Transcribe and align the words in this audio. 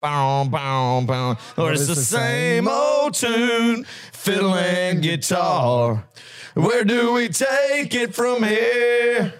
Bow, 0.00 0.44
bow, 0.44 1.02
bow. 1.02 1.36
Or 1.58 1.72
it's 1.72 1.86
the 1.86 1.94
same 1.94 2.66
old 2.66 3.12
tune, 3.12 3.84
fiddle 4.12 4.54
and 4.54 5.02
guitar. 5.02 6.04
Where 6.54 6.84
do 6.84 7.12
we 7.12 7.28
take 7.28 7.94
it 7.94 8.14
from 8.14 8.42
here? 8.42 9.34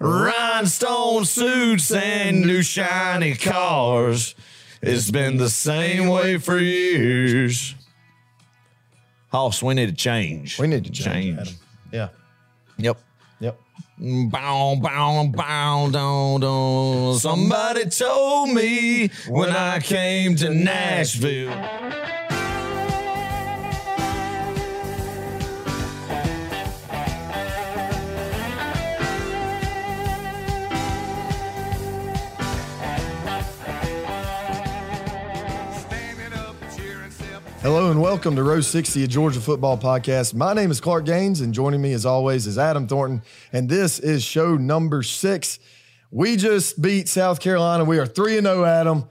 Rhinestone 0.00 1.24
suits 1.24 1.92
and 1.92 2.42
new 2.42 2.62
shiny 2.62 3.36
cars. 3.36 4.34
It's 4.82 5.12
been 5.12 5.36
the 5.36 5.48
same 5.48 6.08
way 6.08 6.38
for 6.38 6.58
years. 6.58 7.76
Hoss, 9.28 9.62
we 9.62 9.74
need 9.74 9.90
to 9.90 9.94
change. 9.94 10.58
We 10.58 10.66
need 10.66 10.84
to 10.86 10.90
change. 10.90 11.38
Adam. 11.38 11.54
Yeah. 11.92 12.08
Yep. 12.78 12.98
Bow, 14.04 14.74
bow, 14.82 15.28
bow, 15.32 15.88
down, 15.92 16.40
down. 16.40 17.18
Somebody 17.20 17.88
told 17.88 18.50
me 18.50 19.10
when 19.28 19.50
I 19.50 19.78
came 19.78 20.34
to 20.36 20.52
Nashville. 20.52 21.52
Hello 37.62 37.92
and 37.92 38.02
welcome 38.02 38.34
to 38.34 38.42
Row 38.42 38.60
60, 38.60 39.04
a 39.04 39.06
Georgia 39.06 39.38
football 39.38 39.78
podcast. 39.78 40.34
My 40.34 40.52
name 40.52 40.72
is 40.72 40.80
Clark 40.80 41.04
Gaines, 41.04 41.40
and 41.40 41.54
joining 41.54 41.80
me 41.80 41.92
as 41.92 42.04
always 42.04 42.48
is 42.48 42.58
Adam 42.58 42.88
Thornton, 42.88 43.22
and 43.52 43.68
this 43.68 44.00
is 44.00 44.24
show 44.24 44.56
number 44.56 45.04
six. 45.04 45.60
We 46.10 46.34
just 46.34 46.82
beat 46.82 47.08
South 47.08 47.38
Carolina. 47.38 47.84
We 47.84 48.00
are 48.00 48.06
3 48.06 48.40
0, 48.40 48.64
Adam. 48.64 49.04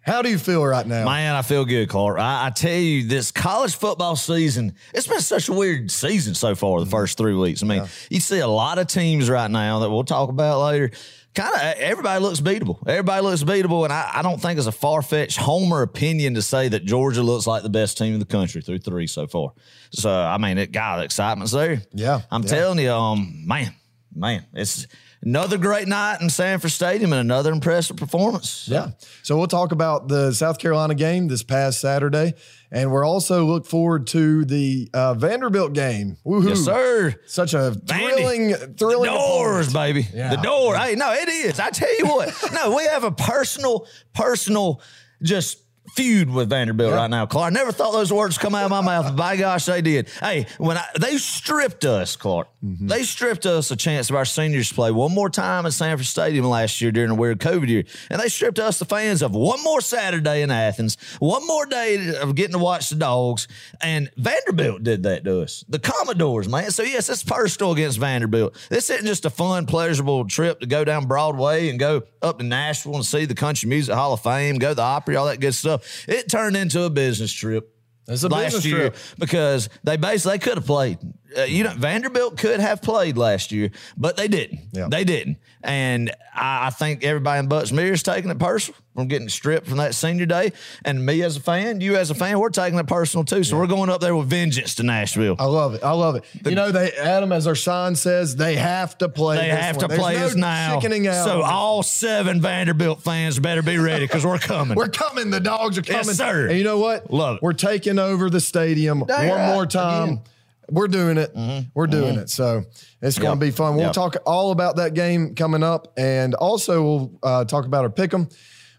How 0.00 0.22
do 0.22 0.30
you 0.30 0.38
feel 0.38 0.64
right 0.64 0.86
now? 0.86 1.04
Man, 1.04 1.34
I 1.34 1.42
feel 1.42 1.66
good, 1.66 1.90
Clark. 1.90 2.18
I, 2.18 2.46
I, 2.46 2.50
tell 2.50 2.72
you, 2.72 3.06
this 3.06 3.30
college 3.30 3.76
football 3.76 4.16
season, 4.16 4.74
it's 4.94 5.06
been 5.06 5.20
such 5.20 5.50
a 5.50 5.52
weird 5.52 5.90
season 5.90 6.34
so 6.34 6.54
far, 6.54 6.78
the 6.78 6.86
mm-hmm. 6.86 6.90
first 6.92 7.18
three 7.18 7.34
weeks. 7.34 7.62
I 7.62 7.66
mean, 7.66 7.82
yeah. 7.82 7.88
you 8.08 8.20
see 8.20 8.38
a 8.38 8.48
lot 8.48 8.78
of 8.78 8.86
teams 8.86 9.28
right 9.28 9.50
now 9.50 9.80
that 9.80 9.90
we'll 9.90 10.04
talk 10.04 10.30
about 10.30 10.64
later 10.64 10.92
kind 11.34 11.54
of 11.54 11.60
everybody 11.60 12.20
looks 12.20 12.40
beatable. 12.40 12.78
Everybody 12.86 13.22
looks 13.22 13.42
beatable, 13.42 13.84
and 13.84 13.92
I, 13.92 14.10
I 14.14 14.22
don't 14.22 14.40
think 14.40 14.58
it's 14.58 14.66
a 14.66 14.72
far 14.72 15.02
fetched 15.02 15.38
homer 15.38 15.82
opinion 15.82 16.34
to 16.34 16.42
say 16.42 16.68
that 16.68 16.84
Georgia 16.84 17.22
looks 17.22 17.46
like 17.46 17.62
the 17.62 17.70
best 17.70 17.98
team 17.98 18.14
in 18.14 18.20
the 18.20 18.26
country 18.26 18.62
through 18.62 18.78
three 18.78 19.06
so 19.06 19.26
far. 19.26 19.52
So 19.92 20.10
I 20.10 20.38
mean, 20.38 20.58
it 20.58 20.72
got 20.72 20.98
the 20.98 21.04
excitement's 21.04 21.52
there. 21.52 21.82
Yeah, 21.92 22.22
I'm 22.30 22.42
yeah. 22.42 22.48
telling 22.48 22.78
you, 22.78 22.90
um, 22.90 23.42
man, 23.46 23.74
man, 24.14 24.46
it's 24.52 24.86
another 25.22 25.58
great 25.58 25.86
night 25.88 26.20
in 26.20 26.30
Sanford 26.30 26.70
Stadium 26.70 27.12
and 27.12 27.20
another 27.20 27.52
impressive 27.52 27.96
performance. 27.96 28.66
Yeah. 28.68 28.90
So 29.22 29.36
we'll 29.36 29.46
talk 29.46 29.72
about 29.72 30.08
the 30.08 30.32
South 30.32 30.58
Carolina 30.58 30.94
game 30.94 31.28
this 31.28 31.42
past 31.42 31.80
Saturday. 31.80 32.34
And 32.72 32.92
we're 32.92 33.04
also 33.04 33.44
look 33.44 33.66
forward 33.66 34.06
to 34.08 34.44
the 34.44 34.88
uh, 34.94 35.14
Vanderbilt 35.14 35.72
game. 35.72 36.16
Woohoo. 36.24 36.50
Yes, 36.50 36.60
sir. 36.60 37.14
Such 37.26 37.52
a 37.52 37.72
thrilling, 37.72 38.50
Vandy. 38.50 38.78
thrilling. 38.78 39.10
The 39.10 39.18
Dores, 39.18 39.68
opponent. 39.68 39.94
baby. 39.94 40.08
Yeah. 40.14 40.36
The 40.36 40.42
door. 40.42 40.76
Hey, 40.76 40.94
no, 40.94 41.12
it 41.12 41.28
is. 41.28 41.58
I 41.58 41.70
tell 41.70 41.96
you 41.98 42.06
what. 42.06 42.32
no, 42.52 42.76
we 42.76 42.84
have 42.84 43.02
a 43.04 43.10
personal, 43.10 43.86
personal, 44.14 44.80
just 45.22 45.58
feud 45.94 46.30
with 46.30 46.48
Vanderbilt 46.50 46.92
right 46.92 47.10
now, 47.10 47.26
Clark. 47.26 47.52
I 47.52 47.54
never 47.54 47.72
thought 47.72 47.92
those 47.92 48.12
words 48.12 48.38
come 48.38 48.54
out 48.54 48.64
of 48.64 48.70
my 48.70 48.80
mouth, 48.80 49.06
but 49.06 49.16
by 49.16 49.36
gosh, 49.36 49.66
they 49.66 49.82
did. 49.82 50.08
Hey, 50.20 50.46
when 50.58 50.76
I, 50.76 50.84
they 50.98 51.16
stripped 51.18 51.84
us, 51.84 52.16
Clark, 52.16 52.48
mm-hmm. 52.64 52.86
they 52.86 53.02
stripped 53.02 53.46
us 53.46 53.70
a 53.70 53.76
chance 53.76 54.10
of 54.10 54.16
our 54.16 54.24
seniors 54.24 54.68
to 54.68 54.74
play 54.74 54.90
one 54.90 55.12
more 55.12 55.30
time 55.30 55.66
at 55.66 55.72
Sanford 55.72 56.06
Stadium 56.06 56.44
last 56.44 56.80
year 56.80 56.92
during 56.92 57.08
the 57.08 57.14
weird 57.14 57.40
COVID 57.40 57.68
year, 57.68 57.84
and 58.10 58.20
they 58.20 58.28
stripped 58.28 58.58
us, 58.58 58.78
the 58.78 58.84
fans, 58.84 59.22
of 59.22 59.32
one 59.32 59.62
more 59.62 59.80
Saturday 59.80 60.42
in 60.42 60.50
Athens, 60.50 60.96
one 61.18 61.46
more 61.46 61.66
day 61.66 62.14
of 62.16 62.34
getting 62.34 62.52
to 62.52 62.58
watch 62.58 62.88
the 62.88 62.96
dogs, 62.96 63.48
and 63.80 64.10
Vanderbilt 64.16 64.82
did 64.82 65.02
that 65.04 65.24
to 65.24 65.42
us. 65.42 65.64
The 65.68 65.78
Commodores, 65.78 66.48
man. 66.48 66.70
So 66.70 66.82
yes, 66.82 67.08
it's 67.08 67.22
personal 67.22 67.72
against 67.72 67.98
Vanderbilt. 67.98 68.56
This 68.68 68.90
isn't 68.90 69.06
just 69.06 69.24
a 69.24 69.30
fun, 69.30 69.66
pleasurable 69.66 70.26
trip 70.26 70.60
to 70.60 70.66
go 70.66 70.84
down 70.84 71.06
Broadway 71.06 71.68
and 71.68 71.78
go 71.78 72.02
up 72.22 72.38
to 72.38 72.44
Nashville 72.44 72.96
and 72.96 73.04
see 73.04 73.24
the 73.24 73.34
Country 73.34 73.68
Music 73.68 73.94
Hall 73.94 74.12
of 74.12 74.20
Fame, 74.20 74.58
go 74.58 74.70
to 74.70 74.74
the 74.74 74.82
Opry, 74.82 75.16
all 75.16 75.26
that 75.26 75.40
good 75.40 75.54
stuff. 75.54 75.79
It 76.08 76.28
turned 76.28 76.56
into 76.56 76.82
a 76.82 76.90
business 76.90 77.32
trip. 77.32 77.74
It's 78.08 78.22
a 78.22 78.28
last 78.28 78.64
year 78.64 78.90
trip. 78.90 78.96
because 79.18 79.68
they 79.84 79.96
basically 79.96 80.38
they 80.38 80.44
could 80.44 80.56
have 80.56 80.66
played. 80.66 80.98
Uh, 81.36 81.42
you 81.42 81.64
know, 81.64 81.70
Vanderbilt 81.70 82.36
could 82.36 82.60
have 82.60 82.82
played 82.82 83.16
last 83.16 83.52
year, 83.52 83.70
but 83.96 84.16
they 84.16 84.28
didn't. 84.28 84.60
Yeah. 84.72 84.88
They 84.90 85.04
didn't, 85.04 85.38
and 85.62 86.10
I, 86.34 86.66
I 86.66 86.70
think 86.70 87.04
everybody 87.04 87.38
in 87.40 87.48
Butts-Mehre 87.48 87.92
is 87.92 88.02
taking 88.02 88.30
it 88.30 88.38
personal 88.38 88.78
from 88.94 89.08
getting 89.08 89.28
stripped 89.28 89.68
from 89.68 89.78
that 89.78 89.94
senior 89.94 90.26
day. 90.26 90.52
And 90.84 91.06
me 91.06 91.22
as 91.22 91.36
a 91.36 91.40
fan, 91.40 91.80
you 91.80 91.96
as 91.96 92.10
a 92.10 92.14
fan, 92.14 92.38
we're 92.38 92.50
taking 92.50 92.78
it 92.78 92.86
personal 92.86 93.24
too. 93.24 93.44
So 93.44 93.54
yeah. 93.54 93.62
we're 93.62 93.68
going 93.68 93.90
up 93.90 94.00
there 94.00 94.16
with 94.16 94.28
vengeance 94.28 94.74
to 94.76 94.82
Nashville. 94.82 95.36
I 95.38 95.44
love 95.44 95.74
it. 95.74 95.84
I 95.84 95.92
love 95.92 96.16
it. 96.16 96.24
The, 96.42 96.50
you 96.50 96.56
know, 96.56 96.72
they 96.72 96.92
Adam, 96.92 97.30
as 97.32 97.46
our 97.46 97.54
sign 97.54 97.94
says, 97.94 98.36
they 98.36 98.56
have 98.56 98.98
to 98.98 99.08
play. 99.08 99.36
They 99.36 99.48
have 99.48 99.76
one. 99.76 99.88
to 99.88 99.96
play 99.96 100.14
no 100.16 100.26
us 100.26 100.34
now. 100.34 100.80
So 100.80 101.42
all 101.42 101.82
seven 101.82 102.40
Vanderbilt 102.40 103.02
fans 103.02 103.38
better 103.38 103.62
be 103.62 103.78
ready 103.78 104.04
because 104.04 104.26
we're 104.26 104.38
coming. 104.38 104.76
we're 104.76 104.88
coming. 104.88 105.30
The 105.30 105.40
dogs 105.40 105.78
are 105.78 105.82
coming, 105.82 106.06
yes, 106.06 106.16
sir. 106.16 106.48
And 106.48 106.58
you 106.58 106.64
know 106.64 106.78
what? 106.78 107.12
Love 107.12 107.36
it. 107.36 107.42
We're 107.42 107.52
taking 107.52 107.98
over 107.98 108.28
the 108.30 108.40
stadium 108.40 109.00
one 109.00 109.46
more 109.54 109.66
time. 109.66 110.08
Again. 110.08 110.22
We're 110.70 110.88
doing 110.88 111.18
it. 111.18 111.34
Mm-hmm. 111.34 111.68
We're 111.74 111.86
doing 111.86 112.12
mm-hmm. 112.14 112.20
it. 112.20 112.30
So 112.30 112.64
it's 113.02 113.18
going 113.18 113.38
to 113.38 113.44
be 113.44 113.50
fun. 113.50 113.76
We'll 113.76 113.86
yep. 113.86 113.92
talk 113.92 114.16
all 114.26 114.52
about 114.52 114.76
that 114.76 114.94
game 114.94 115.34
coming 115.34 115.62
up, 115.62 115.92
and 115.96 116.34
also 116.34 116.82
we'll 116.82 117.18
uh, 117.22 117.44
talk 117.44 117.66
about 117.66 117.84
our 117.84 117.90
pick 117.90 118.14
'em. 118.14 118.28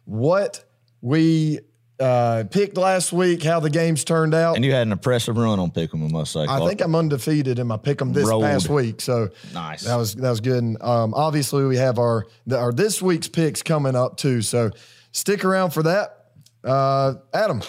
What 0.05 0.63
we 1.01 1.59
uh, 2.01 2.43
picked 2.49 2.77
last 2.77 3.13
week, 3.13 3.43
how 3.43 3.59
the 3.59 3.69
games 3.69 4.03
turned 4.03 4.33
out. 4.33 4.55
And 4.55 4.65
you 4.65 4.71
had 4.71 4.87
an 4.87 4.91
impressive 4.91 5.37
run 5.37 5.59
on 5.59 5.69
Pick'em, 5.71 6.03
I 6.03 6.11
must 6.11 6.33
say. 6.33 6.45
I 6.47 6.65
think 6.67 6.81
I'm 6.81 6.95
undefeated 6.95 7.59
in 7.59 7.67
my 7.67 7.77
Pick'em 7.77 8.13
this 8.13 8.27
Rolled. 8.27 8.43
past 8.43 8.69
week, 8.69 9.01
so 9.01 9.29
nice. 9.53 9.83
That 9.83 9.95
was 9.95 10.15
that 10.15 10.29
was 10.29 10.39
good. 10.41 10.63
And, 10.63 10.81
um, 10.81 11.13
obviously, 11.13 11.63
we 11.65 11.77
have 11.77 11.99
our 11.99 12.25
the, 12.47 12.57
our 12.57 12.71
this 12.73 13.01
week's 13.01 13.27
picks 13.27 13.61
coming 13.61 13.95
up 13.95 14.17
too, 14.17 14.41
so 14.41 14.71
stick 15.11 15.45
around 15.45 15.71
for 15.71 15.83
that. 15.83 16.31
Uh, 16.63 17.15
Adam, 17.33 17.61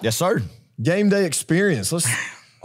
yes, 0.00 0.16
sir. 0.16 0.42
Game 0.82 1.08
day 1.08 1.24
experience. 1.24 1.92
Let's 1.92 2.08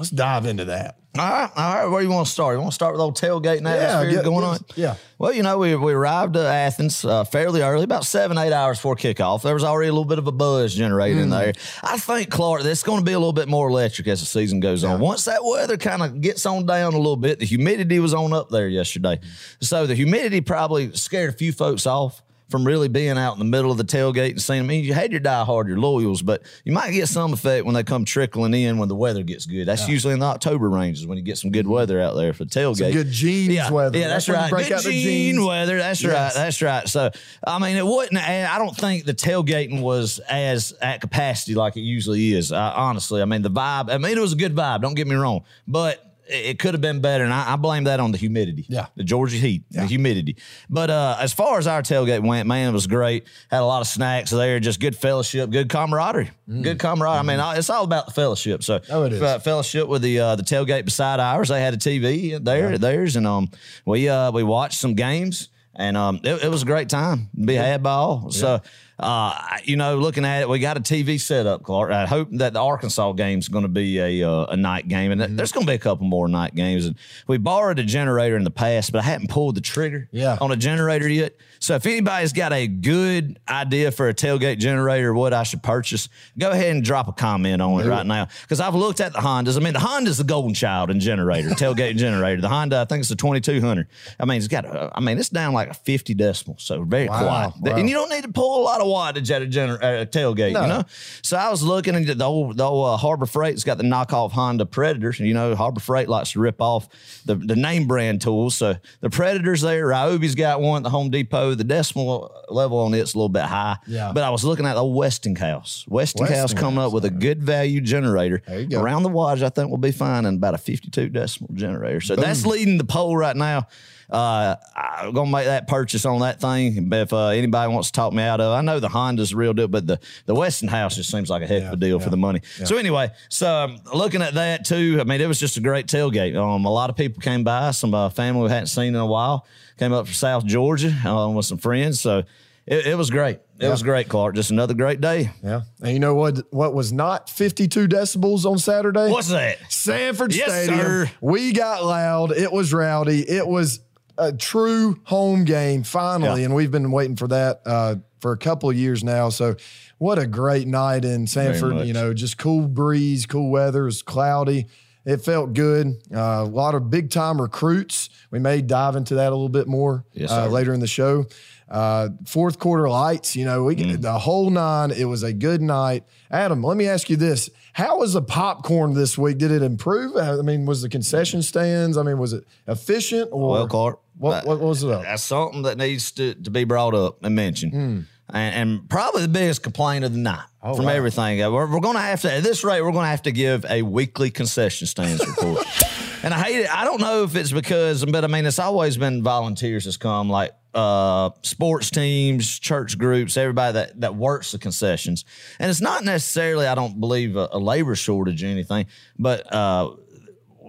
let's 0.01 0.09
dive 0.09 0.47
into 0.47 0.65
that. 0.65 0.97
All 1.15 1.29
right, 1.29 1.49
all 1.55 1.75
right. 1.75 1.85
Where 1.85 2.01
do 2.01 2.07
you 2.07 2.13
want 2.13 2.25
to 2.25 2.31
start? 2.31 2.55
You 2.55 2.59
want 2.59 2.71
to 2.71 2.75
start 2.75 2.93
with 2.93 3.01
old 3.01 3.15
tailgating 3.15 3.69
atmosphere 3.69 4.09
yeah, 4.09 4.23
going 4.23 4.43
on? 4.43 4.57
Yeah. 4.75 4.95
Well, 5.19 5.31
you 5.31 5.43
know, 5.43 5.59
we, 5.59 5.75
we 5.75 5.93
arrived 5.93 6.35
at 6.37 6.45
Athens 6.45 7.05
uh, 7.05 7.23
fairly 7.23 7.61
early, 7.61 7.83
about 7.83 8.05
seven, 8.05 8.35
eight 8.39 8.51
hours 8.51 8.79
before 8.79 8.95
kickoff. 8.95 9.43
There 9.43 9.53
was 9.53 9.63
already 9.63 9.89
a 9.89 9.91
little 9.91 10.05
bit 10.05 10.17
of 10.17 10.25
a 10.25 10.31
buzz 10.31 10.73
generated 10.73 11.17
mm. 11.19 11.23
in 11.23 11.29
there. 11.29 11.53
I 11.83 11.99
think, 11.99 12.31
Clark, 12.31 12.63
that's 12.63 12.81
going 12.81 12.97
to 12.97 13.05
be 13.05 13.11
a 13.11 13.19
little 13.19 13.31
bit 13.31 13.47
more 13.47 13.69
electric 13.69 14.07
as 14.07 14.21
the 14.21 14.25
season 14.25 14.59
goes 14.59 14.81
yeah. 14.81 14.93
on. 14.93 15.01
Once 15.01 15.25
that 15.25 15.43
weather 15.43 15.77
kind 15.77 16.01
of 16.01 16.19
gets 16.19 16.47
on 16.47 16.65
down 16.65 16.93
a 16.93 16.97
little 16.97 17.15
bit, 17.15 17.37
the 17.37 17.45
humidity 17.45 17.99
was 17.99 18.15
on 18.15 18.33
up 18.33 18.49
there 18.49 18.67
yesterday. 18.67 19.19
So 19.59 19.85
the 19.85 19.93
humidity 19.93 20.41
probably 20.41 20.95
scared 20.95 21.29
a 21.29 21.37
few 21.37 21.51
folks 21.51 21.85
off 21.85 22.23
from 22.51 22.67
really 22.67 22.89
being 22.89 23.17
out 23.17 23.33
in 23.33 23.39
the 23.39 23.45
middle 23.45 23.71
of 23.71 23.77
the 23.77 23.83
tailgate 23.83 24.31
and 24.31 24.41
seeing. 24.41 24.59
I 24.59 24.63
mean, 24.63 24.83
you 24.83 24.93
had 24.93 25.11
your 25.11 25.21
diehard, 25.21 25.67
your 25.67 25.77
loyals, 25.77 26.21
but 26.21 26.43
you 26.65 26.73
might 26.73 26.91
get 26.91 27.07
some 27.07 27.33
effect 27.33 27.65
when 27.65 27.73
they 27.73 27.83
come 27.83 28.05
trickling 28.05 28.53
in 28.53 28.77
when 28.77 28.89
the 28.89 28.95
weather 28.95 29.23
gets 29.23 29.45
good. 29.45 29.67
That's 29.67 29.87
yeah. 29.87 29.93
usually 29.93 30.13
in 30.13 30.19
the 30.19 30.25
October 30.25 30.69
ranges 30.69 31.07
when 31.07 31.17
you 31.17 31.23
get 31.23 31.37
some 31.37 31.51
good 31.51 31.65
weather 31.65 32.01
out 32.01 32.15
there 32.15 32.33
for 32.33 32.43
the 32.43 32.51
tailgate. 32.51 32.77
Some 32.77 32.91
good 32.91 33.09
jeans 33.09 33.53
yeah. 33.53 33.71
weather. 33.71 33.97
Yeah, 33.97 34.09
that's, 34.09 34.25
that's 34.25 34.51
right. 34.51 34.67
Good 34.67 34.81
jean 34.91 35.43
weather. 35.45 35.77
That's 35.77 36.03
yes. 36.03 36.11
right. 36.11 36.33
That's 36.33 36.61
right. 36.61 36.87
So, 36.87 37.09
I 37.45 37.57
mean, 37.59 37.77
it 37.77 37.85
wasn't. 37.85 38.17
I 38.17 38.57
don't 38.57 38.75
think 38.75 39.05
the 39.05 39.13
tailgating 39.13 39.81
was 39.81 40.19
as 40.29 40.73
at 40.81 41.01
capacity 41.01 41.55
like 41.55 41.77
it 41.77 41.81
usually 41.81 42.33
is. 42.33 42.51
Uh, 42.51 42.73
honestly, 42.75 43.21
I 43.21 43.25
mean, 43.25 43.41
the 43.41 43.49
vibe. 43.49 43.89
I 43.89 43.97
mean, 43.97 44.17
it 44.17 44.21
was 44.21 44.33
a 44.33 44.37
good 44.37 44.55
vibe. 44.55 44.81
Don't 44.81 44.95
get 44.95 45.07
me 45.07 45.15
wrong, 45.15 45.45
but 45.67 46.10
it 46.31 46.59
could 46.59 46.73
have 46.73 46.81
been 46.81 47.01
better, 47.01 47.23
and 47.23 47.33
I, 47.33 47.53
I, 47.53 47.55
blame 47.57 47.83
that 47.83 47.99
on 47.99 48.11
the 48.11 48.17
humidity. 48.17 48.65
Yeah, 48.69 48.87
the 48.95 49.03
Georgia 49.03 49.37
heat, 49.37 49.63
yeah. 49.69 49.81
the 49.81 49.87
humidity. 49.87 50.37
But 50.69 50.89
uh, 50.89 51.17
as 51.19 51.33
far 51.33 51.59
as 51.59 51.67
our 51.67 51.81
tailgate 51.81 52.25
went, 52.25 52.47
man, 52.47 52.69
it 52.69 52.73
was 52.73 52.87
great. 52.87 53.27
Had 53.49 53.61
a 53.61 53.65
lot 53.65 53.81
of 53.81 53.87
snacks 53.87 54.31
there, 54.31 54.59
just 54.59 54.79
good 54.79 54.95
fellowship, 54.95 55.49
good 55.49 55.69
camaraderie, 55.69 56.31
mm. 56.47 56.63
good 56.63 56.79
camaraderie. 56.79 57.23
Mm. 57.25 57.39
I 57.39 57.51
mean, 57.53 57.57
it's 57.57 57.69
all 57.69 57.83
about 57.83 58.07
the 58.07 58.13
fellowship. 58.13 58.63
So, 58.63 58.79
oh, 58.89 59.03
it 59.03 59.13
is 59.13 59.21
uh, 59.21 59.39
fellowship 59.39 59.87
with 59.87 60.01
the 60.01 60.19
uh, 60.19 60.35
the 60.35 60.43
tailgate 60.43 60.85
beside 60.85 61.19
ours. 61.19 61.49
They 61.49 61.61
had 61.61 61.73
a 61.73 61.77
TV 61.77 62.43
there, 62.43 62.71
yeah. 62.71 62.77
theirs, 62.77 63.15
and 63.15 63.27
um, 63.27 63.51
we 63.85 64.07
uh, 64.07 64.31
we 64.31 64.43
watched 64.43 64.79
some 64.79 64.93
games, 64.93 65.49
and 65.75 65.97
um, 65.97 66.21
it, 66.23 66.43
it 66.43 66.49
was 66.49 66.63
a 66.63 66.65
great 66.65 66.89
time. 66.89 67.29
Be 67.35 67.53
yeah. 67.53 67.63
had 67.63 67.83
by 67.83 67.91
all. 67.91 68.31
So 68.31 68.61
uh, 69.01 69.57
you 69.63 69.75
know, 69.75 69.97
looking 69.97 70.25
at 70.25 70.41
it, 70.41 70.49
we 70.49 70.59
got 70.59 70.77
a 70.77 70.79
TV 70.79 71.19
set 71.19 71.47
up, 71.47 71.63
Clark. 71.63 71.91
I 71.91 72.05
hope 72.05 72.29
that 72.33 72.53
the 72.53 72.61
Arkansas 72.61 73.13
game 73.13 73.39
is 73.39 73.47
going 73.47 73.63
to 73.63 73.69
be 73.69 73.99
a 73.99 74.29
uh, 74.29 74.45
a 74.45 74.55
night 74.55 74.87
game, 74.87 75.11
and 75.11 75.19
mm-hmm. 75.19 75.35
there's 75.35 75.51
going 75.51 75.65
to 75.65 75.71
be 75.71 75.75
a 75.75 75.79
couple 75.79 76.05
more 76.05 76.27
night 76.27 76.53
games. 76.53 76.85
And 76.85 76.95
we 77.27 77.37
borrowed 77.37 77.79
a 77.79 77.83
generator 77.83 78.37
in 78.37 78.43
the 78.43 78.51
past, 78.51 78.91
but 78.91 78.99
I 78.99 79.03
hadn't 79.03 79.29
pulled 79.29 79.55
the 79.55 79.61
trigger 79.61 80.07
yeah. 80.11 80.37
on 80.39 80.51
a 80.51 80.55
generator 80.55 81.07
yet. 81.07 81.35
So 81.59 81.75
if 81.75 81.85
anybody's 81.85 82.33
got 82.33 82.53
a 82.53 82.67
good 82.67 83.39
idea 83.47 83.91
for 83.91 84.09
a 84.09 84.13
tailgate 84.13 84.57
generator, 84.57 85.13
what 85.13 85.33
I 85.33 85.43
should 85.43 85.61
purchase, 85.61 86.09
go 86.37 86.49
ahead 86.49 86.75
and 86.75 86.83
drop 86.83 87.07
a 87.07 87.11
comment 87.11 87.61
on 87.61 87.81
it 87.81 87.87
right 87.87 88.05
now. 88.05 88.27
Because 88.41 88.59
I've 88.59 88.73
looked 88.75 88.99
at 88.99 89.13
the 89.13 89.19
Hondas. 89.19 89.57
I 89.57 89.59
mean, 89.59 89.73
the 89.73 89.79
Honda's 89.79 90.17
the 90.17 90.23
golden 90.23 90.53
child 90.53 90.89
in 90.89 90.99
generator, 90.99 91.49
tailgate 91.49 91.95
generator. 91.97 92.41
The 92.41 92.49
Honda, 92.49 92.79
I 92.81 92.85
think 92.85 93.01
it's 93.01 93.11
a 93.11 93.15
2200. 93.15 93.87
I 94.19 94.25
mean, 94.25 94.37
it's 94.37 94.47
got, 94.47 94.65
a, 94.65 94.91
I 94.95 94.99
mean, 95.01 95.19
it's 95.19 95.29
down 95.29 95.53
like 95.53 95.69
a 95.69 95.73
50 95.73 96.13
decimal, 96.15 96.57
so 96.59 96.83
very 96.83 97.07
wow, 97.07 97.19
quiet. 97.19 97.53
Wow. 97.61 97.77
And 97.77 97.87
you 97.87 97.95
don't 97.95 98.09
need 98.09 98.23
to 98.23 98.31
pull 98.31 98.61
a 98.61 98.63
lot 98.63 98.81
of 98.81 98.87
wattage 98.91 99.31
at 99.31 99.41
a, 99.41 99.45
gener- 99.45 99.81
at 99.81 100.01
a 100.01 100.05
tailgate, 100.05 100.53
no. 100.53 100.61
you 100.61 100.67
know. 100.67 100.83
So 101.21 101.37
I 101.37 101.49
was 101.49 101.63
looking 101.63 101.95
at 101.95 102.17
the 102.17 102.25
old, 102.25 102.57
the 102.57 102.63
old 102.63 102.87
uh, 102.87 102.97
Harbor 102.97 103.25
Freight's 103.25 103.63
got 103.63 103.77
the 103.77 103.83
knockoff 103.83 104.31
Honda 104.31 104.65
Predators. 104.65 105.19
You 105.19 105.33
know, 105.33 105.55
Harbor 105.55 105.79
Freight 105.79 106.09
likes 106.09 106.33
to 106.33 106.39
rip 106.39 106.61
off 106.61 106.89
the, 107.25 107.35
the 107.35 107.55
name 107.55 107.87
brand 107.87 108.21
tools. 108.21 108.55
So 108.55 108.75
the 108.99 109.09
Predators 109.09 109.61
there, 109.61 109.87
Ryobi's 109.87 110.35
got 110.35 110.61
one 110.61 110.77
at 110.77 110.83
the 110.83 110.89
Home 110.89 111.09
Depot. 111.09 111.55
The 111.55 111.63
decimal 111.63 112.31
level 112.49 112.79
on 112.79 112.93
it's 112.93 113.13
a 113.13 113.17
little 113.17 113.29
bit 113.29 113.43
high. 113.43 113.77
Yeah. 113.87 114.11
But 114.13 114.23
I 114.23 114.29
was 114.29 114.43
looking 114.43 114.65
at 114.65 114.75
the 114.75 114.83
Westinghouse. 114.83 115.85
Westinghouse 115.87 116.53
coming 116.53 116.79
up 116.79 116.93
with 116.93 117.05
a 117.05 117.09
good 117.09 117.41
value 117.41 117.81
generator. 117.81 118.41
Around 118.73 119.03
the 119.03 119.09
wattage, 119.09 119.43
I 119.43 119.49
think 119.49 119.69
we'll 119.69 119.77
be 119.77 119.91
fine 119.91 120.25
in 120.25 120.35
about 120.35 120.53
a 120.53 120.57
52 120.57 121.09
decimal 121.09 121.51
generator. 121.53 122.01
So 122.01 122.15
Boom. 122.15 122.23
that's 122.23 122.45
leading 122.45 122.77
the 122.77 122.83
poll 122.83 123.15
right 123.15 123.35
now. 123.35 123.67
Uh, 124.11 124.55
I'm 124.75 125.13
gonna 125.13 125.31
make 125.31 125.45
that 125.45 125.67
purchase 125.67 126.05
on 126.05 126.19
that 126.19 126.41
thing. 126.41 126.91
If 126.91 127.13
uh, 127.13 127.27
anybody 127.27 127.71
wants 127.71 127.91
to 127.91 127.93
talk 127.93 128.11
me 128.11 128.23
out 128.23 128.41
of, 128.41 128.51
I 128.51 128.61
know 128.61 128.79
the 128.79 128.89
Honda's 128.89 129.31
a 129.31 129.37
real 129.37 129.53
deal, 129.53 129.67
but 129.67 129.87
the 129.87 129.99
the 130.25 130.35
Westinghouse 130.35 130.95
just 130.95 131.09
seems 131.09 131.29
like 131.29 131.43
a 131.43 131.47
heck 131.47 131.61
yeah, 131.61 131.67
of 131.67 131.73
a 131.73 131.77
deal 131.77 131.97
yeah, 131.97 132.03
for 132.03 132.09
the 132.09 132.17
money. 132.17 132.41
Yeah. 132.59 132.65
So 132.65 132.77
anyway, 132.77 133.11
so 133.29 133.49
um, 133.49 133.79
looking 133.93 134.21
at 134.21 134.33
that 134.33 134.65
too, 134.65 134.97
I 134.99 135.05
mean, 135.05 135.21
it 135.21 135.27
was 135.27 135.39
just 135.39 135.55
a 135.57 135.61
great 135.61 135.87
tailgate. 135.87 136.35
Um, 136.35 136.65
a 136.65 136.71
lot 136.71 136.89
of 136.89 136.97
people 136.97 137.21
came 137.21 137.43
by, 137.43 137.71
some 137.71 137.93
uh, 137.93 138.09
family 138.09 138.43
we 138.43 138.49
hadn't 138.49 138.67
seen 138.67 138.89
in 138.89 138.95
a 138.95 139.05
while, 139.05 139.45
came 139.77 139.93
up 139.93 140.07
from 140.07 140.13
South 140.13 140.45
Georgia 140.45 140.93
um, 141.05 141.35
with 141.35 141.45
some 141.45 141.57
friends. 141.57 142.01
So 142.01 142.23
it, 142.65 142.87
it 142.87 142.97
was 142.97 143.09
great. 143.09 143.35
It 143.35 143.65
yeah. 143.65 143.69
was 143.69 143.83
great, 143.83 144.09
Clark. 144.09 144.35
Just 144.35 144.51
another 144.51 144.73
great 144.73 145.01
day. 145.01 145.31
Yeah. 145.43 145.61
And 145.81 145.91
you 145.91 145.99
know 145.99 146.15
what? 146.15 146.51
What 146.51 146.73
was 146.73 146.91
not 146.91 147.29
52 147.29 147.87
decibels 147.87 148.45
on 148.45 148.57
Saturday? 148.57 149.09
What's 149.09 149.29
that? 149.29 149.57
Sanford 149.71 150.33
yes, 150.33 150.49
Stadium. 150.49 150.79
Sir. 150.79 151.11
We 151.21 151.53
got 151.53 151.83
loud. 151.83 152.31
It 152.31 152.51
was 152.51 152.73
rowdy. 152.73 153.21
It 153.21 153.47
was 153.47 153.79
a 154.17 154.33
true 154.33 154.99
home 155.03 155.43
game 155.45 155.83
finally, 155.83 156.41
yeah. 156.41 156.45
and 156.45 156.55
we've 156.55 156.71
been 156.71 156.91
waiting 156.91 157.15
for 157.15 157.27
that 157.27 157.61
uh, 157.65 157.95
for 158.19 158.31
a 158.31 158.37
couple 158.37 158.69
of 158.69 158.75
years 158.75 159.03
now. 159.03 159.29
So, 159.29 159.55
what 159.97 160.19
a 160.19 160.27
great 160.27 160.67
night 160.67 161.05
in 161.05 161.27
Sanford! 161.27 161.85
You 161.85 161.93
know, 161.93 162.13
just 162.13 162.37
cool 162.37 162.67
breeze, 162.67 163.25
cool 163.25 163.49
weather. 163.49 163.83
It 163.83 163.85
was 163.85 164.01
cloudy. 164.01 164.67
It 165.03 165.17
felt 165.17 165.53
good. 165.53 165.99
Uh, 166.13 166.19
a 166.19 166.45
lot 166.45 166.75
of 166.75 166.91
big 166.91 167.09
time 167.09 167.41
recruits. 167.41 168.09
We 168.29 168.37
may 168.37 168.61
dive 168.61 168.95
into 168.95 169.15
that 169.15 169.29
a 169.29 169.35
little 169.35 169.49
bit 169.49 169.67
more 169.67 170.05
yes, 170.13 170.31
uh, 170.31 170.47
later 170.47 170.73
in 170.73 170.79
the 170.79 170.87
show. 170.87 171.25
Uh, 171.71 172.09
fourth 172.25 172.59
quarter 172.59 172.89
lights, 172.89 173.33
you 173.33 173.45
know, 173.45 173.63
we 173.63 173.77
mm. 173.77 174.01
the 174.01 174.19
whole 174.19 174.49
nine. 174.49 174.91
It 174.91 175.05
was 175.05 175.23
a 175.23 175.31
good 175.31 175.61
night. 175.61 176.03
Adam, 176.29 176.61
let 176.61 176.75
me 176.75 176.85
ask 176.85 177.09
you 177.09 177.15
this: 177.15 177.49
How 177.71 177.99
was 177.99 178.11
the 178.11 178.21
popcorn 178.21 178.93
this 178.93 179.17
week? 179.17 179.37
Did 179.37 179.51
it 179.51 179.61
improve? 179.61 180.17
I 180.17 180.41
mean, 180.41 180.65
was 180.65 180.81
the 180.81 180.89
concession 180.89 181.41
stands? 181.41 181.97
I 181.97 182.03
mean, 182.03 182.17
was 182.17 182.33
it 182.33 182.43
efficient? 182.67 183.29
Or 183.31 183.51
well, 183.53 183.67
Clark, 183.69 183.99
what, 184.17 184.45
what, 184.45 184.59
was 184.59 184.83
it? 184.83 184.91
Up? 184.91 185.03
That's 185.03 185.23
something 185.23 185.61
that 185.61 185.77
needs 185.77 186.11
to, 186.13 186.33
to 186.35 186.51
be 186.51 186.65
brought 186.65 186.93
up 186.93 187.23
and 187.23 187.35
mentioned. 187.35 187.71
Mm. 187.71 188.05
And, 188.33 188.55
and, 188.55 188.89
probably 188.89 189.21
the 189.21 189.27
biggest 189.29 189.63
complaint 189.63 190.05
of 190.05 190.11
the 190.11 190.19
night 190.19 190.45
oh, 190.61 190.75
from 190.75 190.85
wow. 190.85 190.91
everything. 190.91 191.39
We're, 191.39 191.71
we're 191.71 191.79
going 191.79 191.95
to 191.95 192.01
have 192.01 192.21
to, 192.21 192.31
at 192.31 192.43
this 192.43 192.63
rate, 192.63 192.81
we're 192.81 192.91
going 192.91 193.03
to 193.03 193.09
have 193.09 193.23
to 193.23 193.31
give 193.31 193.65
a 193.65 193.81
weekly 193.81 194.29
concession 194.29 194.87
stands 194.87 195.25
report. 195.25 195.65
and 196.23 196.33
I 196.33 196.43
hate 196.43 196.59
it. 196.61 196.75
I 196.75 196.85
don't 196.85 197.01
know 197.01 197.23
if 197.23 197.35
it's 197.35 197.51
because, 197.51 198.05
but 198.05 198.23
I 198.23 198.27
mean, 198.27 198.45
it's 198.45 198.59
always 198.59 198.97
been 198.97 199.23
volunteers 199.23 199.85
that's 199.85 199.97
come, 199.97 200.29
like 200.29 200.51
uh, 200.73 201.31
sports 201.41 201.89
teams, 201.89 202.59
church 202.59 202.97
groups, 202.97 203.37
everybody 203.37 203.73
that, 203.73 204.01
that 204.01 204.15
works 204.15 204.51
the 204.51 204.59
concessions. 204.59 205.25
And 205.59 205.69
it's 205.69 205.81
not 205.81 206.03
necessarily, 206.03 206.67
I 206.67 206.75
don't 206.75 206.99
believe, 206.99 207.35
a, 207.35 207.49
a 207.51 207.59
labor 207.59 207.95
shortage 207.95 208.43
or 208.43 208.47
anything, 208.47 208.87
but 209.17 209.53
uh, 209.53 209.91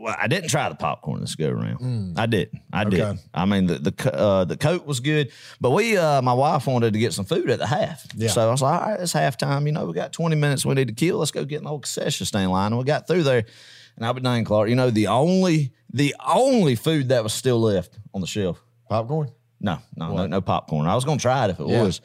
well, 0.03 0.17
I 0.19 0.27
didn't 0.27 0.49
try 0.49 0.69
the 0.69 0.75
popcorn 0.75 1.21
this 1.21 1.37
go 1.37 1.49
around. 1.49 1.79
Mm. 1.79 2.19
I 2.19 2.27
didn't. 2.27 2.61
I 2.73 2.83
okay. 2.85 2.97
did. 2.97 3.19
I 3.33 3.45
mean, 3.45 3.67
the 3.67 3.79
the 3.79 4.15
uh, 4.15 4.45
the 4.45 4.57
coat 4.57 4.85
was 4.85 4.99
good, 4.99 5.31
but 5.61 5.71
we, 5.71 5.97
uh, 5.97 6.21
my 6.23 6.33
wife 6.33 6.67
wanted 6.67 6.95
to 6.95 6.99
get 6.99 7.13
some 7.13 7.25
food 7.25 7.49
at 7.51 7.61
the 7.61 7.69
half. 7.69 8.05
Yeah. 8.17 8.29
So 8.29 8.49
I 8.49 8.51
was 8.51 8.61
like, 8.61 8.83
all 8.83 8.89
right, 8.91 9.01
it's 9.01 9.13
halftime. 9.13 9.65
You 9.65 9.71
know, 9.71 9.87
we 9.87 9.93
got 9.93 10.13
20 10.13 10.35
minutes 10.35 10.67
we 10.67 10.75
need 10.75 10.89
to 10.89 10.95
kill. 10.95 11.19
Let's 11.19 11.31
go 11.31 11.45
get 11.45 11.61
an 11.61 11.69
old 11.69 11.83
concession 11.83 12.27
stand 12.27 12.51
line. 12.51 12.73
And 12.73 12.79
we 12.79 12.85
got 12.85 13.07
through 13.07 13.23
there, 13.23 13.45
and 13.97 14.05
I'll 14.07 14.15
be 14.15 14.21
dang, 14.21 14.45
Clark. 14.45 14.69
You 14.69 14.77
know, 14.77 14.91
the 14.91 15.09
only 15.09 15.73
the 15.93 16.15
only 16.25 16.75
food 16.75 17.11
that 17.11 17.23
was 17.23 17.33
still 17.33 17.61
left 17.61 17.99
on 18.15 18.21
the 18.21 18.27
shelf 18.27 18.63
popcorn. 18.89 19.31
No, 19.61 19.79
no, 19.97 20.15
no, 20.15 20.27
no 20.27 20.41
popcorn. 20.41 20.87
I 20.87 20.95
was 20.95 21.05
gonna 21.05 21.21
try 21.21 21.47
it 21.47 21.51
if 21.51 21.61
it 21.61 21.69
yeah. 21.69 21.83
was 21.83 22.01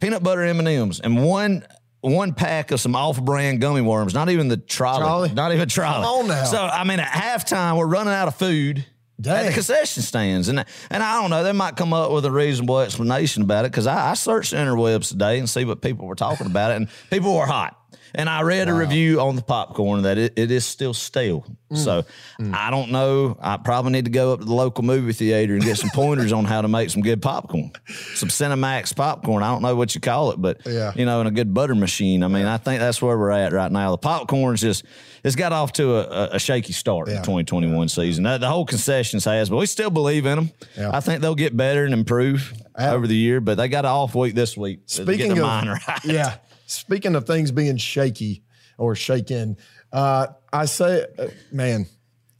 peanut 0.00 0.22
butter 0.22 0.42
M 0.42 0.58
and 0.58 0.68
M's 0.68 1.00
and 1.00 1.24
one 1.24 1.64
one 2.00 2.34
pack 2.34 2.72
of 2.72 2.80
some 2.80 2.96
off-brand 2.96 3.60
gummy 3.60 3.80
worms. 3.80 4.12
Not 4.12 4.28
even 4.28 4.48
the 4.48 4.56
Trolli. 4.56 5.02
Trolli? 5.02 5.34
Not 5.34 5.52
even 5.52 5.68
Trolli. 5.68 6.02
Come 6.02 6.04
on 6.04 6.28
now. 6.28 6.44
So 6.44 6.58
I 6.58 6.84
mean, 6.84 7.00
at 7.00 7.08
halftime, 7.08 7.76
we're 7.76 7.86
running 7.86 8.12
out 8.12 8.28
of 8.28 8.34
food. 8.34 8.84
Dang. 9.20 9.36
At 9.36 9.48
the 9.48 9.52
concession 9.52 10.02
stands, 10.02 10.48
and 10.48 10.64
and 10.90 11.02
I 11.02 11.20
don't 11.20 11.30
know, 11.30 11.44
they 11.44 11.52
might 11.52 11.76
come 11.76 11.92
up 11.92 12.10
with 12.10 12.24
a 12.24 12.30
reasonable 12.30 12.80
explanation 12.80 13.42
about 13.44 13.64
it 13.64 13.70
because 13.70 13.86
I, 13.86 14.10
I 14.10 14.14
searched 14.14 14.50
the 14.50 14.56
interwebs 14.56 15.10
today 15.10 15.38
and 15.38 15.48
see 15.48 15.64
what 15.64 15.80
people 15.80 16.06
were 16.08 16.16
talking 16.16 16.46
about 16.46 16.72
it, 16.72 16.76
and 16.78 16.88
people 17.08 17.36
were 17.36 17.46
hot. 17.46 17.78
And 18.14 18.28
I 18.28 18.42
read 18.42 18.68
wow. 18.68 18.74
a 18.74 18.78
review 18.78 19.20
on 19.20 19.36
the 19.36 19.42
popcorn 19.42 20.02
that 20.02 20.18
it, 20.18 20.34
it 20.36 20.50
is 20.50 20.64
still 20.64 20.94
stale. 20.94 21.46
Mm. 21.70 21.76
So 21.76 22.04
mm. 22.40 22.54
I 22.54 22.70
don't 22.70 22.90
know. 22.90 23.36
I 23.40 23.56
probably 23.56 23.92
need 23.92 24.04
to 24.04 24.10
go 24.10 24.32
up 24.32 24.40
to 24.40 24.44
the 24.44 24.54
local 24.54 24.84
movie 24.84 25.12
theater 25.12 25.54
and 25.54 25.62
get 25.62 25.78
some 25.78 25.90
pointers 25.90 26.32
on 26.32 26.44
how 26.44 26.62
to 26.62 26.68
make 26.68 26.90
some 26.90 27.02
good 27.02 27.22
popcorn. 27.22 27.72
Some 28.14 28.28
Cinemax 28.28 28.94
popcorn. 28.94 29.42
I 29.42 29.50
don't 29.50 29.62
know 29.62 29.76
what 29.76 29.94
you 29.94 30.00
call 30.00 30.30
it, 30.32 30.40
but 30.40 30.60
yeah. 30.66 30.92
you 30.94 31.04
know, 31.04 31.20
in 31.20 31.26
a 31.26 31.30
good 31.30 31.54
butter 31.54 31.74
machine. 31.74 32.22
I 32.22 32.28
mean, 32.28 32.42
yeah. 32.42 32.54
I 32.54 32.56
think 32.58 32.80
that's 32.80 33.00
where 33.00 33.16
we're 33.16 33.30
at 33.30 33.52
right 33.52 33.72
now. 33.72 33.90
The 33.92 33.98
popcorn's 33.98 34.60
just 34.60 34.84
it's 35.24 35.36
got 35.36 35.52
off 35.52 35.72
to 35.74 35.96
a, 35.96 36.36
a 36.36 36.38
shaky 36.38 36.72
start 36.72 37.08
yeah. 37.08 37.14
in 37.14 37.20
the 37.20 37.26
2021 37.26 37.78
yeah. 37.78 37.86
season. 37.86 38.24
The 38.24 38.48
whole 38.48 38.66
concessions 38.66 39.24
has, 39.24 39.48
but 39.48 39.56
we 39.56 39.66
still 39.66 39.90
believe 39.90 40.26
in 40.26 40.36
them. 40.36 40.50
I 40.78 41.00
think 41.00 41.22
they'll 41.22 41.34
get 41.34 41.56
better 41.56 41.84
and 41.84 41.94
improve 41.94 42.52
over 42.78 43.06
the 43.06 43.16
year, 43.16 43.40
but 43.40 43.56
they 43.56 43.68
got 43.68 43.84
an 43.84 43.90
off 43.90 44.14
week 44.14 44.34
this 44.34 44.56
week. 44.56 44.80
Speaking 44.86 45.32
of, 45.32 45.38
right. 45.88 46.04
yeah, 46.04 46.36
Speaking 46.72 47.14
of 47.14 47.26
things 47.26 47.50
being 47.50 47.76
shaky 47.76 48.42
or 48.78 48.94
shaken, 48.94 49.58
uh, 49.92 50.28
I 50.52 50.64
say, 50.64 51.06
uh, 51.18 51.28
man, 51.50 51.86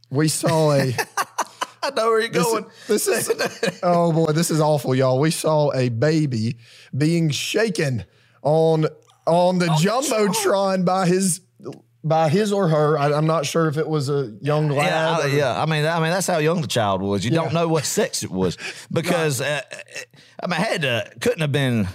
we 0.09 0.27
saw 0.27 0.73
a. 0.73 0.95
I 1.83 1.89
know 1.89 2.07
where 2.07 2.21
you're 2.21 2.29
going. 2.29 2.65
This 2.87 3.07
is, 3.07 3.27
this 3.27 3.63
is 3.63 3.79
oh 3.83 4.11
boy, 4.11 4.31
this 4.31 4.49
is 4.49 4.59
awful, 4.59 4.95
y'all. 4.95 5.19
We 5.19 5.31
saw 5.31 5.71
a 5.73 5.89
baby 5.89 6.57
being 6.97 7.29
shaken 7.29 8.05
on 8.41 8.87
on 9.27 9.59
the 9.59 9.67
jumbotron 9.67 10.83
by 10.85 11.05
his 11.05 11.41
by 12.03 12.29
his 12.29 12.51
or 12.51 12.69
her. 12.69 12.97
I, 12.97 13.11
am 13.11 13.27
not 13.27 13.45
sure 13.45 13.67
if 13.67 13.77
it 13.77 13.87
was 13.87 14.09
a 14.09 14.35
young 14.41 14.69
lad. 14.69 14.85
Yeah, 14.85 15.17
I, 15.17 15.27
yeah. 15.27 15.61
I 15.61 15.65
mean, 15.65 15.85
I 15.85 15.99
mean 15.99 16.11
that's 16.11 16.27
how 16.27 16.39
young 16.39 16.61
the 16.61 16.67
child 16.67 17.01
was. 17.01 17.23
You 17.23 17.31
yeah. 17.31 17.41
don't 17.41 17.53
know 17.53 17.67
what 17.67 17.85
sex 17.85 18.23
it 18.23 18.31
was 18.31 18.57
because 18.91 19.41
right. 19.41 19.63
uh, 19.75 20.41
I 20.41 20.47
mean, 20.47 20.59
I 20.59 20.63
had 20.63 20.81
to 20.81 21.11
couldn't 21.21 21.41
have 21.41 21.51
been 21.51 21.87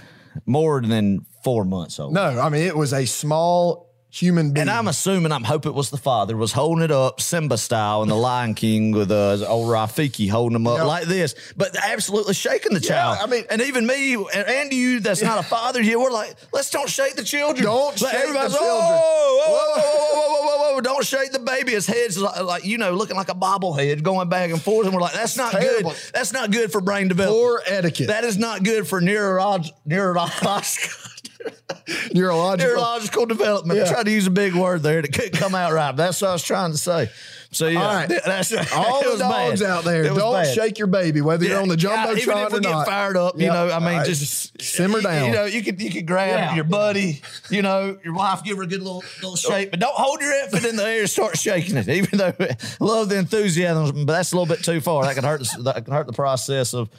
more 0.46 0.81
than 0.81 1.26
four 1.49 1.65
months 1.65 1.99
old. 1.99 2.12
No, 2.12 2.23
I 2.41 2.49
mean 2.49 2.62
it 2.62 2.77
was 2.77 2.93
a 2.93 3.05
small 3.06 3.89
human 4.11 4.52
being. 4.52 4.62
And 4.62 4.71
I'm 4.71 4.88
assuming, 4.88 5.33
I'm 5.33 5.45
hoping 5.45 5.73
it 5.73 5.75
was 5.75 5.90
the 5.90 5.99
father 5.99 6.35
was 6.37 6.52
holding 6.52 6.83
it 6.83 6.90
up 6.90 7.21
Simba 7.21 7.59
style 7.59 8.02
in 8.02 8.09
the 8.09 8.17
Lion 8.17 8.55
King 8.55 8.93
with 8.93 9.11
uh, 9.11 9.45
old 9.47 9.69
Rafiki 9.69 10.31
holding 10.31 10.57
him 10.57 10.67
up 10.67 10.87
like 10.87 11.05
this, 11.05 11.35
but 11.57 11.76
absolutely 11.76 12.33
shaking 12.35 12.73
the 12.73 12.81
child. 12.81 13.19
Yeah, 13.19 13.25
I 13.25 13.26
mean, 13.28 13.45
and 13.50 13.61
even 13.62 13.87
me 13.87 14.17
and 14.35 14.73
you, 14.73 15.00
that's 15.00 15.23
not 15.23 15.38
a 15.38 15.43
father 15.43 15.83
here. 15.83 15.99
We're 15.99 16.11
like, 16.11 16.35
let's 16.52 16.71
don't 16.71 16.88
shake 16.88 17.17
the 17.17 17.25
children. 17.25 17.64
Don't 17.67 17.99
shake 17.99 18.11
the 18.11 18.17
children. 18.17 18.50
Whoa, 18.50 18.59
whoa, 18.59 19.57
whoa, 19.57 19.83
whoa, 19.83 20.47
whoa, 20.47 20.73
whoa, 20.75 20.81
Don't 20.81 21.05
shake 21.05 21.33
the 21.33 21.38
baby. 21.40 21.73
His 21.73 21.87
head's 21.87 22.17
like, 22.19 22.40
like, 22.43 22.64
you 22.64 22.78
know, 22.78 22.93
looking 22.93 23.17
like 23.17 23.28
a 23.28 23.35
bobblehead 23.35 24.02
going 24.02 24.31
back 24.31 24.50
and 24.50 24.61
forth. 24.61 24.87
And 24.87 24.95
we're 24.95 25.02
like, 25.02 25.12
that's 25.12 25.37
not 25.37 25.52
Terrible. 25.52 25.90
good. 25.90 26.00
That's 26.14 26.33
not 26.33 26.50
good 26.50 26.73
for 26.73 26.81
brain 26.81 27.09
development. 27.09 27.43
Poor 27.43 27.62
etiquette. 27.67 28.09
That 28.09 28.25
is 28.25 28.38
not 28.38 28.62
good 28.62 28.88
for 28.88 29.02
neurolog- 29.02 29.71
neurological. 29.85 31.11
neurological 32.14 32.75
neurological 32.75 33.26
development. 33.26 33.78
Yeah. 33.78 33.87
I 33.87 33.88
tried 33.92 34.07
to 34.07 34.11
use 34.11 34.26
a 34.26 34.30
big 34.30 34.54
word 34.54 34.83
there 34.83 35.02
that 35.02 35.12
couldn't 35.12 35.38
come 35.38 35.54
out 35.54 35.73
right. 35.73 35.97
That's 35.97 36.21
what 36.21 36.28
I 36.28 36.33
was 36.33 36.42
trying 36.42 36.73
to 36.73 36.78
say. 36.78 37.11
So 37.50 37.66
yeah, 37.66 37.83
all 37.83 37.95
right. 37.95 38.09
that's 38.09 38.52
all 38.73 39.02
the 39.12 39.18
dogs 39.18 39.62
bad. 39.62 39.71
out 39.71 39.85
there. 39.85 40.04
Don't 40.04 40.35
bad. 40.35 40.54
shake 40.54 40.78
your 40.78 40.87
baby, 40.87 41.23
whether 41.23 41.45
yeah. 41.45 41.52
you're 41.52 41.62
on 41.62 41.68
the 41.68 41.76
jumbotron 41.76 42.26
yeah, 42.26 42.57
or 42.57 42.61
not. 42.61 42.87
fired 42.87 43.16
up, 43.16 43.37
yep. 43.37 43.42
you 43.42 43.49
know. 43.49 43.75
I 43.75 43.78
mean, 43.78 43.99
right. 43.99 44.07
just 44.07 44.61
simmer 44.61 45.00
down. 45.00 45.26
You 45.26 45.33
know, 45.33 45.45
you 45.47 45.62
could 45.62 45.80
you 45.80 45.90
could 45.90 46.07
grab 46.07 46.38
yeah. 46.38 46.54
your 46.54 46.64
buddy, 46.64 47.23
you 47.49 47.62
know, 47.62 47.99
your 48.04 48.12
wife, 48.12 48.45
give 48.45 48.59
her 48.59 48.64
a 48.64 48.66
good 48.66 48.83
little 48.83 49.02
little 49.23 49.37
shake, 49.37 49.71
but 49.71 49.80
don't 49.80 49.95
hold 49.95 50.21
your 50.21 50.33
infant 50.45 50.66
in 50.66 50.76
the 50.76 50.85
air 50.85 51.00
and 51.00 51.11
start 51.11 51.38
shaking 51.38 51.78
it. 51.78 51.88
Even 51.88 52.18
though 52.18 52.35
love 52.80 53.09
the 53.09 53.16
enthusiasm, 53.16 54.04
but 54.04 54.12
that's 54.12 54.33
a 54.33 54.37
little 54.37 54.54
bit 54.54 54.62
too 54.62 54.83
far. 54.83 55.04
That 55.04 55.14
can 55.14 55.25
hurt. 55.25 55.40
The, 55.40 55.62
that 55.62 55.85
can 55.87 55.95
hurt 55.95 56.07
the 56.07 56.12
process 56.12 56.75
of 56.75 56.90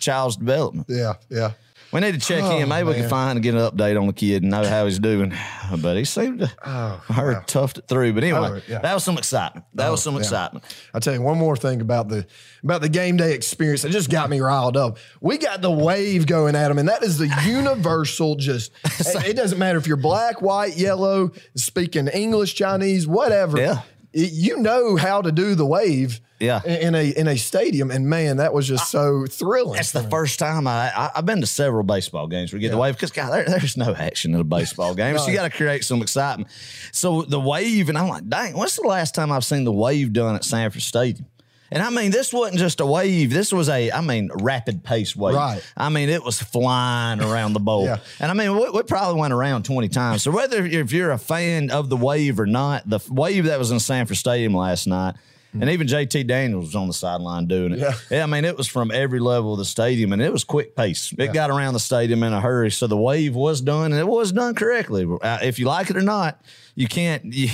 child's 0.00 0.36
development. 0.36 0.86
Yeah, 0.88 1.14
yeah. 1.28 1.52
We 1.90 2.00
need 2.00 2.12
to 2.12 2.20
check 2.20 2.42
oh, 2.42 2.58
in. 2.58 2.68
Maybe 2.68 2.84
man. 2.84 2.86
we 2.86 3.00
can 3.00 3.08
find 3.08 3.36
and 3.38 3.42
get 3.42 3.54
an 3.54 3.60
update 3.60 3.98
on 3.98 4.06
the 4.06 4.12
kid 4.12 4.42
and 4.42 4.50
know 4.50 4.64
how 4.64 4.84
he's 4.84 4.98
doing. 4.98 5.32
Oh, 5.70 5.78
but 5.80 5.96
he 5.96 6.04
seemed 6.04 6.40
to 6.40 6.52
oh, 6.64 7.02
her 7.08 7.32
wow. 7.32 7.40
toughed 7.46 7.78
it 7.78 7.88
through. 7.88 8.12
But 8.12 8.24
anyway, 8.24 8.48
oh, 8.52 8.60
yeah. 8.68 8.80
that 8.80 8.92
was 8.92 9.04
some 9.04 9.16
excitement. 9.16 9.64
That 9.74 9.88
oh, 9.88 9.92
was 9.92 10.02
some 10.02 10.14
yeah. 10.14 10.20
excitement. 10.20 10.64
I 10.92 10.98
tell 10.98 11.14
you 11.14 11.22
one 11.22 11.38
more 11.38 11.56
thing 11.56 11.80
about 11.80 12.08
the 12.08 12.26
about 12.62 12.82
the 12.82 12.88
game 12.90 13.16
day 13.16 13.34
experience. 13.34 13.84
It 13.84 13.90
just 13.90 14.10
got 14.10 14.28
me 14.28 14.40
riled 14.40 14.76
up. 14.76 14.98
We 15.20 15.38
got 15.38 15.62
the 15.62 15.70
wave 15.70 16.26
going 16.26 16.56
at 16.56 16.68
them, 16.68 16.78
and 16.78 16.88
that 16.88 17.02
is 17.02 17.16
the 17.16 17.28
universal. 17.46 18.36
Just 18.36 18.72
it, 18.84 19.28
it 19.28 19.36
doesn't 19.36 19.58
matter 19.58 19.78
if 19.78 19.86
you're 19.86 19.96
black, 19.96 20.42
white, 20.42 20.76
yellow, 20.76 21.32
speaking 21.54 22.08
English, 22.08 22.54
Chinese, 22.54 23.06
whatever. 23.06 23.58
Yeah 23.58 23.82
you 24.26 24.56
know 24.58 24.96
how 24.96 25.22
to 25.22 25.30
do 25.32 25.54
the 25.54 25.64
wave 25.66 26.20
Yeah. 26.40 26.62
in, 26.64 26.94
a 26.94 27.10
in 27.10 27.26
a 27.28 27.36
stadium, 27.36 27.90
and 27.90 28.08
man, 28.08 28.38
that 28.38 28.52
was 28.52 28.66
just 28.66 28.90
so 28.90 29.26
thrilling. 29.26 29.74
That's 29.74 29.92
the 29.92 30.02
first 30.04 30.38
time 30.38 30.66
I, 30.66 30.90
I 30.94 31.10
I've 31.16 31.26
been 31.26 31.40
to 31.40 31.46
several 31.46 31.82
baseball 31.84 32.26
games 32.26 32.52
where 32.52 32.60
you 32.60 32.68
get 32.68 32.72
the 32.72 32.78
wave 32.80 32.94
because 32.94 33.10
God, 33.10 33.30
there, 33.32 33.44
there's 33.44 33.76
no 33.76 33.94
action 33.94 34.34
in 34.34 34.40
a 34.40 34.44
baseball 34.44 34.94
game, 34.94 35.18
so 35.18 35.28
you 35.28 35.34
got 35.34 35.50
to 35.50 35.56
create 35.56 35.84
some 35.84 36.02
excitement. 36.02 36.48
So 36.92 37.22
the 37.22 37.40
wave, 37.40 37.88
and 37.88 37.96
I'm 37.98 38.08
like, 38.08 38.28
dang, 38.28 38.54
when's 38.56 38.76
the 38.76 38.82
last 38.86 39.14
time 39.14 39.30
I've 39.32 39.44
seen 39.44 39.64
the 39.64 39.72
wave 39.72 40.12
done 40.12 40.34
at 40.36 40.44
Sanford 40.44 40.82
Stadium? 40.82 41.26
And 41.70 41.82
I 41.82 41.90
mean, 41.90 42.10
this 42.10 42.32
wasn't 42.32 42.58
just 42.58 42.80
a 42.80 42.86
wave. 42.86 43.30
This 43.30 43.52
was 43.52 43.68
a, 43.68 43.90
I 43.90 44.00
mean, 44.00 44.30
rapid 44.40 44.84
pace 44.84 45.14
wave. 45.14 45.34
Right. 45.34 45.62
I 45.76 45.88
mean, 45.90 46.08
it 46.08 46.24
was 46.24 46.40
flying 46.40 47.20
around 47.20 47.52
the 47.52 47.60
bowl. 47.60 47.78
Yeah. 47.88 47.98
And 48.20 48.30
I 48.30 48.34
mean, 48.34 48.54
we, 48.58 48.68
we 48.70 48.82
probably 48.82 49.20
went 49.20 49.32
around 49.32 49.64
20 49.64 49.88
times. 49.88 50.22
So 50.22 50.30
whether 50.30 50.64
if 50.66 50.92
you're 50.92 51.10
a 51.12 51.18
fan 51.18 51.70
of 51.70 51.88
the 51.88 51.96
wave 51.96 52.38
or 52.40 52.46
not, 52.46 52.88
the 52.88 53.00
wave 53.08 53.44
that 53.44 53.58
was 53.58 53.70
in 53.70 53.80
Sanford 53.80 54.16
Stadium 54.16 54.52
last 54.52 54.86
night, 54.86 55.14
and 55.54 55.70
even 55.70 55.86
JT 55.86 56.26
Daniels 56.26 56.66
was 56.66 56.76
on 56.76 56.88
the 56.88 56.92
sideline 56.92 57.46
doing 57.46 57.72
it. 57.72 57.80
Hmm. 57.80 58.14
Yeah. 58.14 58.24
I 58.24 58.26
mean, 58.26 58.44
it 58.44 58.56
was 58.56 58.68
from 58.68 58.90
every 58.90 59.20
level 59.20 59.52
of 59.54 59.58
the 59.58 59.64
stadium, 59.64 60.12
and 60.12 60.20
it 60.20 60.30
was 60.32 60.44
quick 60.44 60.76
pace. 60.76 61.14
It 61.16 61.32
got 61.32 61.50
around 61.50 61.72
the 61.74 61.80
stadium 61.80 62.22
in 62.22 62.32
a 62.32 62.40
hurry, 62.40 62.70
so 62.70 62.86
the 62.86 62.96
wave 62.98 63.34
was 63.34 63.60
done, 63.60 63.92
and 63.92 64.00
it 64.00 64.06
was 64.06 64.32
done 64.32 64.54
correctly. 64.54 65.06
Uh, 65.22 65.38
if 65.42 65.58
you 65.58 65.66
like 65.66 65.88
it 65.88 65.96
or 65.96 66.02
not, 66.02 66.40
you 66.78 66.86
can't 66.86 67.24
you, 67.32 67.48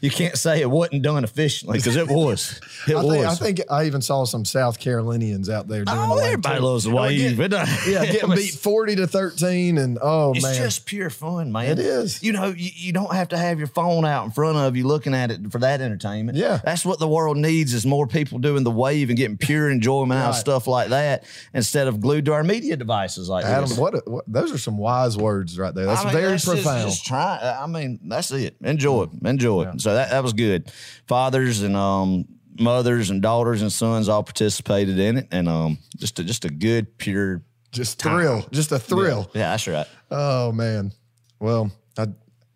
you 0.00 0.10
can't 0.10 0.38
say 0.38 0.60
it 0.60 0.70
wasn't 0.70 1.02
done 1.02 1.24
efficiently 1.24 1.78
because 1.78 1.96
it 1.96 2.08
was. 2.08 2.60
It 2.88 2.96
I 2.96 3.02
was. 3.04 3.12
think, 3.12 3.26
I 3.26 3.34
think 3.34 3.60
I 3.70 3.86
even 3.86 4.02
saw 4.02 4.24
some 4.24 4.44
South 4.44 4.80
Carolinians 4.80 5.48
out 5.48 5.68
there 5.68 5.84
doing 5.84 5.96
oh, 5.96 6.06
the 6.08 6.12
oh, 6.14 6.16
wave 6.16 6.24
everybody 6.24 6.58
too. 6.58 6.64
loves 6.64 6.84
the 6.84 6.90
wave. 6.90 7.36
get- 7.36 7.52
yeah, 7.86 8.04
getting 8.06 8.28
was- 8.30 8.40
beat 8.40 8.54
forty 8.54 8.96
to 8.96 9.06
thirteen, 9.06 9.78
and 9.78 9.98
oh 10.02 10.32
It's 10.34 10.42
man, 10.42 10.54
just 10.56 10.84
pure 10.84 11.10
fun, 11.10 11.52
man. 11.52 11.70
It 11.70 11.78
is. 11.78 12.20
You 12.24 12.32
know, 12.32 12.46
you, 12.46 12.70
you 12.74 12.92
don't 12.92 13.14
have 13.14 13.28
to 13.28 13.38
have 13.38 13.58
your 13.58 13.68
phone 13.68 14.04
out 14.04 14.24
in 14.24 14.32
front 14.32 14.56
of 14.58 14.76
you 14.76 14.84
looking 14.84 15.14
at 15.14 15.30
it 15.30 15.52
for 15.52 15.58
that 15.58 15.80
entertainment. 15.80 16.36
Yeah. 16.36 16.60
That's 16.64 16.84
what 16.84 16.98
the 16.98 17.06
world 17.06 17.36
needs 17.36 17.72
is 17.72 17.86
more 17.86 18.08
people 18.08 18.40
doing 18.40 18.64
the 18.64 18.70
wave 18.72 19.10
and 19.10 19.16
getting 19.16 19.36
pure 19.36 19.70
enjoyment 19.70 20.20
out 20.20 20.30
of 20.30 20.36
stuff 20.36 20.66
like 20.66 20.88
that 20.88 21.24
instead 21.54 21.86
of 21.86 22.00
glued 22.00 22.24
to 22.24 22.32
our 22.32 22.42
media 22.42 22.76
devices 22.76 23.28
like 23.28 23.44
Adam, 23.44 23.68
this. 23.68 23.78
what, 23.78 24.08
what? 24.08 24.24
Those 24.26 24.52
are 24.52 24.58
some 24.58 24.76
wise 24.76 25.16
words 25.16 25.56
right 25.56 25.74
there. 25.74 25.86
That's 25.86 26.00
I 26.00 26.04
mean, 26.04 26.12
very 26.14 26.30
that's 26.32 26.44
just- 26.44 26.62
profound. 26.64 26.90
Just, 26.90 27.06
try. 27.06 27.58
I 27.62 27.66
mean, 27.66 28.00
that's 28.04 28.32
it. 28.32 28.51
Enjoy 28.62 29.04
it. 29.04 29.10
Enjoy 29.24 29.62
it. 29.62 29.80
So 29.80 29.94
that, 29.94 30.10
that 30.10 30.22
was 30.22 30.32
good. 30.32 30.70
Fathers 31.06 31.62
and 31.62 31.76
um, 31.76 32.26
mothers 32.58 33.10
and 33.10 33.22
daughters 33.22 33.62
and 33.62 33.72
sons 33.72 34.08
all 34.08 34.22
participated 34.22 34.98
in 34.98 35.16
it, 35.18 35.28
and 35.30 35.48
um, 35.48 35.78
just 35.96 36.18
a, 36.18 36.24
just 36.24 36.44
a 36.44 36.50
good 36.50 36.98
pure. 36.98 37.42
just 37.72 38.00
thrill, 38.00 38.46
just 38.50 38.72
a 38.72 38.78
thrill. 38.78 39.30
Yeah, 39.34 39.50
that's 39.50 39.66
right. 39.66 39.86
Oh 40.10 40.52
man. 40.52 40.92
Well, 41.40 41.70
I, 41.98 42.06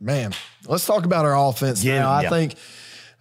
man, 0.00 0.32
let's 0.68 0.86
talk 0.86 1.04
about 1.04 1.24
our 1.24 1.36
offense 1.48 1.82
Yeah, 1.82 2.00
now. 2.00 2.10
I 2.10 2.22
yeah. 2.22 2.30
think 2.30 2.54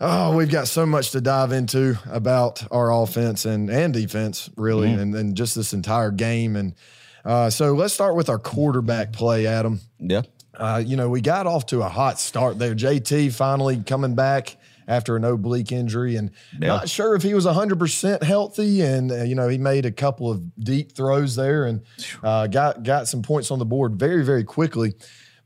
oh, 0.01 0.35
we've 0.35 0.51
got 0.51 0.67
so 0.67 0.85
much 0.85 1.11
to 1.11 1.21
dive 1.21 1.51
into 1.53 1.97
about 2.11 2.61
our 2.71 2.91
offense 2.93 3.45
and 3.45 3.69
and 3.69 3.93
defense, 3.93 4.49
really, 4.57 4.89
Mm-hmm. 4.89 4.99
and, 4.99 5.15
and 5.15 5.35
just 5.35 5.55
this 5.55 5.73
entire 5.73 6.11
game. 6.11 6.55
And 6.55 6.75
uh, 7.23 7.49
so 7.49 7.73
let's 7.73 7.93
start 7.93 8.15
with 8.15 8.29
our 8.29 8.37
quarterback 8.37 9.13
play, 9.13 9.47
Adam. 9.47 9.79
Yeah. 9.99 10.21
Uh, 10.57 10.81
you 10.85 10.95
know, 10.95 11.09
we 11.09 11.21
got 11.21 11.47
off 11.47 11.65
to 11.67 11.81
a 11.81 11.89
hot 11.89 12.19
start 12.19 12.57
there. 12.59 12.73
JT 12.75 13.33
finally 13.33 13.77
coming 13.85 14.15
back 14.15 14.57
after 14.87 15.15
an 15.15 15.23
oblique 15.23 15.71
injury 15.71 16.15
and 16.15 16.29
Yeah. 16.59 16.67
not 16.67 16.87
sure 16.89 17.15
if 17.15 17.23
he 17.23 17.33
was 17.33 17.45
100% 17.45 18.21
healthy. 18.23 18.81
And, 18.81 19.11
uh, 19.11 19.23
you 19.23 19.33
know, 19.35 19.47
he 19.47 19.57
made 19.57 19.85
a 19.85 19.91
couple 19.91 20.29
of 20.29 20.41
deep 20.57 20.91
throws 20.95 21.35
there 21.35 21.65
and 21.65 21.81
uh, 22.23 22.47
got, 22.47 22.83
got 22.83 23.07
some 23.07 23.21
points 23.23 23.49
on 23.49 23.57
the 23.59 23.65
board 23.65 23.95
very, 23.99 24.23
very 24.23 24.43
quickly. 24.43 24.93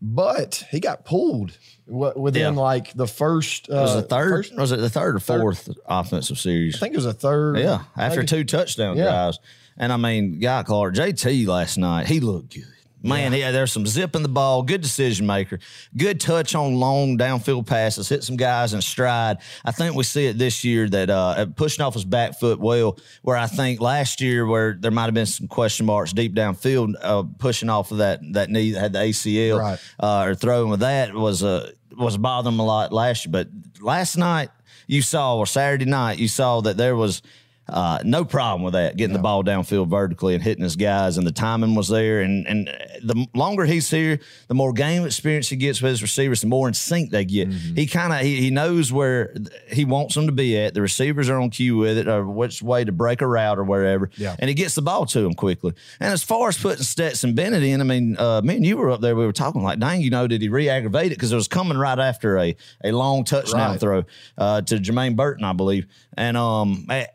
But 0.01 0.65
he 0.71 0.79
got 0.79 1.03
pulled 1.05 1.57
within 1.87 2.53
Yeah. 2.55 2.59
like 2.61 2.93
the 2.93 3.07
first. 3.07 3.69
Uh, 3.69 3.75
It 3.75 3.81
was 3.81 3.93
the 3.95 4.01
third. 4.03 4.29
first- 4.29 4.55
was 4.57 4.71
it 4.71 4.79
the 4.79 4.89
third 4.89 5.15
or 5.15 5.19
fourth 5.19 5.69
offensive 5.87 6.37
series? 6.37 6.75
I 6.75 6.79
think 6.79 6.93
it 6.93 6.97
was 6.97 7.05
a 7.05 7.13
third. 7.13 7.57
Yeah, 7.59 7.83
after 7.97 8.19
maybe. 8.19 8.27
two 8.27 8.43
touchdown 8.45 8.95
Yeah. 8.97 9.05
drives. 9.05 9.39
And 9.77 9.91
I 9.93 9.97
mean, 9.97 10.39
Guy 10.39 10.63
Clark, 10.63 10.95
JT 10.95 11.45
last 11.47 11.77
night, 11.77 12.07
he 12.07 12.19
looked 12.19 12.53
good. 12.53 12.63
Man, 13.01 13.31
yeah. 13.33 13.51
there's 13.51 13.71
some 13.71 13.85
zip 13.85 14.15
in 14.15 14.23
the 14.23 14.29
ball, 14.29 14.61
good 14.63 14.81
decision 14.81 15.25
maker, 15.25 15.59
good 15.95 16.19
touch 16.19 16.53
on 16.53 16.75
long 16.75 17.17
downfield 17.17 17.65
passes, 17.65 18.09
hit 18.09 18.23
some 18.23 18.35
guys 18.35 18.73
in 18.73 18.81
stride. 18.81 19.37
I 19.63 19.71
think 19.71 19.95
we 19.95 20.03
see 20.03 20.25
it 20.25 20.37
this 20.37 20.63
year 20.65 20.89
that 20.89 21.09
uh, 21.09 21.45
pushing 21.55 21.83
off 21.85 21.93
his 21.93 22.03
back 22.03 22.39
foot 22.39 22.59
well, 22.59 22.97
where 23.21 23.37
I 23.37 23.47
think 23.47 23.79
last 23.79 24.19
year 24.19 24.45
where 24.45 24.73
there 24.73 24.91
might 24.91 25.05
have 25.05 25.13
been 25.13 25.25
some 25.25 25.47
question 25.47 25.85
marks 25.85 26.11
deep 26.11 26.33
downfield, 26.35 26.95
uh, 27.01 27.23
pushing 27.37 27.69
off 27.69 27.91
of 27.91 27.99
that 27.99 28.19
that 28.33 28.49
knee 28.49 28.71
that 28.71 28.79
had 28.79 28.93
the 28.93 28.99
ACL 28.99 29.59
Right. 29.59 29.79
uh, 29.99 30.23
or 30.27 30.35
throwing 30.35 30.69
with 30.69 30.81
that 30.81 31.13
was 31.13 31.43
uh, 31.43 31.71
was 31.97 32.17
bothering 32.17 32.55
him 32.55 32.59
a 32.59 32.65
lot 32.65 32.91
last 32.91 33.25
year. 33.25 33.31
But 33.31 33.47
last 33.81 34.17
night 34.17 34.49
you 34.87 35.01
saw, 35.01 35.37
or 35.37 35.45
Saturday 35.45 35.85
night, 35.85 36.17
you 36.17 36.27
saw 36.27 36.61
that 36.61 36.75
there 36.75 36.95
was 36.95 37.21
uh, 37.69 37.99
no 38.03 38.25
problem 38.25 38.63
with 38.63 38.73
that, 38.73 38.97
getting 38.97 39.13
the 39.13 39.19
ball 39.21 39.43
downfield 39.43 39.87
vertically 39.89 40.33
and 40.33 40.43
hitting 40.43 40.63
his 40.63 40.75
guys, 40.75 41.17
and 41.17 41.25
the 41.25 41.31
timing 41.31 41.75
was 41.75 41.87
there. 41.87 42.21
And 42.21 42.45
and 42.47 42.67
the 43.03 43.27
longer 43.33 43.65
he's 43.65 43.89
here, 43.89 44.19
the 44.47 44.55
more 44.55 44.73
game 44.73 45.05
experience 45.05 45.49
he 45.49 45.55
gets 45.55 45.81
with 45.81 45.91
his 45.91 46.01
receivers, 46.01 46.41
the 46.41 46.47
more 46.47 46.67
in 46.67 46.73
sync 46.73 47.11
they 47.11 47.25
get. 47.25 47.49
Mm-hmm. 47.49 47.75
He 47.75 47.85
kind 47.87 48.13
of 48.13 48.19
he, 48.21 48.41
he 48.41 48.49
knows 48.49 48.91
where 48.91 49.33
he 49.71 49.85
wants 49.85 50.15
them 50.15 50.25
to 50.25 50.31
be 50.31 50.57
at. 50.57 50.73
The 50.73 50.81
receivers 50.81 51.29
are 51.29 51.39
on 51.39 51.49
cue 51.49 51.77
with 51.77 51.97
it, 51.97 52.07
or 52.07 52.25
which 52.25 52.61
way 52.61 52.83
to 52.83 52.91
break 52.91 53.21
a 53.21 53.27
route 53.27 53.59
or 53.59 53.63
wherever. 53.63 54.09
Yeah. 54.17 54.35
And 54.39 54.49
he 54.49 54.53
gets 54.55 54.75
the 54.75 54.81
ball 54.81 55.05
to 55.07 55.19
him 55.19 55.33
quickly. 55.33 55.73
And 55.99 56.11
as 56.11 56.23
far 56.23 56.49
as 56.49 56.57
putting 56.57 56.83
Stetson 56.83 57.35
Bennett 57.35 57.63
in, 57.63 57.81
I 57.81 57.83
mean, 57.83 58.17
uh, 58.17 58.41
me 58.41 58.55
and 58.55 58.65
you 58.65 58.77
were 58.77 58.89
up 58.91 59.01
there. 59.01 59.15
We 59.15 59.25
were 59.25 59.33
talking 59.33 59.63
like, 59.63 59.79
dang, 59.79 60.01
you 60.01 60.09
know, 60.09 60.27
did 60.27 60.41
he 60.41 60.49
re-aggravate 60.49 61.07
it 61.07 61.15
because 61.15 61.31
it 61.31 61.35
was 61.35 61.47
coming 61.47 61.77
right 61.77 61.99
after 61.99 62.37
a 62.37 62.55
a 62.83 62.91
long 62.91 63.23
touchdown 63.23 63.71
Right. 63.71 63.79
throw 63.79 64.03
uh, 64.37 64.61
to 64.61 64.75
Jermaine 64.77 65.15
Burton, 65.15 65.43
I 65.43 65.53
believe. 65.53 65.85
And 66.17 66.35
um, 66.37 66.85
a- 66.89 67.07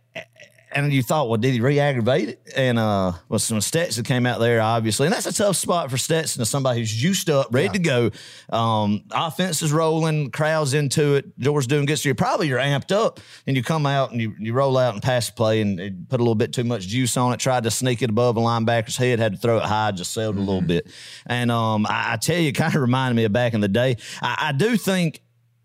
and 0.74 0.92
you 0.92 1.02
thought, 1.02 1.28
well, 1.28 1.38
did 1.38 1.54
he 1.54 1.60
re-aggravate 1.60 2.28
it? 2.28 2.52
And 2.56 2.78
uh, 2.78 3.12
well, 3.28 3.38
some 3.38 3.60
Stetson 3.60 4.04
came 4.04 4.26
out 4.26 4.40
there, 4.40 4.60
obviously, 4.60 5.06
and 5.06 5.14
that's 5.14 5.26
a 5.26 5.32
tough 5.32 5.56
spot 5.56 5.90
for 5.90 5.96
Stetson, 5.96 6.42
as 6.42 6.50
somebody 6.50 6.80
who's 6.80 6.92
juiced 6.92 7.30
up, 7.30 7.48
ready 7.50 7.70
to 7.70 7.78
go. 7.78 8.10
Um, 8.50 9.04
offense 9.10 9.62
is 9.62 9.72
rolling, 9.72 10.30
crowds 10.30 10.74
into 10.74 11.14
it. 11.14 11.38
George 11.38 11.66
doing 11.66 11.86
good, 11.86 11.98
so 11.98 12.08
you're 12.08 12.14
probably 12.14 12.48
you're 12.48 12.58
amped 12.58 12.92
up, 12.92 13.20
and 13.46 13.56
you 13.56 13.62
come 13.62 13.86
out 13.86 14.12
and 14.12 14.20
you, 14.20 14.34
you 14.38 14.52
roll 14.52 14.76
out 14.78 14.94
and 14.94 15.02
pass 15.02 15.26
the 15.26 15.32
play, 15.32 15.60
and 15.60 16.08
put 16.08 16.20
a 16.20 16.22
little 16.22 16.34
bit 16.34 16.52
too 16.52 16.64
much 16.64 16.86
juice 16.86 17.16
on 17.16 17.32
it. 17.32 17.40
Tried 17.40 17.64
to 17.64 17.70
sneak 17.70 18.02
it 18.02 18.10
above 18.10 18.36
a 18.36 18.40
linebacker's 18.40 18.96
head, 18.96 19.18
had 19.18 19.32
to 19.32 19.38
throw 19.38 19.58
it 19.58 19.64
high, 19.64 19.90
just 19.90 20.12
sailed 20.12 20.36
a 20.36 20.40
little 20.40 20.60
bit. 20.60 20.90
And 21.26 21.50
um, 21.50 21.86
I, 21.86 22.12
I 22.12 22.16
tell 22.16 22.38
you, 22.38 22.48
it 22.48 22.52
kind 22.52 22.74
of 22.74 22.80
reminded 22.80 23.16
me 23.16 23.24
of 23.24 23.32
back 23.32 23.54
in 23.54 23.60
the 23.60 23.68
day. 23.68 23.96
I, 24.22 24.48
I 24.48 24.52
do 24.52 24.76
think. 24.76 25.20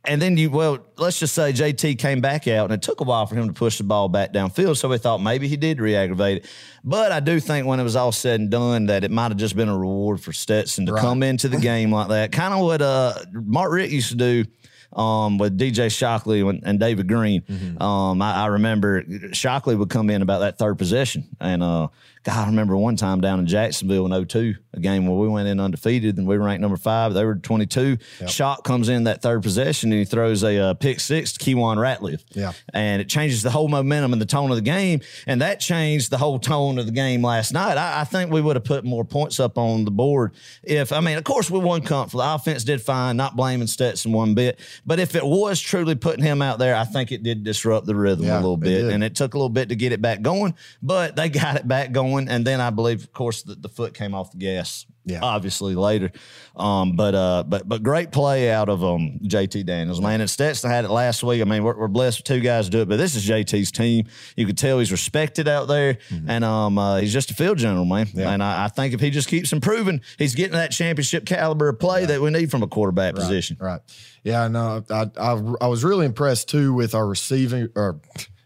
And 0.06 0.22
then 0.22 0.38
you, 0.38 0.50
well, 0.50 0.80
let's 0.98 1.20
just 1.20 1.36
say 1.36 1.52
JT 1.52 2.00
came 2.00 2.22
back 2.22 2.48
out, 2.48 2.66
and 2.66 2.74
it 2.74 2.82
took 2.82 3.02
a 3.02 3.04
while 3.04 3.26
for 3.28 3.36
him 3.36 3.48
to 3.48 3.54
push 3.54 3.78
the 3.80 3.84
ball 3.84 4.08
back 4.08 4.32
downfield. 4.32 4.78
So 4.78 4.88
we 4.88 4.98
thought 4.98 5.22
maybe 5.22 5.48
he 5.50 5.58
did 5.58 5.82
re-aggravate 5.82 6.38
it. 6.38 6.50
But 6.86 7.12
I 7.12 7.20
do 7.20 7.40
think 7.42 7.68
when 7.68 7.80
it 7.82 7.84
was 7.84 7.98
all 7.98 8.14
said 8.14 8.40
and 8.40 8.50
done, 8.50 8.86
that 8.86 9.04
it 9.04 9.12
might 9.12 9.28
have 9.30 9.38
just 9.38 9.56
been 9.58 9.68
a 9.70 9.78
reward 9.78 10.22
for 10.22 10.32
Stetson 10.32 10.86
to 10.86 10.94
Right. 10.94 11.02
come 11.02 11.22
into 11.22 11.50
the 11.50 11.58
game 11.58 11.92
like 11.92 12.08
that. 12.10 12.32
Kind 12.32 12.54
of 12.54 12.62
what 12.62 12.82
uh, 12.82 13.14
Mark 13.34 13.74
Richt 13.74 13.92
used 13.92 14.10
to 14.12 14.16
do 14.16 14.46
um, 14.94 15.38
with 15.38 15.60
DJ 15.60 15.92
Shockley 15.96 16.40
and, 16.42 16.64
and 16.66 16.80
David 16.80 17.08
Green. 17.10 17.44
Um, 17.80 18.22
I, 18.22 18.36
I 18.44 18.46
remember 18.48 19.04
Shockley 19.34 19.76
would 19.76 19.90
come 19.90 20.10
in 20.10 20.22
about 20.22 20.40
that 20.40 20.58
third 20.58 20.78
possession. 20.78 21.28
And 21.42 21.62
uh, 21.62 21.90
God, 22.24 22.46
I 22.46 22.50
remember 22.50 22.76
one 22.78 22.96
time 22.96 23.20
down 23.22 23.40
in 23.40 23.48
Jacksonville 23.48 24.12
in 24.12 24.26
02, 24.28 24.56
a 24.80 24.82
game 24.82 25.06
where 25.06 25.18
we 25.18 25.28
went 25.28 25.48
in 25.48 25.60
undefeated 25.60 26.18
and 26.18 26.28
we 26.28 26.38
ranked 26.38 26.62
number 26.62 26.78
five. 26.78 27.14
They 27.14 27.26
were 27.26 27.36
22. 27.36 27.98
Shock 28.28 28.64
comes 28.64 28.90
in 28.90 29.04
that 29.06 29.22
third 29.22 29.44
possession 29.44 29.92
and 29.92 30.00
he 30.00 30.06
throws 30.06 30.44
a 30.44 30.58
uh, 30.58 30.74
pick 30.74 31.00
six 31.00 31.34
to 31.34 31.40
Keiwan 31.44 31.78
Ratliff. 31.78 32.24
Yeah. 32.32 32.54
And 32.74 33.02
it 33.02 33.10
changes 33.10 33.42
the 33.44 33.50
whole 33.52 33.68
momentum 33.68 34.14
and 34.14 34.22
the 34.22 34.26
tone 34.26 34.50
of 34.50 34.56
the 34.56 34.62
game. 34.62 35.02
And 35.28 35.42
that 35.42 35.60
changed 35.60 36.10
the 36.12 36.18
whole 36.18 36.40
tone 36.40 36.80
of 36.80 36.86
the 36.86 36.92
game 36.92 37.22
last 37.22 37.54
night. 37.54 37.78
I, 37.78 38.02
I 38.02 38.04
think 38.04 38.32
we 38.32 38.42
would 38.42 38.56
have 38.56 38.66
put 38.66 38.84
more 38.86 39.06
points 39.06 39.40
up 39.40 39.58
on 39.58 39.86
the 39.86 39.92
board 39.92 40.34
if, 40.64 40.92
I 40.92 41.00
mean, 41.02 41.18
of 41.18 41.24
course, 41.24 41.50
we 41.52 41.60
won 41.60 41.82
comfortably. 41.82 42.26
The 42.26 42.34
offense 42.36 42.64
did 42.64 42.82
fine, 42.82 43.18
not 43.18 43.36
blaming 43.36 43.68
Stetson 43.68 44.12
one 44.12 44.34
bit. 44.34 44.60
But 44.86 45.00
if 45.00 45.16
it 45.16 45.26
was 45.26 45.60
truly 45.60 45.96
putting 45.96 46.24
him 46.24 46.42
out 46.42 46.60
there, 46.60 46.76
I 46.76 46.86
think 46.86 47.12
it 47.12 47.24
did 47.24 47.44
disrupt 47.44 47.86
the 47.86 47.96
rhythm 47.96 48.26
Yeah, 48.26 48.36
a 48.36 48.42
little 48.42 48.58
bit. 48.58 48.70
did. 48.84 48.94
And 48.94 49.04
it 49.04 49.16
took 49.16 49.34
a 49.34 49.38
little 49.38 49.50
bit 49.50 49.70
to 49.70 49.76
get 49.76 49.92
it 49.92 50.02
back 50.02 50.22
going, 50.22 50.54
but 50.82 51.16
they 51.16 51.30
got 51.30 51.56
it 51.58 51.68
back 51.68 51.92
going. 51.92 52.30
And 52.30 52.46
then 52.46 52.62
I 52.62 52.70
believe, 52.70 53.04
of 53.04 53.14
course, 53.14 53.44
the, 53.44 53.56
the 53.56 53.70
foot 53.70 53.94
came 53.94 54.14
off 54.14 54.32
the 54.32 54.38
gas. 54.38 54.69
Yeah. 55.06 55.22
Obviously 55.24 55.74
later, 55.74 56.12
um, 56.56 56.96
but 56.96 57.16
uh, 57.16 57.44
but 57.48 57.68
but 57.68 57.82
great 57.82 58.12
play 58.12 58.52
out 58.52 58.70
of 58.70 58.84
um 58.84 59.20
JT 59.24 59.66
Daniels, 59.66 60.00
man. 60.00 60.22
And 60.22 60.30
Stetson 60.30 60.70
had 60.70 60.86
it 60.86 60.92
last 60.92 61.24
week. 61.24 61.42
I 61.42 61.46
mean, 61.46 61.64
we're, 61.64 61.76
we're 61.76 61.88
blessed 61.88 62.20
with 62.20 62.26
two 62.26 62.40
guys 62.42 62.66
to 62.66 62.72
do 62.72 62.82
it, 62.82 62.90
but 62.90 62.98
this 62.98 63.16
is 63.16 63.28
JT's 63.28 63.72
team. 63.72 64.06
You 64.36 64.46
could 64.46 64.58
tell 64.58 64.78
he's 64.78 64.92
respected 64.92 65.48
out 65.48 65.68
there, 65.68 65.98
and 66.28 66.44
um, 66.44 66.78
uh, 66.78 66.98
he's 66.98 67.14
just 67.14 67.32
a 67.32 67.34
field 67.34 67.58
general, 67.58 67.86
man. 67.86 68.08
And 68.16 68.44
I, 68.44 68.66
I 68.66 68.68
think 68.68 68.94
if 68.94 69.00
he 69.00 69.10
just 69.10 69.30
keeps 69.30 69.52
improving, 69.52 70.02
he's 70.20 70.36
getting 70.36 70.54
that 70.54 70.70
championship 70.72 71.26
caliber 71.26 71.70
of 71.70 71.80
play 71.80 72.06
that 72.06 72.22
we 72.22 72.30
need 72.30 72.52
from 72.52 72.62
a 72.62 72.68
quarterback 72.68 73.16
position. 73.16 73.58
Right. 73.60 73.82
Yeah. 74.24 74.48
No, 74.48 74.84
I, 74.92 75.10
I 75.18 75.32
I 75.62 75.68
was 75.68 75.84
really 75.84 76.06
impressed 76.06 76.50
too 76.50 76.72
with 76.74 76.94
our 76.94 77.08
receiving 77.08 77.70
or 77.76 78.00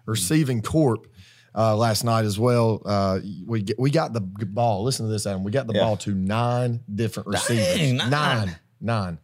receiving 0.05 0.61
corp. 0.61 1.07
Uh, 1.55 1.75
last 1.77 2.03
night 2.03 2.25
as 2.25 2.39
well, 2.39 2.81
uh, 2.85 3.19
we 3.45 3.61
get, 3.61 3.77
we 3.79 3.91
got 3.91 4.11
the 4.13 4.21
ball. 4.21 4.83
Listen 4.83 5.05
to 5.05 5.11
this, 5.11 5.27
Adam. 5.27 5.43
We 5.43 5.51
got 5.51 5.67
the 5.67 5.73
Yeah. 5.73 5.81
ball 5.81 5.97
to 5.97 6.11
nine 6.15 6.79
different 6.93 7.27
receivers. 7.27 7.67
Dang, 7.77 7.97
nine. 7.97 8.09
nine, 8.09 8.55
nine. 8.81 9.17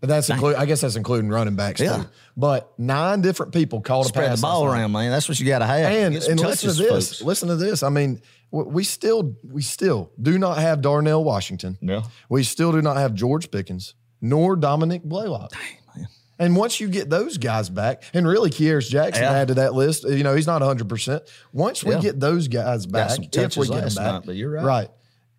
That's 0.00 0.30
include. 0.30 0.54
I 0.54 0.64
guess 0.64 0.80
that's 0.82 0.94
including 0.94 1.28
running 1.28 1.56
backs 1.56 1.80
Yeah. 1.80 1.96
too. 1.96 2.04
But 2.36 2.72
nine 2.78 3.20
different 3.20 3.52
people 3.52 3.80
called 3.80 4.06
a 4.06 4.08
Spread 4.10 4.28
pass 4.28 4.38
the 4.38 4.42
ball 4.42 4.64
around, 4.64 4.92
man. 4.92 5.10
That's 5.10 5.28
what 5.28 5.40
you 5.40 5.46
got 5.46 5.58
to 5.58 5.66
have. 5.66 5.92
And 5.92 6.14
and 6.14 6.40
listen 6.40 6.70
to 6.70 6.82
this. 6.82 7.08
folks. 7.08 7.22
Listen 7.22 7.48
to 7.48 7.56
this. 7.56 7.82
I 7.82 7.88
mean, 7.88 8.20
we 8.52 8.84
still 8.84 9.34
we 9.42 9.60
still 9.60 10.12
do 10.22 10.38
not 10.38 10.58
have 10.58 10.82
Darnell 10.82 11.24
Washington. 11.24 11.78
No. 11.80 12.04
We 12.28 12.44
still 12.44 12.70
do 12.70 12.80
not 12.80 12.96
have 12.96 13.12
George 13.12 13.50
Pickens 13.50 13.94
nor 14.20 14.54
Dominick 14.54 15.02
Blaylock. 15.02 15.52
And 16.38 16.54
once 16.56 16.78
you 16.80 16.88
get 16.88 17.10
those 17.10 17.36
guys 17.36 17.68
back, 17.68 18.02
and 18.14 18.26
really 18.26 18.50
Kearis 18.50 18.88
Jackson 18.88 19.24
Yeah. 19.24 19.32
add 19.32 19.48
to 19.48 19.54
that 19.54 19.74
list, 19.74 20.04
you 20.04 20.22
know, 20.22 20.34
he's 20.34 20.46
not 20.46 20.62
100%. 20.62 21.22
Once 21.52 21.82
we 21.82 21.94
Yeah. 21.94 22.00
get 22.00 22.20
those 22.20 22.48
guys 22.48 22.86
back, 22.86 23.10
some 23.10 23.24
if 23.24 23.56
we 23.56 23.66
get 23.66 23.84
them 23.84 23.94
back, 23.94 24.12
night, 24.14 24.22
but 24.26 24.36
you're 24.36 24.50
right. 24.50 24.64
Right. 24.64 24.90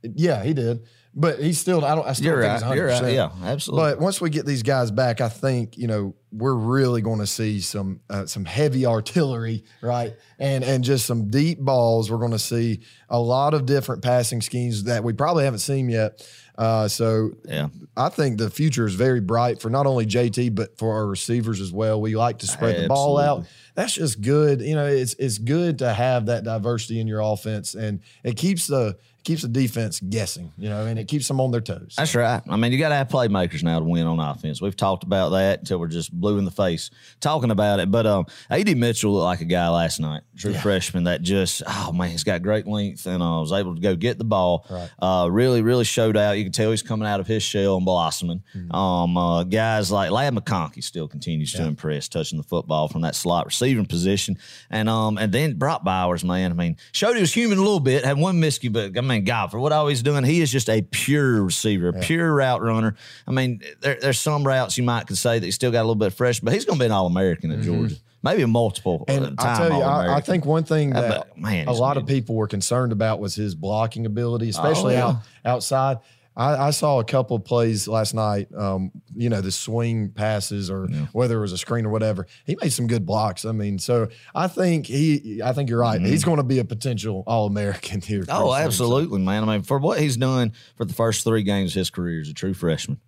Yeah, 0.04 0.44
he 0.44 0.54
did. 0.54 0.82
But 1.16 1.40
he's 1.40 1.60
still, 1.60 1.84
I 1.84 1.96
don't, 1.96 2.08
I 2.08 2.14
still 2.14 2.28
You're 2.28 2.42
think 2.42 2.62
right. 2.62 2.76
he's 2.76 3.00
100%. 3.00 3.02
Right. 3.02 3.14
Yeah, 3.16 3.32
absolutely. 3.44 3.92
But 3.94 4.00
once 4.00 4.22
we 4.22 4.30
get 4.30 4.46
these 4.46 4.62
guys 4.62 4.92
back, 4.92 5.22
I 5.22 5.28
think 5.28 5.76
you 5.76 5.88
know 5.88 6.16
we're 6.32 6.54
really 6.54 7.02
going 7.02 7.20
to 7.20 7.26
see 7.28 7.60
some 7.62 8.02
uh, 8.12 8.28
some 8.28 8.46
heavy 8.46 8.86
artillery, 8.86 9.64
right? 9.82 10.14
And 10.38 10.64
and 10.64 10.84
just 10.84 11.08
some 11.08 11.30
deep 11.30 11.60
balls. 11.60 12.12
We're 12.12 12.20
going 12.20 12.32
to 12.32 12.40
see 12.40 12.82
a 13.10 13.20
lot 13.20 13.56
of 13.56 13.66
different 13.66 14.04
passing 14.04 14.40
schemes 14.40 14.84
that 14.84 15.04
we 15.04 15.12
probably 15.14 15.46
haven't 15.46 15.60
seen 15.60 15.90
yet. 15.90 16.26
Uh, 16.60 16.90
so 16.90 17.32
yeah. 17.46 17.70
I 17.96 18.10
think 18.10 18.38
the 18.38 18.50
future 18.50 18.86
is 18.86 18.94
very 18.94 19.22
bright 19.22 19.62
for 19.62 19.70
not 19.70 19.88
only 19.88 20.06
JT 20.06 20.54
but 20.54 20.78
for 20.78 20.94
our 20.94 21.08
receivers 21.08 21.62
as 21.62 21.72
well. 21.72 22.02
We 22.02 22.18
like 22.18 22.40
to 22.40 22.48
spread 22.48 22.84
the 22.84 22.88
ball 22.90 23.18
out. 23.18 23.46
That's 23.76 23.94
just 23.94 24.20
good. 24.20 24.60
You 24.60 24.76
know, 24.76 24.86
it's 24.86 25.14
it's 25.14 25.38
good 25.38 25.80
to 25.80 25.94
have 25.94 26.26
that 26.26 26.44
diversity 26.44 27.00
in 27.00 27.08
your 27.08 27.22
offense, 27.22 27.76
and 27.76 28.02
it 28.26 28.36
keeps 28.36 28.68
the 28.68 28.98
keeps 29.24 29.42
the 29.42 29.48
defense 29.48 30.00
guessing. 30.00 30.52
You 30.58 30.70
know, 30.70 30.86
and 30.86 30.98
it 30.98 31.08
keeps 31.08 31.28
them 31.28 31.40
on 31.40 31.52
their 31.52 31.62
toes. 31.62 31.96
That's 31.98 32.16
right. 32.16 32.42
I 32.48 32.56
mean, 32.56 32.72
you 32.72 32.80
got 32.80 32.90
to 32.90 32.96
have 32.96 33.08
playmakers 33.08 33.64
now 33.64 33.80
to 33.80 33.86
win 33.86 34.08
on 34.08 34.20
offense. 34.20 34.62
We've 34.62 34.76
talked 34.76 35.04
about 35.04 35.30
that 35.30 35.60
until 35.60 35.80
we're 35.80 35.88
just 35.88 36.12
blue 36.12 36.38
in 36.38 36.46
the 36.46 36.52
face 36.52 36.90
talking 37.20 37.52
about 37.52 37.80
it. 37.80 37.92
But 37.92 38.06
um, 38.06 38.26
AD 38.50 38.76
Mitchell 38.78 39.14
looked 39.14 39.24
like 39.24 39.42
a 39.42 39.46
guy 39.46 39.70
last 39.70 40.00
night, 40.00 40.22
true 40.38 40.54
freshman 40.54 41.06
that 41.06 41.22
just 41.22 41.62
oh 41.68 41.92
man, 41.92 42.10
he's 42.10 42.24
got 42.24 42.42
great 42.42 42.68
length 42.68 43.06
and 43.06 43.22
uh, 43.22 43.40
was 43.40 43.52
able 43.52 43.76
to 43.76 43.82
go 43.82 43.96
get 43.96 44.18
the 44.18 44.24
ball. 44.24 44.66
Right. 44.70 44.90
Uh, 45.00 45.30
really, 45.30 45.62
really 45.62 45.86
showed 45.86 46.18
out. 46.18 46.38
You 46.38 46.44
can 46.44 46.52
tell 46.52 46.72
he's 46.72 46.82
coming 46.82 47.08
out 47.08 47.20
of 47.20 47.28
his 47.28 47.44
shell 47.44 47.78
and 47.78 47.86
blossoming. 47.86 48.44
Mm-hmm. 48.56 48.76
Um, 48.76 49.18
uh, 49.18 49.44
guys 49.44 49.92
like 49.92 50.12
Ladd 50.12 50.36
McConkey 50.36 50.84
still 50.84 51.08
continues 51.08 51.54
to 51.54 51.66
impress, 51.66 52.08
touching 52.08 52.38
the 52.38 52.44
football 52.44 52.88
from 52.88 53.02
that 53.02 53.16
slot 53.16 53.46
receiving 53.46 53.86
position. 53.86 54.38
And 54.70 54.90
um, 54.90 55.18
and 55.18 55.32
then 55.32 55.56
Brock 55.56 55.84
Bowers, 55.84 56.24
man, 56.24 56.52
I 56.52 56.56
mean, 56.56 56.78
showed 56.92 57.16
he 57.16 57.22
was 57.22 57.34
human 57.34 57.58
a 57.58 57.62
little 57.62 57.80
bit, 57.80 58.06
had 58.06 58.18
one 58.18 58.40
miscue, 58.40 58.72
but 58.72 58.98
I 58.98 59.02
mean, 59.02 59.09
God, 59.26 59.52
for 59.52 59.60
what 59.60 59.72
all 59.72 59.88
he's 59.88 60.02
doing, 60.04 60.24
he 60.24 60.42
is 60.42 60.52
just 60.52 60.70
a 60.70 60.82
pure 60.82 61.44
receiver, 61.44 61.90
a 61.90 61.94
pure 61.94 62.34
route 62.34 62.62
runner. 62.62 62.96
I 63.28 63.32
mean, 63.32 63.62
there, 63.82 63.98
there's 64.02 64.20
some 64.20 64.46
routes 64.46 64.78
you 64.78 64.84
might 64.84 65.08
could 65.08 65.18
say 65.18 65.40
that 65.40 65.46
he's 65.46 65.56
still 65.56 65.72
got 65.72 65.80
a 65.80 65.88
little 65.88 65.96
bit 65.96 66.14
fresh, 66.14 66.40
but 66.40 66.54
he's 66.54 66.66
going 66.66 66.78
to 66.80 66.84
be 66.84 66.86
an 66.86 66.92
All 66.92 67.08
American 67.08 67.52
at 67.52 67.62
Georgia, 67.62 67.96
maybe 68.24 68.42
a 68.44 68.48
multiple 68.48 69.06
uh, 69.08 69.12
And 69.12 69.38
time 69.38 69.56
I 69.56 69.58
tell 69.58 69.78
you, 69.78 69.84
I, 69.84 70.16
I 70.18 70.22
think 70.22 70.46
one 70.46 70.64
thing 70.64 70.96
Uh, 70.96 71.02
that 71.02 71.38
man, 71.38 71.68
a 71.68 71.74
lot 71.74 71.98
of 71.98 72.06
people 72.06 72.36
were 72.36 72.48
concerned 72.48 72.92
about 72.92 73.20
was 73.20 73.36
his 73.36 73.56
blocking 73.56 74.06
ability, 74.06 74.50
especially 74.50 74.96
Oh, 74.96 75.00
yeah. 75.00 75.08
out 75.08 75.16
outside. 75.46 75.98
I, 76.36 76.68
I 76.68 76.70
saw 76.72 77.00
a 77.00 77.04
couple 77.04 77.36
of 77.36 77.44
plays 77.44 77.88
last 77.88 78.14
night. 78.14 78.48
Um, 78.56 78.92
you 79.16 79.30
know, 79.30 79.42
the 79.42 79.52
swing 79.52 80.10
passes 80.10 80.70
or 80.70 80.88
whether 81.12 81.38
it 81.38 81.42
was 81.42 81.52
a 81.52 81.58
screen 81.58 81.86
or 81.86 81.90
whatever. 81.90 82.28
He 82.46 82.58
made 82.62 82.72
some 82.72 82.88
good 82.88 83.06
blocks. 83.06 83.46
I 83.46 83.52
mean, 83.52 83.80
so 83.80 84.08
I 84.34 84.48
think 84.48 84.86
he. 84.86 85.42
I 85.44 85.54
think 85.54 85.70
you're 85.70 85.80
right. 85.80 86.00
He's 86.00 86.24
going 86.24 86.38
to 86.38 86.44
be 86.44 86.60
a 86.60 86.66
potential 86.66 87.24
All 87.28 87.46
American 87.46 88.02
here. 88.10 88.22
Mm-hmm. 88.22 88.44
Oh, 88.44 88.54
absolutely, 88.54 89.20
man. 89.20 89.44
I 89.44 89.54
mean, 89.58 89.64
for 89.64 89.80
what 89.80 90.00
he's 90.00 90.18
done 90.18 90.54
for 90.78 90.86
the 90.86 90.94
first 90.94 91.24
three 91.24 91.44
games 91.44 91.72
of 91.72 91.80
his 91.80 91.90
career 91.90 92.22
as 92.22 92.30
a 92.30 92.34
true 92.34 92.54
freshman, 92.54 93.00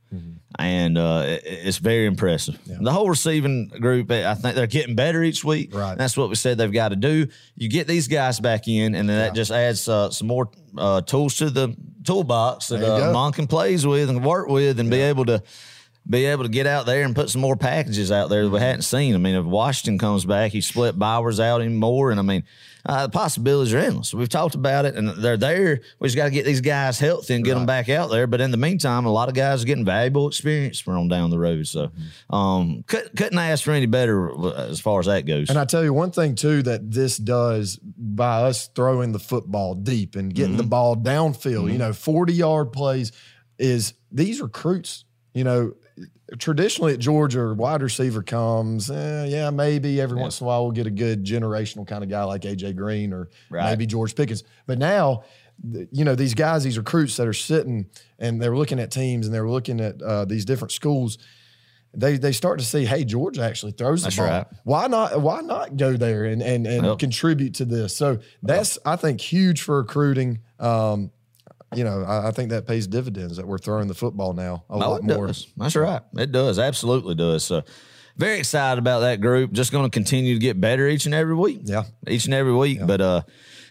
and 0.59 0.97
uh, 0.97 1.23
it- 1.27 1.43
it's 1.45 1.77
very 1.77 2.05
impressive. 2.05 2.57
The 2.65 2.91
whole 2.91 3.07
receiving 3.09 3.67
group, 3.67 4.11
I 4.11 4.33
think 4.35 4.55
they're 4.55 4.67
getting 4.67 4.95
better 4.95 5.23
each 5.23 5.43
week. 5.43 5.73
Right. 5.73 5.97
That's 5.97 6.17
what 6.17 6.29
we 6.29 6.35
said 6.35 6.57
they've 6.57 6.71
got 6.71 6.89
to 6.89 6.95
do. 6.95 7.27
You 7.55 7.69
get 7.69 7.87
these 7.87 8.07
guys 8.07 8.39
back 8.39 8.67
in, 8.67 8.95
and 8.95 9.07
then 9.09 9.17
that 9.19 9.33
just 9.35 9.51
adds 9.51 9.87
uh, 9.87 10.09
some 10.11 10.27
more 10.27 10.49
uh, 10.77 11.01
tools 11.01 11.37
to 11.37 11.49
the 11.49 11.75
toolbox 12.03 12.67
that 12.69 12.79
uh. 12.83 13.13
Monken 13.13 13.47
plays 13.49 13.85
with 13.87 14.09
and 14.09 14.23
work 14.25 14.47
with, 14.49 14.79
and 14.79 14.89
be 14.89 14.99
able 15.01 15.25
to. 15.25 15.41
Be 16.09 16.25
able 16.25 16.43
to 16.43 16.49
get 16.49 16.65
out 16.65 16.87
there 16.87 17.03
and 17.05 17.15
put 17.15 17.29
some 17.29 17.41
more 17.41 17.55
packages 17.55 18.11
out 18.11 18.29
there 18.29 18.43
that 18.43 18.49
we 18.49 18.59
hadn't 18.59 18.81
seen. 18.81 19.13
I 19.13 19.19
mean, 19.19 19.35
if 19.35 19.45
Washington 19.45 19.99
comes 19.99 20.25
back, 20.25 20.51
he 20.51 20.59
split 20.59 20.97
Bowers 20.97 21.39
out 21.39 21.61
even 21.61 21.75
more, 21.75 22.09
and 22.09 22.19
I 22.19 22.23
mean, 22.23 22.43
uh, 22.83 23.05
the 23.05 23.11
possibilities 23.11 23.71
are 23.75 23.77
endless. 23.77 24.11
We've 24.11 24.27
talked 24.27 24.55
about 24.55 24.85
it, 24.85 24.95
and 24.95 25.09
they're 25.09 25.37
there. 25.37 25.81
We 25.99 26.07
just 26.07 26.15
got 26.15 26.25
to 26.25 26.31
get 26.31 26.43
these 26.43 26.59
guys 26.59 26.97
healthy 26.97 27.35
and 27.35 27.45
get 27.45 27.53
them 27.53 27.67
back 27.67 27.87
out 27.87 28.09
there. 28.09 28.25
But 28.25 28.41
in 28.41 28.49
the 28.49 28.57
meantime, 28.57 29.05
a 29.05 29.11
lot 29.11 29.29
of 29.29 29.35
guys 29.35 29.61
are 29.61 29.65
getting 29.67 29.85
valuable 29.85 30.27
experience 30.27 30.79
from 30.79 31.07
down 31.07 31.29
the 31.29 31.37
road. 31.37 31.67
So, 31.67 31.89
Mm-hmm. 31.89 32.35
um, 32.35 32.83
could, 32.87 33.11
couldn't 33.15 33.37
ask 33.37 33.63
for 33.63 33.71
any 33.71 33.85
better 33.85 34.31
as 34.57 34.79
far 34.81 34.99
as 34.99 35.05
that 35.05 35.27
goes. 35.27 35.51
And 35.51 35.59
I 35.59 35.65
tell 35.65 35.83
you 35.83 35.93
one 35.93 36.09
thing 36.09 36.33
too 36.33 36.63
that 36.63 36.89
this 36.89 37.17
does 37.17 37.77
by 37.77 38.41
us 38.41 38.67
throwing 38.73 39.11
the 39.11 39.19
football 39.19 39.75
deep 39.75 40.15
and 40.15 40.33
getting 40.33 40.53
Mm-hmm. 40.53 40.57
the 40.57 40.63
ball 40.67 40.95
downfield, 40.95 41.71
you 41.71 41.77
know, 41.77 41.93
40 41.93 42.33
yard 42.33 42.71
plays 42.73 43.11
is 43.59 43.93
these 44.11 44.41
recruits, 44.41 45.05
you 45.35 45.43
know, 45.43 45.73
traditionally 46.39 46.93
at 46.93 46.99
Georgia, 46.99 47.53
wide 47.53 47.81
receiver 47.81 48.23
comes, 48.23 48.89
eh, 48.89 49.25
yeah, 49.25 49.49
maybe 49.49 49.99
every 50.01 50.17
once 50.17 50.39
in 50.39 50.45
a 50.45 50.47
while 50.47 50.63
we'll 50.63 50.71
get 50.71 50.87
a 50.87 50.91
good 50.91 51.23
generational 51.25 51.85
kind 51.87 52.03
of 52.03 52.09
guy 52.09 52.23
like 52.23 52.41
AJ 52.43 52.75
Green 52.75 53.13
or 53.13 53.29
Right. 53.49 53.69
maybe 53.69 53.85
George 53.85 54.15
Pickens. 54.15 54.43
But 54.65 54.77
now, 54.79 55.23
you 55.91 56.03
know, 56.05 56.15
these 56.15 56.33
guys, 56.33 56.63
these 56.63 56.77
recruits 56.77 57.17
that 57.17 57.27
are 57.27 57.33
sitting 57.33 57.87
and 58.19 58.41
they're 58.41 58.55
looking 58.55 58.79
at 58.79 58.91
teams 58.91 59.25
and 59.27 59.35
they're 59.35 59.49
looking 59.49 59.79
at 59.79 60.01
uh, 60.01 60.25
these 60.25 60.45
different 60.45 60.71
schools 60.71 61.17
they 61.93 62.15
they 62.17 62.31
start 62.31 62.57
to 62.57 62.63
see, 62.63 62.85
hey, 62.85 63.03
George 63.03 63.37
actually 63.37 63.73
throws 63.73 64.01
the 64.03 64.05
That's 64.05 64.15
ball. 64.15 64.25
right. 64.27 64.47
Why 64.63 64.87
not? 64.87 65.19
Why 65.19 65.41
not 65.41 65.75
go 65.75 65.97
there 65.97 66.23
and 66.23 66.41
and, 66.41 66.65
and 66.65 66.85
Yep. 66.85 66.99
contribute 66.99 67.55
to 67.55 67.65
this? 67.65 67.93
So 67.93 68.19
that's 68.41 68.79
I 68.85 68.95
think 68.95 69.19
huge 69.19 69.61
for 69.61 69.79
recruiting. 69.79 70.39
Um, 70.57 71.11
you 71.73 71.83
know, 71.83 72.03
I, 72.03 72.27
I 72.29 72.31
think 72.31 72.49
that 72.49 72.67
pays 72.67 72.87
dividends 72.87 73.37
that 73.37 73.47
we're 73.47 73.57
throwing 73.57 73.87
the 73.87 73.93
football 73.93 74.33
now 74.33 74.63
a 74.69 74.77
No, 74.79 74.91
lot 74.91 75.03
more. 75.03 75.27
does. 75.27 75.47
That's 75.57 75.75
right. 75.75 76.01
It 76.17 76.31
does. 76.31 76.59
Absolutely 76.59 77.15
does. 77.15 77.43
So, 77.43 77.63
very 78.17 78.39
excited 78.39 78.77
about 78.77 78.99
that 78.99 79.21
group. 79.21 79.51
Just 79.53 79.71
going 79.71 79.85
to 79.85 79.89
continue 79.89 80.33
to 80.33 80.39
get 80.39 80.59
better 80.59 80.87
each 80.87 81.05
and 81.05 81.15
every 81.15 81.35
week. 81.35 81.61
Yeah. 81.63 81.83
Each 82.07 82.25
and 82.25 82.33
every 82.33 82.53
week. 82.53 82.79
But, 82.85 82.99
uh, 83.01 83.21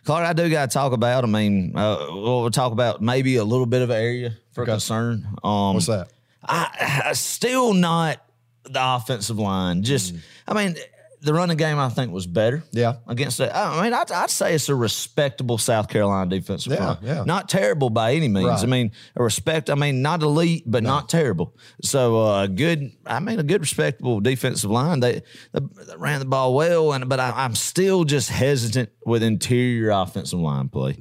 Clark, 0.05 0.27
I 0.27 0.33
do 0.33 0.49
got 0.49 0.71
to 0.71 0.75
talk 0.75 0.93
about, 0.93 1.25
I 1.25 1.27
mean, 1.27 1.77
uh, 1.77 2.07
we'll 2.11 2.51
talk 2.51 2.73
about 2.73 3.03
maybe 3.03 3.37
a 3.37 3.45
little 3.45 3.67
bit 3.67 3.83
of 3.83 3.91
an 3.91 3.97
area 4.03 4.33
for 4.53 4.65
concern. 4.65 5.27
Um, 5.45 5.75
What's 5.75 5.87
that? 5.87 6.09
I, 6.43 7.03
I 7.07 7.13
still 7.13 7.75
not 7.75 8.25
the 8.65 8.81
offensive 8.83 9.39
line. 9.39 9.83
Just, 9.83 10.15
I 10.49 10.55
mean, 10.55 10.77
the 11.23 11.35
running 11.35 11.57
game 11.57 11.79
I 11.79 11.89
think 11.89 12.13
was 12.13 12.27
better. 12.27 12.65
Yeah. 12.73 12.97
Against 13.07 13.39
that, 13.39 13.55
I 13.55 13.83
mean, 13.83 13.93
I'd, 13.93 14.11
I'd 14.11 14.31
say 14.31 14.55
it's 14.55 14.69
a 14.69 14.75
respectable 14.75 15.59
South 15.59 15.89
Carolina 15.89 16.31
defensive 16.31 16.73
Yeah, 16.73 16.79
front. 16.79 17.03
yeah. 17.03 17.25
Not 17.25 17.49
terrible 17.49 17.91
by 17.91 18.15
any 18.15 18.29
means. 18.29 18.47
Right. 18.47 18.63
I 18.63 18.67
mean, 18.67 18.93
a 19.17 19.23
respect. 19.23 19.71
I 19.71 19.75
mean, 19.75 20.03
not 20.03 20.23
elite, 20.23 20.65
but 20.67 20.83
not 20.83 21.09
terrible. 21.09 21.55
So, 21.83 22.21
uh, 22.23 22.47
good. 22.47 22.93
I 23.07 23.21
mean, 23.21 23.39
a 23.39 23.43
good, 23.43 23.61
respectable 23.61 24.21
defensive 24.21 24.71
line. 24.71 25.01
They, 25.01 25.23
they, 25.53 25.61
ran 25.97 26.21
the 26.21 26.25
ball 26.27 26.55
well, 26.55 26.93
and 26.93 27.09
but 27.09 27.21
I, 27.21 27.33
I'm 27.45 27.55
still 27.55 28.05
just 28.05 28.31
hesitant 28.31 28.91
with 29.05 29.23
interior 29.23 29.91
offensive 29.91 30.39
line 30.39 30.69
play. 30.69 30.97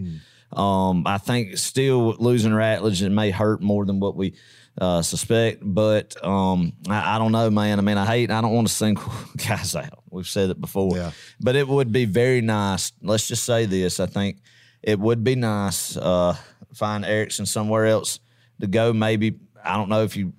Um, 0.51 1.03
I 1.05 1.19
think 1.19 1.57
still 1.57 2.15
losing 2.19 2.51
Ratledge 2.51 3.01
it 3.03 3.09
may 3.11 3.29
hurt 3.29 3.61
more 3.61 3.85
than 3.85 3.99
what 3.99 4.15
we 4.15 4.33
uh, 4.79 5.01
suspect, 5.01 5.59
but 5.61 6.15
um, 6.25 6.73
I, 6.87 7.15
I 7.15 7.17
don't 7.19 7.31
know, 7.31 7.49
man. 7.49 7.79
I 7.79 7.81
mean, 7.81 7.97
I 7.97 8.05
hate. 8.05 8.31
I 8.31 8.41
don't 8.41 8.53
want 8.53 8.67
to 8.67 8.73
single 8.73 9.11
guys 9.47 9.75
out. 9.75 10.03
We've 10.09 10.27
said 10.27 10.49
it 10.49 10.59
before, 10.61 10.95
Yeah. 10.95 11.11
but 11.39 11.55
it 11.55 11.67
would 11.67 11.91
be 11.91 12.05
very 12.05 12.41
nice. 12.41 12.93
Let's 13.01 13.27
just 13.27 13.43
say 13.43 13.65
this: 13.65 13.99
I 13.99 14.05
think 14.05 14.37
it 14.81 14.99
would 14.99 15.23
be 15.23 15.35
nice 15.35 15.97
uh, 15.97 16.35
find 16.73 17.03
Ericson 17.05 17.45
somewhere 17.45 17.85
else 17.87 18.19
to 18.61 18.67
go. 18.67 18.93
Maybe 18.93 19.35
I 19.63 19.75
don't 19.75 19.89
know 19.89 20.03
if 20.03 20.15
you 20.15 20.33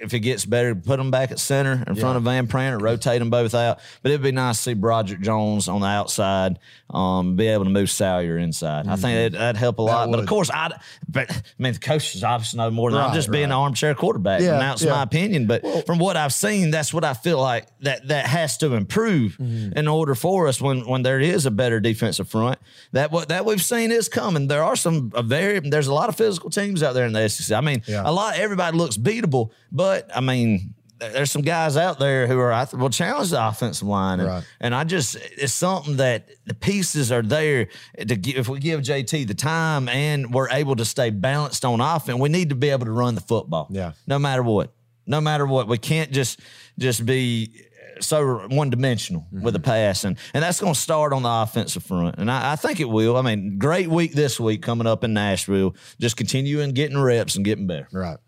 if 0.00 0.14
it 0.14 0.20
gets 0.20 0.44
better, 0.44 0.74
put 0.74 0.96
them 0.98 1.10
back 1.10 1.30
at 1.30 1.38
center 1.38 1.82
in 1.86 1.94
front 1.96 2.16
of 2.16 2.22
Van 2.22 2.46
Pranter, 2.46 2.78
rotate 2.78 3.18
them 3.18 3.30
both 3.30 3.54
out. 3.54 3.78
But 4.02 4.10
it'd 4.12 4.22
be 4.22 4.32
nice 4.32 4.56
to 4.58 4.62
see 4.62 4.74
Broderick 4.74 5.20
Jones 5.20 5.68
on 5.68 5.80
the 5.80 5.86
outside, 5.86 6.58
um, 6.90 7.36
be 7.36 7.48
able 7.48 7.64
to 7.64 7.70
move 7.70 7.90
Salyer 7.90 8.38
inside. 8.38 8.86
I 8.86 8.96
think 8.96 9.02
that'd, 9.14 9.32
that'd 9.34 9.56
help 9.58 9.78
a 9.78 9.82
lot. 9.82 10.10
But 10.10 10.20
of 10.20 10.26
course, 10.26 10.50
I, 10.50 10.70
but 11.08 11.30
I 11.30 11.42
mean, 11.58 11.72
the 11.74 11.78
coaches 11.78 12.22
obviously 12.24 12.58
know 12.58 12.70
more 12.70 12.90
than 12.90 13.00
I'm 13.00 13.08
Right, 13.08 13.14
just 13.14 13.30
being 13.30 13.44
an 13.44 13.52
armchair 13.52 13.94
quarterback. 13.94 14.40
Yeah, 14.40 14.52
and 14.54 14.62
that's 14.62 14.82
yeah. 14.82 14.92
my 14.92 15.02
opinion. 15.02 15.46
But 15.46 15.86
from 15.86 15.98
what 15.98 16.16
I've 16.16 16.32
seen, 16.34 16.70
that's 16.70 16.92
what 16.94 17.04
I 17.04 17.14
feel 17.14 17.40
like 17.40 17.66
that 17.80 18.08
that 18.08 18.26
has 18.26 18.56
to 18.58 18.74
improve 18.74 19.36
Mm-hmm. 19.38 19.76
in 19.78 19.88
order 19.88 20.14
for 20.14 20.48
us 20.48 20.60
when 20.60 20.86
when 20.86 21.02
there 21.02 21.20
is 21.20 21.46
a 21.46 21.50
better 21.50 21.80
defensive 21.80 22.28
front. 22.28 22.58
That 22.92 23.10
what 23.10 23.28
that 23.28 23.44
we've 23.44 23.62
seen 23.62 23.90
is 23.92 24.08
coming. 24.08 24.48
There 24.48 24.62
are 24.62 24.76
some 24.76 25.12
a 25.14 25.22
very 25.22 25.60
there's 25.60 25.86
a 25.86 25.94
lot 25.94 26.08
of 26.08 26.16
physical 26.16 26.50
teams 26.50 26.82
out 26.82 26.94
there 26.94 27.06
in 27.06 27.12
the 27.12 27.28
SEC. 27.28 27.56
I 27.56 27.60
mean, 27.60 27.82
Yeah. 27.86 28.02
a 28.04 28.12
lot 28.12 28.36
everybody 28.36 28.76
looks 28.76 28.96
beatable, 28.96 29.50
but 29.72 29.87
I 30.14 30.20
mean. 30.20 30.74
There's 31.00 31.30
some 31.30 31.42
guys 31.42 31.76
out 31.76 32.00
there 32.00 32.26
who 32.26 32.40
are 32.40 32.52
I 32.52 32.64
th- 32.64 32.74
will 32.74 32.90
challenge 32.90 33.30
the 33.30 33.46
offensive 33.46 33.86
line, 33.86 34.18
and, 34.18 34.28
Right. 34.28 34.44
and 34.58 34.74
I 34.74 34.82
just 34.82 35.14
it's 35.14 35.52
something 35.52 35.98
that 35.98 36.28
the 36.44 36.54
pieces 36.54 37.12
are 37.12 37.22
there 37.22 37.68
to 37.98 38.16
give. 38.16 38.36
If 38.36 38.48
we 38.48 38.58
give 38.58 38.80
JT 38.80 39.28
the 39.28 39.34
time 39.34 39.88
and 39.88 40.34
we're 40.34 40.50
able 40.50 40.74
to 40.74 40.84
stay 40.84 41.10
balanced 41.10 41.64
on 41.64 41.80
offense, 41.80 42.18
we 42.18 42.28
need 42.28 42.48
to 42.48 42.56
be 42.56 42.70
able 42.70 42.86
to 42.86 42.90
run 42.90 43.14
the 43.14 43.20
football. 43.20 43.68
Yeah. 43.70 43.92
no 44.08 44.18
matter 44.18 44.42
what. 44.42 44.72
no 45.06 45.20
matter 45.20 45.46
what. 45.46 45.68
We 45.68 45.78
can't 45.78 46.10
just 46.10 46.40
just 46.80 47.06
be 47.06 47.52
so 48.00 48.46
one 48.48 48.70
dimensional 48.70 49.22
mm-hmm. 49.22 49.42
with 49.42 49.54
the 49.54 49.60
pass, 49.60 50.04
and 50.04 50.16
and 50.34 50.42
that's 50.42 50.60
going 50.60 50.74
to 50.74 50.80
start 50.80 51.12
on 51.12 51.22
the 51.22 51.30
offensive 51.30 51.82
front, 51.82 52.16
and 52.18 52.30
I, 52.30 52.52
I, 52.52 52.56
think 52.56 52.80
it 52.80 52.88
will. 52.88 53.16
I 53.16 53.22
mean, 53.22 53.58
great 53.58 53.88
week 53.88 54.12
this 54.12 54.38
week 54.38 54.62
coming 54.62 54.86
up 54.86 55.04
in 55.04 55.14
Nashville. 55.14 55.74
Just 56.00 56.16
continuing 56.16 56.72
getting 56.72 56.98
reps 56.98 57.36
and 57.36 57.44
getting 57.44 57.66
better. 57.66 57.88
Right. 57.92 58.18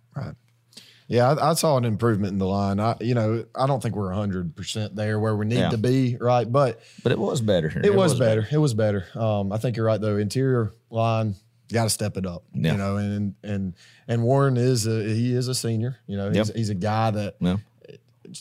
Yeah, 1.10 1.32
I, 1.32 1.50
I, 1.50 1.54
saw 1.54 1.76
an 1.76 1.84
improvement 1.84 2.32
in 2.32 2.38
the 2.38 2.46
line. 2.46 2.78
I, 2.78 2.96
you 3.00 3.14
know, 3.14 3.44
I 3.54 3.66
don't 3.66 3.82
think 3.82 3.96
we're 3.96 4.12
hundred 4.12 4.54
percent 4.54 4.94
there 4.94 5.18
where 5.18 5.34
we 5.34 5.44
need 5.44 5.58
yeah. 5.58 5.70
to 5.70 5.78
be, 5.78 6.16
right? 6.20 6.50
But 6.50 6.80
but 7.02 7.10
it 7.10 7.18
was 7.18 7.40
better. 7.40 7.66
It, 7.66 7.86
it 7.86 7.94
was, 7.94 8.12
was 8.12 8.20
better. 8.20 8.42
better. 8.42 8.54
It 8.54 8.58
was 8.58 8.74
better. 8.74 9.06
Um, 9.14 9.52
I 9.52 9.58
think 9.58 9.76
you're 9.76 9.86
right 9.86 10.00
though. 10.00 10.16
Interior 10.16 10.72
line, 10.88 11.34
got 11.72 11.84
to 11.84 11.90
step 11.90 12.16
it 12.16 12.26
up. 12.26 12.44
Yeah. 12.54 12.72
You 12.72 12.78
know, 12.78 12.96
and 12.96 13.34
and 13.42 13.74
and 14.06 14.22
Warren 14.22 14.56
is 14.56 14.86
a 14.86 15.02
he 15.02 15.34
is 15.34 15.48
a 15.48 15.54
senior. 15.54 15.98
You 16.06 16.16
know, 16.16 16.28
he's, 16.28 16.48
yep. 16.48 16.56
he's 16.56 16.70
a 16.70 16.76
guy 16.76 17.10
that 17.10 17.34
yeah 17.40 17.56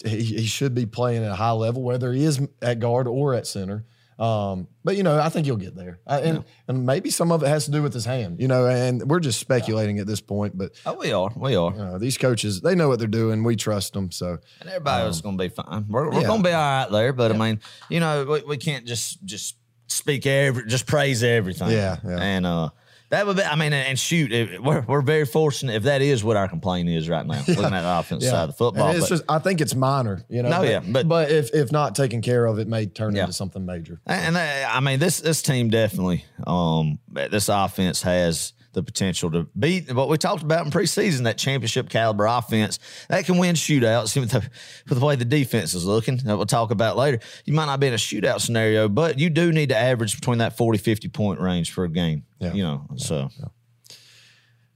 he, 0.06 0.24
he 0.24 0.46
should 0.46 0.76
be 0.76 0.86
playing 0.86 1.24
at 1.24 1.32
a 1.32 1.36
high 1.36 1.52
level, 1.52 1.82
whether 1.82 2.12
he 2.14 2.24
is 2.24 2.40
at 2.62 2.80
guard 2.80 3.08
or 3.08 3.34
at 3.34 3.48
center. 3.48 3.86
Um, 4.20 4.68
but 4.84 4.98
you 4.98 5.04
know, 5.04 5.18
I 5.18 5.30
think 5.30 5.46
he'll 5.46 5.56
get 5.56 5.76
there, 5.76 6.00
I, 6.06 6.20
and 6.20 6.38
yeah. 6.40 6.44
and 6.68 6.86
maybe 6.86 7.10
some 7.10 7.32
of 7.32 7.42
it 7.42 7.48
has 7.48 7.66
to 7.66 7.72
do 7.72 7.82
with 7.82 7.94
his 7.94 8.04
hand. 8.04 8.42
You 8.42 8.50
know, 8.50 8.68
and 8.68 9.10
we're 9.10 9.22
just 9.22 9.40
speculating 9.40 9.96
yeah. 9.96 10.02
at 10.02 10.08
this 10.08 10.20
point. 10.20 10.58
But 10.58 10.74
oh, 10.86 10.96
we 10.96 11.14
are, 11.14 11.32
we 11.38 11.56
are. 11.56 11.72
You 11.72 11.78
know, 11.78 11.98
these 11.98 12.18
coaches, 12.18 12.60
they 12.60 12.76
know 12.76 12.90
what 12.90 13.00
they're 13.00 13.08
doing. 13.08 13.46
We 13.46 13.56
trust 13.56 13.94
them. 13.94 14.12
So 14.12 14.40
and 14.60 14.70
everybody 14.70 15.04
um, 15.04 15.10
is 15.10 15.22
going 15.22 15.38
to 15.38 15.44
be 15.44 15.50
fine. 15.50 15.86
We're, 15.88 16.10
we're 16.10 16.20
yeah. 16.22 16.28
going 16.28 16.44
to 16.44 16.50
be 16.50 16.54
all 16.54 16.62
right 16.62 16.92
there. 16.92 17.14
But 17.14 17.32
I 17.32 17.38
mean, 17.38 17.62
you 17.88 18.02
know, 18.02 18.26
we, 18.26 18.42
we 18.42 18.58
can't 18.58 18.86
just 18.86 19.24
just 19.24 19.56
speak 19.88 20.26
every, 20.26 20.68
just 20.68 20.86
praise 20.86 21.24
everything. 21.24 21.70
Yeah, 21.70 21.98
yeah. 22.06 22.18
And 22.20 22.46
uh, 22.46 22.72
that 23.10 23.26
would 23.26 23.38
be, 23.38 23.44
I 23.44 23.56
mean, 23.56 23.74
and 23.74 23.98
shoot, 23.98 24.32
we're, 24.62 24.82
we're 24.82 25.02
very 25.02 25.26
fortunate 25.26 25.76
if 25.76 25.84
that 25.84 26.02
is 26.02 26.24
what 26.24 26.38
our 26.38 26.48
complaint 26.48 26.90
is 26.90 27.10
right 27.10 27.26
now, 27.26 27.42
yeah. 27.48 27.56
looking 27.56 27.74
at 27.74 27.82
the 27.82 28.00
offense 28.00 28.24
yeah. 28.24 28.32
side 28.32 28.44
of 28.44 28.50
the 28.50 28.54
football. 28.54 28.92
It's 28.92 29.02
but, 29.02 29.10
just, 29.10 29.24
I 29.28 29.40
think 29.40 29.62
it's 29.62 29.76
minor, 29.76 30.24
you 30.30 30.44
know. 30.44 30.50
No, 30.50 30.60
but, 30.60 30.70
yeah, 30.70 30.80
but 30.86 31.08
but 31.08 31.32
if 31.32 31.54
if 31.54 31.72
not 31.72 31.96
taken 31.96 32.22
care 32.22 32.46
of, 32.46 32.60
it 32.60 32.68
may 32.68 32.86
turn 32.86 33.16
yeah. 33.16 33.22
into 33.22 33.34
something 33.34 33.66
major. 33.66 34.00
And, 34.06 34.38
and 34.38 34.66
I 34.66 34.80
mean, 34.80 35.00
this 35.00 35.20
this 35.22 35.42
team 35.42 35.70
definitely, 35.70 36.26
um, 36.46 37.00
this 37.12 37.50
offense 37.50 38.02
has 38.04 38.54
the 38.80 38.84
potential 38.84 39.30
to 39.32 39.48
beat 39.58 39.94
what 39.94 40.08
we 40.08 40.18
talked 40.18 40.42
about 40.42 40.66
in 40.66 40.72
preseason, 40.72 41.24
that 41.24 41.38
championship 41.38 41.90
caliber 41.90 42.26
offense 42.26 42.80
that 43.10 43.26
can 43.26 43.38
win 43.38 43.56
shootouts 43.56 44.20
with 44.20 44.32
the, 44.32 44.50
with 44.88 45.00
the 45.00 45.06
way 45.06 45.16
the 45.16 45.26
defense 45.26 45.74
is 45.74 45.86
looking 45.86 46.18
that 46.18 46.38
we'll 46.38 46.46
talk 46.46 46.72
about 46.72 46.98
later. 46.98 47.20
You 47.46 47.54
might 47.54 47.66
not 47.66 47.80
be 47.80 47.88
in 47.88 47.94
a 47.94 47.98
shootout 47.98 48.42
scenario, 48.42 48.88
but 48.88 49.20
you 49.20 49.30
do 49.30 49.52
need 49.52 49.70
to 49.70 49.78
average 49.78 50.16
between 50.16 50.38
that 50.38 50.56
40, 50.56 50.80
50 50.80 51.10
point 51.10 51.42
range 51.42 51.72
for 51.72 51.84
a 51.84 51.90
game. 51.90 52.24
Yeah. 52.40 52.54
You 52.54 52.64
know, 52.64 52.88
yeah. 52.92 53.06
so. 53.06 53.30
Yeah. 53.38 53.46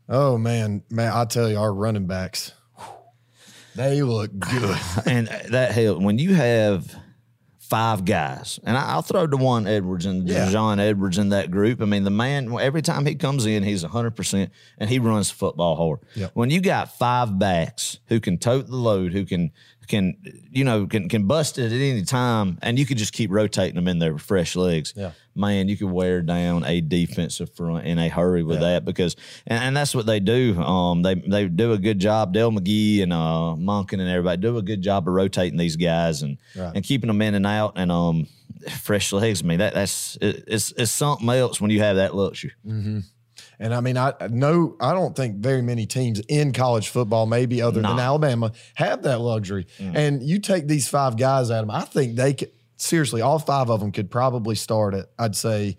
Oh 0.10 0.38
man, 0.38 0.84
man, 0.90 1.14
I 1.14 1.26
tell 1.26 1.50
you, 1.50 1.58
our 1.58 1.74
running 1.74 2.08
backs, 2.08 2.52
they 3.76 4.04
look 4.04 4.38
good. 4.38 4.78
and 5.06 5.28
that 5.50 5.72
help 5.72 6.02
when 6.02 6.20
you 6.20 6.34
have 6.34 6.94
five 7.74 8.06
guys, 8.06 8.60
and 8.64 8.78
I, 8.78 8.94
will 8.94 9.02
throw 9.02 9.26
Daijun 9.26 9.68
Edwards 9.68 10.06
and 10.06 10.30
yeah. 10.30 10.52
John 10.52 10.80
Edwards 10.80 11.18
in 11.18 11.30
that 11.30 11.50
group. 11.50 11.82
I 11.82 11.86
mean, 11.86 12.04
the 12.04 12.12
man 12.12 12.56
every 12.60 12.84
time 12.84 13.04
he 13.08 13.16
comes 13.16 13.48
in, 13.48 13.64
he's 13.64 13.82
hundred 13.82 14.16
percent, 14.16 14.52
and 14.78 14.92
he 14.92 15.00
runs 15.00 15.32
football 15.32 15.76
hard. 15.76 16.00
Yep. 16.14 16.32
When 16.36 16.52
you 16.52 16.62
got 16.62 16.96
five 17.00 17.40
backs 17.40 17.98
who 18.10 18.20
can 18.20 18.38
tote 18.38 18.68
the 18.68 18.76
load, 18.76 19.12
who 19.12 19.26
can 19.26 19.52
can 19.88 20.18
you 20.52 20.64
know 20.64 20.86
can 20.88 21.10
can 21.10 21.28
bust 21.28 21.58
it 21.58 21.66
at 21.66 21.72
any 21.72 22.04
time, 22.04 22.58
and 22.62 22.78
you 22.78 22.86
can 22.86 22.98
just 22.98 23.14
keep 23.14 23.32
rotating 23.32 23.76
them 23.76 23.88
in 23.88 24.00
there 24.00 24.14
with 24.14 24.22
fresh 24.22 24.56
legs. 24.56 24.94
Yeah. 24.96 25.12
Man, 25.36 25.68
you 25.68 25.76
could 25.76 25.90
wear 25.90 26.22
down 26.22 26.64
a 26.64 26.80
defensive 26.80 27.54
front 27.56 27.88
in 27.88 27.98
a 27.98 28.08
hurry 28.08 28.44
with 28.44 28.62
yeah. 28.62 28.74
that 28.74 28.86
because, 28.86 29.16
and, 29.48 29.64
and, 29.64 29.78
that's 29.78 29.96
what 29.96 30.06
they 30.06 30.20
do. 30.20 30.62
Um, 30.62 31.02
they 31.02 31.16
they 31.16 31.48
do 31.48 31.72
a 31.72 31.78
good 31.78 31.98
job. 32.00 32.34
Dell 32.34 32.52
McGee 32.52 33.02
and 33.02 33.12
uh 33.12 33.56
Monken 33.58 34.00
and 34.00 34.10
everybody 34.10 34.42
do 34.42 34.58
a 34.58 34.62
good 34.62 34.82
job 34.82 35.08
of 35.08 35.14
rotating 35.14 35.58
these 35.58 35.76
guys 35.76 36.22
and 36.22 36.38
right. 36.56 36.74
and 36.76 36.84
keeping 36.84 37.08
them 37.08 37.22
in 37.22 37.34
and 37.34 37.48
out 37.48 37.74
and 37.76 37.92
um 37.92 38.28
fresh 38.82 39.12
legs. 39.12 39.42
I 39.44 39.46
mean 39.46 39.60
that 39.60 39.74
that's 39.74 40.18
it, 40.22 40.44
it's 40.48 40.72
it's 40.78 40.92
something 40.92 41.30
else 41.30 41.60
when 41.60 41.72
you 41.72 41.80
have 41.80 41.96
that 41.98 42.16
luxury. 42.16 42.54
Mm-hmm. 42.66 43.00
And 43.60 43.74
I 43.74 43.82
mean, 43.82 43.98
I 43.98 44.14
know 44.30 44.76
I 44.80 44.94
don't 44.94 45.16
think 45.16 45.38
very 45.38 45.62
many 45.62 45.86
teams 45.86 46.20
in 46.28 46.54
college 46.54 46.90
football, 46.90 47.26
maybe 47.26 47.62
other 47.62 47.82
nah. 47.82 47.90
than 47.90 48.00
Alabama, 48.00 48.52
have 48.76 49.04
that 49.04 49.20
luxury. 49.20 49.68
Mm. 49.80 49.96
And 49.96 50.24
you 50.24 50.40
take 50.40 50.68
these 50.68 50.88
five 50.88 51.18
guys 51.18 51.52
at 51.52 51.62
them, 51.62 51.72
I 51.72 51.82
think 51.82 52.16
they 52.16 52.34
could 52.34 52.52
seriously, 52.84 53.22
all 53.22 53.40
five 53.40 53.70
of 53.70 53.80
them 53.80 53.92
could 53.92 54.12
probably 54.12 54.56
start 54.56 54.94
at, 54.94 55.08
I'd 55.18 55.36
say, 55.36 55.78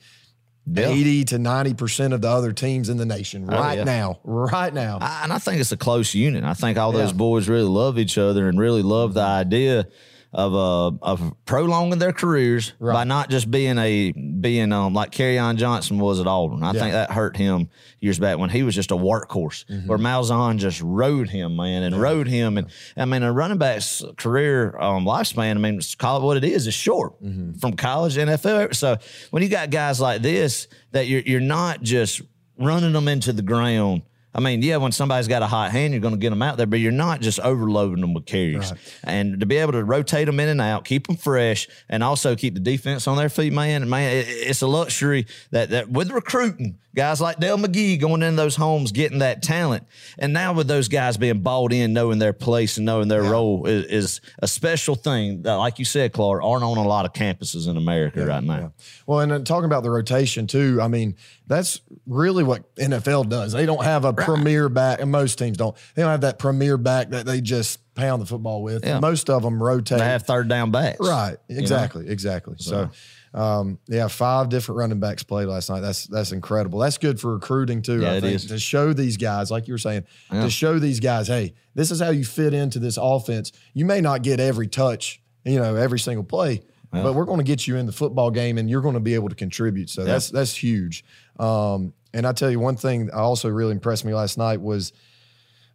yeah. 0.67 0.89
80 0.89 1.25
to 1.27 1.37
90% 1.37 2.15
of 2.15 2.23
the 2.23 2.29
other 2.29 2.53
teams 2.53 2.89
in 2.89 2.97
the 2.97 3.05
nation 3.05 3.47
oh, 3.49 3.53
right 3.53 3.75
oh, 3.75 3.79
yeah. 3.79 3.85
now. 3.85 4.21
Right 4.25 4.73
now. 4.73 4.99
I, 5.01 5.21
and 5.25 5.33
I 5.33 5.39
think 5.39 5.61
it's 5.61 5.73
a 5.73 5.77
close 5.77 6.15
unit. 6.15 6.43
I 6.43 6.55
think 6.55 6.79
all 6.79 6.93
those 6.93 7.11
yeah. 7.11 7.17
boys 7.17 7.49
really 7.49 7.69
love 7.69 7.99
each 7.99 8.17
other 8.17 8.49
and 8.49 8.59
really 8.59 8.83
love 8.83 9.15
the 9.15 9.21
idea 9.21 9.87
of 10.35 10.55
uh 10.55 10.97
of 11.01 11.33
prolonging 11.45 12.01
their 12.01 12.13
careers 12.13 12.73
right. 12.81 12.93
by 12.93 13.05
not 13.05 13.31
just 13.31 13.51
being 13.51 13.79
a 13.79 14.11
being 14.13 14.73
um 14.73 14.93
like 14.93 15.13
Kerryon 15.13 15.57
Johnson 15.57 15.99
was 15.99 16.21
at 16.21 16.27
Auburn. 16.27 16.63
I 16.65 16.73
yeah. 16.73 16.81
think 16.81 16.93
that 16.93 17.13
hurt 17.13 17.37
him 17.37 17.69
years 18.01 18.19
back 18.19 18.39
when 18.39 18.51
he 18.51 18.65
was 18.65 18.75
just 18.75 18.91
a 18.91 18.97
workhorse. 18.97 19.65
Mm-hmm. 19.67 19.87
Where 19.87 19.99
Malzahn 19.99 20.59
just 20.59 20.83
rode 20.83 21.29
him, 21.29 21.57
man, 21.57 21.85
and 21.85 21.95
yeah. 21.95 22.01
rode 22.03 22.27
him. 22.27 22.59
And 22.59 22.69
I 22.97 23.05
mean, 23.05 23.23
a 23.23 23.33
running 23.33 23.59
back's 23.59 24.03
career 24.17 24.77
um, 24.79 25.05
lifespan. 25.05 25.53
I 25.53 25.59
mean, 25.59 25.81
call 25.99 26.21
it 26.21 26.25
what 26.25 26.37
it 26.37 26.45
is. 26.45 26.67
is 26.67 26.75
short 26.75 27.23
mm-hmm. 27.23 27.53
from 27.59 27.75
college 27.75 28.17
NFL. 28.17 28.75
So 28.75 28.97
when 29.31 29.43
you 29.45 29.49
got 29.49 29.71
guys 29.71 30.01
like 30.01 30.21
this, 30.21 30.67
that 30.91 31.07
you're 31.07 31.23
you're 31.23 31.41
not 31.41 31.81
just 31.81 32.23
running 32.59 32.93
them 32.93 33.07
into 33.07 33.33
the 33.33 33.43
ground 33.43 34.03
I 34.35 34.41
mean, 34.41 34.63
yeah, 34.63 34.79
when 34.79 34.93
somebody's 34.93 35.29
got 35.29 35.43
a 35.43 35.47
hot 35.47 35.71
hand, 35.71 35.93
you're 35.93 36.01
going 36.01 36.15
to 36.15 36.19
get 36.19 36.31
them 36.31 36.43
out 36.43 36.57
there, 36.57 36.67
but 36.67 36.81
you're 36.81 36.91
not 36.93 37.21
just 37.21 37.39
overloading 37.41 38.01
them 38.01 38.15
with 38.15 38.27
carries. 38.27 38.73
Right. 38.73 38.99
And 39.05 39.41
to 39.41 39.47
be 39.47 39.57
able 39.59 39.73
to 39.73 39.85
rotate 39.85 40.27
them 40.27 40.41
in 40.41 40.49
and 40.49 40.61
out, 40.61 40.85
keep 40.85 41.07
them 41.07 41.17
fresh, 41.17 41.69
and 41.89 42.03
also 42.03 42.35
keep 42.35 42.55
the 42.55 42.61
defense 42.61 43.07
on 43.07 43.17
their 43.17 43.29
feet, 43.29 43.53
man, 43.53 43.89
man, 43.89 44.17
it, 44.17 44.27
it's 44.29 44.63
a 44.63 44.67
luxury 44.67 45.27
that 45.51 45.71
that 45.71 45.89
with 45.91 46.11
recruiting 46.11 46.79
guys 46.95 47.21
like 47.21 47.39
Dell 47.39 47.59
McGee 47.59 48.01
going 48.01 48.23
in 48.23 48.37
those 48.37 48.57
homes, 48.57 48.93
getting 48.93 49.19
that 49.19 49.43
talent, 49.43 49.87
and 50.19 50.33
now 50.33 50.53
with 50.53 50.69
those 50.69 50.89
guys 50.89 51.17
being 51.17 51.41
bought 51.41 51.73
in, 51.73 51.93
knowing 51.93 52.19
their 52.19 52.33
place 52.33 52.77
and 52.77 52.87
knowing 52.87 53.09
their 53.09 53.25
yeah. 53.25 53.31
role 53.31 53.67
is, 53.67 53.85
is, 53.87 54.21
a 54.41 54.49
special 54.49 54.95
thing. 54.95 55.43
That, 55.43 55.55
like 55.55 55.79
you 55.79 55.85
said, 55.85 56.13
Clark, 56.13 56.43
aren't 56.43 56.63
on 56.63 56.77
a 56.77 56.87
lot 56.87 57.05
of 57.05 57.13
campuses 57.13 57.69
in 57.69 57.77
America 57.77 58.21
yeah, 58.21 58.27
right 58.27 58.45
now. 58.45 58.59
Yeah. 58.59 58.69
Well, 59.07 59.21
and 59.21 59.33
then 59.33 59.45
talking 59.45 59.67
about 59.67 59.83
the 59.83 59.91
rotation 59.91 60.47
too, 60.47 60.81
I 60.81 60.89
mean, 60.89 61.17
that's 61.47 61.81
really 62.07 62.43
what 62.43 62.75
NFL 62.77 63.29
does. 63.29 63.53
They 63.53 63.67
don't 63.67 63.85
have 63.85 64.05
a 64.05 64.13
right. 64.13 64.27
premier 64.27 64.69
back, 64.69 65.01
and 65.01 65.11
most 65.11 65.39
teams 65.39 65.57
don't. 65.57 65.77
They 65.95 66.03
don't 66.03 66.11
have 66.11 66.23
that 66.23 66.39
premier 66.39 66.79
back 66.79 67.11
that 67.11 67.27
they 67.27 67.41
just 67.41 67.81
pound 67.95 68.23
the 68.23 68.27
football 68.27 68.63
with. 68.63 68.85
Yeah. 68.85 69.01
Most 69.01 69.31
of 69.31 69.43
them 69.43 69.63
rotate. 69.63 69.99
They 69.99 70.05
have 70.05 70.23
third 70.23 70.49
down 70.49 70.71
backs. 70.71 71.01
Right. 71.01 71.37
Exactly. 71.49 72.03
You 72.03 72.07
know? 72.09 72.13
Exactly. 72.13 72.55
So, 72.59 72.91
so 72.91 72.91
um, 73.35 73.79
yeah, 73.89 74.07
five 74.09 74.49
different 74.49 74.79
running 74.79 75.01
backs 75.01 75.25
played 75.25 75.47
last 75.47 75.69
night. 75.69 75.81
That's 75.81 76.07
that's 76.07 76.31
incredible. 76.31 76.79
That's 76.79 76.99
good 76.99 77.21
for 77.21 77.35
recruiting 77.35 77.83
too. 77.83 78.03
Yeah, 78.03 78.13
I 78.13 78.21
think 78.21 78.41
to 78.43 78.59
show 78.59 78.93
these 78.93 79.17
guys, 79.17 79.51
like 79.51 79.67
you 79.67 79.75
were 79.75 79.79
saying, 79.79 80.05
yeah. 80.33 80.43
to 80.43 80.51
show 80.51 80.79
these 80.79 81.01
guys, 81.01 81.27
hey, 81.27 81.55
this 81.75 81.91
is 81.91 82.01
how 82.01 82.11
you 82.11 82.25
fit 82.25 82.55
into 82.55 82.79
this 82.79 82.97
offense. 83.01 83.51
You 83.73 83.87
may 83.87 84.01
not 84.01 84.23
get 84.23 84.39
every 84.39 84.69
touch, 84.69 85.21
you 85.45 85.59
know, 85.59 85.75
every 85.75 85.99
single 85.99 86.23
play, 86.23 86.63
yeah. 86.93 87.03
but 87.03 87.15
we're 87.15 87.25
going 87.25 87.39
to 87.39 87.45
get 87.45 87.67
you 87.67 87.77
in 87.77 87.87
the 87.87 87.93
football 87.93 88.31
game, 88.31 88.57
and 88.57 88.71
you're 88.71 88.83
going 88.83 88.95
to 88.95 89.01
be 89.01 89.15
able 89.15 89.29
to 89.29 89.35
contribute. 89.35 89.91
So 89.91 90.05
that's 90.05 90.31
that's 90.31 90.55
huge. 90.55 91.05
Um, 91.39 91.93
and 92.13 92.27
I 92.27 92.33
tell 92.33 92.51
you 92.51 92.61
one 92.61 92.77
thing, 92.77 93.11
that 93.11 93.21
also 93.21 93.49
really 93.49 93.73
impressed 93.73 94.05
me 94.05 94.15
last 94.15 94.39
night 94.39 94.61
was 94.61 94.93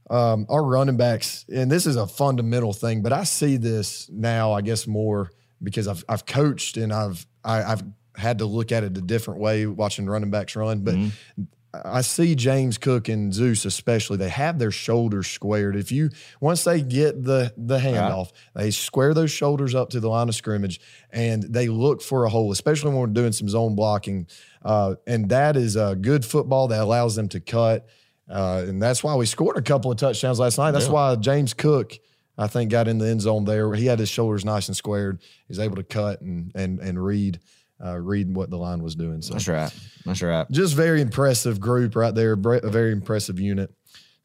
um, 0.09 0.45
our 0.49 0.63
running 0.63 0.97
backs, 0.97 1.45
and 1.53 1.71
this 1.71 1.85
is 1.85 1.95
a 1.95 2.07
fundamental 2.07 2.73
thing, 2.73 3.01
but 3.01 3.13
I 3.13 3.23
see 3.23 3.57
this 3.57 4.09
now, 4.09 4.53
I 4.53 4.61
guess, 4.61 4.87
more 4.87 5.31
because 5.61 5.87
I've 5.87 6.03
I've 6.09 6.25
coached 6.25 6.77
and 6.77 6.91
I've 6.91 7.25
I, 7.43 7.57
have 7.57 7.65
i 7.65 7.69
have 7.69 7.83
had 8.15 8.37
to 8.39 8.45
look 8.45 8.71
at 8.71 8.83
it 8.83 8.97
a 8.97 9.01
different 9.01 9.39
way 9.39 9.65
watching 9.65 10.07
running 10.07 10.31
backs 10.31 10.55
run. 10.55 10.81
But 10.81 10.95
mm-hmm. 10.95 11.43
I 11.71 12.01
see 12.01 12.33
James 12.33 12.79
Cook 12.79 13.09
and 13.09 13.33
Zeus 13.33 13.63
especially. 13.63 14.17
They 14.17 14.29
have 14.29 14.57
their 14.57 14.71
shoulders 14.71 15.27
squared. 15.27 15.75
If 15.75 15.91
you 15.91 16.09
once 16.41 16.63
they 16.63 16.81
get 16.81 17.23
the 17.23 17.53
the 17.57 17.77
handoff, 17.77 18.31
right. 18.55 18.63
they 18.63 18.71
square 18.71 19.13
those 19.13 19.29
shoulders 19.29 19.75
up 19.75 19.89
to 19.91 19.99
the 19.99 20.09
line 20.09 20.29
of 20.29 20.35
scrimmage 20.35 20.81
and 21.11 21.43
they 21.43 21.67
look 21.67 22.01
for 22.01 22.25
a 22.25 22.29
hole, 22.29 22.51
especially 22.51 22.89
when 22.89 22.99
we're 22.99 23.07
doing 23.07 23.33
some 23.33 23.47
zone 23.47 23.75
blocking. 23.75 24.27
Uh, 24.63 24.95
and 25.05 25.29
that 25.29 25.55
is 25.55 25.75
a 25.75 25.95
good 25.95 26.25
football 26.25 26.67
that 26.69 26.81
allows 26.81 27.15
them 27.15 27.29
to 27.29 27.39
cut. 27.39 27.87
Uh, 28.27 28.65
and 28.67 28.81
that's 28.81 29.03
why 29.03 29.15
we 29.15 29.25
scored 29.25 29.57
a 29.57 29.61
couple 29.61 29.91
of 29.91 29.97
touchdowns 29.97 30.39
last 30.39 30.57
night. 30.57 30.71
That's 30.71 30.87
yeah. 30.87 30.91
why 30.91 31.15
James 31.15 31.53
Cook, 31.53 31.93
I 32.37 32.47
think, 32.47 32.71
got 32.71 32.87
in 32.87 32.97
the 32.97 33.07
end 33.07 33.21
zone 33.21 33.45
there. 33.45 33.73
He 33.73 33.85
had 33.85 33.99
his 33.99 34.09
shoulders 34.09 34.43
nice 34.43 34.67
and 34.67 34.77
squared. 34.77 35.21
He's 35.47 35.59
able 35.59 35.75
to 35.75 35.83
cut 35.83 36.21
and 36.21 36.51
and 36.55 36.79
and 36.79 37.03
read. 37.03 37.39
Uh, 37.83 37.97
read 37.97 38.33
what 38.35 38.49
the 38.49 38.57
line 38.57 38.83
was 38.83 38.95
doing. 38.95 39.21
So 39.21 39.33
that's 39.33 39.47
right. 39.47 39.73
That's 40.05 40.21
right. 40.21 40.45
Just 40.51 40.75
very 40.75 41.01
impressive 41.01 41.59
group 41.59 41.95
right 41.95 42.13
there. 42.13 42.33
A 42.33 42.69
very 42.69 42.91
impressive 42.91 43.39
unit. 43.39 43.73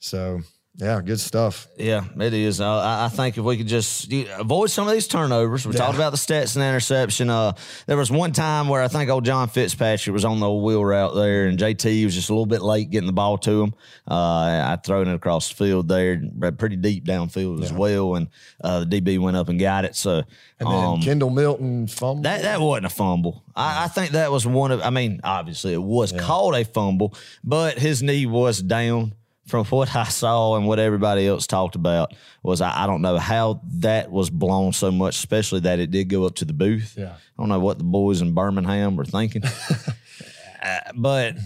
So 0.01 0.41
Yeah, 0.77 1.01
good 1.03 1.21
stuff. 1.21 1.69
Yeah, 1.77 2.05
it 2.19 2.35
is. 2.35 2.61
Uh, 2.61 2.69
I, 2.69 3.05
I 3.05 3.09
think 3.09 3.39
if 3.39 3.45
we 3.45 3.57
could 3.57 3.69
just 3.69 4.13
avoid 4.37 4.71
some 4.71 4.89
of 4.89 4.93
these 4.93 5.07
turnovers, 5.07 5.65
we 5.65 5.73
yeah. 5.73 5.79
talked 5.79 5.95
about 5.95 6.11
the 6.11 6.17
stats 6.17 6.57
and 6.57 6.65
interception. 6.65 7.31
Uh, 7.31 7.53
there 7.87 7.97
was 7.97 8.11
one 8.11 8.33
time 8.33 8.69
where 8.69 8.83
I 8.83 8.89
think 8.89 9.09
old 9.09 9.25
John 9.25 9.47
Fitzpatrick 9.47 10.13
was 10.13 10.25
on 10.25 10.41
the 10.41 10.51
wheel 10.51 10.85
route 10.85 11.15
there, 11.15 11.47
and 11.47 11.57
JT 11.57 12.05
was 12.05 12.17
just 12.17 12.29
a 12.29 12.33
little 12.33 12.47
bit 12.47 12.61
late 12.61 12.91
getting 12.91 13.07
the 13.07 13.13
ball 13.13 13.39
to 13.39 13.63
him. 13.63 13.75
Uh, 14.11 14.75
I 14.75 14.79
thrown 14.85 15.07
it 15.07 15.15
across 15.15 15.49
the 15.49 15.55
field 15.55 15.87
there, 15.87 16.21
pretty 16.59 16.75
deep 16.75 17.05
downfield 17.05 17.59
yeah. 17.59 17.67
as 17.67 17.73
well, 17.73 18.17
and 18.17 18.27
uh, 18.61 18.85
the 18.85 19.01
DB 19.01 19.21
went 19.21 19.37
up 19.37 19.49
and 19.49 19.61
got 19.61 19.85
it. 19.85 19.95
So, 19.95 20.25
and 20.59 20.69
then 20.69 20.85
um, 20.85 21.01
Kendall 21.01 21.31
Milton 21.31 21.87
fumble. 21.87 22.23
That 22.23 22.43
that 22.43 22.61
wasn't 22.61 22.87
a 22.87 22.91
fumble. 22.91 23.45
I, 23.55 23.85
I, 23.85 23.89
think 23.89 24.11
that 24.13 24.33
was 24.33 24.45
one 24.45 24.73
of. 24.73 24.81
I 24.81 24.91
mean, 24.91 25.21
obviously 25.23 25.73
it 25.73 25.83
was 25.83 26.13
yeah. 26.13 26.19
called 26.19 26.57
a 26.57 26.65
fumble, 26.65 27.15
but 27.45 27.79
his 27.79 28.03
knee 28.03 28.27
was 28.27 28.61
down 28.61 29.15
from 29.47 29.65
what 29.67 29.95
I 29.95 30.05
saw 30.05 30.57
and 30.57 30.67
what 30.67 30.79
everybody 30.79 31.27
else 31.27 31.47
talked 31.47 31.75
about 31.75 32.15
was 32.43 32.61
I, 32.61 32.85
I, 32.85 32.87
don't 32.87 33.03
know 33.03 33.19
how 33.19 33.61
that 33.75 34.11
was 34.11 34.31
blown 34.31 34.73
so 34.73 34.91
much, 34.91 35.17
especially 35.17 35.61
that 35.61 35.79
it 35.79 35.91
did 35.91 36.09
go 36.09 36.25
up 36.25 36.37
to 36.37 36.45
the 36.45 36.53
booth. 36.53 36.95
Yeah. 36.97 37.15
I 37.15 37.43
don't 37.43 37.49
know 37.49 37.61
what 37.61 37.79
the 37.79 37.85
boys 37.85 38.23
in 38.23 38.33
Birmingham 38.33 38.97
were 38.97 39.05
thinking. 39.05 39.43
uh, 40.63 40.79
but 40.95 41.37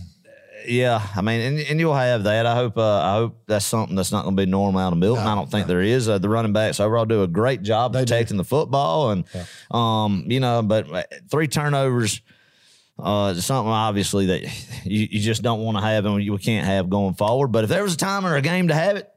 yeah, 0.66 1.06
I 1.14 1.22
mean, 1.22 1.40
and, 1.40 1.58
and, 1.58 1.80
you'll 1.80 1.94
have 1.94 2.24
that. 2.24 2.46
I 2.46 2.54
hope. 2.54 2.76
Uh, 2.76 3.00
I 3.00 3.12
hope 3.14 3.42
that's 3.46 3.64
something 3.64 3.96
that's 3.96 4.12
not 4.12 4.24
going 4.24 4.36
to 4.36 4.42
be 4.42 4.50
normal 4.50 4.80
out 4.80 4.92
of 4.92 4.98
Milton. 4.98 5.24
No, 5.24 5.30
I 5.30 5.34
don't 5.34 5.50
think 5.50 5.66
no. 5.66 5.74
there 5.74 5.82
is. 5.82 6.08
Uh, 6.08 6.18
the 6.18 6.28
running 6.28 6.52
backs 6.52 6.80
overall 6.80 7.04
do 7.04 7.22
a 7.22 7.26
great 7.26 7.62
job 7.62 7.92
they 7.92 8.00
protecting 8.00 8.36
do. 8.36 8.42
the 8.42 8.48
football, 8.48 9.10
and 9.10 9.24
yeah. 9.34 9.44
um, 9.70 10.24
you 10.26 10.40
know, 10.40 10.62
but 10.62 10.90
uh, 10.92 11.02
three 11.30 11.48
turnovers 11.48 12.20
uh, 12.98 13.34
something 13.34 13.70
obviously 13.70 14.26
that 14.26 14.42
you, 14.84 15.08
you 15.10 15.20
just 15.20 15.42
don't 15.42 15.60
want 15.60 15.76
to 15.76 15.82
have 15.82 16.04
and 16.06 16.22
you 16.22 16.36
can't 16.38 16.66
have 16.66 16.90
going 16.90 17.14
forward. 17.14 17.48
But 17.48 17.64
if 17.64 17.70
there 17.70 17.82
was 17.82 17.94
a 17.94 17.98
time 17.98 18.26
or 18.26 18.36
a 18.36 18.42
game 18.42 18.68
to 18.68 18.74
have 18.74 18.96
it, 18.96 19.10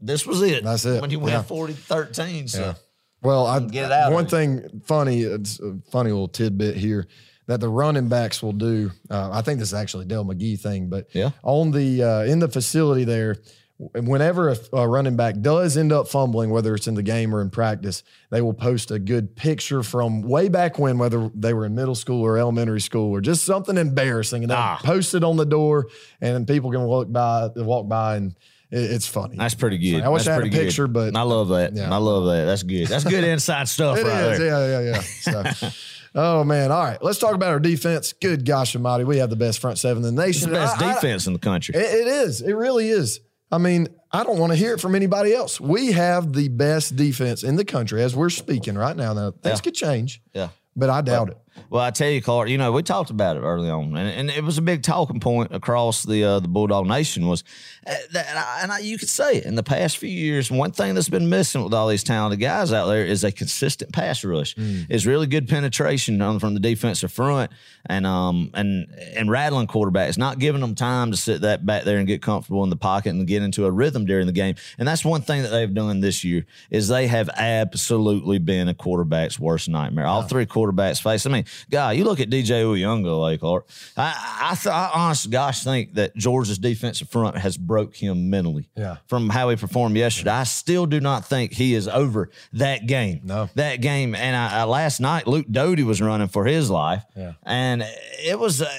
this 0.00 0.26
was 0.26 0.42
it. 0.42 0.64
That's 0.64 0.84
it. 0.84 1.00
When 1.00 1.10
you 1.10 1.18
went 1.18 1.32
yeah. 1.32 1.42
40 1.42 1.72
13. 1.72 2.48
So. 2.48 2.60
Yeah. 2.60 2.74
Well, 3.22 3.46
I 3.46 3.60
get 3.60 3.86
it 3.86 3.92
out. 3.92 4.12
One 4.12 4.26
thing 4.26 4.82
funny, 4.84 5.22
it's 5.22 5.58
a 5.58 5.78
funny 5.90 6.10
little 6.10 6.28
tidbit 6.28 6.76
here 6.76 7.08
that 7.46 7.60
the 7.60 7.68
running 7.68 8.08
backs 8.08 8.42
will 8.42 8.52
do. 8.52 8.90
Uh, 9.10 9.30
I 9.32 9.40
think 9.40 9.58
this 9.58 9.68
is 9.68 9.74
actually 9.74 10.04
Dell 10.04 10.24
McGee 10.24 10.60
thing, 10.60 10.88
but 10.88 11.08
yeah. 11.14 11.30
on 11.42 11.70
the 11.70 12.02
uh, 12.02 12.22
in 12.24 12.38
the 12.38 12.48
facility 12.48 13.04
there, 13.04 13.36
whenever 13.78 14.50
a, 14.50 14.56
a, 14.72 14.88
running 14.88 15.16
back 15.16 15.40
does 15.40 15.76
end 15.76 15.92
up 15.92 16.06
fumbling, 16.06 16.50
whether 16.50 16.74
it's 16.74 16.86
in 16.86 16.94
the 16.94 17.02
game 17.02 17.34
or 17.34 17.42
in 17.42 17.50
practice, 17.50 18.04
they 18.30 18.40
will 18.40 18.54
post 18.54 18.90
a 18.90 18.98
good 18.98 19.34
picture 19.34 19.82
from 19.82 20.22
way 20.22 20.48
back 20.48 20.78
when, 20.78 20.96
whether 20.96 21.28
they 21.34 21.52
were 21.52 21.66
in 21.66 21.74
middle 21.74 21.96
school 21.96 22.22
or 22.22 22.38
elementary 22.38 22.80
school 22.80 23.10
or 23.10 23.20
just 23.20 23.44
something 23.44 23.76
embarrassing, 23.76 24.44
and 24.44 24.50
they 24.50 24.56
ah. 24.56 24.78
post 24.82 25.14
it 25.14 25.24
on 25.24 25.36
the 25.36 25.46
door, 25.46 25.88
and 26.20 26.46
people 26.46 26.70
can 26.70 26.82
walk 26.82 27.10
by, 27.10 27.48
walk 27.56 27.88
by, 27.88 28.16
and 28.16 28.36
it's 28.70 29.08
funny. 29.08 29.36
That's 29.36 29.54
pretty 29.54 29.78
good. 29.78 30.02
I 30.02 30.08
wish 30.08 30.24
That's 30.24 30.40
I 30.40 30.44
had 30.44 30.54
a 30.54 30.56
picture, 30.56 30.86
good. 30.86 31.12
but 31.12 31.16
I 31.16 31.22
love 31.22 31.48
that. 31.48 31.74
Yeah. 31.74 31.92
I 31.92 31.98
love 31.98 32.26
that. 32.26 32.44
That's 32.44 32.62
good. 32.62 32.86
That's 32.86 33.04
good 33.04 33.24
inside 33.24 33.68
stuff 33.68 33.98
it 33.98 34.06
right 34.06 34.32
is. 34.32 34.38
there. 34.38 34.46
Yeah, 34.46 34.80
yeah, 34.80 35.00
yeah. 35.24 35.52
So, 35.52 35.68
oh 36.14 36.44
man! 36.44 36.70
All 36.70 36.82
right, 36.82 37.02
let's 37.02 37.18
talk 37.18 37.34
about 37.34 37.50
our 37.50 37.60
defense. 37.60 38.12
Good 38.12 38.44
gosh 38.44 38.76
Almighty, 38.76 39.02
we 39.02 39.18
have 39.18 39.30
the 39.30 39.36
best 39.36 39.58
front 39.58 39.78
seven 39.78 40.04
in 40.04 40.14
the 40.14 40.22
nation. 40.22 40.44
It's 40.44 40.46
the 40.46 40.52
best 40.52 40.80
I, 40.80 40.94
defense 40.94 41.26
I, 41.26 41.30
in 41.30 41.32
the 41.32 41.40
country. 41.40 41.74
It, 41.74 41.82
it 41.82 42.06
is. 42.06 42.40
It 42.40 42.52
really 42.52 42.88
is. 42.88 43.18
I 43.54 43.58
mean, 43.58 43.86
I 44.10 44.24
don't 44.24 44.38
want 44.38 44.50
to 44.50 44.56
hear 44.56 44.74
it 44.74 44.80
from 44.80 44.96
anybody 44.96 45.32
else. 45.32 45.60
We 45.60 45.92
have 45.92 46.32
the 46.32 46.48
best 46.48 46.96
defense 46.96 47.44
in 47.44 47.54
the 47.54 47.64
country 47.64 48.02
as 48.02 48.16
we're 48.16 48.30
speaking 48.30 48.74
right 48.74 48.96
now. 48.96 49.12
Now, 49.12 49.30
things 49.30 49.58
yeah. 49.58 49.62
could 49.62 49.74
change. 49.74 50.20
Yeah. 50.32 50.48
But 50.74 50.90
I 50.90 51.02
doubt 51.02 51.30
it. 51.30 51.38
Well, 51.74 51.82
I 51.82 51.90
tell 51.90 52.08
you, 52.08 52.22
Clark, 52.22 52.50
you 52.50 52.56
know, 52.56 52.70
we 52.70 52.84
talked 52.84 53.10
about 53.10 53.36
it 53.36 53.40
early 53.40 53.68
on, 53.68 53.96
and, 53.96 54.08
and 54.08 54.30
it 54.30 54.44
was 54.44 54.58
a 54.58 54.62
big 54.62 54.84
talking 54.84 55.18
point 55.18 55.52
across 55.52 56.04
the 56.04 56.22
uh, 56.22 56.38
the 56.38 56.46
Bulldog 56.46 56.86
Nation 56.86 57.26
was 57.26 57.42
uh, 57.84 57.94
that, 58.12 58.28
and, 58.28 58.38
I, 58.38 58.60
and 58.62 58.70
I, 58.70 58.78
you 58.78 58.96
could 58.96 59.08
say 59.08 59.38
it 59.38 59.44
in 59.44 59.56
the 59.56 59.64
past 59.64 59.98
few 59.98 60.08
years. 60.08 60.52
One 60.52 60.70
thing 60.70 60.94
that's 60.94 61.08
been 61.08 61.28
missing 61.28 61.64
with 61.64 61.74
all 61.74 61.88
these 61.88 62.04
talented 62.04 62.38
guys 62.38 62.72
out 62.72 62.86
there 62.86 63.04
is 63.04 63.24
a 63.24 63.32
consistent 63.32 63.92
pass 63.92 64.22
rush. 64.22 64.54
Mm. 64.54 64.88
Is 64.88 65.04
really 65.04 65.26
good 65.26 65.48
penetration 65.48 66.22
on, 66.22 66.38
from 66.38 66.54
the 66.54 66.60
defensive 66.60 67.10
front, 67.10 67.50
and 67.86 68.06
um 68.06 68.52
and 68.54 68.86
and 69.16 69.28
rattling 69.28 69.66
quarterbacks, 69.66 70.16
not 70.16 70.38
giving 70.38 70.60
them 70.60 70.76
time 70.76 71.10
to 71.10 71.16
sit 71.16 71.40
that 71.40 71.66
back 71.66 71.82
there 71.82 71.98
and 71.98 72.06
get 72.06 72.22
comfortable 72.22 72.62
in 72.62 72.70
the 72.70 72.76
pocket 72.76 73.08
and 73.08 73.26
get 73.26 73.42
into 73.42 73.66
a 73.66 73.70
rhythm 73.72 74.06
during 74.06 74.26
the 74.26 74.32
game. 74.32 74.54
And 74.78 74.86
that's 74.86 75.04
one 75.04 75.22
thing 75.22 75.42
that 75.42 75.48
they've 75.48 75.74
done 75.74 75.98
this 75.98 76.22
year 76.22 76.46
is 76.70 76.86
they 76.86 77.08
have 77.08 77.28
absolutely 77.30 78.38
been 78.38 78.68
a 78.68 78.74
quarterback's 78.74 79.40
worst 79.40 79.68
nightmare. 79.68 80.06
All 80.06 80.22
three 80.22 80.46
quarterbacks 80.46 81.02
face. 81.02 81.26
I 81.26 81.30
mean, 81.30 81.46
guy, 81.70 81.92
you 81.92 82.04
look 82.04 82.20
at 82.20 82.30
DJ 82.30 82.62
Uiagalelei, 82.64 83.20
like 83.20 83.40
Clark. 83.40 83.66
I 83.96 84.48
I, 84.50 84.54
th- 84.54 84.66
I 84.66 84.90
honest 84.94 85.30
gosh 85.30 85.62
think 85.64 85.94
that 85.94 86.14
Georgia's 86.16 86.58
defensive 86.58 87.08
front 87.10 87.36
has 87.38 87.56
broke 87.56 87.94
him 87.94 88.30
mentally. 88.30 88.68
Yeah. 88.76 88.96
From 89.06 89.28
how 89.30 89.48
he 89.50 89.56
performed 89.56 89.96
yesterday, 89.96 90.30
I 90.30 90.44
still 90.44 90.86
do 90.86 91.00
not 91.00 91.24
think 91.26 91.52
he 91.52 91.74
is 91.74 91.88
over 91.88 92.30
that 92.54 92.86
game. 92.86 93.20
No. 93.24 93.48
That 93.54 93.80
game, 93.80 94.14
and 94.14 94.36
I, 94.36 94.60
I, 94.60 94.64
last 94.64 95.00
night 95.00 95.26
Luke 95.26 95.46
Doty 95.50 95.82
was 95.82 96.00
running 96.00 96.28
for 96.28 96.44
his 96.44 96.70
life. 96.70 97.04
Yeah. 97.16 97.32
And 97.44 97.84
it 98.24 98.38
was. 98.38 98.62
Uh, 98.62 98.72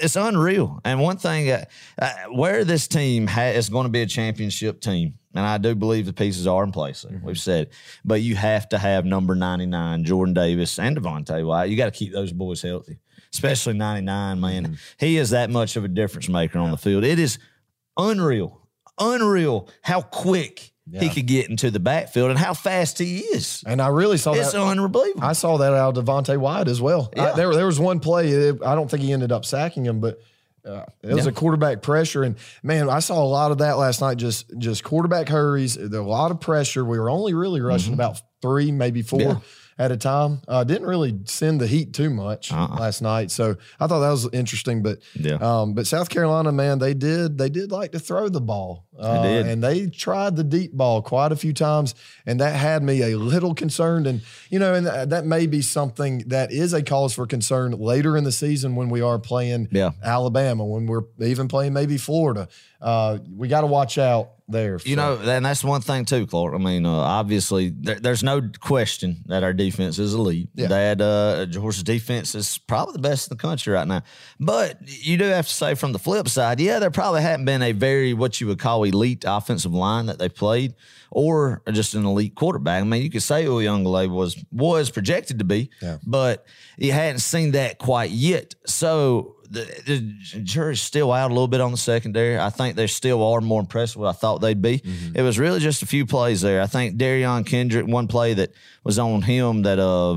it's 0.00 0.16
unreal. 0.16 0.80
And 0.84 1.00
one 1.00 1.16
thing, 1.16 1.50
uh, 1.50 1.64
uh, 2.00 2.12
where 2.30 2.64
this 2.64 2.86
team 2.88 3.26
ha- 3.26 3.50
is 3.50 3.68
going 3.68 3.84
to 3.84 3.90
be 3.90 4.02
a 4.02 4.06
championship 4.06 4.80
team, 4.80 5.17
and 5.34 5.44
I 5.44 5.58
do 5.58 5.74
believe 5.74 6.06
the 6.06 6.12
pieces 6.12 6.46
are 6.46 6.64
in 6.64 6.72
place. 6.72 7.04
Mm-hmm. 7.08 7.26
We've 7.26 7.38
said, 7.38 7.70
but 8.04 8.22
you 8.22 8.34
have 8.36 8.68
to 8.70 8.78
have 8.78 9.04
number 9.04 9.34
ninety 9.34 9.66
nine, 9.66 10.04
Jordan 10.04 10.34
Davis 10.34 10.78
and 10.78 10.96
Devonte 10.96 11.46
Wyatt. 11.46 11.70
You 11.70 11.76
got 11.76 11.92
to 11.92 11.98
keep 11.98 12.12
those 12.12 12.32
boys 12.32 12.62
healthy, 12.62 12.98
especially 13.32 13.74
ninety 13.74 14.04
nine. 14.04 14.40
Man, 14.40 14.64
mm-hmm. 14.64 14.74
he 14.98 15.16
is 15.18 15.30
that 15.30 15.50
much 15.50 15.76
of 15.76 15.84
a 15.84 15.88
difference 15.88 16.28
maker 16.28 16.58
yeah. 16.58 16.64
on 16.64 16.70
the 16.70 16.78
field. 16.78 17.04
It 17.04 17.18
is 17.18 17.38
unreal, 17.96 18.68
unreal 18.98 19.68
how 19.82 20.02
quick. 20.02 20.72
Yeah. 20.90 21.00
he 21.00 21.10
could 21.10 21.26
get 21.26 21.50
into 21.50 21.70
the 21.70 21.80
backfield 21.80 22.30
and 22.30 22.38
how 22.38 22.54
fast 22.54 22.98
he 22.98 23.18
is. 23.18 23.62
And 23.66 23.82
I 23.82 23.88
really 23.88 24.16
saw 24.16 24.32
it's 24.32 24.52
that. 24.52 24.58
It's 24.58 24.78
unbelievable. 24.78 25.22
I 25.22 25.34
saw 25.34 25.58
that 25.58 25.74
out 25.74 25.98
of 25.98 26.02
Devonte 26.06 26.38
Wyatt 26.38 26.66
as 26.66 26.80
well. 26.80 27.12
Yeah. 27.14 27.32
I, 27.32 27.36
there, 27.36 27.54
there 27.54 27.66
was 27.66 27.78
one 27.78 28.00
play. 28.00 28.48
I 28.48 28.74
don't 28.74 28.90
think 28.90 29.02
he 29.02 29.12
ended 29.12 29.30
up 29.30 29.44
sacking 29.44 29.84
him, 29.84 30.00
but 30.00 30.18
uh, 30.68 30.84
it 31.02 31.14
was 31.14 31.24
yeah. 31.24 31.30
a 31.30 31.34
quarterback 31.34 31.82
pressure, 31.82 32.22
and 32.22 32.36
man, 32.62 32.90
I 32.90 32.98
saw 32.98 33.22
a 33.22 33.26
lot 33.26 33.50
of 33.50 33.58
that 33.58 33.78
last 33.78 34.00
night. 34.00 34.18
Just 34.18 34.52
just 34.58 34.84
quarterback 34.84 35.28
hurries, 35.28 35.76
a 35.76 35.88
lot 36.02 36.30
of 36.30 36.40
pressure. 36.40 36.84
We 36.84 36.98
were 36.98 37.10
only 37.10 37.34
really 37.34 37.60
rushing 37.60 37.92
mm-hmm. 37.92 38.00
about 38.00 38.20
three, 38.42 38.70
maybe 38.70 39.02
four. 39.02 39.20
Yeah 39.20 39.38
at 39.78 39.92
a 39.92 39.96
time. 39.96 40.42
Uh, 40.48 40.64
didn't 40.64 40.86
really 40.86 41.18
send 41.24 41.60
the 41.60 41.66
heat 41.66 41.94
too 41.94 42.10
much 42.10 42.52
uh-uh. 42.52 42.76
last 42.78 43.00
night, 43.00 43.30
so 43.30 43.56
I 43.78 43.86
thought 43.86 44.00
that 44.00 44.10
was 44.10 44.28
interesting. 44.32 44.82
But 44.82 44.98
yeah, 45.14 45.34
um, 45.34 45.74
but 45.74 45.86
South 45.86 46.08
Carolina, 46.08 46.52
man, 46.52 46.78
they 46.78 46.94
did 46.94 47.38
they 47.38 47.48
did 47.48 47.70
like 47.70 47.92
to 47.92 47.98
throw 47.98 48.28
the 48.28 48.40
ball, 48.40 48.86
uh, 48.98 49.22
they 49.22 49.52
and 49.52 49.62
they 49.62 49.86
tried 49.86 50.36
the 50.36 50.44
deep 50.44 50.72
ball 50.72 51.00
quite 51.02 51.32
a 51.32 51.36
few 51.36 51.52
times, 51.52 51.94
and 52.26 52.40
that 52.40 52.56
had 52.56 52.82
me 52.82 53.02
a 53.02 53.16
little 53.16 53.54
concerned. 53.54 54.06
And 54.06 54.22
you 54.50 54.58
know, 54.58 54.74
and 54.74 54.86
th- 54.86 55.08
that 55.08 55.24
may 55.24 55.46
be 55.46 55.62
something 55.62 56.24
that 56.26 56.50
is 56.50 56.72
a 56.72 56.82
cause 56.82 57.14
for 57.14 57.26
concern 57.26 57.72
later 57.72 58.16
in 58.16 58.24
the 58.24 58.32
season 58.32 58.74
when 58.74 58.88
we 58.88 59.00
are 59.00 59.18
playing 59.18 59.68
yeah. 59.70 59.92
Alabama, 60.02 60.64
when 60.64 60.86
we're 60.86 61.04
even 61.20 61.48
playing 61.48 61.72
maybe 61.72 61.96
Florida. 61.96 62.48
Uh, 62.80 63.18
we 63.34 63.48
got 63.48 63.62
to 63.62 63.66
watch 63.66 63.98
out 63.98 64.30
there. 64.48 64.78
You 64.84 64.96
know, 64.96 65.18
and 65.22 65.44
that's 65.44 65.62
one 65.62 65.80
thing 65.80 66.04
too, 66.04 66.26
Clark. 66.26 66.54
I 66.54 66.58
mean, 66.58 66.86
uh, 66.86 66.90
obviously, 66.90 67.70
there, 67.70 67.96
there's 67.96 68.22
no 68.22 68.40
question 68.60 69.24
that 69.26 69.42
our 69.42 69.52
defense 69.52 69.98
is 69.98 70.14
elite. 70.14 70.48
Yeah. 70.54 70.68
That 70.68 71.00
uh, 71.00 71.46
Georgia's 71.46 71.82
defense 71.82 72.34
is 72.34 72.56
probably 72.58 72.94
the 72.94 73.00
best 73.00 73.30
in 73.30 73.36
the 73.36 73.40
country 73.40 73.74
right 73.74 73.86
now. 73.86 74.02
But 74.40 74.78
you 74.86 75.16
do 75.18 75.24
have 75.24 75.46
to 75.46 75.52
say, 75.52 75.74
from 75.74 75.92
the 75.92 75.98
flip 75.98 76.28
side, 76.28 76.60
yeah, 76.60 76.78
there 76.78 76.90
probably 76.90 77.22
hadn't 77.22 77.44
been 77.44 77.62
a 77.62 77.72
very 77.72 78.14
what 78.14 78.40
you 78.40 78.46
would 78.46 78.58
call 78.58 78.84
elite 78.84 79.24
offensive 79.26 79.74
line 79.74 80.06
that 80.06 80.18
they 80.18 80.28
played, 80.28 80.74
or 81.10 81.62
just 81.70 81.94
an 81.94 82.04
elite 82.04 82.34
quarterback. 82.34 82.80
I 82.80 82.84
mean, 82.84 83.02
you 83.02 83.10
could 83.10 83.22
say 83.22 83.44
Uiagalelei 83.44 84.08
was 84.08 84.42
was 84.50 84.90
projected 84.90 85.40
to 85.40 85.44
be, 85.44 85.70
yeah. 85.82 85.98
but 86.06 86.46
you 86.76 86.92
hadn't 86.92 87.20
seen 87.20 87.52
that 87.52 87.78
quite 87.78 88.10
yet. 88.10 88.54
So 88.66 89.36
the, 89.50 89.60
the, 89.86 90.40
jury's 90.42 90.80
still 90.80 91.12
out 91.12 91.30
a 91.30 91.34
little 91.34 91.48
bit 91.48 91.60
on 91.60 91.70
the 91.70 91.76
secondary. 91.76 92.38
I 92.38 92.50
think 92.50 92.76
they 92.76 92.86
still 92.86 93.22
are 93.22 93.40
more 93.40 93.60
impressed 93.60 93.96
with 93.96 94.02
what 94.02 94.10
I 94.10 94.12
thought 94.12 94.38
they'd 94.38 94.60
be. 94.60 94.78
Mm-hmm. 94.78 95.16
It 95.16 95.22
was 95.22 95.38
really 95.38 95.60
just 95.60 95.82
a 95.82 95.86
few 95.86 96.06
plays 96.06 96.40
there. 96.40 96.60
I 96.60 96.66
think 96.66 96.96
Derion 96.96 97.46
Kendrick, 97.46 97.86
one 97.86 98.08
play 98.08 98.34
that 98.34 98.52
was 98.84 98.98
on 98.98 99.22
him 99.22 99.62
that 99.62 99.78
uh 99.78 100.16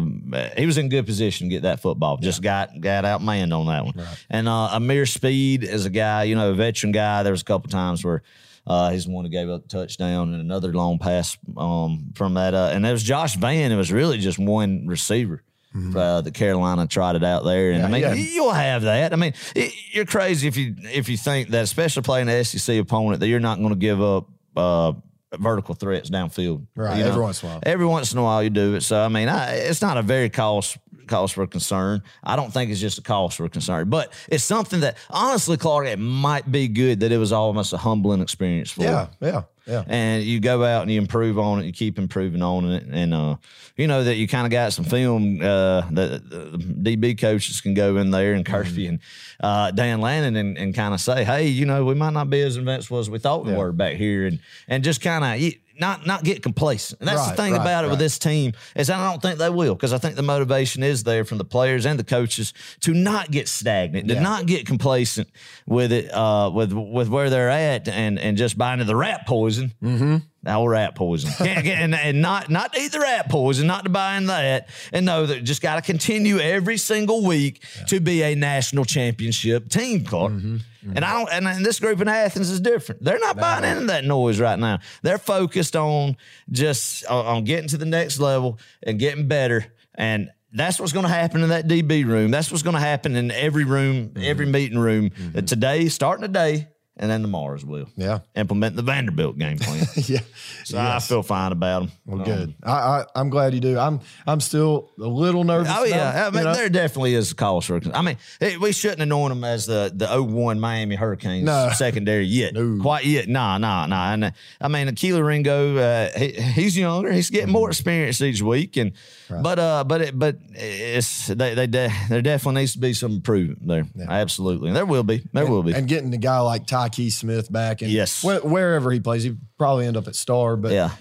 he 0.57 0.65
was 0.65 0.77
in 0.77 0.89
good 0.89 1.05
position 1.05 1.47
to 1.47 1.55
get 1.55 1.63
that 1.63 1.81
football. 1.81 2.17
Yeah. 2.19 2.25
Just 2.25 2.41
got 2.41 2.79
got 2.79 3.03
outmanned 3.03 3.57
on 3.57 3.67
that 3.67 3.85
one. 3.85 3.93
Right. 3.95 4.25
And 4.29 4.47
uh, 4.47 4.69
Ameer 4.73 5.05
Speed 5.05 5.63
is 5.63 5.85
a 5.85 5.89
guy, 5.89 6.23
you 6.23 6.35
know, 6.35 6.51
a 6.51 6.53
veteran 6.53 6.91
guy. 6.91 7.23
There 7.23 7.33
was 7.33 7.41
a 7.41 7.45
couple 7.45 7.69
times 7.69 8.03
where 8.03 8.23
uh, 8.67 8.91
he's 8.91 9.05
the 9.05 9.11
one 9.11 9.25
who 9.25 9.31
gave 9.31 9.49
up 9.49 9.63
the 9.63 9.69
touchdown 9.69 10.33
and 10.33 10.41
another 10.41 10.73
long 10.73 10.99
pass 10.99 11.37
um, 11.57 12.11
from 12.15 12.35
that. 12.35 12.53
Uh, 12.53 12.69
and 12.71 12.85
there 12.85 12.93
was 12.93 13.03
Josh 13.03 13.35
Vann. 13.35 13.71
It 13.71 13.77
was 13.77 13.91
really 13.91 14.19
just 14.19 14.37
one 14.37 14.87
receiver. 14.87 15.43
Mm-hmm. 15.75 15.95
Uh, 15.95 16.21
the 16.21 16.31
Carolina 16.31 16.85
tried 16.85 17.15
it 17.15 17.23
out 17.23 17.45
there, 17.45 17.71
and 17.71 17.79
yeah, 17.79 17.85
I 17.85 17.89
mean, 17.89 18.01
yeah. 18.01 18.13
you'll 18.13 18.51
have 18.51 18.81
that. 18.81 19.13
I 19.13 19.15
mean, 19.15 19.33
it, 19.55 19.73
you're 19.91 20.05
crazy 20.05 20.47
if 20.47 20.57
you 20.57 20.75
if 20.79 21.07
you 21.07 21.15
think 21.15 21.49
that, 21.49 21.63
especially 21.63 22.03
playing 22.03 22.27
an 22.27 22.43
SEC 22.43 22.77
opponent, 22.77 23.21
that 23.21 23.27
you're 23.27 23.39
not 23.39 23.57
going 23.57 23.69
to 23.69 23.75
give 23.75 24.01
up 24.01 24.27
uh, 24.57 24.91
vertical 25.37 25.73
threats 25.73 26.09
downfield. 26.09 26.67
Right, 26.75 26.97
you 26.97 27.03
know? 27.03 27.09
every 27.09 27.21
once 27.21 27.41
in 27.41 27.47
a 27.47 27.51
while. 27.53 27.59
Every 27.63 27.85
once 27.85 28.11
in 28.11 28.19
a 28.19 28.23
while, 28.23 28.43
you 28.43 28.49
do 28.49 28.75
it. 28.75 28.81
So 28.81 29.01
I 29.01 29.07
mean, 29.07 29.29
I, 29.29 29.53
it's 29.53 29.81
not 29.81 29.97
a 29.97 30.01
very 30.01 30.29
cause 30.29 30.77
cause 31.11 31.31
for 31.31 31.45
concern. 31.47 32.01
I 32.23 32.35
don't 32.35 32.51
think 32.51 32.71
it's 32.71 32.79
just 32.79 32.97
a 32.97 33.01
cause 33.01 33.35
for 33.35 33.47
concern, 33.49 33.89
but 33.89 34.13
it's 34.29 34.43
something 34.43 34.79
that 34.79 34.97
honestly, 35.09 35.57
Clark, 35.57 35.87
it 35.87 35.99
might 35.99 36.51
be 36.51 36.67
good 36.67 37.01
that 37.01 37.11
it 37.11 37.17
was 37.17 37.31
almost 37.31 37.73
a 37.73 37.77
humbling 37.77 38.21
experience 38.21 38.71
for. 38.71 38.83
Yeah, 38.83 39.07
yeah. 39.19 39.43
Yeah. 39.67 39.83
And 39.87 40.23
you 40.23 40.39
go 40.39 40.63
out 40.63 40.81
and 40.81 40.91
you 40.91 40.99
improve 40.99 41.37
on 41.37 41.59
it, 41.59 41.65
you 41.65 41.71
keep 41.71 41.99
improving 41.99 42.41
on 42.41 42.69
it. 42.71 42.83
And, 42.91 43.13
uh, 43.13 43.35
you 43.77 43.87
know, 43.87 44.03
that 44.03 44.15
you 44.15 44.27
kind 44.27 44.45
of 44.45 44.51
got 44.51 44.73
some 44.73 44.85
film 44.85 45.39
uh, 45.41 45.81
that 45.91 46.29
the 46.29 46.95
DB 46.97 47.19
coaches 47.19 47.61
can 47.61 47.73
go 47.73 47.97
in 47.97 48.11
there 48.11 48.33
and 48.33 48.45
Kirby 48.45 48.69
mm-hmm. 48.69 48.89
and 48.89 48.99
uh, 49.39 49.71
Dan 49.71 50.01
Lanning 50.01 50.35
and, 50.35 50.57
and 50.57 50.73
kind 50.73 50.93
of 50.93 50.99
say, 50.99 51.23
hey, 51.23 51.47
you 51.47 51.65
know, 51.65 51.85
we 51.85 51.93
might 51.93 52.13
not 52.13 52.29
be 52.29 52.41
as 52.41 52.57
invincible 52.57 52.99
as 52.99 53.09
we 53.09 53.19
thought 53.19 53.45
we 53.45 53.51
yeah. 53.51 53.57
were 53.57 53.71
back 53.71 53.97
here. 53.97 54.25
And, 54.25 54.39
and 54.67 54.83
just 54.83 54.99
kind 54.99 55.23
of, 55.23 55.53
not 55.81 56.05
not 56.05 56.23
get 56.23 56.41
complacent. 56.43 57.01
And 57.01 57.09
that's 57.09 57.19
right, 57.19 57.35
the 57.35 57.41
thing 57.41 57.51
right, 57.53 57.61
about 57.61 57.83
it 57.83 57.87
right. 57.87 57.91
with 57.91 57.99
this 57.99 58.17
team 58.17 58.53
is 58.75 58.89
I 58.89 59.09
don't 59.09 59.21
think 59.21 59.39
they 59.39 59.49
will 59.49 59.75
because 59.75 59.91
I 59.91 59.97
think 59.97 60.15
the 60.15 60.21
motivation 60.21 60.83
is 60.83 61.03
there 61.03 61.25
from 61.25 61.39
the 61.39 61.43
players 61.43 61.85
and 61.85 61.99
the 61.99 62.03
coaches 62.03 62.53
to 62.81 62.93
not 62.93 63.31
get 63.31 63.49
stagnant, 63.49 64.07
to 64.07 64.13
yeah. 64.13 64.21
not 64.21 64.45
get 64.45 64.65
complacent 64.65 65.27
with 65.65 65.91
it, 65.91 66.13
uh, 66.13 66.51
with 66.53 66.71
with 66.71 67.09
where 67.09 67.29
they're 67.29 67.49
at, 67.49 67.89
and 67.89 68.19
and 68.19 68.37
just 68.37 68.57
buying 68.57 68.79
into 68.79 68.85
the 68.85 68.95
rat 68.95 69.27
poison. 69.27 69.73
Mm-hmm. 69.83 70.17
Our 70.47 70.71
rat 70.71 70.95
poison, 70.95 71.29
and, 71.47 71.93
and 71.93 72.21
not 72.21 72.49
not 72.49 72.73
to 72.73 72.79
eat 72.79 72.91
the 72.91 72.99
rat 72.99 73.29
poison, 73.29 73.67
not 73.67 73.83
to 73.83 73.91
buy 73.91 74.17
in 74.17 74.27
that, 74.27 74.69
and 74.91 75.05
know 75.05 75.27
that 75.27 75.43
just 75.43 75.61
got 75.61 75.75
to 75.75 75.81
continue 75.81 76.39
every 76.39 76.77
single 76.77 77.25
week 77.25 77.63
yeah. 77.77 77.85
to 77.85 77.99
be 77.99 78.23
a 78.23 78.33
national 78.33 78.85
championship 78.85 79.69
team, 79.69 80.03
Clark. 80.03 80.33
Mm-hmm. 80.33 80.57
Mm-hmm. 80.83 80.95
And 80.95 81.05
I 81.05 81.13
don't, 81.13 81.31
and, 81.31 81.47
and, 81.47 81.65
this 81.65 81.79
group 81.79 82.01
in 82.01 82.07
Athens 82.07 82.49
is 82.49 82.59
different. 82.59 83.03
They're 83.03 83.19
not 83.19 83.37
buying 83.37 83.63
into 83.63 83.85
that 83.85 84.03
noise 84.03 84.39
right 84.39 84.57
now. 84.57 84.79
They're 85.03 85.19
focused 85.19 85.75
on 85.75 86.17
just 86.49 87.05
on, 87.05 87.25
on 87.25 87.43
getting 87.43 87.67
to 87.69 87.77
the 87.77 87.85
next 87.85 88.19
level 88.19 88.59
and 88.81 88.97
getting 88.97 89.27
better. 89.27 89.65
And 89.93 90.29
that's 90.53 90.79
what's 90.79 90.91
going 90.91 91.05
to 91.05 91.11
happen 91.11 91.43
in 91.43 91.49
that 91.49 91.67
DB 91.67 92.05
room. 92.05 92.31
That's 92.31 92.51
what's 92.51 92.63
going 92.63 92.73
to 92.73 92.79
happen 92.79 93.15
in 93.15 93.31
every 93.31 93.63
room, 93.63 94.09
mm-hmm. 94.09 94.23
every 94.23 94.45
meeting 94.45 94.79
room. 94.79 95.11
Mm-hmm. 95.11 95.45
Today, 95.45 95.87
starting 95.87 96.23
today, 96.23 96.67
and 96.97 97.09
then 97.09 97.21
tomorrow 97.21 97.55
as 97.55 97.65
well. 97.65 97.85
Yeah. 97.95 98.19
Implement 98.35 98.75
the 98.75 98.81
Vanderbilt 98.81 99.37
game 99.37 99.57
plan. 99.57 99.85
yeah. 99.95 100.19
So 100.65 100.77
yes. 100.77 100.77
I 100.77 100.99
feel 100.99 101.23
fine 101.23 101.51
about 101.51 101.83
them. 101.83 101.91
Well, 102.05 102.19
um, 102.19 102.25
good. 102.25 102.55
I, 102.63 103.05
I 103.15 103.19
am 103.19 103.29
glad 103.29 103.53
you 103.53 103.59
do. 103.59 103.79
I'm 103.79 104.01
I'm 104.27 104.39
still 104.39 104.91
a 104.99 105.07
little 105.07 105.43
nervous. 105.43 105.71
Oh 105.73 105.83
yeah. 105.85 106.27
I 106.27 106.29
mean, 106.29 106.43
there 106.43 106.69
definitely 106.69 107.15
is 107.15 107.31
a 107.31 107.35
cause 107.35 107.65
for. 107.65 107.81
I 107.93 108.01
mean, 108.01 108.17
it, 108.39 108.59
we 108.59 108.71
shouldn't 108.71 109.01
anoint 109.01 109.31
them 109.31 109.43
as 109.43 109.65
the 109.65 109.91
the 109.93 110.21
01 110.21 110.59
Miami 110.59 110.95
Hurricanes 110.95 111.45
no. 111.45 111.71
secondary 111.75 112.25
yet. 112.25 112.53
No. 112.53 112.79
Quite 112.81 113.05
yet. 113.05 113.27
Nah, 113.27 113.57
nah, 113.57 113.87
nah. 113.87 114.13
And 114.13 114.25
uh, 114.25 114.31
I 114.59 114.67
mean, 114.67 114.87
Kelee 114.89 115.25
Ringo, 115.25 115.77
uh, 115.77 116.09
he, 116.17 116.31
he's 116.31 116.77
younger. 116.77 117.11
He's 117.11 117.29
getting 117.29 117.51
more 117.51 117.67
mm-hmm. 117.67 117.71
experience 117.71 118.21
each 118.21 118.41
week, 118.41 118.77
and 118.77 118.91
right. 119.29 119.41
but 119.41 119.59
uh, 119.59 119.83
but 119.85 120.01
it, 120.01 120.19
but 120.19 120.37
it's 120.51 121.27
they 121.27 121.55
they 121.55 121.67
de- 121.67 121.93
there 122.09 122.21
definitely 122.21 122.61
needs 122.61 122.73
to 122.73 122.79
be 122.79 122.93
some 122.93 123.13
improvement 123.13 123.67
there. 123.67 123.85
Yeah. 123.95 124.05
Absolutely, 124.09 124.67
and 124.67 124.75
there 124.75 124.85
will 124.85 125.03
be. 125.03 125.23
There 125.33 125.43
and, 125.43 125.51
will 125.51 125.63
be. 125.63 125.73
And 125.73 125.87
getting 125.87 126.11
the 126.11 126.17
guy 126.17 126.39
like 126.39 126.67
Ty 126.67 126.90
Keith 126.91 127.13
Smith 127.13 127.51
back, 127.51 127.81
and 127.81 127.91
yes, 127.91 128.21
wh- 128.21 128.43
wherever 128.45 128.91
he 128.91 128.99
plays, 128.99 129.23
he 129.23 129.35
probably 129.57 129.85
end 129.87 129.97
up 129.97 130.07
at 130.07 130.15
Star, 130.15 130.55
but 130.55 130.71
yeah. 130.71 130.91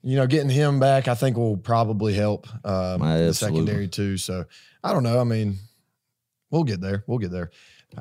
You 0.00 0.16
know, 0.16 0.28
getting 0.28 0.48
him 0.48 0.78
back, 0.78 1.08
I 1.08 1.14
think 1.16 1.36
will 1.36 1.56
probably 1.56 2.14
help 2.14 2.46
uh, 2.64 2.96
the 2.98 3.34
secondary 3.34 3.88
too. 3.88 4.16
So 4.16 4.44
I 4.82 4.92
don't 4.92 5.02
know. 5.02 5.20
I 5.20 5.24
mean, 5.24 5.56
we'll 6.50 6.62
get 6.62 6.80
there. 6.80 7.02
We'll 7.08 7.18
get 7.18 7.32
there. 7.32 7.50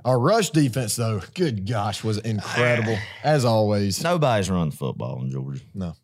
Our 0.06 0.20
rush 0.20 0.52
defense, 0.52 0.96
though, 0.96 1.22
good 1.34 1.68
gosh, 1.68 2.04
was 2.04 2.20
incredible 2.20 2.98
as 3.24 3.46
always. 3.46 4.02
Nobody's 4.04 4.50
run 4.50 4.70
football 4.70 5.22
in 5.24 5.32
Georgia. 5.32 5.62
No, 5.74 5.96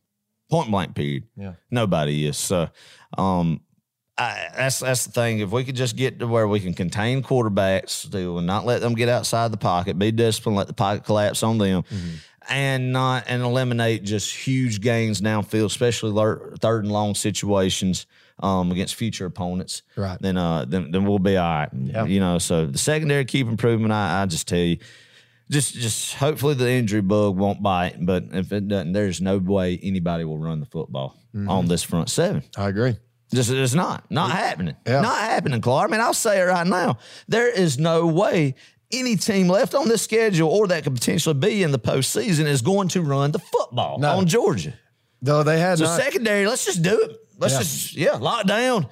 point 0.50 0.72
blank. 0.72 0.96
Period. 0.96 1.26
Yeah, 1.38 1.54
nobody 1.70 2.26
is. 2.26 2.38
So, 2.38 2.70
um, 3.18 3.62
I, 4.18 4.50
that's 4.56 4.80
that's 4.80 5.06
the 5.06 5.12
thing. 5.12 5.40
If 5.40 5.52
we 5.52 5.64
could 5.64 5.76
just 5.76 5.96
get 5.96 6.20
to 6.20 6.28
where 6.28 6.48
we 6.48 6.60
can 6.60 6.74
contain 6.74 7.24
quarterbacks, 7.24 8.10
do 8.10 8.38
and 8.38 8.46
not 8.46 8.66
let 8.66 8.82
them 8.82 8.94
get 8.94 9.10
outside 9.10 9.52
the 9.52 9.58
pocket, 9.58 9.98
be 9.98 10.12
disciplined, 10.12 10.58
let 10.58 10.68
the 10.68 10.74
pocket 10.74 11.04
collapse 11.04 11.42
on 11.42 11.58
them, 11.58 11.84
mm-hmm. 11.84 12.16
and 12.48 12.94
not 12.94 13.24
and 13.28 13.42
eliminate 13.42 14.04
just 14.04 14.34
huge 14.34 14.82
gains 14.82 15.20
downfield, 15.20 15.66
especially 15.66 16.14
third 16.60 16.84
and 16.84 16.92
long 16.92 17.16
situations 17.16 18.06
um, 18.40 18.72
against 18.72 18.96
future 18.96 19.26
opponents. 19.26 19.82
Right. 19.96 20.20
Then 20.22 20.38
uh 20.38 20.66
then 20.66 20.92
then 20.92 21.06
we'll 21.06 21.18
be 21.18 21.38
all 21.38 21.50
right. 21.50 21.70
Yeah. 21.74 22.06
You 22.06 22.20
know, 22.20 22.38
so 22.38 22.68
the 22.68 22.78
secondary 22.78 23.26
keep 23.26 23.48
improving. 23.48 23.90
I, 23.90 24.22
I 24.22 24.26
just 24.28 24.48
tell 24.48 24.60
you. 24.60 24.78
Just, 25.52 25.74
just 25.74 26.16
hopefully 26.16 26.54
the 26.54 26.72
injury 26.72 27.02
bug 27.02 27.38
won't 27.38 27.62
bite. 27.62 27.98
But 28.00 28.24
if 28.32 28.52
it 28.52 28.68
doesn't, 28.68 28.94
there's 28.94 29.22
no 29.22 29.38
way 29.38 29.78
anybody 29.84 30.24
will 30.24 30.38
run 30.38 30.62
the 30.62 30.66
football 30.66 31.18
mm-hmm. 31.36 31.50
on 31.50 31.68
this 31.68 31.84
front 31.84 32.10
seven. 32.10 32.44
I 32.58 32.70
agree. 32.70 32.98
Just 33.34 33.50
it's 33.50 33.74
not 33.74 34.10
not 34.12 34.32
happening. 34.32 34.76
Yeah. 34.86 35.02
Not 35.02 35.20
happening, 35.20 35.62
Clark. 35.62 35.90
I 35.90 35.92
mean, 35.92 36.02
I'll 36.02 36.14
say 36.14 36.40
it 36.40 36.44
right 36.44 36.68
now. 36.68 36.98
There 37.28 37.50
is 37.50 37.78
no 37.80 38.06
way 38.08 38.56
any 38.92 39.16
team 39.16 39.48
left 39.48 39.74
on 39.74 39.90
this 39.90 40.02
schedule 40.02 40.50
or 40.50 40.68
that 40.68 40.84
could 40.84 40.94
potentially 40.94 41.34
be 41.34 41.64
in 41.64 41.72
the 41.72 41.80
postseason 41.80 42.46
is 42.46 42.62
going 42.62 42.88
to 42.90 43.02
run 43.02 43.32
the 43.32 43.40
football 43.40 43.98
no. 43.98 44.18
on 44.18 44.28
Georgia. 44.28 44.74
Though 45.22 45.44
they 45.44 45.60
had 45.60 45.80
so 45.80 45.86
not- 45.86 46.00
secondary. 46.00 46.46
Let's 46.46 46.66
just 46.66 46.82
do 46.82 47.00
it. 47.02 47.18
Let's 47.40 47.54
yeah. 47.54 47.60
just 47.60 47.96
yeah 47.96 48.12
lock 48.14 48.46
down. 48.46 48.88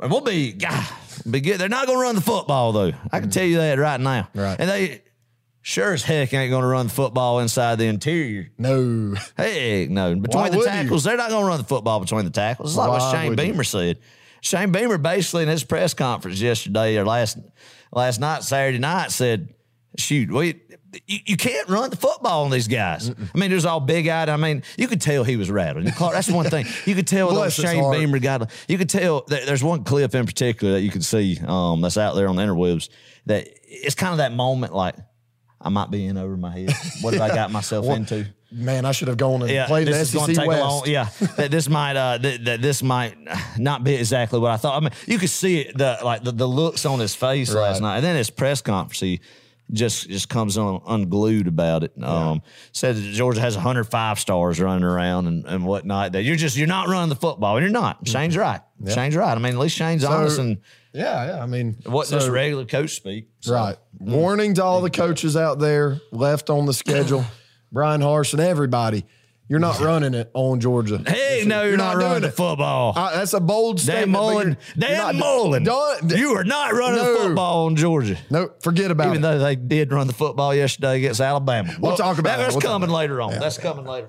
And 0.00 0.10
we'll 0.10 0.20
be 0.20 0.52
God, 0.52 0.86
be 1.30 1.40
good. 1.40 1.58
They're 1.58 1.68
not 1.68 1.86
going 1.86 1.98
to 1.98 2.02
run 2.02 2.14
the 2.14 2.20
football 2.20 2.72
though. 2.72 2.92
I 3.10 3.20
can 3.20 3.28
mm 3.28 3.32
tell 3.32 3.44
you 3.44 3.56
that 3.58 3.78
right 3.78 4.00
now. 4.00 4.28
Right. 4.34 4.58
And 4.58 4.68
they 4.68 5.02
sure 5.62 5.92
as 5.92 6.02
heck 6.02 6.34
ain't 6.34 6.50
going 6.50 6.62
to 6.62 6.68
run 6.68 6.88
the 6.88 6.92
football 6.92 7.40
inside 7.40 7.76
the 7.76 7.86
interior. 7.86 8.50
No. 8.58 9.14
Heck 9.36 9.88
no. 9.88 10.14
Between 10.16 10.42
Why 10.42 10.50
the 10.50 10.62
tackles, 10.62 11.04
you? 11.04 11.10
they're 11.10 11.16
not 11.16 11.30
going 11.30 11.42
to 11.42 11.48
run 11.48 11.58
the 11.58 11.64
football 11.64 12.00
between 12.00 12.24
the 12.24 12.30
tackles. 12.30 12.72
It's 12.72 12.76
like 12.76 12.88
Why 12.88 12.98
what 12.98 13.12
Shane 13.12 13.36
Beamer 13.36 13.58
you? 13.58 13.64
said. 13.64 13.98
Shane 14.40 14.72
Beamer 14.72 14.98
basically 14.98 15.44
in 15.44 15.48
his 15.48 15.64
press 15.64 15.94
conference 15.94 16.40
yesterday 16.40 16.96
or 16.98 17.04
last 17.04 17.38
last 17.92 18.20
night, 18.20 18.42
Saturday 18.42 18.78
night, 18.78 19.12
said, 19.12 19.54
shoot, 19.96 20.30
we 20.30 20.60
you, 21.06 21.18
you 21.26 21.36
can't 21.36 21.68
run 21.68 21.90
the 21.90 21.96
football 21.96 22.44
on 22.44 22.50
these 22.50 22.68
guys. 22.68 23.08
Mm-mm. 23.08 23.30
I 23.34 23.38
mean, 23.38 23.50
there's 23.50 23.64
all 23.64 23.80
big 23.80 24.08
eyed. 24.08 24.28
I 24.28 24.36
mean, 24.36 24.62
you 24.76 24.88
could 24.88 25.00
tell 25.00 25.24
he 25.24 25.36
was 25.36 25.50
rattled. 25.50 25.86
That's 25.86 26.30
one 26.30 26.46
thing. 26.50 26.66
You 26.84 26.94
could 26.94 27.06
tell 27.06 27.30
those 27.34 27.54
Shane 27.54 27.90
Beamer 27.90 28.18
got. 28.18 28.50
You 28.68 28.78
could 28.78 28.90
tell. 28.90 29.24
There's 29.26 29.64
one 29.64 29.84
clip 29.84 30.14
in 30.14 30.26
particular 30.26 30.74
that 30.74 30.82
you 30.82 30.90
can 30.90 31.02
see 31.02 31.38
um, 31.46 31.80
that's 31.80 31.96
out 31.96 32.14
there 32.14 32.28
on 32.28 32.36
the 32.36 32.42
interwebs. 32.42 32.88
That 33.26 33.48
it's 33.64 33.94
kind 33.94 34.12
of 34.12 34.18
that 34.18 34.32
moment 34.32 34.74
like 34.74 34.96
I 35.64 35.68
might 35.68 35.90
be 35.90 36.06
in 36.06 36.16
over 36.16 36.36
my 36.36 36.50
head. 36.50 36.72
What 37.00 37.14
have 37.14 37.22
I 37.22 37.34
got 37.34 37.50
myself 37.50 37.86
well, 37.86 37.96
into? 37.96 38.26
Man, 38.50 38.84
I 38.84 38.92
should 38.92 39.08
have 39.08 39.16
gone 39.16 39.42
and 39.42 39.50
yeah, 39.50 39.66
played 39.66 39.86
this 39.86 40.12
the 40.12 40.20
SEC 40.20 40.46
West. 40.46 40.60
Long, 40.60 40.82
yeah, 40.86 41.08
that 41.36 41.50
this 41.50 41.68
might 41.68 41.96
uh, 41.96 42.18
that, 42.18 42.44
that 42.44 42.62
this 42.62 42.82
might 42.82 43.16
not 43.58 43.82
be 43.82 43.94
exactly 43.94 44.38
what 44.38 44.50
I 44.50 44.56
thought. 44.58 44.76
I 44.76 44.80
mean, 44.80 44.92
you 45.06 45.18
could 45.18 45.30
see 45.30 45.60
it 45.60 45.78
the 45.78 45.98
like 46.04 46.22
the, 46.22 46.32
the 46.32 46.46
looks 46.46 46.84
on 46.84 46.98
his 46.98 47.14
face 47.14 47.52
right. 47.52 47.62
last 47.62 47.80
night, 47.80 47.96
and 47.96 48.04
then 48.04 48.16
his 48.16 48.30
press 48.30 48.60
conference. 48.60 49.00
He 49.00 49.20
just 49.70 50.08
just 50.08 50.28
comes 50.28 50.58
on 50.58 50.82
unglued 50.86 51.48
about 51.48 51.84
it. 51.84 51.92
Yeah. 51.96 52.30
Um, 52.30 52.42
said 52.72 52.96
that 52.96 53.12
Georgia 53.12 53.40
has 53.40 53.54
105 53.54 54.18
stars 54.20 54.60
running 54.60 54.84
around 54.84 55.26
and, 55.28 55.46
and 55.46 55.64
whatnot. 55.64 56.12
That 56.12 56.22
you're 56.22 56.36
just 56.36 56.56
you're 56.56 56.66
not 56.66 56.88
running 56.88 57.08
the 57.08 57.16
football, 57.16 57.56
and 57.56 57.64
you're 57.64 57.72
not. 57.72 58.06
Shane's 58.06 58.36
right. 58.36 58.60
Yeah. 58.80 58.94
Shane's 58.94 59.16
right. 59.16 59.34
I 59.34 59.40
mean, 59.40 59.54
at 59.54 59.58
least 59.58 59.76
Shane's 59.76 60.02
so, 60.02 60.10
honest 60.10 60.38
and 60.38 60.58
yeah, 60.92 61.26
yeah. 61.26 61.42
I 61.42 61.46
mean, 61.46 61.76
what 61.86 62.06
so, 62.06 62.18
just 62.18 62.28
regular 62.28 62.64
coach 62.64 62.96
speak. 62.96 63.28
So. 63.40 63.54
Right. 63.54 63.76
Warning 63.98 64.54
to 64.54 64.64
all 64.64 64.80
the 64.80 64.90
coaches 64.90 65.36
out 65.36 65.58
there 65.58 66.00
left 66.10 66.50
on 66.50 66.66
the 66.66 66.74
schedule, 66.74 67.24
Bryan 67.72 68.00
Harsin, 68.00 68.40
everybody. 68.40 69.04
You're 69.48 69.58
not 69.58 69.80
running 69.80 70.14
it 70.14 70.30
on 70.32 70.60
Georgia. 70.60 71.02
Hey, 71.06 71.42
no, 71.46 71.60
you're, 71.60 71.70
you're 71.70 71.76
not, 71.76 71.98
not 71.98 72.02
running 72.02 72.22
the 72.22 72.30
football. 72.30 72.94
Uh, 72.96 73.14
that's 73.16 73.34
a 73.34 73.40
bold 73.40 73.80
statement. 73.80 74.04
Dan. 74.06 74.10
Mullen, 74.10 74.56
Dan 74.78 75.18
Mullen, 75.18 75.64
you 76.08 76.30
are 76.30 76.44
not 76.44 76.72
running 76.72 77.02
no, 77.02 77.12
the 77.12 77.18
football 77.26 77.66
on 77.66 77.76
Georgia. 77.76 78.16
No, 78.30 78.50
forget 78.60 78.90
about 78.90 79.08
Even 79.08 79.16
it. 79.16 79.28
Even 79.28 79.38
though 79.40 79.44
they 79.44 79.56
did 79.56 79.92
run 79.92 80.06
the 80.06 80.14
football 80.14 80.54
yesterday 80.54 80.96
against 80.96 81.20
Alabama. 81.20 81.68
We'll, 81.78 81.90
we'll 81.90 81.96
talk 81.98 82.16
about 82.16 82.38
that, 82.38 82.44
That's 82.44 82.54
we'll 82.54 82.62
coming 82.62 82.88
later 82.88 83.20
on. 83.20 83.32
Yeah. 83.32 83.40
That's 83.40 83.58
coming 83.58 83.84
later. 83.84 84.08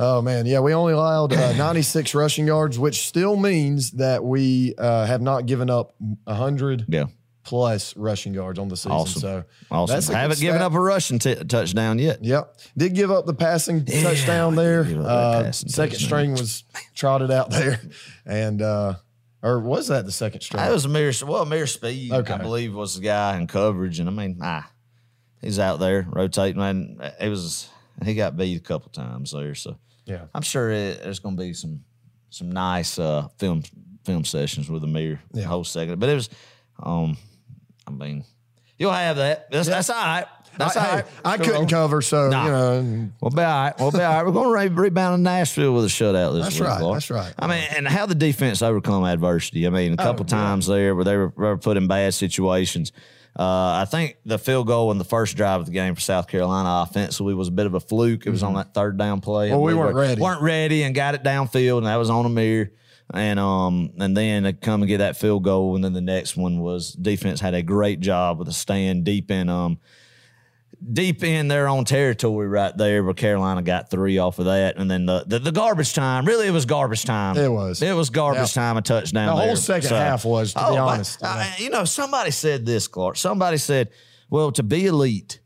Oh 0.00 0.22
man, 0.22 0.46
yeah, 0.46 0.60
we 0.60 0.72
only 0.74 0.92
allowed 0.92 1.32
uh, 1.32 1.52
96 1.56 2.14
rushing 2.14 2.46
yards, 2.46 2.78
which 2.78 3.08
still 3.08 3.34
means 3.34 3.90
that 3.92 4.22
we 4.22 4.76
uh, 4.78 5.06
have 5.06 5.20
not 5.20 5.46
given 5.46 5.68
up 5.68 5.96
100 5.98 6.84
yeah. 6.86 7.06
plus 7.42 7.96
rushing 7.96 8.32
yards 8.32 8.60
on 8.60 8.68
the 8.68 8.76
season. 8.76 8.92
Awesome. 8.92 9.20
So 9.20 9.44
awesome. 9.72 10.14
Haven't 10.14 10.38
given 10.38 10.62
up 10.62 10.72
a 10.72 10.80
rushing 10.80 11.18
t- 11.18 11.34
touchdown 11.34 11.98
yet. 11.98 12.22
Yep, 12.22 12.60
did 12.76 12.94
give 12.94 13.10
up 13.10 13.26
the 13.26 13.34
passing 13.34 13.82
yeah, 13.88 14.04
touchdown 14.04 14.54
there. 14.54 14.82
Uh, 14.82 15.42
passing 15.42 15.68
second 15.68 15.94
touchdown. 15.94 16.06
string 16.06 16.30
was 16.30 16.62
trotted 16.94 17.32
out 17.32 17.50
there, 17.50 17.80
and 18.24 18.62
uh, 18.62 18.94
or 19.42 19.58
was 19.58 19.88
that 19.88 20.06
the 20.06 20.12
second 20.12 20.42
string? 20.42 20.62
That 20.62 20.70
was 20.70 20.86
Ameer. 20.86 21.10
Well, 21.26 21.44
Ameer 21.44 21.66
Speed, 21.66 22.12
okay. 22.12 22.34
I 22.34 22.38
believe, 22.38 22.72
was 22.72 22.94
the 22.94 23.02
guy 23.02 23.36
in 23.36 23.48
coverage, 23.48 23.98
and 23.98 24.08
I 24.08 24.12
mean, 24.12 24.38
ah, 24.42 24.70
he's 25.40 25.58
out 25.58 25.80
there 25.80 26.06
rotating, 26.08 26.62
and 26.62 27.02
it 27.20 27.28
was 27.28 27.68
he 28.04 28.14
got 28.14 28.36
beat 28.36 28.56
a 28.56 28.60
couple 28.60 28.92
times 28.92 29.32
there, 29.32 29.56
so. 29.56 29.76
Yeah, 30.08 30.24
I'm 30.34 30.42
sure 30.42 30.70
it, 30.70 31.02
there's 31.02 31.18
going 31.18 31.36
to 31.36 31.42
be 31.42 31.52
some 31.52 31.84
some 32.30 32.50
nice 32.50 32.98
uh, 32.98 33.28
film 33.36 33.62
film 34.04 34.24
sessions 34.24 34.70
with 34.70 34.82
Ameer 34.82 35.20
yeah. 35.32 35.42
the 35.42 35.46
whole 35.46 35.64
second. 35.64 36.00
But 36.00 36.08
it 36.08 36.14
was, 36.14 36.30
um, 36.82 37.16
I 37.86 37.90
mean, 37.90 38.24
you'll 38.78 38.90
have 38.90 39.16
that. 39.16 39.50
That's, 39.50 39.68
yeah. 39.68 39.74
that's 39.74 39.90
all 39.90 39.96
right. 39.96 40.26
That's 40.56 40.76
I, 40.76 40.88
all 40.88 40.96
right. 40.96 41.06
I 41.24 41.36
couldn't 41.36 41.68
cover, 41.68 42.02
so 42.02 42.30
Nah. 42.30 42.44
you 42.44 42.50
know. 42.50 43.08
We'll 43.20 43.30
be 43.30 43.42
all 43.42 43.64
right. 43.64 43.74
We'll 43.78 43.92
be 43.92 44.00
all 44.00 44.14
right. 44.14 44.26
We're 44.26 44.32
going 44.32 44.68
to 44.68 44.80
rebound 44.80 45.16
in 45.16 45.22
Nashville 45.22 45.74
with 45.74 45.84
a 45.84 45.88
shutout 45.88 46.32
this 46.32 46.34
week. 46.34 46.42
That's 46.42 46.60
week. 46.60 46.68
right. 46.68 46.80
Clark. 46.80 46.94
That's 46.94 47.10
right. 47.10 47.34
I 47.38 47.46
mean, 47.46 47.64
and 47.76 47.86
how 47.86 48.06
the 48.06 48.14
defense 48.16 48.62
overcome 48.62 49.04
adversity. 49.04 49.66
I 49.66 49.70
mean, 49.70 49.92
a 49.92 49.96
couple 49.98 50.24
yeah. 50.26 50.30
times 50.30 50.66
there 50.66 50.94
where 50.96 51.04
they 51.04 51.16
were, 51.16 51.32
were 51.36 51.56
put 51.58 51.76
in 51.76 51.86
bad 51.86 52.14
situations. 52.14 52.92
Uh, 53.38 53.82
I 53.82 53.86
think 53.88 54.16
the 54.24 54.38
field 54.38 54.66
goal 54.66 54.90
in 54.90 54.98
the 54.98 55.04
first 55.04 55.36
drive 55.36 55.60
of 55.60 55.66
the 55.66 55.72
game 55.72 55.94
for 55.94 56.00
South 56.00 56.26
Carolina 56.26 56.84
offensively 56.88 57.34
was 57.34 57.46
a 57.48 57.52
bit 57.52 57.66
of 57.66 57.74
a 57.74 57.80
fluke. 57.80 58.26
It 58.26 58.30
was 58.30 58.42
on 58.42 58.54
that 58.54 58.74
third 58.74 58.98
down 58.98 59.20
play. 59.20 59.50
Well, 59.50 59.62
we 59.62 59.72
We 59.74 59.78
weren't 59.78 59.94
were- 59.94 60.00
ready. 60.00 60.20
weren't 60.20 60.42
ready 60.42 60.82
and 60.82 60.92
got 60.94 61.14
it 61.14 61.22
downfield, 61.22 61.78
and 61.78 61.86
that 61.86 61.96
was 61.96 62.10
on 62.10 62.24
Ameer. 62.26 62.70
And 63.14 63.38
um 63.40 63.90
and 63.98 64.14
then 64.16 64.42
to 64.42 64.52
come 64.52 64.82
and 64.82 64.88
get 64.88 64.98
that 64.98 65.16
field 65.16 65.42
goal, 65.44 65.74
and 65.76 65.82
then 65.84 65.92
the 65.94 66.00
next 66.02 66.36
one 66.36 66.60
was 66.60 66.92
defense 66.92 67.40
had 67.40 67.54
a 67.54 67.62
great 67.62 68.00
job 68.00 68.38
with 68.38 68.48
a 68.48 68.52
stand 68.52 69.04
deep 69.04 69.30
in 69.30 69.48
um 69.48 69.78
deep 70.92 71.24
in 71.24 71.48
their 71.48 71.66
own 71.68 71.84
territory 71.84 72.46
right 72.46 72.76
there 72.76 73.02
but 73.02 73.16
Carolina 73.16 73.62
got 73.62 73.90
three 73.90 74.18
off 74.18 74.38
of 74.38 74.44
that. 74.44 74.76
And 74.76 74.90
then 74.90 75.06
the 75.06 75.24
the, 75.26 75.38
the 75.38 75.52
garbage 75.52 75.92
time, 75.94 76.24
really 76.24 76.46
it 76.46 76.52
was 76.52 76.66
garbage 76.66 77.04
time. 77.04 77.36
It 77.36 77.50
was. 77.50 77.82
It 77.82 77.92
was 77.94 78.10
garbage 78.10 78.54
Yeah. 78.56 78.62
time, 78.62 78.76
a 78.76 78.82
touchdown. 78.82 79.26
The 79.26 79.32
whole 79.32 79.46
there. 79.46 79.56
second 79.56 79.90
half 79.90 80.24
was, 80.24 80.52
to 80.52 80.58
be 80.60 80.64
but, 80.64 80.78
honest. 80.78 81.20
uh, 81.22 81.50
you 81.58 81.70
know, 81.70 81.84
somebody 81.84 82.30
said 82.30 82.64
this, 82.64 82.86
Clark. 82.86 83.16
Somebody 83.16 83.56
said, 83.56 83.90
well, 84.30 84.52
to 84.52 84.62
be 84.62 84.86
elite, 84.86 85.40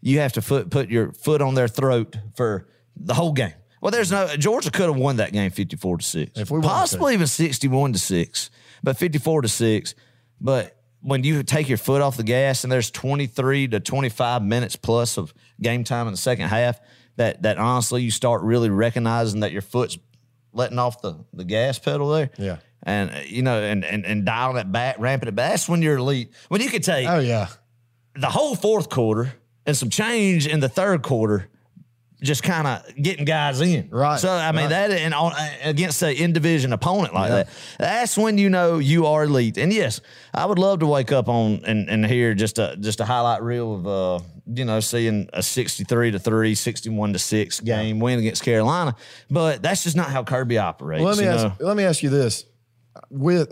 you 0.00 0.20
have 0.20 0.32
to 0.34 0.42
foot, 0.42 0.70
put 0.70 0.88
your 0.88 1.12
foot 1.12 1.42
on 1.42 1.54
their 1.54 1.68
throat 1.68 2.16
for 2.34 2.66
the 2.96 3.14
whole 3.14 3.32
game. 3.32 3.52
Well, 3.82 3.90
there's 3.90 4.10
no 4.10 4.26
Georgia 4.36 4.70
could 4.70 4.86
have 4.86 4.96
won 4.96 5.16
that 5.16 5.32
game 5.32 5.50
54 5.50 5.98
to 5.98 6.04
6. 6.04 6.38
If 6.38 6.50
we 6.50 6.60
possibly 6.60 7.14
even 7.14 7.26
61 7.26 7.94
to 7.94 7.98
6, 7.98 8.50
but 8.82 8.96
54 8.96 9.42
to 9.42 9.48
6. 9.48 9.94
But 10.40 10.76
when 11.02 11.24
you 11.24 11.42
take 11.42 11.68
your 11.68 11.78
foot 11.78 12.02
off 12.02 12.16
the 12.16 12.22
gas 12.22 12.62
and 12.64 12.72
there's 12.72 12.90
23 12.90 13.68
to 13.68 13.80
25 13.80 14.42
minutes 14.42 14.76
plus 14.76 15.16
of 15.18 15.32
game 15.60 15.84
time 15.84 16.06
in 16.06 16.12
the 16.12 16.18
second 16.18 16.48
half, 16.48 16.80
that 17.16 17.42
that 17.42 17.58
honestly 17.58 18.02
you 18.02 18.10
start 18.10 18.42
really 18.42 18.70
recognizing 18.70 19.40
that 19.40 19.52
your 19.52 19.62
foot's 19.62 19.98
letting 20.52 20.78
off 20.78 21.00
the, 21.02 21.16
the 21.32 21.44
gas 21.44 21.78
pedal 21.78 22.10
there. 22.10 22.30
Yeah. 22.38 22.58
And 22.82 23.10
uh, 23.10 23.18
you 23.26 23.42
know, 23.42 23.60
and, 23.62 23.84
and 23.84 24.04
and 24.06 24.24
dialing 24.24 24.56
it 24.56 24.70
back, 24.72 24.96
ramping 24.98 25.28
it 25.28 25.34
back. 25.34 25.50
That's 25.50 25.68
when 25.68 25.82
you're 25.82 25.96
elite. 25.96 26.32
When 26.48 26.60
you 26.60 26.68
could 26.70 26.82
take 26.82 27.06
Oh 27.08 27.18
yeah. 27.18 27.48
the 28.16 28.28
whole 28.30 28.54
fourth 28.54 28.88
quarter 28.88 29.32
and 29.66 29.76
some 29.76 29.90
change 29.90 30.46
in 30.46 30.60
the 30.60 30.68
third 30.68 31.02
quarter, 31.02 31.48
just 32.22 32.42
kind 32.42 32.66
of 32.66 32.82
getting 32.96 33.24
guys 33.24 33.60
in. 33.60 33.88
Right, 33.90 34.18
So 34.20 34.30
I 34.30 34.52
mean 34.52 34.64
right. 34.64 34.88
that 34.88 34.90
and 34.92 35.14
on 35.14 35.32
against 35.62 36.02
a 36.02 36.12
in 36.12 36.32
division 36.32 36.72
opponent 36.72 37.14
like 37.14 37.30
that, 37.30 37.48
that's 37.78 38.16
when 38.18 38.36
you 38.38 38.50
know 38.50 38.78
you 38.78 39.06
are 39.06 39.24
elite. 39.24 39.56
And 39.58 39.72
yes, 39.72 40.00
I 40.34 40.44
would 40.46 40.58
love 40.58 40.80
to 40.80 40.86
wake 40.86 41.12
up 41.12 41.28
on 41.28 41.62
and, 41.64 41.88
and 41.88 42.04
hear 42.06 42.34
just 42.34 42.58
a 42.58 42.76
just 42.78 43.00
a 43.00 43.04
highlight 43.04 43.42
reel 43.42 43.74
of 43.74 43.86
uh 43.86 44.24
you 44.52 44.64
know 44.64 44.80
seeing 44.80 45.28
a 45.32 45.42
63 45.42 46.10
to 46.12 46.18
3 46.18 46.54
61 46.56 47.12
to 47.12 47.18
6 47.20 47.60
game 47.60 48.00
win 48.00 48.18
against 48.18 48.42
carolina 48.42 48.96
but 49.30 49.62
that's 49.62 49.84
just 49.84 49.94
not 49.96 50.10
how 50.10 50.24
kirby 50.24 50.58
operates 50.58 51.04
Well, 51.04 51.14
let 51.14 51.22
me 51.22 51.26
ask. 51.28 51.60
know? 51.60 51.66
Let 51.66 51.76
me 51.76 51.84
ask 51.84 52.02
you 52.02 52.08
this: 52.10 52.46
with 53.10 53.50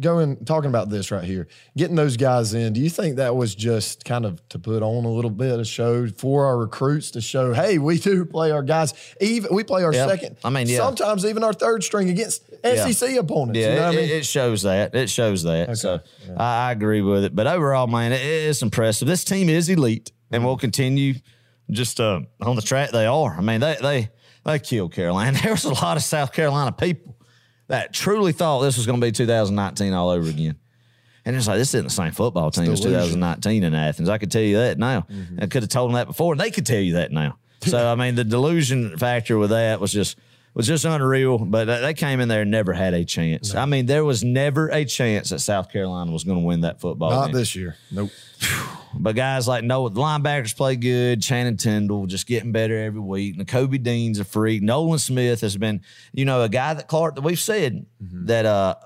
going 0.00 0.44
talking 0.44 0.68
about 0.68 0.90
this 0.90 1.10
right 1.10 1.24
here, 1.24 1.48
getting 1.76 1.96
those 1.96 2.16
guys 2.16 2.52
in. 2.52 2.74
Do 2.74 2.80
you 2.80 2.90
think 2.90 3.16
that 3.16 3.34
was 3.34 3.54
just 3.54 4.04
kind 4.04 4.26
of 4.26 4.46
to 4.50 4.58
put 4.58 4.82
on 4.82 5.04
a 5.06 5.10
little 5.10 5.30
bit 5.30 5.58
of 5.58 5.66
show 5.66 6.06
for 6.08 6.44
our 6.44 6.58
recruits 6.58 7.10
to 7.12 7.20
show, 7.22 7.54
hey, 7.54 7.78
we 7.78 7.98
do 7.98 8.26
play 8.26 8.50
our 8.50 8.62
guys. 8.62 8.92
Even 9.20 9.54
we 9.54 9.64
play 9.64 9.82
our 9.82 9.94
Yeah. 9.94 10.06
second. 10.06 10.36
I 10.44 10.50
mean, 10.50 10.68
yeah. 10.68 10.76
sometimes 10.78 11.24
even 11.24 11.42
our 11.42 11.54
third 11.54 11.82
string 11.82 12.10
against 12.10 12.42
SEC 12.62 13.16
opponents. 13.16 13.58
Yeah, 13.58 13.70
you 13.70 13.76
know 13.80 13.86
it, 13.86 13.92
I 13.92 13.96
mean? 13.96 14.10
it 14.10 14.26
shows 14.26 14.62
that. 14.62 14.94
It 14.94 15.08
shows 15.08 15.42
that. 15.44 15.78
So 15.78 16.00
I, 16.36 16.68
I 16.68 16.72
agree 16.72 17.00
with 17.00 17.24
it. 17.24 17.34
But 17.34 17.46
overall, 17.46 17.86
man, 17.86 18.12
it, 18.12 18.20
it's 18.20 18.60
impressive. 18.62 19.08
This 19.08 19.24
team 19.24 19.48
is 19.48 19.68
elite 19.70 20.12
and 20.30 20.44
we'll 20.44 20.58
continue 20.58 21.14
just 21.70 21.98
uh, 21.98 22.20
on 22.42 22.56
the 22.56 22.62
track 22.62 22.90
they 22.90 23.06
are. 23.06 23.34
I 23.36 23.40
mean, 23.40 23.60
they 23.60 23.76
they 23.80 24.10
they 24.44 24.58
killed 24.58 24.92
Carolina. 24.92 25.38
There 25.42 25.52
was 25.52 25.64
a 25.64 25.72
lot 25.74 25.96
of 25.96 26.02
South 26.02 26.32
Carolina 26.32 26.72
people 26.72 27.14
that 27.68 27.92
truly 27.92 28.32
thought 28.32 28.60
this 28.60 28.76
was 28.76 28.86
going 28.86 29.00
to 29.00 29.06
be 29.06 29.12
2019 29.12 29.92
all 29.92 30.10
over 30.10 30.28
again. 30.28 30.56
And 31.24 31.36
it's 31.36 31.46
like, 31.46 31.58
this 31.58 31.74
isn't 31.74 31.84
the 31.84 31.90
same 31.90 32.12
football 32.12 32.50
team 32.50 32.72
as 32.72 32.80
2019 32.80 33.62
in 33.62 33.74
Athens. 33.74 34.08
I 34.08 34.18
could 34.18 34.30
tell 34.30 34.42
you 34.42 34.56
that 34.56 34.78
now. 34.78 35.06
I 35.38 35.46
could 35.46 35.62
have 35.62 35.70
told 35.70 35.90
them 35.90 35.94
that 35.94 36.06
before, 36.06 36.32
and 36.32 36.40
they 36.40 36.50
could 36.50 36.64
tell 36.64 36.80
you 36.80 36.94
that 36.94 37.12
now. 37.12 37.36
So, 37.60 37.86
I 37.86 37.94
mean, 37.96 38.14
the 38.14 38.24
delusion 38.24 38.96
factor 38.96 39.36
with 39.36 39.50
that 39.50 39.80
was 39.80 39.92
just 39.92 40.16
was 40.58 40.66
just 40.66 40.84
unreal. 40.84 41.38
But 41.38 41.64
they- 41.64 41.94
came 41.94 42.20
in 42.20 42.28
there 42.28 42.42
and 42.42 42.50
never 42.50 42.74
had 42.74 42.92
a 42.92 43.04
chance. 43.06 43.54
I 43.54 43.64
mean, 43.64 43.86
there 43.86 44.04
was 44.04 44.22
never 44.22 44.68
a 44.68 44.84
chance 44.84 45.30
that 45.30 45.38
South 45.38 45.72
Carolina 45.72 46.12
was 46.12 46.24
going 46.24 46.38
to 46.40 46.44
win 46.44 46.60
that 46.60 46.80
football 46.80 47.10
Not 47.10 47.26
game. 47.28 47.34
this 47.36 47.56
year. 47.56 47.76
Nope. 47.90 48.10
But 49.00 49.14
guys 49.16 49.46
like 49.46 49.64
Noah, 49.64 49.90
the 49.90 50.00
linebackers 50.00 50.56
play 50.56 50.74
good. 50.74 51.20
Channing 51.22 51.58
Tindall 51.58 52.06
just 52.06 52.26
getting 52.26 52.52
better 52.52 52.76
every 52.84 53.00
week. 53.00 53.46
Kobe 53.46 53.76
Dean's 53.76 54.18
a 54.18 54.24
freak. 54.24 54.62
Nolan 54.62 54.98
Smith 54.98 55.42
has 55.42 55.58
been, 55.58 55.82
you 56.14 56.24
know, 56.24 56.42
a 56.42 56.48
guy 56.48 56.72
that 56.72 56.88
Clark 56.88 57.14
that 57.16 57.20
we've 57.20 57.38
said 57.38 57.84
that 58.00 58.46
uh 58.46 58.76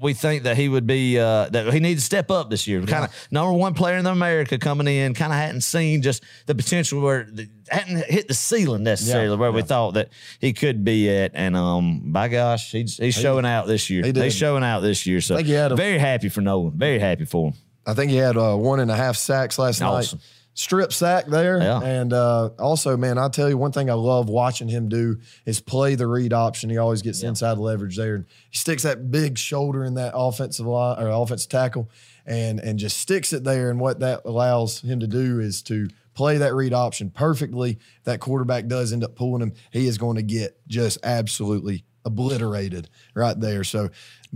we 0.00 0.14
think 0.14 0.42
that 0.44 0.56
he 0.56 0.68
would 0.68 0.86
be 0.86 1.18
uh 1.18 1.48
that 1.50 1.72
he 1.72 1.80
needs 1.80 2.00
to 2.02 2.04
step 2.04 2.30
up 2.30 2.50
this 2.50 2.66
year. 2.66 2.80
Kind 2.82 3.04
of 3.04 3.28
number 3.30 3.52
one 3.52 3.74
player 3.74 3.96
in 3.96 4.06
America 4.06 4.58
coming 4.58 4.86
in, 4.86 5.14
kind 5.14 5.32
of 5.32 5.38
hadn't 5.38 5.60
seen 5.62 6.02
just 6.02 6.22
the 6.46 6.54
potential 6.54 7.00
where 7.00 7.28
the, 7.30 7.48
hadn't 7.68 8.04
hit 8.06 8.28
the 8.28 8.34
ceiling 8.34 8.82
necessarily 8.82 9.30
Yeah, 9.30 9.34
where 9.36 9.52
we 9.52 9.62
thought 9.62 9.94
that 9.94 10.08
he 10.40 10.52
could 10.52 10.84
be 10.84 11.08
at. 11.10 11.32
And 11.34 11.56
um 11.56 12.12
by 12.12 12.28
gosh, 12.28 12.72
he's 12.72 12.96
he's 12.96 13.14
showing 13.14 13.46
out 13.46 13.66
this 13.66 13.88
year. 13.90 14.04
he 14.04 14.12
did. 14.12 14.24
He's 14.24 14.34
showing 14.36 14.64
out 14.64 14.80
this 14.80 15.06
year. 15.06 15.20
So 15.20 15.36
think 15.36 15.46
he 15.48 15.54
had 15.54 15.72
a- 15.72 15.76
very 15.76 15.98
happy 15.98 16.28
for 16.28 16.40
Nolan. 16.40 16.76
Very 16.76 16.98
happy 16.98 17.24
for 17.24 17.48
him. 17.50 17.54
I 17.86 17.94
think 17.94 18.10
he 18.12 18.16
had 18.18 18.36
uh, 18.36 18.54
one 18.56 18.78
and 18.80 18.90
a 18.90 18.96
half 18.96 19.16
sacks 19.16 19.58
last 19.58 19.82
Awesome. 19.82 20.18
night. 20.18 20.26
Strip 20.54 20.92
sack 20.92 21.26
there. 21.26 21.58
Yeah. 21.58 21.80
And 21.80 22.12
uh, 22.12 22.50
also, 22.58 22.96
man, 22.96 23.16
I'll 23.16 23.30
tell 23.30 23.48
you 23.48 23.56
one 23.56 23.72
thing 23.72 23.88
I 23.88 23.94
love 23.94 24.28
watching 24.28 24.68
him 24.68 24.88
do 24.88 25.18
is 25.46 25.60
play 25.60 25.94
the 25.94 26.06
read 26.06 26.32
option. 26.32 26.68
He 26.68 26.76
always 26.76 27.00
gets 27.00 27.22
inside 27.22 27.56
leverage 27.56 27.96
there. 27.96 28.16
And 28.16 28.26
he 28.50 28.58
sticks 28.58 28.82
that 28.82 29.10
big 29.10 29.38
shoulder 29.38 29.82
in 29.82 29.94
that 29.94 30.12
offensive 30.14 30.66
line 30.66 31.02
or 31.02 31.08
offensive 31.08 31.50
tackle 31.50 31.90
and 32.26 32.60
and 32.60 32.78
just 32.78 32.98
sticks 32.98 33.32
it 33.32 33.44
there. 33.44 33.70
And 33.70 33.80
what 33.80 34.00
that 34.00 34.22
allows 34.24 34.80
him 34.80 35.00
to 35.00 35.06
do 35.06 35.40
is 35.40 35.62
to 35.62 35.88
play 36.14 36.38
that 36.38 36.54
read 36.54 36.72
option 36.74 37.10
perfectly. 37.10 37.78
If 37.98 38.04
that 38.04 38.20
quarterback 38.20 38.66
does 38.66 38.92
end 38.92 39.04
up 39.04 39.16
pulling 39.16 39.42
him, 39.42 39.54
he 39.70 39.86
is 39.86 39.98
going 39.98 40.16
to 40.16 40.22
get 40.22 40.60
just 40.68 40.98
absolutely 41.02 41.84
obliterated 42.04 42.90
right 43.14 43.38
there. 43.38 43.64
So 43.64 43.90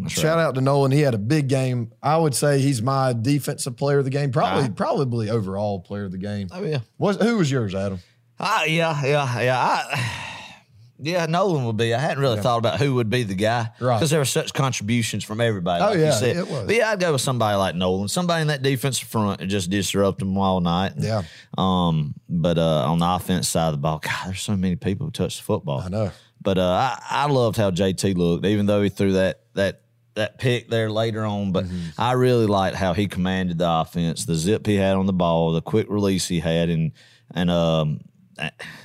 shout 0.09 0.39
out 0.39 0.55
to 0.57 0.61
Nolan. 0.61 0.93
He 0.93 1.01
had 1.01 1.15
a 1.15 1.19
big 1.19 1.49
game. 1.49 1.93
I 2.03 2.17
would 2.17 2.35
say 2.35 2.61
he's 2.61 2.83
my 2.83 3.13
defensive 3.13 3.77
player 3.77 3.99
of 3.99 4.05
the 4.05 4.11
game. 4.11 4.31
Probably, 4.31 4.69
probably 4.71 5.31
overall 5.31 5.81
player 5.81 6.05
of 6.05 6.13
the 6.13 6.19
game. 6.19 6.49
Oh 6.53 6.63
yeah. 6.63 6.81
Was 6.99 7.17
who 7.17 7.39
was 7.39 7.51
yours, 7.51 7.75
Adam? 7.75 8.01
Ah, 8.39 8.65
yeah, 8.65 9.03
yeah, 9.05 9.41
yeah. 9.41 9.59
I, 9.59 10.23
yeah, 10.99 11.27
Nolan 11.27 11.65
would 11.67 11.77
be. 11.77 11.93
I 11.95 11.99
hadn't 11.99 12.21
really 12.21 12.41
thought 12.41 12.59
about 12.59 12.79
who 12.79 12.95
would 12.95 13.11
be 13.11 13.23
the 13.23 13.35
guy, 13.35 13.71
Right. 13.81 13.97
Because 13.97 14.11
there 14.11 14.19
were 14.19 14.25
such 14.25 14.53
contributions 14.55 15.25
from 15.25 15.41
everybody. 15.41 15.83
Oh, 15.83 15.89
like 15.89 15.99
yeah, 15.99 16.07
you 16.07 16.13
said. 16.13 16.37
it 16.37 16.49
was. 16.49 16.67
But 16.67 16.75
yeah, 16.75 16.91
I'd 16.91 17.01
go 17.01 17.13
with 17.13 17.21
somebody 17.21 17.57
like 17.57 17.75
Nolan, 17.75 18.09
somebody 18.09 18.43
in 18.43 18.49
that 18.49 18.63
defensive 18.63 19.09
front 19.09 19.41
and 19.41 19.51
just 19.51 19.69
disrupt 19.71 20.19
them 20.21 20.37
all 20.39 20.61
night. 20.61 20.93
Yeah. 20.99 21.23
Um, 21.59 22.15
but 22.29 22.59
uh, 22.59 22.85
on 22.91 22.99
the 22.99 23.07
offense 23.11 23.49
side 23.49 23.69
of 23.69 23.73
the 23.73 23.79
ball, 23.79 23.99
God, 23.99 24.27
there's 24.27 24.41
so 24.43 24.57
many 24.57 24.77
people 24.77 25.07
who 25.07 25.11
touch 25.13 25.37
the 25.39 25.43
football. 25.43 25.81
I 25.81 25.89
know. 25.89 26.11
But 26.41 26.59
uh, 26.59 26.63
I, 27.01 27.03
I 27.11 27.27
loved 27.27 27.57
how 27.57 27.71
JT 27.71 28.17
looked, 28.17 28.47
even 28.47 28.67
though 28.67 28.83
he 28.83 28.89
threw 28.89 29.15
that 29.15 29.41
that 29.55 29.81
that 30.17 30.39
pick 30.39 30.69
there 30.69 30.91
later 30.91 31.25
on. 31.25 31.53
But 31.53 31.65
Mm-hmm. 31.67 31.89
I 32.01 32.13
really 32.13 32.47
liked 32.47 32.77
how 32.77 32.93
he 32.93 33.07
commanded 33.07 33.59
the 33.59 33.71
offense, 33.71 34.25
the 34.27 34.35
zip 34.35 34.67
he 34.67 34.75
had 34.77 34.97
on 34.97 35.07
the 35.07 35.13
ball, 35.13 35.53
the 35.53 35.63
quick 35.63 35.87
release 35.89 36.27
he 36.27 36.41
had, 36.41 36.69
and 36.69 36.93
and 37.33 37.51
um 37.51 38.01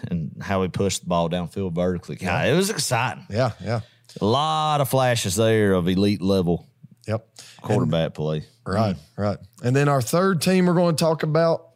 and 0.10 0.38
how 0.42 0.62
he 0.62 0.70
pushed 0.70 1.02
the 1.02 1.08
ball 1.08 1.30
downfield 1.30 1.74
vertically. 1.74 2.16
God, 2.16 2.48
it 2.48 2.56
was 2.56 2.70
exciting. 2.70 3.26
Yeah, 3.30 3.52
yeah. 3.62 3.82
A 4.22 4.26
lot 4.26 4.80
of 4.82 4.90
flashes 4.90 5.36
there 5.36 5.74
of 5.74 5.88
elite 5.88 6.22
level 6.22 6.68
Yep. 7.08 7.28
quarterback 7.62 8.14
play. 8.14 8.44
Right, 8.66 8.96
right. 9.18 9.38
And 9.64 9.76
then 9.76 9.88
our 9.90 10.02
third 10.02 10.42
team 10.42 10.68
we're 10.68 10.74
going 10.74 10.96
to 10.96 11.04
talk 11.04 11.24
about 11.24 11.70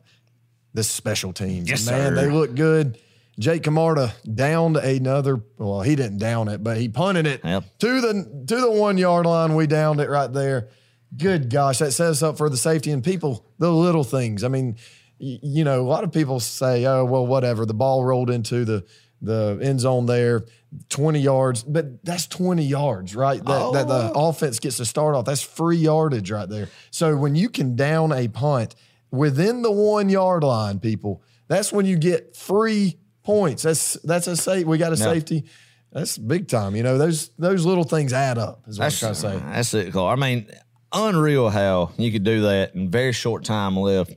the 0.74 0.84
special 0.84 1.34
teams. 1.34 1.70
Yes, 1.70 1.86
Man, 1.90 2.14
sir. 2.14 2.22
they 2.22 2.30
look 2.32 2.54
good. 2.56 2.98
Jake 3.38 3.64
Camarda 3.64 4.14
downed 4.34 4.78
another. 4.78 5.42
Well, 5.58 5.82
he 5.82 5.96
didn't 5.96 6.20
down 6.20 6.48
it, 6.48 6.64
but 6.64 6.78
he 6.78 6.88
punted 6.88 7.28
it 7.28 7.42
Yep. 7.44 7.64
to 7.80 8.02
the 8.02 8.46
to 8.48 8.56
the 8.56 8.72
one 8.72 8.98
yard 8.98 9.26
line. 9.26 9.56
We 9.56 9.68
downed 9.68 10.00
it 10.00 10.10
right 10.10 10.32
there. 10.32 10.70
Good 11.16 11.50
gosh, 11.50 11.80
that 11.80 11.92
sets 11.92 12.22
us 12.22 12.24
up 12.24 12.38
for 12.38 12.50
the 12.50 12.58
safety 12.58 12.92
and 12.92 13.04
people. 13.04 13.46
The 13.60 13.72
little 13.72 14.04
things. 14.04 14.44
I 14.44 14.48
mean, 14.48 14.78
you 15.18 15.64
know, 15.64 15.82
a 15.82 15.88
lot 15.88 16.04
of 16.04 16.12
people 16.12 16.40
say, 16.40 16.86
"Oh, 16.86 17.06
well, 17.06 17.26
whatever." 17.26 17.66
The 17.66 17.74
ball 17.74 18.04
rolled 18.04 18.30
into 18.30 18.66
the 18.66 18.86
the 19.22 19.60
end 19.62 19.80
zone 19.82 20.06
there, 20.06 20.46
twenty 20.90 21.20
yards, 21.20 21.64
but 21.64 22.04
that's 22.06 22.28
twenty 22.28 22.66
yards, 22.66 23.16
right? 23.16 23.44
That 23.44 23.74
that 23.74 23.88
the 23.88 24.12
oh. 24.14 24.30
offense 24.30 24.60
gets 24.60 24.78
to 24.78 24.86
start 24.86 25.16
off. 25.16 25.26
That's 25.26 25.42
free 25.42 25.78
yardage 25.78 26.32
right 26.32 26.48
there. 26.48 26.70
So 26.92 27.16
when 27.16 27.36
you 27.36 27.50
can 27.50 27.76
down 27.76 28.12
a 28.12 28.28
punt 28.28 28.76
within 29.12 29.62
the 29.62 29.72
one 29.72 30.10
yard 30.10 30.44
line, 30.44 30.80
people, 30.80 31.24
that's 31.48 31.72
when 31.72 31.86
you 31.86 31.98
get 31.98 32.36
free 32.36 32.98
points. 33.26 33.64
That's 33.64 33.94
that's 34.04 34.28
a 34.28 34.38
safe. 34.38 34.66
We 34.66 34.78
got 34.78 34.94
a 34.94 34.98
safety. 34.98 35.44
That's 35.92 36.18
big 36.18 36.48
time. 36.48 36.76
You 36.76 36.84
know 36.84 36.98
those 36.98 37.30
those 37.38 37.66
little 37.66 37.84
things 37.84 38.14
add 38.14 38.38
up. 38.38 38.64
Is 38.68 38.78
what 38.80 38.86
I'm 38.86 38.90
That's, 38.90 39.00
trying 39.00 39.14
to 39.14 39.20
say. 39.20 39.52
that's 39.54 39.74
it, 39.74 39.94
Cole. 39.94 40.08
I 40.08 40.16
mean, 40.16 40.48
unreal 40.94 41.50
how 41.50 41.92
you 41.98 42.12
could 42.12 42.24
do 42.24 42.42
that 42.44 42.76
in 42.76 42.90
very 42.90 43.12
short 43.14 43.44
time 43.44 43.76
left. 43.78 44.14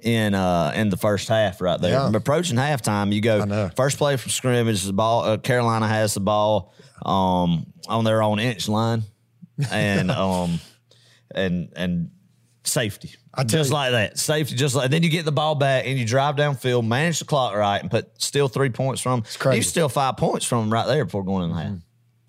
in 0.00 0.34
uh 0.34 0.72
in 0.74 0.88
the 0.90 0.96
first 0.96 1.28
half 1.28 1.60
right 1.60 1.80
there. 1.80 1.92
Yeah. 1.92 2.10
Approaching 2.14 2.56
halftime, 2.56 3.12
you 3.12 3.20
go 3.20 3.70
first 3.76 3.98
play 3.98 4.16
from 4.16 4.30
scrimmage. 4.30 4.84
The 4.84 4.92
ball, 4.92 5.24
uh, 5.24 5.36
Carolina 5.38 5.86
has 5.88 6.14
the 6.14 6.20
ball 6.20 6.72
um 7.04 7.72
on 7.88 8.04
their 8.04 8.22
own 8.22 8.38
inch 8.38 8.68
line, 8.68 9.02
and 9.70 10.10
um 10.24 10.60
and 11.34 11.72
and 11.76 12.10
safety. 12.64 13.10
I 13.34 13.44
tell 13.44 13.60
just 13.60 13.70
you- 13.70 13.74
like 13.74 13.92
that, 13.92 14.18
safety. 14.18 14.56
Just 14.56 14.74
like 14.74 14.90
then 14.90 15.02
you 15.02 15.08
get 15.10 15.24
the 15.24 15.32
ball 15.32 15.54
back 15.54 15.86
and 15.86 15.98
you 15.98 16.04
drive 16.04 16.36
downfield, 16.36 16.86
manage 16.86 17.18
the 17.18 17.24
clock 17.24 17.54
right, 17.54 17.80
and 17.80 17.90
put 17.90 18.20
still 18.20 18.48
three 18.48 18.70
points 18.70 19.00
from. 19.00 19.22
crazy. 19.38 19.58
You 19.58 19.62
still 19.62 19.88
five 19.88 20.16
points 20.16 20.44
from 20.44 20.64
'em 20.64 20.72
right 20.72 20.86
there 20.86 21.04
before 21.04 21.24
going 21.24 21.44
in 21.44 21.56
the 21.56 21.62
half. 21.62 21.76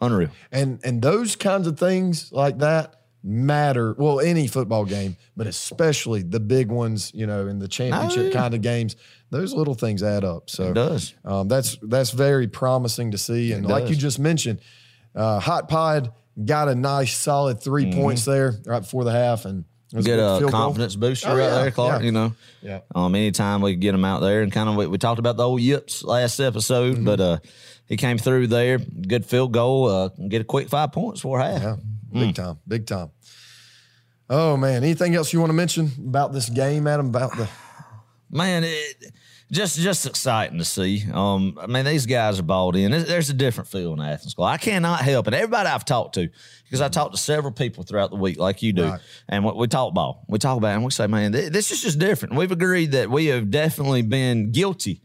Unreal. 0.01 0.29
And 0.51 0.79
and 0.83 1.01
those 1.01 1.35
kinds 1.35 1.67
of 1.67 1.77
things 1.77 2.31
like 2.31 2.59
that 2.59 2.95
matter. 3.21 3.95
Well, 3.97 4.21
any 4.21 4.47
football 4.47 4.85
game, 4.85 5.17
but 5.35 5.45
especially 5.45 6.21
the 6.21 6.39
big 6.39 6.69
ones, 6.71 7.11
you 7.13 7.27
know, 7.27 7.47
in 7.47 7.59
the 7.59 7.67
championship 7.67 8.33
yeah. 8.33 8.39
kind 8.39 8.53
of 8.53 8.61
games, 8.61 8.95
those 9.29 9.53
little 9.53 9.73
things 9.75 10.01
add 10.01 10.23
up. 10.23 10.49
So 10.49 10.69
It 10.69 10.73
does. 10.73 11.13
Um, 11.25 11.47
that's 11.49 11.77
that's 11.81 12.11
very 12.11 12.47
promising 12.47 13.11
to 13.11 13.17
see. 13.17 13.51
And 13.51 13.65
like 13.65 13.89
you 13.89 13.95
just 13.95 14.19
mentioned, 14.19 14.61
uh, 15.15 15.39
Hot 15.39 15.67
Pod 15.67 16.13
got 16.45 16.69
a 16.69 16.75
nice 16.75 17.17
solid 17.17 17.61
3 17.61 17.91
points 17.91 18.23
there 18.23 18.55
right 18.65 18.79
before 18.79 19.03
the 19.03 19.11
half, 19.11 19.43
and 19.43 19.65
Mm-hmm. 19.89 19.97
Get 20.01 20.03
good 20.05 20.19
a 20.19 20.37
field 20.39 20.51
goal. 20.51 20.61
confidence 20.61 20.95
booster 20.95 21.29
Oh, 21.29 21.35
right 21.35 21.43
yeah, 21.45 21.61
there, 21.61 21.71
Clark. 21.71 21.99
yeah. 22.01 22.05
You 22.05 22.11
know, 22.11 22.35
Yeah. 22.61 22.79
Um, 22.93 23.15
anytime 23.15 23.61
we 23.61 23.73
could 23.73 23.81
get 23.81 23.95
him 23.95 24.05
out 24.05 24.19
there 24.21 24.41
and 24.43 24.51
kind 24.51 24.69
of 24.69 24.75
we, 24.75 24.85
we 24.87 24.97
talked 24.99 25.17
about 25.19 25.35
the 25.37 25.43
old 25.47 25.61
yips 25.61 26.03
last 26.03 26.39
episode, 26.39 26.95
Mm-hmm. 26.95 27.05
but 27.05 27.19
uh, 27.19 27.37
he 27.87 27.97
came 27.97 28.17
through 28.19 28.47
there, 28.47 28.77
good 28.77 29.25
field 29.25 29.51
goal, 29.51 29.87
uh, 29.87 30.09
get 30.27 30.41
a 30.41 30.45
quick 30.45 30.69
five 30.69 30.91
points 30.91 31.21
for 31.21 31.39
half. 31.39 31.61
Yeah, 31.61 31.75
big 32.13 32.35
time, 32.35 32.59
big 32.67 32.85
time. 32.85 33.09
Oh 34.29 34.55
man, 34.57 34.83
anything 34.83 35.15
else 35.15 35.33
you 35.33 35.39
want 35.39 35.49
to 35.49 35.55
mention 35.55 35.91
about 35.97 36.33
this 36.33 36.49
game, 36.49 36.85
Adam? 36.85 37.07
About 37.07 37.35
the 37.35 37.49
man, 38.29 38.63
it, 38.63 39.11
just 39.51 39.79
just 39.79 40.05
exciting 40.05 40.57
to 40.59 40.65
see. 40.65 41.03
Um, 41.11 41.57
I 41.59 41.67
mean, 41.67 41.85
these 41.85 42.05
guys 42.05 42.39
are 42.39 42.43
balled 42.43 42.75
in. 42.75 42.91
There's, 42.91 43.29
a 43.29 43.33
different 43.33 43.67
feel 43.69 43.93
in 43.93 43.99
Athens 43.99 44.31
School. 44.33 44.45
I 44.45 44.57
cannot 44.57 45.01
help 45.01 45.27
it. 45.27 45.33
Everybody 45.33 45.67
I've 45.69 45.85
talked 45.85 46.15
to, 46.15 46.29
because 46.65 46.81
I 46.81 46.87
talked 46.87 47.15
to 47.15 47.19
several 47.21 47.51
people 47.51 47.83
throughout 47.83 48.11
the 48.11 48.15
week, 48.17 48.37
like 48.37 48.61
you 48.61 48.73
do, 48.73 48.83
Right. 48.85 48.99
and 49.27 49.43
we, 49.43 49.51
we 49.53 49.67
talk 49.67 49.93
ball. 49.93 50.23
We 50.27 50.37
talk 50.39 50.57
about 50.57 50.71
it, 50.71 50.75
and 50.75 50.83
we 50.85 50.91
say, 50.91 51.07
man, 51.07 51.31
th- 51.31 51.51
this 51.51 51.71
is 51.71 51.81
just 51.81 51.97
different. 51.99 52.35
We've 52.35 52.51
agreed 52.51 52.91
that 52.91 53.09
we 53.09 53.27
have 53.27 53.49
definitely 53.49 54.03
been 54.03 54.51
guilty 54.51 55.01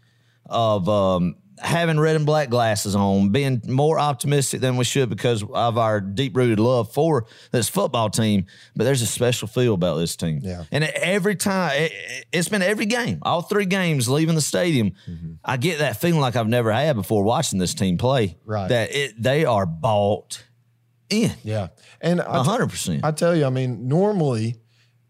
of 0.46 0.88
um, 0.88 1.36
having 1.64 1.98
red 1.98 2.14
and 2.14 2.26
black 2.26 2.50
glasses 2.50 2.94
on, 2.94 3.30
being 3.30 3.62
more 3.66 3.98
optimistic 3.98 4.60
than 4.60 4.76
we 4.76 4.84
should 4.84 5.08
because 5.08 5.42
of 5.42 5.78
our 5.78 6.00
deep 6.00 6.36
rooted 6.36 6.60
love 6.60 6.92
for 6.92 7.26
this 7.52 7.68
football 7.68 8.10
team. 8.10 8.46
But 8.76 8.84
there's 8.84 9.02
a 9.02 9.06
special 9.06 9.48
feel 9.48 9.74
about 9.74 9.96
this 9.96 10.14
team. 10.14 10.40
Yeah. 10.42 10.64
And 10.70 10.84
every 10.84 11.36
time, 11.36 11.72
it, 11.74 11.92
it's 12.32 12.48
been 12.48 12.62
every 12.62 12.86
game, 12.86 13.18
all 13.22 13.42
three 13.42 13.64
games 13.64 14.08
leaving 14.08 14.34
the 14.34 14.42
stadium, 14.42 14.92
mm-hmm. 15.08 15.32
I 15.44 15.56
get 15.56 15.78
that 15.78 16.00
feeling 16.00 16.20
like 16.20 16.36
I've 16.36 16.48
never 16.48 16.70
had 16.70 16.96
before 16.96 17.24
watching 17.24 17.58
this 17.58 17.72
team 17.72 17.96
play. 17.96 18.36
Right. 18.44 18.68
That 18.68 18.94
it, 18.94 19.22
they 19.22 19.46
are 19.46 19.64
bought 19.64 20.44
in. 21.08 21.32
yeah, 21.42 21.68
and 22.00 22.20
I 22.20 22.40
A 22.40 22.42
hundred 22.42 22.68
percent. 22.68 23.04
I 23.04 23.10
tell 23.10 23.34
you, 23.34 23.46
I 23.46 23.50
mean, 23.50 23.88
normally 23.88 24.56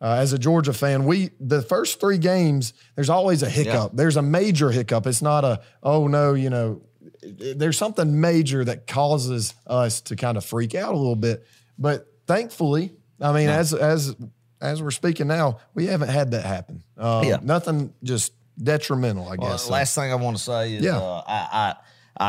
uh, 0.01 0.17
as 0.19 0.33
a 0.33 0.39
Georgia 0.39 0.73
fan, 0.73 1.05
we 1.05 1.31
the 1.41 1.63
first 1.63 2.01
three 2.01 2.19
games, 2.19 2.75
there's 2.95 3.11
always 3.11 3.43
a 3.43 3.49
hiccup. 3.49 3.93
There's 3.95 4.17
a 4.17 4.23
major 4.23 4.71
hiccup. 4.71 5.07
It's 5.07 5.23
not 5.23 5.45
a 5.45 5.61
oh 5.83 6.07
no, 6.09 6.35
you 6.35 6.51
know, 6.51 6.83
there's 7.23 7.79
something 7.79 8.21
major 8.21 8.65
that 8.65 8.87
causes 8.87 9.55
us 9.67 10.01
to 10.03 10.17
kind 10.17 10.37
of 10.37 10.45
freak 10.45 10.75
out 10.75 10.93
a 10.95 10.97
little 10.97 11.17
bit. 11.17 11.47
But 11.79 12.07
thankfully, 12.27 12.93
I 13.21 13.33
mean, 13.33 13.49
as 13.49 13.73
as 13.73 14.15
as 14.61 14.83
we're 14.83 14.91
speaking 14.91 15.27
now, 15.27 15.59
we 15.75 15.87
haven't 15.87 16.09
had 16.09 16.31
that 16.33 16.45
happen. 16.45 16.83
Um, 16.97 17.25
Yeah. 17.25 17.39
Nothing 17.43 17.93
just 18.03 18.33
detrimental, 18.63 19.25
I 19.29 19.37
Well, 19.37 19.51
guess. 19.53 19.67
the 19.67 19.73
last 19.73 19.95
thing 19.95 20.11
I 20.13 20.15
want 20.15 20.37
to 20.37 20.43
say 20.43 20.75
is 20.75 20.85
Yeah. 20.85 20.99
uh, 20.99 21.23
I, 21.27 21.49
I, 21.53 21.75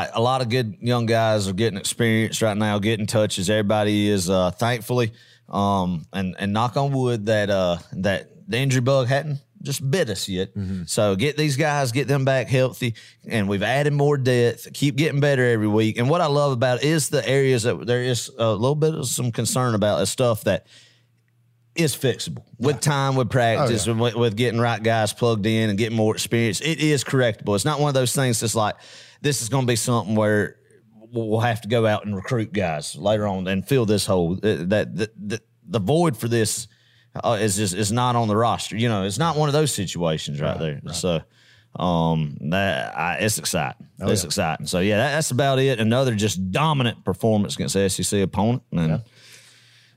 I, 0.06 0.10
a 0.16 0.22
lot 0.22 0.42
of 0.42 0.50
good 0.50 0.76
young 0.82 1.06
guys 1.06 1.48
are 1.48 1.54
getting 1.54 1.78
experience 1.78 2.42
right 2.42 2.58
now, 2.58 2.80
getting 2.80 3.06
touches. 3.06 3.50
Everybody 3.50 4.10
is 4.10 4.30
uh, 4.30 4.52
thankfully, 4.52 5.14
um, 5.50 6.06
and 6.14 6.36
and 6.40 6.54
knock 6.54 6.78
on 6.78 6.92
wood 6.92 7.26
that 7.28 7.50
uh, 7.50 7.78
that 7.94 8.30
the 8.48 8.58
injury 8.58 8.82
bug 8.82 9.08
hadn't 9.08 9.40
just 9.62 9.90
bit 9.90 10.10
us 10.12 10.30
yet. 10.30 10.50
So 10.86 11.16
get 11.16 11.38
these 11.38 11.58
guys, 11.58 11.92
get 11.92 12.08
them 12.08 12.24
back 12.24 12.48
healthy, 12.48 12.94
and 13.28 13.50
we've 13.50 13.64
added 13.64 13.94
more 13.94 14.16
depth. 14.18 14.72
Keep 14.74 14.96
getting 14.98 15.20
better 15.20 15.44
every 15.44 15.68
week. 15.68 15.98
And 15.98 16.08
what 16.10 16.22
I 16.22 16.28
love 16.28 16.52
about 16.52 16.84
it 16.84 16.88
is 16.88 17.10
the 17.10 17.28
areas 17.28 17.64
that 17.64 17.86
there 17.88 18.04
is 18.04 18.30
a 18.38 18.52
little 18.54 18.76
bit 18.76 18.94
of 18.94 19.08
some 19.08 19.32
concern 19.32 19.74
about 19.74 20.02
is 20.04 20.10
stuff 20.12 20.44
that 20.44 20.68
is 21.74 21.96
fixable 21.96 22.44
with 22.60 22.80
time, 22.80 23.16
with 23.16 23.30
practice, 23.30 23.88
Oh, 23.88 23.92
and 23.92 24.00
with, 24.00 24.16
with 24.16 24.36
getting 24.38 24.60
right 24.62 24.82
guys 24.82 25.12
plugged 25.14 25.46
in 25.46 25.70
and 25.70 25.78
getting 25.78 25.98
more 25.98 26.14
experience. 26.14 26.62
It 26.62 26.80
is 26.80 27.04
correctable. 27.04 27.56
It's 27.56 27.66
not 27.66 27.80
one 27.80 27.90
of 27.90 27.96
those 27.96 28.14
things 28.16 28.40
that's 28.40 28.56
like 28.56 28.76
this 29.22 29.42
is 29.42 29.50
going 29.50 29.64
to 29.64 29.68
be 29.68 29.76
something 29.76 30.16
where 30.16 30.58
we'll 31.16 31.40
have 31.40 31.62
to 31.62 31.68
go 31.68 31.86
out 31.88 32.06
and 32.06 32.16
recruit 32.16 32.52
guys 32.54 32.96
later 32.96 33.26
on 33.28 33.48
and 33.48 33.68
fill 33.68 33.86
this 33.86 34.06
hole. 34.06 34.34
Uh, 34.44 34.58
That 34.68 34.96
the, 34.96 35.10
the, 35.18 35.42
the 35.68 35.80
void 35.80 36.16
for 36.18 36.28
this 36.28 36.68
uh, 37.24 37.38
is 37.40 37.56
just 37.56 37.74
is 37.74 37.92
not 37.92 38.16
on 38.16 38.28
the 38.28 38.36
roster. 38.36 38.76
You 38.78 38.90
know, 38.90 39.04
it's 39.04 39.18
not 39.18 39.38
one 39.38 39.50
of 39.50 39.54
those 39.54 39.74
situations 39.74 40.40
right, 40.42 40.60
there. 40.60 40.82
So. 40.94 41.22
Um, 41.78 42.38
that 42.52 42.98
I, 42.98 43.16
it's 43.16 43.38
exciting. 43.38 43.88
it's 44.00 44.02
Oh, 44.02 44.08
yeah. 44.08 44.26
exciting. 44.28 44.66
So 44.66 44.80
yeah, 44.80 44.96
that, 44.96 45.12
that's 45.16 45.32
about 45.32 45.60
it. 45.60 45.78
Another 45.82 46.16
just 46.16 46.50
dominant 46.52 47.04
performance 47.04 47.56
against 47.56 47.74
the 47.74 47.90
SEC 47.90 48.22
opponent, 48.22 48.64
and 48.72 49.02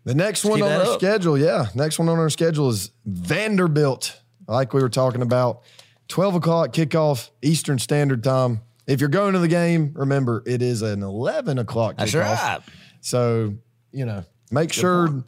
The 0.03 0.17
next 0.17 0.45
one 0.45 0.61
on 0.61 0.73
our 0.73 0.83
up. 0.83 0.99
schedule, 0.99 1.39
yeah. 1.39 1.67
Next 1.77 2.01
one 2.01 2.09
on 2.09 2.19
our 2.19 2.31
schedule 2.31 2.69
is 2.71 2.91
Vanderbilt, 3.07 4.21
like 4.49 4.73
we 4.75 4.81
were 4.83 4.89
talking 4.89 5.23
about. 5.23 5.63
12 6.09 6.35
o'clock 6.37 6.73
kickoff, 6.73 7.31
Eastern 7.43 7.79
Standard 7.79 8.25
Time. 8.25 8.61
If 8.89 9.01
you're 9.01 9.09
going 9.11 9.35
to 9.35 9.39
the 9.39 9.47
game, 9.49 9.93
remember 9.95 10.43
it 10.47 10.63
is 10.63 10.83
an 10.83 11.03
11 11.05 11.59
o'clock 11.59 11.95
kickoff. 11.97 11.99
that's 11.99 12.15
right. 12.15 12.61
So, 13.03 13.55
you 13.93 14.05
know, 14.07 14.25
make 14.51 14.73
sure, 14.73 15.05
of 15.07 15.25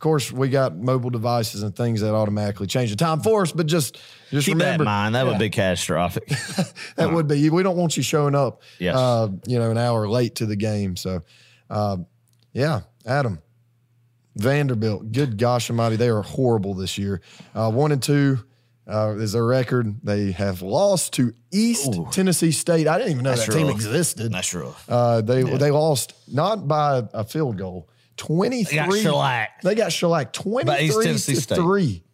course, 0.00 0.30
we 0.32 0.48
got 0.50 0.76
mobile 0.76 1.10
devices 1.10 1.62
and 1.62 1.74
things 1.74 2.00
that 2.02 2.12
automatically 2.12 2.66
change 2.66 2.90
the 2.90 2.96
time 2.96 3.20
for 3.20 3.40
us, 3.42 3.52
but 3.52 3.66
just, 3.66 3.98
just 4.30 4.46
Keep 4.46 4.58
that 4.58 4.64
remember 4.64 4.82
in 4.82 4.86
mind. 4.86 5.14
That 5.14 5.24
Yeah. 5.24 5.30
would 5.30 5.38
be 5.38 5.48
catastrophic. 5.48 6.26
that 6.96 7.12
would 7.12 7.26
be. 7.28 7.48
We 7.50 7.62
don't 7.62 7.76
want 7.76 7.96
you 7.96 8.02
showing 8.02 8.34
up, 8.34 8.60
Yes. 8.78 8.96
uh, 8.96 9.28
you 9.46 9.58
know, 9.58 9.70
an 9.70 9.78
hour 9.78 10.08
late 10.08 10.34
to 10.36 10.46
the 10.46 10.56
game. 10.56 10.96
So, 10.96 11.22
uh, 11.70 11.98
yeah, 12.52 12.80
Adam, 13.06 13.40
Vanderbilt, 14.36 15.12
good 15.12 15.38
gosh 15.38 15.70
almighty, 15.70 15.94
they 15.96 16.08
are 16.08 16.22
horrible 16.22 16.74
this 16.74 16.98
year. 16.98 17.20
Uh, 17.54 17.70
one 17.70 17.92
and 17.92 18.02
two 18.02 18.40
uh, 18.86 19.14
is 19.16 19.32
their 19.32 19.44
record. 19.44 20.00
They 20.02 20.32
have 20.32 20.62
lost 20.62 21.14
to 21.14 21.32
East 21.50 21.92
Tennessee 22.12 22.52
State. 22.52 22.86
I 22.86 22.98
didn't 22.98 23.12
even 23.12 23.24
know 23.24 23.30
That's 23.30 23.46
that 23.46 23.52
team 23.52 23.68
existed. 23.68 24.32
That's 24.32 24.52
rough. 24.54 24.84
Uh, 24.88 25.20
they 25.20 25.42
they 25.42 25.70
lost 25.70 26.14
not 26.32 26.68
by 26.68 27.02
a 27.12 27.24
field 27.24 27.56
goal. 27.56 27.88
Twenty 28.16 28.64
three. 28.64 28.78
They 28.78 28.84
got 28.86 28.98
shellacked. 28.98 29.62
They 29.64 29.74
got 29.74 29.92
shellacked. 29.92 30.34
Twenty 30.34 30.88
three 30.88 31.06
to 31.06 31.18
State. 31.18 31.56
three. 31.56 32.04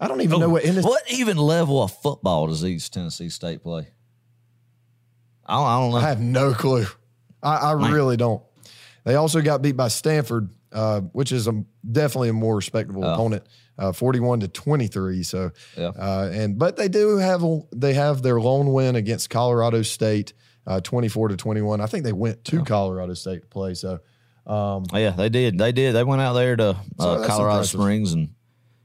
I 0.00 0.08
don't 0.08 0.20
even 0.20 0.40
know 0.40 0.48
what. 0.48 0.64
What 0.66 1.02
even 1.10 1.36
level 1.36 1.82
of 1.82 1.92
football 2.00 2.46
does 2.48 2.64
East 2.64 2.92
Tennessee 2.92 3.28
State 3.28 3.62
play? 3.62 3.88
I 5.44 5.54
don't, 5.54 5.66
I 5.66 5.78
don't 5.80 5.90
know. 5.90 5.96
I 5.96 6.08
have 6.08 6.20
no 6.20 6.54
clue. 6.54 6.86
I, 7.42 7.56
I 7.56 7.72
really 7.72 8.16
don't. 8.16 8.42
They 9.04 9.16
also 9.16 9.42
got 9.42 9.62
beat 9.62 9.76
by 9.76 9.88
Stanford, 9.88 10.50
uh, 10.72 11.00
which 11.12 11.32
is 11.32 11.46
a, 11.48 11.64
definitely 11.90 12.28
a 12.30 12.32
more 12.32 12.56
respectable 12.56 13.04
opponent, 13.04 13.44
uh, 13.78 13.92
forty-one 13.92 14.40
to 14.40 14.48
twenty-three. 14.48 15.22
So, 15.22 15.50
Yeah. 15.76 15.88
uh, 15.88 16.30
and 16.32 16.58
but 16.58 16.76
they 16.76 16.88
do 16.88 17.18
have 17.18 17.42
they 17.74 17.94
have 17.94 18.22
their 18.22 18.40
lone 18.40 18.72
win 18.72 18.96
against 18.96 19.30
Colorado 19.30 19.82
State, 19.82 20.32
uh, 20.66 20.80
twenty-four 20.80 21.28
to 21.28 21.36
twenty-one. 21.36 21.80
I 21.80 21.86
think 21.86 22.04
they 22.04 22.12
went 22.12 22.44
to 22.46 22.64
Colorado 22.64 23.14
State 23.14 23.42
to 23.42 23.48
play. 23.48 23.74
So, 23.74 24.00
um, 24.46 24.84
yeah, 24.92 25.10
they 25.10 25.28
did. 25.28 25.58
They 25.58 25.72
did. 25.72 25.94
They 25.94 26.04
went 26.04 26.22
out 26.22 26.32
there 26.34 26.56
to 26.56 26.76
So 27.00 27.08
uh, 27.10 27.26
Colorado 27.26 27.56
impressive. 27.58 27.80
Springs 27.80 28.12
and 28.12 28.30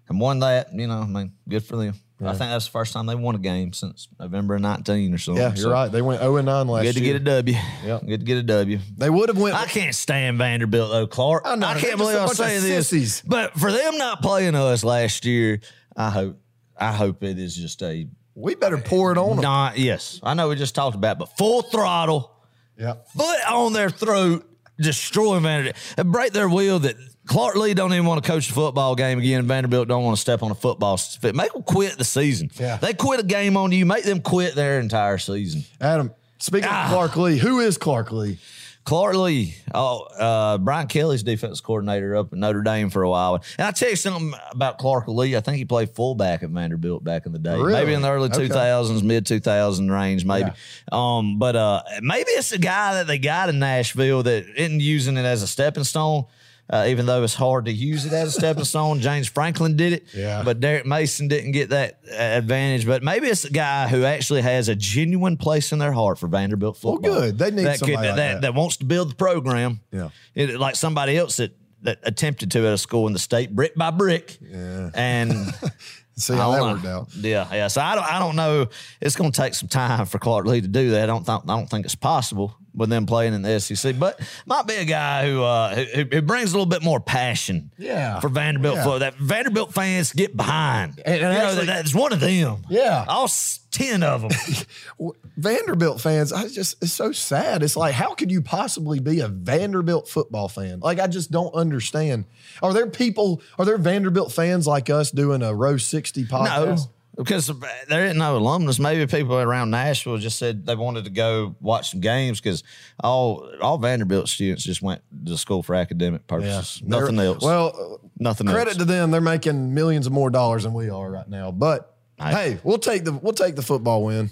and 0.10 0.20
won 0.20 0.40
that. 0.40 0.74
You 0.74 0.88
know, 0.88 1.02
I 1.02 1.06
mean, 1.08 1.34
good 1.50 1.64
for 1.64 1.76
them. 1.78 1.94
I 2.20 2.30
think 2.30 2.40
that's 2.50 2.66
the 2.66 2.72
first 2.72 2.94
time 2.94 3.06
they 3.06 3.14
won 3.16 3.36
a 3.36 3.38
game 3.40 3.74
since 3.74 4.08
November 4.20 4.56
of 4.56 4.62
19 4.62 5.14
or 5.14 5.18
something. 5.20 5.42
yeah, 5.42 5.50
you're 5.50 5.56
So, 5.58 5.72
right. 5.72 5.88
They 5.92 6.02
went 6.02 6.20
zero 6.20 6.38
and 6.38 6.48
nine 6.48 6.68
last 6.68 6.84
year. 6.86 6.94
Good 6.94 7.00
to 7.00 7.06
year. 7.06 7.14
get 7.20 7.22
a 7.22 7.26
W. 7.44 7.58
Yeah. 7.86 8.00
Good 8.06 8.20
to 8.22 8.26
get 8.26 8.38
a 8.38 8.44
W. 8.44 8.80
They 8.98 9.10
would 9.10 9.30
have 9.30 9.38
went. 9.38 9.56
I 9.56 9.66
can't 9.66 9.94
stand 9.94 10.40
Vanderbilt 10.40 10.90
though, 10.92 11.06
Clark. 11.06 11.44
I 11.46 11.52
I, 11.52 11.56
know, 11.56 11.68
they're 11.74 11.80
can't 11.82 11.98
believe 11.98 12.18
I'm 12.18 12.30
saying 12.30 12.64
this, 12.64 12.88
sissies. 12.90 13.22
but 13.26 13.54
for 13.54 13.72
them 13.72 13.98
not 13.98 14.22
playing 14.24 14.56
us 14.56 14.84
last 14.84 15.26
year, 15.26 15.60
I 15.96 16.10
hope 16.10 16.40
I 16.76 16.92
hope 16.92 17.24
it 17.24 17.38
is 17.38 17.56
just 17.56 17.84
a 17.84 18.08
we 18.34 18.56
better 18.56 18.78
pour 18.80 19.12
it 19.12 19.18
on 19.18 19.38
them. 19.40 19.74
Yes, 19.76 20.20
I 20.24 20.34
know 20.34 20.50
we 20.50 20.56
just 20.56 20.74
talked 20.76 20.96
about, 20.96 21.18
it, 21.18 21.20
but 21.20 21.38
full 21.38 21.62
throttle, 21.64 22.32
Yeah. 22.78 22.94
foot 23.16 23.40
on 23.52 23.74
their 23.74 23.90
throat, 23.90 24.48
destroy 24.80 25.40
Vanderbilt, 25.40 25.76
and 25.98 26.12
break 26.12 26.34
their 26.34 26.48
will 26.50 26.80
that 26.80 26.96
Clark 27.28 27.56
Lea 27.56 27.74
don't 27.74 27.94
even 27.94 28.06
want 28.06 28.24
to 28.24 28.30
coach 28.30 28.50
a 28.50 28.54
football 28.54 28.96
game 28.96 29.20
again. 29.20 29.46
Vanderbilt 29.48 29.88
don't 29.88 30.04
want 30.04 30.16
to 30.16 30.22
step 30.22 30.42
on 30.44 30.52
a 30.52 30.56
football 30.56 30.98
fit. 30.98 31.36
Make 31.36 31.54
them 31.54 31.64
quit 31.64 31.98
the 31.98 32.04
season. 32.06 32.50
Yeah. 32.60 32.78
they 32.78 32.94
quit 32.94 33.20
a 33.20 33.24
game 33.24 33.58
on 33.58 33.72
you. 33.72 33.86
Make 33.86 34.04
them 34.04 34.22
quit 34.22 34.56
their 34.56 34.80
entire 34.80 35.18
season. 35.18 35.64
Adam, 35.82 36.12
speaking 36.40 36.70
Ah. 36.72 36.86
of 36.86 36.92
Clark 36.92 37.16
Lea, 37.18 37.38
who 37.38 37.60
is 37.60 37.78
Clark 37.78 38.12
Lea? 38.12 38.38
Clark 38.86 39.16
Lea, 39.18 39.54
oh, 39.76 40.04
uh, 40.18 40.58
Brian 40.60 40.88
Kelly's 40.88 41.22
defense 41.22 41.60
coordinator 41.60 42.16
up 42.16 42.32
at 42.32 42.40
Notre 42.40 42.62
Dame 42.62 42.90
for 42.90 43.04
a 43.04 43.10
while. 43.10 43.44
And 43.58 43.68
I 43.68 43.72
tell 43.72 43.90
you 43.90 43.98
something 43.98 44.34
about 44.52 44.78
Clark 44.78 45.10
Lea. 45.10 45.36
I 45.36 45.42
think 45.42 45.58
he 45.58 45.66
played 45.66 45.90
fullback 45.90 46.42
at 46.42 46.52
Vanderbilt 46.52 47.04
back 47.04 47.26
in 47.26 47.34
the 47.34 47.40
day, 47.40 47.58
Really? 47.58 47.74
maybe 47.74 47.92
in 47.94 48.02
the 48.02 48.10
early 48.10 48.30
Okay. 48.30 48.48
2000s, 48.48 49.04
mid 49.04 49.26
2000 49.26 49.92
range, 49.92 50.24
maybe. 50.24 50.52
Um, 50.90 51.38
but 51.38 51.58
uh, 51.58 51.84
maybe 52.02 52.30
it's 52.30 52.54
a 52.54 52.58
guy 52.58 52.94
that 52.94 53.08
they 53.08 53.18
got 53.18 53.50
in 53.50 53.60
Nashville 53.60 54.24
that 54.24 54.46
isn't 54.56 54.80
using 54.80 55.18
it 55.18 55.26
as 55.26 55.44
a 55.44 55.48
stepping 55.48 55.84
stone. 55.84 56.24
Uh, 56.70 56.86
even 56.90 57.06
though 57.06 57.24
it's 57.24 57.34
hard 57.34 57.66
to 57.66 57.72
use 57.72 58.06
it 58.06 58.12
as 58.12 58.30
a 58.30 58.32
stepping 58.40 58.64
stone, 58.74 59.00
James 59.00 59.28
Franklin 59.28 59.78
did 59.78 59.94
it. 59.94 60.08
Yeah. 60.14 60.44
But 60.44 60.60
Derek 60.60 60.86
Mason 60.86 61.28
didn't 61.30 61.52
get 61.52 61.70
that 61.70 62.00
uh, 62.12 62.16
advantage. 62.16 62.86
But 62.86 63.04
maybe 63.04 63.28
it's 63.28 63.46
a 63.46 63.50
guy 63.50 63.88
who 63.88 64.04
actually 64.04 64.42
has 64.42 64.68
a 64.68 64.76
genuine 64.76 65.38
place 65.38 65.72
in 65.72 65.80
their 65.80 65.94
heart 65.94 66.20
for 66.20 66.28
Vanderbilt 66.28 66.76
football. 66.78 67.10
Well, 67.10 67.22
good. 67.22 67.38
They 67.38 67.52
need 67.52 67.66
that 67.66 67.80
somebody 67.80 68.08
like 68.08 68.16
that. 68.18 68.42
that 68.42 68.54
wants 68.54 68.78
to 68.78 68.86
build 68.86 69.12
the 69.12 69.16
program. 69.16 69.80
Yeah. 69.92 70.10
It- 70.36 70.60
like 70.60 70.76
somebody 70.76 71.18
else 71.18 71.38
that 71.38 71.56
that 71.84 72.00
attempted 72.04 72.50
to 72.52 72.66
at 72.66 72.74
a 72.74 72.78
school 72.78 73.06
in 73.08 73.14
the 73.14 73.20
state, 73.20 73.56
brick 73.56 73.76
by 73.76 73.92
brick. 73.92 74.38
Yeah. 74.42 74.90
And 74.96 75.32
See 76.18 76.34
how 76.34 76.52
that 76.52 76.58
know. 76.58 76.74
worked 76.74 76.86
out. 76.86 77.16
Yeah, 77.16 77.48
yeah. 77.54 77.68
So 77.68 77.80
I 77.80 77.94
don't, 77.94 78.12
I 78.12 78.18
don't 78.18 78.36
know. 78.36 78.68
It's 79.00 79.16
going 79.16 79.32
to 79.32 79.40
take 79.40 79.54
some 79.54 79.70
time 79.70 80.08
for 80.08 80.18
Clark 80.18 80.48
Lea 80.48 80.62
to 80.62 80.68
do 80.68 80.90
that. 80.92 81.04
I 81.04 81.06
don't, 81.06 81.24
think, 81.24 81.44
I 81.44 81.56
don't 81.56 81.70
think 81.70 81.86
it's 81.86 81.94
possible 81.94 82.58
with 82.78 82.90
them 82.90 83.06
playing 83.06 83.34
in 83.34 83.42
the 83.42 83.60
SEC. 83.60 83.98
But 84.00 84.20
might 84.46 84.66
be 84.68 84.76
a 84.76 84.86
guy 84.86 85.30
who, 85.30 85.44
uh, 85.44 85.76
who, 85.76 86.04
who 86.12 86.22
brings 86.22 86.52
a 86.54 86.56
little 86.56 86.66
bit 86.70 86.84
more 86.84 87.00
passion. 87.02 87.72
Yeah. 87.78 88.20
For 88.22 88.30
Vanderbilt 88.30 88.76
Yeah. 88.76 88.84
football, 88.84 89.00
that 89.00 89.16
Vanderbilt 89.16 89.74
fans 89.74 90.14
get 90.14 90.38
behind. 90.38 91.02
And- 91.04 91.16
and 91.16 91.34
you 91.34 91.40
know, 91.40 91.46
actually- 91.46 91.66
that, 91.66 91.76
that's 91.78 91.96
one 91.96 92.14
of 92.14 92.20
them. 92.22 92.64
Yeah. 92.70 93.04
all 93.08 93.28
ten 93.72 94.02
of 94.04 94.22
them. 94.22 94.32
Vanderbilt 95.38 96.02
fans, 96.02 96.34
I 96.34 96.48
just 96.48 96.82
it's 96.82 96.94
so 96.94 97.12
sad. 97.12 97.62
It's 97.62 97.76
like, 97.76 97.94
how 97.94 98.16
could 98.16 98.32
you 98.32 98.42
possibly 98.42 99.00
be 99.00 99.20
a 99.20 99.28
Vanderbilt 99.28 100.08
football 100.08 100.48
fan? 100.48 100.80
Like, 100.80 101.00
I 101.00 101.06
just 101.08 101.30
don't 101.32 101.54
understand. 101.54 102.26
Are 102.64 102.74
there 102.74 102.88
people? 102.88 103.42
Are 103.60 103.66
there 103.66 103.78
Vanderbilt 103.78 104.32
fans 104.32 104.66
like 104.66 104.90
us 104.90 105.12
doing 105.12 105.44
a 105.44 105.54
row 105.54 105.78
sixty 105.78 106.22
No, 106.24 106.28
podcast? 106.30 106.88
Because 107.18 107.48
there 107.90 108.06
isn't 108.06 108.18
no 108.18 108.38
alumnus. 108.38 108.80
Maybe 108.80 109.06
people 109.08 109.36
around 109.38 109.72
Nashville 109.72 110.18
just 110.18 110.38
said 110.38 110.66
they 110.66 110.76
wanted 110.76 111.06
to 111.06 111.10
go 111.10 111.56
watch 111.60 111.92
some 111.92 112.00
games 112.00 112.40
because 112.40 112.64
all 113.04 113.50
all 113.62 113.78
Vanderbilt 113.78 114.30
students 114.30 114.64
just 114.64 114.82
went 114.82 115.02
to 115.26 115.38
school 115.38 115.64
for 115.64 115.76
academic 115.76 116.28
purposes. 116.28 116.82
Nothing 116.86 117.16
They're- 117.16 117.26
else. 117.28 117.44
Well, 117.44 118.00
nothing 118.20 118.48
credit 118.48 118.70
else. 118.72 118.78
to 118.78 118.86
them. 118.86 119.12
They're 119.12 119.22
making 119.22 119.74
millions 119.74 120.06
of 120.08 120.14
more 120.14 120.30
dollars 120.30 120.64
than 120.64 120.74
we 120.74 120.90
are 120.90 121.10
right 121.10 121.28
now. 121.28 121.52
But 121.52 121.96
I- 122.20 122.32
hey, 122.34 122.60
we'll 122.64 122.78
take 122.80 123.04
the 123.04 123.12
we'll 123.14 123.34
take 123.34 123.56
the 123.56 123.62
football 123.64 124.04
win. 124.04 124.30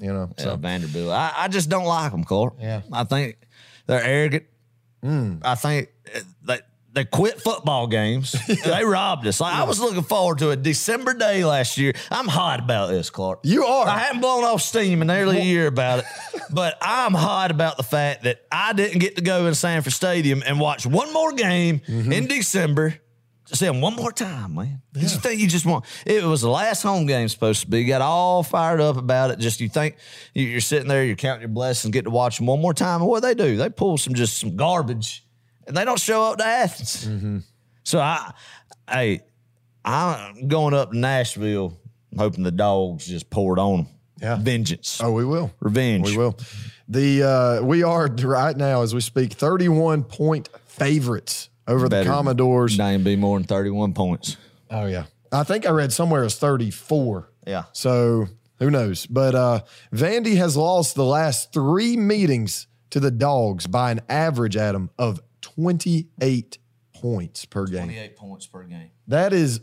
You 0.00 0.12
know, 0.12 0.30
Yeah, 0.38 0.44
so 0.44 0.56
Vanderbilt. 0.56 1.10
I, 1.12 1.32
I 1.36 1.48
just 1.48 1.68
don't 1.68 1.84
like 1.84 2.12
them, 2.12 2.24
Clark. 2.24 2.54
Yeah. 2.58 2.80
I 2.90 3.04
think 3.04 3.36
they're 3.86 4.02
arrogant. 4.02 4.44
I 5.02 5.54
think 5.54 5.88
uh, 6.48 6.56
they 6.92 7.04
quit 7.04 7.40
football 7.40 7.86
games. 7.86 8.34
They 8.64 8.84
robbed 8.84 9.26
us. 9.26 9.40
Like, 9.40 9.54
I 9.54 9.62
was 9.64 9.78
looking 9.80 10.02
forward 10.02 10.38
to 10.38 10.50
a 10.50 10.56
December 10.56 11.14
day 11.14 11.44
last 11.44 11.78
year. 11.78 11.92
I'm 12.10 12.26
hot 12.28 12.60
about 12.60 12.88
this, 12.88 13.10
Clark. 13.10 13.40
you 13.44 13.64
are. 13.64 13.86
I 13.86 13.98
haven't 13.98 14.20
blown 14.20 14.44
off 14.44 14.60
steam 14.62 15.00
in 15.00 15.06
nearly 15.08 15.38
a 15.38 15.44
year 15.44 15.66
about 15.66 16.00
it, 16.00 16.04
but 16.50 16.76
I'm 16.82 17.14
hot 17.14 17.50
about 17.50 17.76
the 17.76 17.82
fact 17.84 18.24
that 18.24 18.40
I 18.50 18.72
didn't 18.72 18.98
get 18.98 19.16
to 19.16 19.22
go 19.22 19.46
in 19.46 19.54
Sanford 19.54 19.92
Stadium 19.92 20.42
and 20.44 20.58
watch 20.60 20.84
one 20.86 21.12
more 21.12 21.32
game 21.32 21.80
Mm-hmm. 21.86 22.12
in 22.12 22.26
December. 22.26 22.94
To 23.46 23.56
see 23.56 23.66
them 23.66 23.80
one 23.80 23.96
more 23.96 24.12
time, 24.12 24.54
man. 24.54 24.80
You 24.94 25.08
think 25.08 25.40
you 25.40 25.48
just 25.48 25.66
want? 25.66 25.84
It 26.06 26.22
was 26.22 26.40
the 26.40 26.48
last 26.48 26.82
home 26.84 27.06
game 27.06 27.26
supposed 27.28 27.62
to 27.62 27.66
be. 27.66 27.80
You 27.80 27.88
got 27.88 28.00
all 28.00 28.44
fired 28.44 28.80
up 28.80 28.96
about 28.96 29.32
it. 29.32 29.40
Just 29.40 29.60
you 29.60 29.68
think 29.68 29.96
you- 30.34 30.46
you're 30.46 30.60
sitting 30.60 30.86
there, 30.86 31.04
you're 31.04 31.16
counting 31.16 31.40
your 31.40 31.48
blessings, 31.48 31.92
get 31.92 32.04
to 32.04 32.10
watch 32.10 32.36
them 32.36 32.46
one 32.46 32.60
more 32.60 32.72
time. 32.74 33.00
And 33.00 33.10
what 33.10 33.22
they 33.24 33.34
do? 33.34 33.56
They 33.56 33.68
pull 33.68 33.98
some 33.98 34.14
just 34.14 34.38
some 34.38 34.54
garbage, 34.54 35.24
and 35.66 35.76
they 35.76 35.84
don't 35.84 36.00
show 36.00 36.24
up 36.24 36.38
to 36.38 36.44
Athens. 36.44 37.06
Mm-hmm. 37.06 37.38
So 37.84 37.98
I, 37.98 38.32
hey, 38.90 39.22
I'm 39.84 40.48
going 40.48 40.74
up 40.74 40.92
to 40.92 40.98
Nashville, 40.98 41.78
hoping 42.16 42.44
the 42.44 42.50
dogs 42.50 43.06
just 43.06 43.30
poured 43.30 43.58
on 43.58 43.84
them. 43.84 43.86
Yeah. 44.20 44.36
Vengeance. 44.36 45.00
oh, 45.02 45.12
we 45.12 45.24
will. 45.24 45.50
Revenge. 45.60 46.10
We 46.10 46.16
will. 46.16 46.38
The 46.88 47.22
uh, 47.22 47.62
we 47.64 47.82
are 47.82 48.08
right 48.08 48.56
now 48.56 48.82
as 48.82 48.94
we 48.94 49.00
speak, 49.00 49.32
thirty-one 49.32 50.04
point 50.04 50.50
favorites 50.66 51.48
over 51.66 51.88
the 51.88 52.04
Commodores. 52.04 52.76
Name 52.76 53.02
be 53.02 53.16
more 53.16 53.38
than 53.38 53.46
31 53.46 53.94
points. 53.94 54.36
Oh 54.70 54.86
yeah, 54.86 55.04
I 55.32 55.44
think 55.44 55.66
I 55.66 55.70
read 55.70 55.92
somewhere 55.92 56.24
it's 56.24 56.34
thirty-four. 56.34 57.30
Yeah. 57.46 57.64
So 57.72 58.26
who 58.58 58.70
knows? 58.70 59.06
But 59.06 59.34
uh, 59.34 59.60
Vandy 59.92 60.36
has 60.36 60.56
lost 60.56 60.96
the 60.96 61.04
last 61.04 61.52
three 61.52 61.96
meetings 61.96 62.66
to 62.90 63.00
the 63.00 63.10
Dogs 63.10 63.66
by 63.66 63.90
an 63.90 64.00
average, 64.08 64.56
Adam, 64.56 64.90
of 64.98 65.20
28 65.40 66.58
points 66.94 67.44
per 67.44 67.66
game. 67.66 67.84
28 67.84 68.16
points 68.16 68.46
per 68.46 68.62
game. 68.64 68.90
That 69.08 69.32
is 69.32 69.60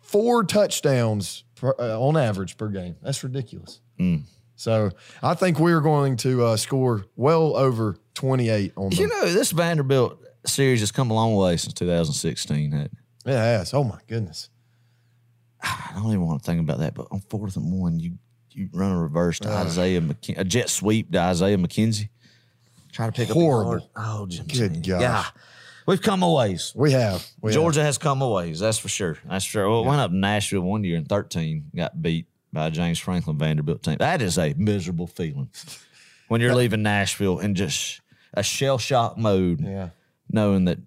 four 0.00 0.44
touchdowns 0.44 1.44
per, 1.54 1.74
uh, 1.78 1.98
on 2.00 2.16
average 2.16 2.56
per 2.56 2.68
game. 2.68 2.96
That's 3.02 3.22
ridiculous. 3.24 3.80
So 4.56 4.90
I 5.22 5.34
think 5.34 5.58
we're 5.58 5.80
going 5.80 6.16
to 6.18 6.44
uh, 6.44 6.56
score 6.56 7.06
well 7.16 7.56
over 7.56 7.96
28 8.14 8.72
on 8.76 8.90
them. 8.90 8.98
You 8.98 9.08
know, 9.08 9.32
this 9.32 9.50
Vanderbilt 9.50 10.18
series 10.46 10.80
has 10.80 10.92
come 10.92 11.10
a 11.10 11.14
long 11.14 11.34
way 11.34 11.56
since 11.56 11.72
2016. 11.74 12.70
hasn't 12.72 12.92
it? 12.92 12.98
yeah, 13.26 13.32
it 13.54 13.58
has. 13.58 13.74
Oh 13.74 13.82
my 13.84 13.98
goodness. 14.06 14.50
I 15.62 15.92
don't 15.94 16.08
even 16.08 16.26
want 16.26 16.42
to 16.42 16.46
think 16.46 16.60
about 16.60 16.78
that, 16.80 16.94
but 16.94 17.06
on 17.10 17.20
fourth 17.28 17.56
and 17.56 17.72
one, 17.72 17.98
you 17.98 18.18
you 18.50 18.68
run 18.72 18.92
a 18.92 18.98
reverse 19.00 19.40
to 19.40 19.48
Isaiah 19.48 20.00
McKin- 20.00 20.38
a 20.38 20.44
jet 20.44 20.68
sweep 20.70 21.10
to 21.12 21.18
Isaiah 21.18 21.56
McKenzie. 21.56 22.10
Try 22.94 23.06
to 23.06 23.12
pick 23.12 23.28
Horrible. 23.28 23.74
up 23.74 23.80
the. 23.94 24.00
Oh, 24.00 24.26
Jim 24.26 24.46
Good 24.46 24.86
gosh. 24.86 25.00
Yeah. 25.00 25.24
We've 25.86 26.00
come 26.00 26.22
a 26.22 26.32
ways. 26.32 26.72
We 26.74 26.92
have. 26.92 27.26
We 27.42 27.50
have. 27.50 27.54
Georgia 27.60 27.82
has 27.82 27.98
come 27.98 28.22
a 28.22 28.28
ways, 28.30 28.60
that's 28.60 28.78
for 28.78 28.88
sure. 28.88 29.18
That's 29.28 29.44
for 29.44 29.50
sure. 29.50 29.68
Well, 29.68 29.84
went 29.84 30.00
up 30.00 30.10
to 30.12 30.16
Nashville 30.16 30.62
one 30.62 30.82
year 30.84 30.96
in 30.96 31.04
13, 31.04 31.72
got 31.76 32.00
beat 32.00 32.26
by 32.52 32.68
a 32.68 32.70
James 32.70 32.98
Franklin 32.98 33.36
Vanderbilt 33.36 33.82
team. 33.82 33.96
That 33.98 34.22
is 34.22 34.38
a 34.38 34.54
miserable 34.56 35.06
feeling 35.08 35.50
when 36.28 36.40
you're 36.40 36.54
leaving 36.54 36.82
Nashville 36.82 37.38
in 37.40 37.54
just 37.54 38.00
a 38.32 38.42
shell 38.42 38.78
shock 38.78 39.18
mode, 39.18 39.60
Yeah. 39.60 39.88
knowing 40.30 40.64
that 40.66 40.78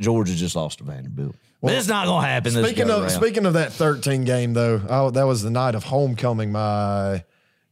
Georgia 0.00 0.34
just 0.34 0.56
lost 0.56 0.78
to 0.78 0.84
Vanderbilt. 0.84 1.36
But 1.62 1.72
it's 1.74 1.88
not 1.88 2.06
going 2.06 2.22
to 2.24 2.28
happen. 2.28 2.52
This 2.52 2.66
Speaking 2.66 2.90
of 2.90 3.02
around. 3.04 3.10
speaking 3.10 3.46
of 3.46 3.54
that 3.54 3.72
13 3.72 4.24
game 4.24 4.52
though, 4.52 4.82
oh, 4.86 5.10
that 5.10 5.22
was 5.26 5.42
the 5.42 5.50
night 5.50 5.74
of 5.74 5.84
homecoming 5.84 6.52
my 6.52 7.24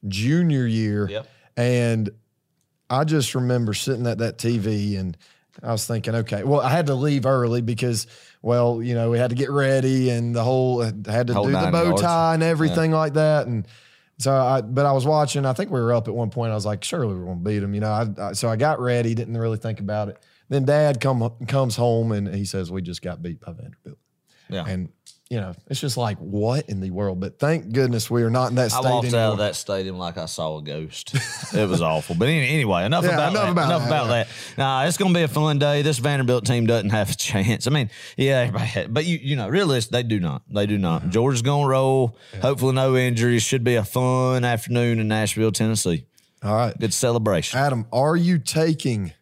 junior 0.09 0.66
year. 0.66 1.09
Yep. 1.11 1.26
And 1.59 2.11
I 2.93 3.05
just 3.05 3.34
remember 3.34 3.74
sitting 3.74 4.07
at 4.07 4.18
that 4.18 4.38
TV 4.38 4.99
and 4.99 5.16
I 5.62 5.72
was 5.72 5.86
thinking, 5.86 6.14
okay, 6.14 6.45
well, 6.45 6.61
I 6.61 6.70
had 6.70 6.86
to 6.86 6.95
leave 6.95 7.26
early 7.26 7.61
because, 7.62 8.07
well, 8.43 8.82
you 8.82 8.95
know, 8.95 9.11
we 9.11 9.18
had 9.18 9.30
to 9.30 9.36
get 9.36 9.51
ready 9.51 10.11
and 10.11 10.34
the 10.34 10.43
whole 10.43 10.80
uh, 10.82 10.93
had 11.07 11.26
to 11.28 11.34
Whole 11.34 11.45
do 11.47 11.53
the 11.53 11.70
bow 11.70 11.84
yards. 11.84 12.03
tie 12.03 12.34
and 12.34 12.43
everything 12.43 12.90
like 12.90 13.14
that. 13.14 13.47
And 13.47 13.66
so 14.18 14.32
I, 14.32 14.61
but 14.61 14.86
I 14.86 14.93
was 14.93 15.05
watching. 15.07 15.45
I 15.47 15.53
think 15.53 15.70
we 15.70 15.80
were 15.80 15.93
up 15.93 16.07
at 16.09 16.14
one 16.14 16.30
point. 16.30 16.53
I 16.53 16.55
was 16.55 16.66
like, 16.66 16.84
surely 16.84 17.14
we're 17.14 17.24
going 17.24 17.38
to 17.38 17.45
beat 17.45 17.59
them, 17.61 17.74
you 17.74 17.80
know. 17.80 17.90
I, 17.90 18.07
I, 18.28 18.32
so 18.32 18.49
I 18.49 18.57
got 18.57 18.78
ready, 18.80 19.14
didn't 19.14 19.36
really 19.36 19.59
think 19.59 19.80
about 19.80 20.09
it. 20.09 20.18
Then 20.49 20.64
Dad 20.64 21.01
come 21.01 21.28
comes 21.49 21.76
home 21.76 22.12
and 22.12 22.28
he 22.32 22.45
says 22.45 22.70
we 22.70 22.82
just 22.82 23.01
got 23.03 23.22
beat 23.22 23.40
by 23.40 23.53
Vanderbilt. 23.53 23.99
yeah. 24.49 24.64
And 24.66 24.90
you 25.33 25.41
know, 25.41 25.55
it's 25.68 25.80
just 25.80 25.97
like 25.97 26.18
what 26.18 26.68
in 26.68 26.80
the 26.80 26.91
world? 26.91 27.18
But 27.18 27.39
thank 27.39 27.72
goodness 27.72 28.11
we 28.11 28.22
are 28.22 28.28
not 28.28 28.51
in 28.51 28.57
that 28.57 28.70
I 28.74 28.80
walked 28.83 29.07
anymore. 29.07 29.20
out 29.22 29.33
of 29.33 29.39
that 29.39 29.57
stadium 29.57 29.97
like 29.97 30.18
I 30.18 30.26
saw 30.26 30.59
a 30.59 30.62
ghost. 30.62 31.14
it 31.55 31.66
was 31.66 31.80
awful. 31.80 32.14
But 32.14 32.28
any- 32.28 32.47
anyway, 32.51 32.85
enough 32.85 33.05
Yeah, 33.05 33.14
about 33.14 33.30
enough 33.30 33.45
that. 33.45 33.51
about 33.53 33.64
enough 33.70 33.80
that, 33.80 33.87
about 33.89 34.05
yeah. 34.11 34.24
that. 34.24 34.28
Nah, 34.59 34.85
it's 34.85 34.99
going 34.99 35.11
to 35.14 35.18
be 35.18 35.22
a 35.22 35.28
fun 35.28 35.59
day. 35.59 35.80
This 35.80 35.99
Vanderbilt 36.01 36.45
team 36.45 36.66
doesn't 36.66 36.91
have 36.91 37.09
a 37.11 37.14
chance. 37.14 37.66
I 37.66 37.70
mean, 37.70 37.89
yeah, 38.18 38.41
everybody 38.55 38.87
but 38.93 39.07
you 39.07 39.16
you 39.22 39.37
know, 39.37 39.49
realistic, 39.49 39.91
they 39.93 40.03
do 40.03 40.20
not. 40.20 40.43
They 40.51 40.66
do 40.66 40.76
not. 40.76 41.01
Mm-hmm. 41.01 41.11
Georgia's 41.12 41.41
going 41.41 41.62
to 41.64 41.68
roll. 41.70 42.18
Hopefully, 42.43 42.74
no 42.74 42.95
injuries. 42.95 43.43
Should 43.43 43.64
be 43.64 43.76
a 43.76 43.85
fun 43.85 44.45
afternoon 44.45 44.99
in 45.01 45.09
Nashville, 45.09 45.51
Tennessee. 45.51 46.05
All 46.43 46.55
right, 46.55 46.78
Good 46.78 46.93
celebration. 46.93 47.59
Adam, 47.59 47.87
are 47.91 48.16
you 48.16 48.39
taking 48.39 49.14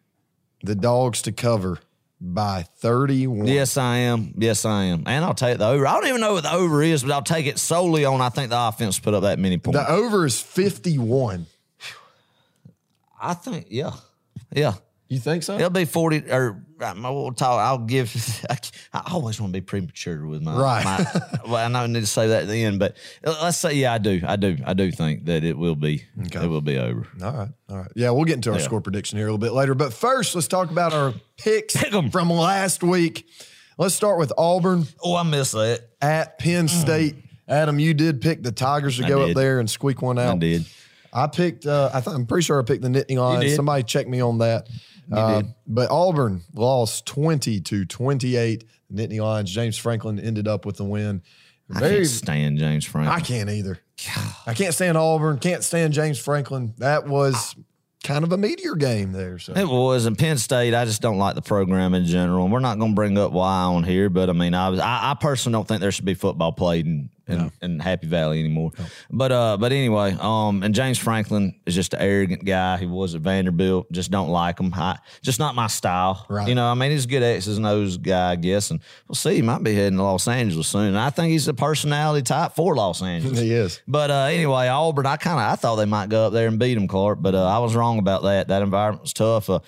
the 0.61 0.75
dogs 0.75 1.21
to 1.21 1.31
cover 1.31 1.79
by 2.21 2.67
thirty-one? 2.77 3.47
Yes, 3.47 3.77
I 3.77 3.97
am. 3.97 4.33
Yes, 4.37 4.63
I 4.63 4.83
am. 4.83 5.03
And 5.07 5.25
I'll 5.25 5.33
take 5.33 5.57
the 5.57 5.67
over. 5.67 5.87
I 5.87 5.93
don't 5.95 6.07
even 6.07 6.21
know 6.21 6.33
what 6.33 6.43
the 6.43 6.53
over 6.53 6.83
is, 6.83 7.01
but 7.01 7.11
I'll 7.11 7.23
take 7.23 7.47
it 7.47 7.57
solely 7.57 8.05
on 8.05 8.21
I 8.21 8.29
think 8.29 8.51
the 8.51 8.67
offense 8.67 8.99
put 8.99 9.15
up 9.15 9.23
that 9.23 9.39
many 9.39 9.57
points. 9.57 9.79
The 9.79 9.89
over 9.89 10.25
is 10.25 10.39
fifty-one. 10.39 11.47
I 13.19 13.33
think, 13.33 13.67
yeah. 13.69 13.91
Yeah. 14.51 14.73
You 15.11 15.19
think 15.19 15.43
so? 15.43 15.55
It'll 15.55 15.69
be 15.69 15.83
40 15.83 16.31
or 16.31 16.63
uh, 16.79 16.93
we'll 16.97 17.33
talk. 17.33 17.59
I'll 17.59 17.79
give. 17.79 18.15
I 18.93 19.01
always 19.11 19.41
want 19.41 19.51
to 19.53 19.59
be 19.59 19.61
premature 19.61 20.25
with 20.25 20.41
my. 20.41 20.55
Right. 20.57 20.85
my- 20.85 21.21
well, 21.45 21.55
I 21.57 21.67
know 21.67 21.79
I 21.79 21.87
need 21.87 21.99
to 21.99 22.05
say 22.05 22.29
that 22.29 22.43
at 22.43 22.47
the 22.47 22.63
end, 22.63 22.79
but 22.79 22.95
let's 23.25 23.57
say, 23.57 23.73
yeah, 23.73 23.91
I 23.91 23.97
do. 23.97 24.21
I 24.25 24.37
do. 24.37 24.55
I 24.65 24.73
do 24.73 24.89
think 24.89 25.25
that 25.25 25.43
it 25.43 25.57
will 25.57 25.75
be. 25.75 26.05
Okay. 26.27 26.45
It 26.45 26.47
will 26.47 26.61
be 26.61 26.77
over. 26.77 27.05
All 27.21 27.33
right, 27.33 27.49
all 27.67 27.77
right. 27.79 27.91
Yeah, 27.93 28.11
we'll 28.11 28.23
get 28.23 28.35
into 28.35 28.51
our 28.53 28.57
Yeah. 28.57 28.63
score 28.63 28.79
prediction 28.79 29.17
here 29.17 29.27
a 29.27 29.31
little 29.31 29.37
bit 29.45 29.51
later. 29.51 29.75
But 29.75 29.91
first, 29.91 30.33
let's 30.33 30.47
talk 30.47 30.71
about 30.71 30.93
our 30.93 31.13
picks 31.37 31.75
from 32.09 32.29
last 32.29 32.81
week. 32.81 33.27
Let's 33.77 33.93
start 33.95 34.17
with 34.17 34.31
Auburn 34.37 34.85
Oh, 35.03 35.17
I 35.17 35.23
miss 35.23 35.51
that. 35.51 35.89
at 36.01 36.39
Penn 36.39 36.69
State. 36.69 37.15
Adam, 37.49 37.79
you 37.79 37.93
did 37.93 38.21
pick 38.21 38.43
the 38.43 38.53
Tigers 38.53 38.97
to 38.97 39.03
I 39.05 39.09
go 39.09 39.23
up 39.23 39.35
there 39.35 39.59
and 39.59 39.69
squeak 39.69 40.01
one 40.01 40.17
out. 40.17 40.35
I 40.35 40.37
did. 40.37 40.65
I 41.13 41.27
picked. 41.27 41.65
Uh, 41.65 41.89
I 41.93 41.99
th- 41.99 42.15
I'm 42.15 42.25
pretty 42.25 42.45
sure 42.45 42.57
I 42.61 42.63
picked 42.63 42.81
the 42.81 42.87
Nittany 42.87 43.17
Lions. 43.17 43.55
Somebody 43.57 43.83
check 43.83 44.07
me 44.07 44.21
on 44.21 44.37
that. 44.37 44.69
Uh, 45.11 45.43
but 45.67 45.89
Auburn 45.91 46.41
lost 46.53 47.05
20 47.05 47.59
to 47.61 47.85
28. 47.85 48.63
The 48.89 49.07
Nittany 49.07 49.21
Lions. 49.21 49.51
James 49.51 49.77
Franklin 49.77 50.19
ended 50.19 50.47
up 50.47 50.65
with 50.65 50.77
the 50.77 50.85
win. 50.85 51.21
Very, 51.69 51.93
I 51.93 51.97
can't 51.97 52.07
stand 52.07 52.57
James 52.57 52.85
Franklin. 52.85 53.17
I 53.17 53.21
can't 53.21 53.49
either. 53.49 53.79
God. 54.05 54.35
I 54.45 54.53
can't 54.53 54.73
stand 54.73 54.97
Auburn. 54.97 55.39
Can't 55.39 55.63
stand 55.63 55.93
James 55.93 56.19
Franklin. 56.19 56.73
That 56.79 57.07
was 57.07 57.55
kind 58.03 58.23
of 58.23 58.31
a 58.31 58.37
meteor 58.37 58.75
game 58.75 59.11
there. 59.11 59.39
So 59.39 59.53
it 59.53 59.67
was. 59.67 60.05
And 60.05 60.17
Penn 60.17 60.37
State, 60.37 60.73
I 60.73 60.85
just 60.85 61.01
don't 61.01 61.17
like 61.17 61.35
the 61.35 61.41
program 61.41 61.93
in 61.93 62.05
general. 62.05 62.43
And 62.43 62.51
we're 62.51 62.59
not 62.59 62.77
going 62.77 62.91
to 62.91 62.95
bring 62.95 63.17
up 63.17 63.31
why 63.31 63.63
on 63.63 63.83
here, 63.83 64.09
but 64.09 64.29
I 64.29 64.33
mean, 64.33 64.53
I 64.53 64.69
was, 64.69 64.79
I, 64.79 65.11
I 65.11 65.13
personally 65.19 65.53
don't 65.55 65.67
think 65.67 65.81
there 65.81 65.91
should 65.91 66.05
be 66.05 66.13
football 66.13 66.51
played 66.51 66.85
in 66.85 67.09
in, 67.31 67.37
no. 67.37 67.51
in 67.61 67.79
Happy 67.79 68.07
Valley 68.07 68.39
anymore. 68.39 68.71
No. 68.77 68.85
But 69.09 69.31
uh, 69.31 69.57
but 69.57 69.71
anyway, 69.71 70.15
um, 70.19 70.63
and 70.63 70.73
James 70.73 70.97
Franklin 70.97 71.59
is 71.65 71.75
just 71.75 71.93
an 71.93 72.01
arrogant 72.01 72.45
guy. 72.45 72.77
He 72.77 72.85
was 72.85 73.15
at 73.15 73.21
Vanderbilt. 73.21 73.91
Just 73.91 74.11
don't 74.11 74.29
like 74.29 74.59
him. 74.59 74.73
I, 74.73 74.99
just 75.21 75.39
not 75.39 75.55
my 75.55 75.67
style. 75.67 76.25
Right. 76.29 76.47
You 76.47 76.55
know, 76.55 76.67
I 76.67 76.73
mean, 76.73 76.91
he's 76.91 77.05
a 77.05 77.07
good 77.07 77.23
X's 77.23 77.57
and 77.57 77.65
O's 77.65 77.97
guy, 77.97 78.31
I 78.31 78.35
guess. 78.35 78.71
And 78.71 78.79
we'll 79.07 79.15
see. 79.15 79.35
He 79.35 79.41
might 79.41 79.63
be 79.63 79.73
heading 79.73 79.97
to 79.97 80.03
Los 80.03 80.27
Angeles 80.27 80.67
soon. 80.67 80.87
And 80.87 80.99
I 80.99 81.09
think 81.09 81.31
he's 81.31 81.47
a 81.47 81.53
personality 81.53 82.23
type 82.23 82.53
for 82.53 82.75
Los 82.75 83.01
Angeles. 83.03 83.39
he 83.39 83.53
is. 83.53 83.81
But 83.87 84.11
uh, 84.11 84.25
anyway, 84.25 84.67
Auburn. 84.67 85.05
I 85.05 85.17
kind 85.17 85.39
of 85.39 85.51
I 85.51 85.55
thought 85.55 85.75
they 85.75 85.85
might 85.85 86.09
go 86.09 86.27
up 86.27 86.33
there 86.33 86.47
and 86.47 86.59
beat 86.59 86.77
him, 86.77 86.87
Clark. 86.87 87.21
But 87.21 87.35
uh, 87.35 87.45
I 87.45 87.59
was 87.59 87.75
wrong 87.75 87.99
about 87.99 88.23
that. 88.23 88.49
That 88.49 88.61
environment 88.61 89.01
was 89.01 89.13
tough. 89.13 89.49
Uh, 89.49 89.59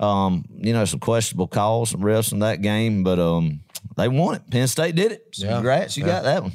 um, 0.00 0.44
you 0.58 0.72
know, 0.72 0.84
some 0.84 1.00
questionable 1.00 1.46
calls, 1.46 1.90
some 1.90 2.00
refs 2.00 2.32
in 2.32 2.40
that 2.40 2.60
game, 2.60 3.04
but 3.04 3.18
um, 3.18 3.60
they 3.96 4.08
won 4.08 4.34
it. 4.34 4.42
Penn 4.50 4.66
State 4.66 4.94
did 4.94 5.12
it. 5.12 5.28
So 5.32 5.46
yeah. 5.46 5.54
Congrats, 5.54 5.96
you 5.96 6.04
yeah. 6.04 6.12
got 6.12 6.22
that 6.24 6.42
one. 6.42 6.52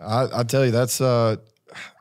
I, 0.00 0.40
I 0.40 0.42
tell 0.42 0.64
you, 0.64 0.70
that's 0.70 1.00
uh, 1.00 1.36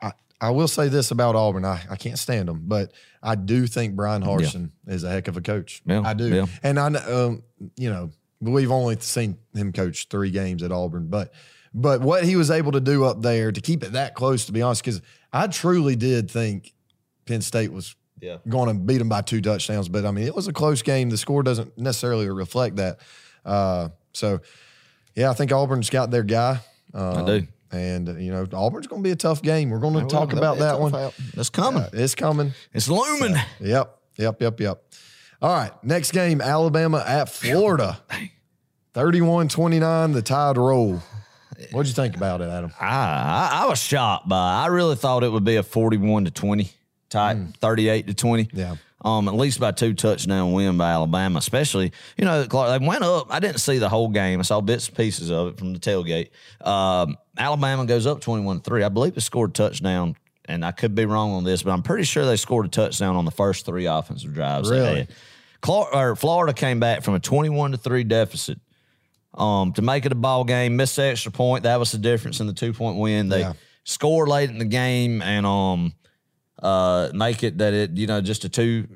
I, 0.01 0.11
I 0.41 0.49
will 0.51 0.67
say 0.67 0.89
this 0.89 1.11
about 1.11 1.35
Auburn. 1.35 1.65
I, 1.65 1.81
I 1.89 1.95
can't 1.95 2.19
stand 2.19 2.47
them, 2.49 2.63
but 2.65 2.91
I 3.23 3.35
do 3.35 3.67
think 3.67 3.95
Bryan 3.95 4.23
Harsin 4.23 4.71
yeah. 4.85 4.93
is 4.93 5.03
a 5.03 5.09
heck 5.09 5.27
of 5.27 5.37
a 5.37 5.41
coach. 5.41 5.81
Yeah, 5.85 6.01
I 6.05 6.13
do. 6.13 6.27
Yeah. 6.27 6.45
And 6.61 6.79
I, 6.79 6.87
um, 6.87 7.43
you 7.77 7.89
know, 7.89 8.11
we've 8.41 8.71
only 8.71 8.97
seen 8.99 9.37
him 9.53 9.71
coach 9.71 10.07
three 10.09 10.31
games 10.31 10.61
at 10.61 10.71
Auburn, 10.71 11.07
but 11.07 11.33
but 11.73 12.01
what 12.01 12.23
he 12.23 12.35
was 12.35 12.51
able 12.51 12.71
to 12.73 12.79
do 12.79 13.03
up 13.03 13.21
there 13.21 13.51
to 13.51 13.61
keep 13.61 13.83
it 13.83 13.93
that 13.93 14.13
close, 14.13 14.45
to 14.45 14.51
be 14.51 14.61
honest, 14.61 14.83
because 14.83 15.01
I 15.33 15.47
truly 15.47 15.95
did 15.95 16.31
think 16.31 16.73
Penn 17.25 17.41
State 17.41 17.71
was 17.71 17.95
yeah. 18.21 18.37
going 18.47 18.69
to 18.69 18.81
beat 18.81 18.99
them 18.99 19.09
by 19.09 19.21
two 19.21 19.41
touchdowns. 19.41 19.89
But 19.89 20.05
I 20.05 20.11
mean, 20.11 20.25
it 20.25 20.35
was 20.35 20.47
a 20.47 20.53
close 20.53 20.81
game. 20.81 21.09
The 21.09 21.17
score 21.17 21.43
doesn't 21.43 21.77
necessarily 21.77 22.29
reflect 22.29 22.77
that. 22.77 22.99
Uh, 23.43 23.89
so, 24.13 24.39
yeah, 25.15 25.29
I 25.29 25.33
think 25.33 25.51
Auburn's 25.51 25.89
got 25.89 26.11
their 26.11 26.23
guy. 26.23 26.59
Um, 26.93 27.17
I 27.17 27.25
do. 27.25 27.47
And 27.71 28.21
you 28.21 28.31
know 28.31 28.47
Auburn's 28.53 28.87
going 28.87 29.01
to 29.01 29.07
be 29.07 29.11
a 29.11 29.15
tough 29.15 29.41
game. 29.41 29.69
We're 29.69 29.79
going 29.79 29.95
to 29.95 30.05
talk 30.13 30.33
about 30.33 30.59
that 30.59 30.79
one. 30.79 30.95
Out. 30.95 31.13
It's 31.33 31.49
coming. 31.49 31.83
Uh, 31.83 31.89
it's 31.93 32.15
coming. 32.15 32.53
It's 32.73 32.87
looming. 32.87 33.35
So, 33.35 33.41
yep. 33.59 33.99
Yep. 34.17 34.41
Yep. 34.41 34.59
Yep. 34.59 34.83
All 35.41 35.53
right. 35.53 35.71
Next 35.83 36.11
game, 36.11 36.41
Alabama 36.41 37.03
at 37.05 37.29
Florida. 37.29 38.01
31-29, 38.93 40.13
the 40.13 40.21
Tide 40.21 40.57
roll. 40.57 41.01
What'd 41.71 41.87
you 41.87 41.93
think 41.93 42.15
about 42.15 42.41
it, 42.41 42.49
Adam? 42.49 42.71
I, 42.79 42.85
I, 42.85 43.49
I 43.63 43.65
was 43.67 43.79
shocked 43.79 44.29
by. 44.29 44.63
I 44.63 44.67
really 44.67 44.95
thought 44.95 45.23
it 45.23 45.31
would 45.31 45.43
be 45.43 45.57
a 45.57 45.63
forty-one 45.63 46.25
to 46.25 46.31
twenty 46.31 46.71
type, 47.09 47.37
mm. 47.37 47.55
thirty-eight 47.57 48.07
to 48.07 48.13
twenty. 48.13 48.49
Yeah 48.53 48.75
um, 49.05 49.27
at 49.27 49.35
least 49.35 49.59
by 49.59 49.71
two 49.71 49.93
touchdown 49.93 50.51
win 50.51 50.77
by 50.77 50.89
Alabama, 50.89 51.37
especially, 51.37 51.91
you 52.17 52.25
know, 52.25 52.45
Clark, 52.47 52.79
they 52.79 52.85
went 52.85 53.03
up. 53.03 53.27
I 53.29 53.39
didn't 53.39 53.59
see 53.59 53.77
the 53.77 53.87
whole 53.87 54.09
game. 54.09 54.39
I 54.39 54.41
saw 54.41 54.61
bits 54.61 54.87
and 54.87 54.97
pieces 54.97 55.29
of 55.29 55.49
it 55.49 55.59
from 55.59 55.73
the 55.73 55.79
tailgate. 55.79 56.31
Um, 56.65 57.15
Alabama 57.37 57.85
goes 57.85 58.07
up 58.07 58.19
21 58.19 58.61
3. 58.61 58.83
I 58.83 58.89
believe 58.89 59.13
they 59.13 59.21
scored 59.21 59.51
a 59.51 59.53
touchdown, 59.53 60.15
and 60.45 60.65
I 60.65 60.71
could 60.71 60.95
be 60.95 61.05
wrong 61.05 61.33
on 61.33 61.43
this, 61.43 61.61
but 61.61 61.71
I'm 61.71 61.83
pretty 61.83 62.03
sure 62.03 62.25
they 62.25 62.35
scored 62.35 62.65
a 62.65 62.69
touchdown 62.69 63.15
on 63.15 63.25
the 63.25 63.31
first 63.31 63.67
three 63.67 63.85
offensive 63.85 64.33
drives. 64.33 64.71
Really? 64.71 65.07
Clark, 65.61 65.93
or 65.93 66.15
Florida 66.15 66.53
came 66.53 66.79
back 66.79 67.03
from 67.03 67.13
a 67.13 67.19
21 67.19 67.73
to 67.73 67.77
3 67.77 68.03
deficit 68.05 68.59
um, 69.35 69.71
to 69.73 69.83
make 69.83 70.07
it 70.07 70.11
a 70.11 70.15
ball 70.15 70.45
game, 70.45 70.77
missed 70.77 70.95
the 70.95 71.03
extra 71.03 71.31
point. 71.31 71.63
That 71.63 71.77
was 71.77 71.91
the 71.91 71.99
difference 71.99 72.39
in 72.39 72.47
the 72.47 72.53
two 72.53 72.73
point 72.73 72.97
win. 72.97 73.29
They 73.29 73.41
yeah. 73.41 73.53
scored 73.83 74.29
late 74.29 74.49
in 74.49 74.57
the 74.57 74.65
game, 74.65 75.21
and 75.21 75.45
um, 75.45 75.93
uh, 76.61 77.09
make 77.13 77.43
it 77.43 77.57
that 77.57 77.73
it 77.73 77.91
you 77.97 78.07
know 78.07 78.21
just 78.21 78.45
a 78.45 78.49
two 78.49 78.87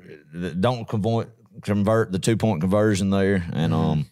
don't 0.58 0.88
convert 0.88 1.30
convert 1.62 2.12
the 2.12 2.18
two 2.18 2.36
point 2.36 2.60
conversion 2.60 3.10
there 3.10 3.44
and 3.52 3.72
mm-hmm. 3.72 3.74
um 3.74 4.06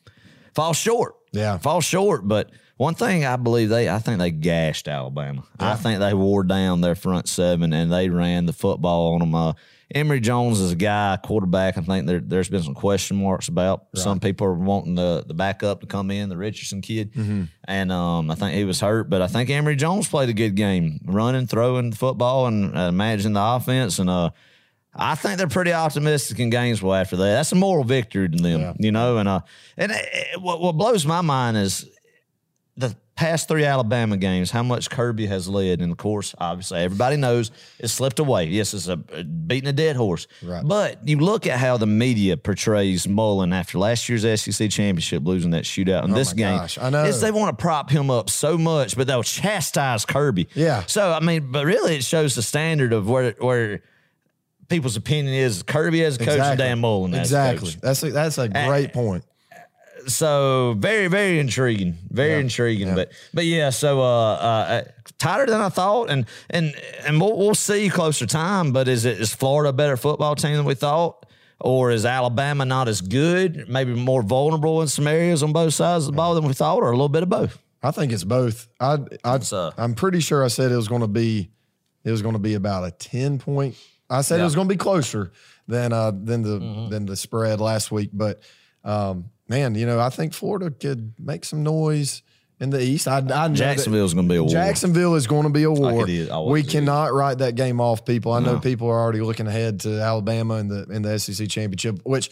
fall 0.55 0.73
short. 0.73 1.15
Yeah, 1.33 1.59
fall 1.59 1.81
short. 1.81 2.27
But 2.27 2.51
one 2.77 2.95
thing 2.95 3.25
I 3.25 3.37
believe 3.37 3.69
they 3.69 3.89
I 3.89 3.99
think 3.99 4.19
they 4.19 4.31
gashed 4.31 4.89
Alabama. 4.89 5.45
Yeah. 5.61 5.73
I 5.73 5.77
think 5.77 6.01
they 6.01 6.15
wore 6.15 6.45
down 6.45 6.81
their 6.81 6.95
front 6.95 7.29
seven 7.29 7.73
and 7.73 7.93
they 7.93 8.09
ran 8.09 8.47
the 8.47 8.53
football 8.53 9.15
on 9.15 9.21
them. 9.21 9.35
Uh, 9.35 9.53
Emory 9.95 10.21
Jones 10.21 10.61
is 10.61 10.73
a 10.73 10.77
guy, 10.77 11.19
quarterback. 11.23 11.79
I 11.79 11.81
think 11.81 12.07
there, 12.07 12.39
has 12.39 12.49
been 12.49 12.63
some 12.63 12.75
question 12.75 13.17
marks 13.17 13.49
about. 13.49 13.87
Right. 13.95 14.03
Some 14.03 14.21
people 14.21 14.47
are 14.47 14.55
wanting 14.55 14.95
the, 14.95 15.25
the 15.27 15.33
backup 15.33 15.81
to 15.81 15.87
come 15.87 16.11
in, 16.11 16.29
the 16.29 16.37
Richardson 16.37 16.83
kid. 16.83 17.15
Mm-hmm. 17.15 17.45
And 17.67 17.91
um, 17.91 18.31
I 18.31 18.35
think 18.35 18.55
he 18.55 18.65
was 18.65 18.81
hurt, 18.81 19.09
but 19.09 19.23
I 19.23 19.29
think 19.29 19.49
Emory 19.49 19.77
Jones 19.77 20.07
played 20.07 20.29
a 20.29 20.35
good 20.35 20.57
game, 20.57 21.01
running, 21.05 21.47
throwing 21.47 21.91
the 21.91 21.97
football, 21.97 22.47
and 22.47 22.77
uh, 22.77 22.93
managing 22.93 23.33
the 23.33 23.43
offense. 23.43 23.99
And 23.99 24.11
uh, 24.11 24.31
I 24.95 25.15
think 25.15 25.39
they're 25.39 25.49
pretty 25.49 25.73
optimistic 25.73 26.39
in 26.39 26.51
Gainesville 26.51 26.95
after 26.95 27.17
that. 27.17 27.35
That's 27.37 27.53
a 27.53 27.57
moral 27.57 27.85
victory 27.85 28.29
to 28.29 28.37
them, 28.37 28.61
yeah. 28.61 28.73
you 28.79 28.93
know. 28.93 29.17
And 29.17 29.29
uh, 29.29 29.41
and 29.79 29.93
it, 29.93 30.09
it, 30.13 30.43
what, 30.43 30.61
what 30.61 30.73
blows 30.73 31.07
my 31.07 31.23
mind 31.23 31.57
is 31.57 31.89
the 32.77 32.95
past 33.19 33.49
three 33.49 33.65
Alabama 33.65 34.17
games, 34.17 34.53
how 34.53 34.63
much 34.63 34.91
Kirby 34.91 35.27
has 35.27 35.49
led. 35.49 35.81
And 35.81 35.91
of 35.91 35.99
course, 35.99 36.37
obviously, 36.39 36.79
everybody 36.79 37.17
knows 37.17 37.51
it 37.81 37.89
slipped 37.89 38.21
away. 38.21 38.45
Yes, 38.45 38.73
it's 38.73 38.87
a 38.87 38.97
beating 38.97 39.69
a 39.69 39.73
dead 39.73 39.97
horse. 39.97 40.29
Right. 40.41 40.65
But 40.65 41.07
you 41.07 41.19
look 41.19 41.45
at 41.49 41.59
how 41.59 41.79
the 41.79 41.87
media 41.87 42.37
portrays 42.37 43.09
Mullen 43.09 43.53
after 43.53 43.77
last 43.77 44.09
year's 44.09 44.23
SEC 44.23 44.71
championship, 44.71 45.25
losing 45.25 45.51
that 45.51 45.65
shootout 45.65 46.05
in 46.05 46.13
oh 46.13 46.15
this 46.15 46.33
game. 46.33 46.59
Gosh, 46.59 46.79
I 46.79 46.91
know. 46.91 47.05
Is 47.05 47.21
they 47.21 47.33
want 47.33 47.59
to 47.59 47.61
prop 47.61 47.91
him 47.91 48.09
up 48.09 48.31
so 48.31 48.57
much, 48.57 48.97
but 48.97 49.09
they'll 49.09 49.25
chastise 49.25 50.05
Kirby. 50.05 50.47
Yeah. 50.55 50.85
So 50.87 51.11
I 51.11 51.19
mean, 51.19 51.51
but 51.51 51.67
really, 51.67 51.97
it 51.97 52.05
shows 52.05 52.37
the 52.37 52.43
standard 52.43 52.93
of 52.93 53.09
where 53.11 53.33
where 53.33 53.83
people's 54.69 54.97
opinion 54.97 55.35
is 55.35 55.65
Kirby 55.65 56.05
as 56.05 56.17
a 56.17 56.19
coach 56.21 56.29
exactly. 56.29 56.51
and 56.51 56.59
Dan 56.59 56.79
Mullen 56.79 57.15
exactly. 57.15 57.75
That's 57.83 58.01
a, 58.05 58.11
that's 58.13 58.39
a 58.39 58.49
great 58.49 58.93
point 58.93 59.25
so 60.09 60.75
very 60.79 61.07
very 61.07 61.39
intriguing 61.39 61.97
very 62.11 62.33
yeah, 62.33 62.39
intriguing 62.39 62.89
yeah. 62.89 62.95
but 62.95 63.13
but 63.35 63.45
yeah 63.45 63.71
so 63.71 64.01
uh, 64.01 64.33
uh, 64.35 64.85
tighter 65.19 65.47
than 65.47 65.61
i 65.61 65.69
thought 65.69 66.11
and 66.11 66.27
and 66.51 66.75
and 67.07 67.21
we'll, 67.21 67.37
we'll 67.37 67.55
see 67.55 67.89
closer 67.89 68.27
time 68.27 68.73
but 68.73 68.89
is 68.89 69.05
it 69.05 69.21
is 69.21 69.35
florida 69.35 69.71
a 69.71 69.73
better 69.73 69.97
football 69.97 70.35
team 70.35 70.57
than 70.57 70.65
we 70.65 70.75
thought 70.75 71.27
or 71.61 71.91
is 71.91 72.05
alabama 72.05 72.65
not 72.65 72.89
as 72.89 73.01
good 73.01 73.69
maybe 73.69 73.95
more 73.95 74.23
vulnerable 74.23 74.81
in 74.83 74.89
some 74.89 75.07
areas 75.07 75.43
on 75.43 75.53
both 75.53 75.75
sides 75.75 76.07
of 76.07 76.13
the 76.13 76.17
ball 76.17 76.35
than 76.35 76.45
we 76.45 76.55
thought 76.55 76.79
or 76.79 76.89
a 76.89 76.93
little 76.93 77.09
bit 77.09 77.23
of 77.23 77.29
both 77.29 77.59
i 77.83 77.91
think 77.91 78.13
it's 78.13 78.25
both 78.25 78.69
i 78.81 78.99
i 79.25 79.35
uh, 79.53 79.71
i'm 79.77 79.95
pretty 79.95 80.21
sure 80.21 80.45
i 80.45 80.49
said 80.49 80.73
it 80.73 80.77
was 80.77 80.89
going 80.89 81.03
to 81.03 81.09
be 81.09 81.51
it 82.05 82.11
was 82.11 82.23
going 82.23 82.35
to 82.35 82.41
be 82.41 82.55
about 82.55 82.85
a 82.85 82.91
10 82.91 83.39
point 83.39 83.77
i 84.09 84.23
said 84.23 84.37
yeah. 84.37 84.43
it 84.43 84.45
was 84.45 84.55
going 84.55 84.69
to 84.69 84.75
be 84.75 84.79
closer 84.79 85.33
than 85.67 85.93
uh 85.93 86.11
than 86.11 86.43
the 86.43 86.59
mm-hmm. 86.59 86.91
than 86.91 87.05
the 87.07 87.17
spread 87.17 87.61
last 87.61 87.93
week 87.93 88.11
but 88.13 88.41
um 88.85 89.31
man, 89.49 89.75
you 89.75 89.87
know, 89.87 89.99
I 89.99 90.11
think 90.11 90.35
Florida 90.35 90.71
could 90.71 91.15
make 91.19 91.45
some 91.45 91.63
noise 91.63 92.23
in 92.61 92.71
the 92.71 92.83
East. 92.83 93.09
I, 93.09 93.19
I 93.19 93.49
Jacksonville 93.49 94.05
is 94.05 94.15
going 94.15 94.29
to 94.29 94.33
be 94.33 94.37
a 94.37 94.43
war. 94.43 94.51
Jacksonville 94.51 95.15
is 95.15 95.27
going 95.27 95.45
to 95.45 95.51
be 95.51 95.63
a 95.65 95.71
war. 95.71 96.07
we 96.47 96.63
cannot 96.63 97.13
write 97.13 97.39
that 97.39 97.55
game 97.55 97.81
off, 97.81 98.05
people. 98.05 98.33
I 98.33 98.41
know 98.41 98.55
no. 98.55 98.61
people 98.61 98.89
are 98.89 98.99
already 98.99 99.21
looking 99.21 99.47
ahead 99.47 99.81
to 99.81 100.01
Alabama 100.01 100.57
in 100.57 100.69
the 100.69 100.85
in 100.91 101.03
the 101.03 101.19
SEC 101.19 101.49
championship, 101.49 102.01
which. 102.05 102.31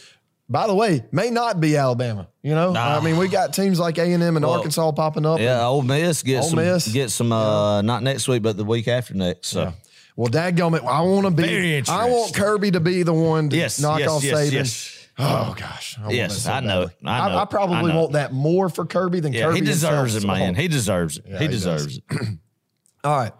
By 0.49 0.65
the 0.65 0.73
way, 0.73 1.03
may 1.11 1.29
not 1.29 1.59
be 1.59 1.75
Alabama. 1.75 2.29
You 2.41 2.55
know, 2.55 2.71
nah. 2.71 2.97
I 2.97 3.01
mean, 3.01 3.17
we 3.17 3.27
got 3.27 3.53
teams 3.53 3.81
like 3.81 3.97
A 3.97 4.13
and 4.13 4.23
M 4.23 4.37
and 4.37 4.45
well, 4.45 4.55
Arkansas 4.55 4.93
popping 4.93 5.25
up. 5.25 5.41
Yeah, 5.41 5.67
Ole 5.67 5.81
Miss 5.81 6.23
get 6.23 6.37
Ole 6.37 6.43
some, 6.43 6.59
Miss. 6.59 6.87
get 6.87 7.11
some. 7.11 7.33
Uh, 7.33 7.75
yeah. 7.75 7.81
Not 7.81 8.01
next 8.01 8.29
week, 8.29 8.43
but 8.43 8.55
the 8.55 8.63
week 8.63 8.87
after 8.87 9.13
next. 9.13 9.49
So. 9.49 9.63
Yeah. 9.63 9.71
Well, 10.15 10.29
dadgummit, 10.29 10.85
I 10.85 11.01
want 11.01 11.25
to 11.25 11.31
be. 11.31 11.83
I 11.89 12.09
want 12.09 12.33
Kirby 12.33 12.71
to 12.71 12.79
be 12.79 13.03
the 13.03 13.13
one 13.13 13.49
to 13.49 13.57
yes, 13.57 13.81
knock 13.81 13.99
yes, 13.99 14.09
off 14.09 14.23
yes, 14.23 14.37
Saban. 14.37 14.51
Yes. 14.53 14.96
Oh 15.19 15.55
gosh! 15.57 15.97
I 15.99 16.11
yes, 16.11 16.43
so 16.43 16.51
I 16.51 16.59
know. 16.59 16.89
I, 17.03 17.29
know 17.29 17.37
I, 17.37 17.41
I 17.41 17.45
probably 17.45 17.77
I 17.77 17.81
know. 17.81 18.01
want 18.01 18.11
that 18.13 18.33
more 18.33 18.69
for 18.69 18.85
Kirby 18.85 19.19
than 19.19 19.33
yeah, 19.33 19.45
Kirby. 19.45 19.59
He 19.59 19.65
deserves 19.65 20.15
it, 20.15 20.25
man. 20.25 20.53
He 20.53 20.67
deserves 20.67 21.17
it. 21.17 21.25
Yeah, 21.27 21.39
he, 21.39 21.45
he, 21.45 21.51
deserves 21.51 21.97
it. 21.97 22.03
All 23.03 23.17
right, 23.17 23.31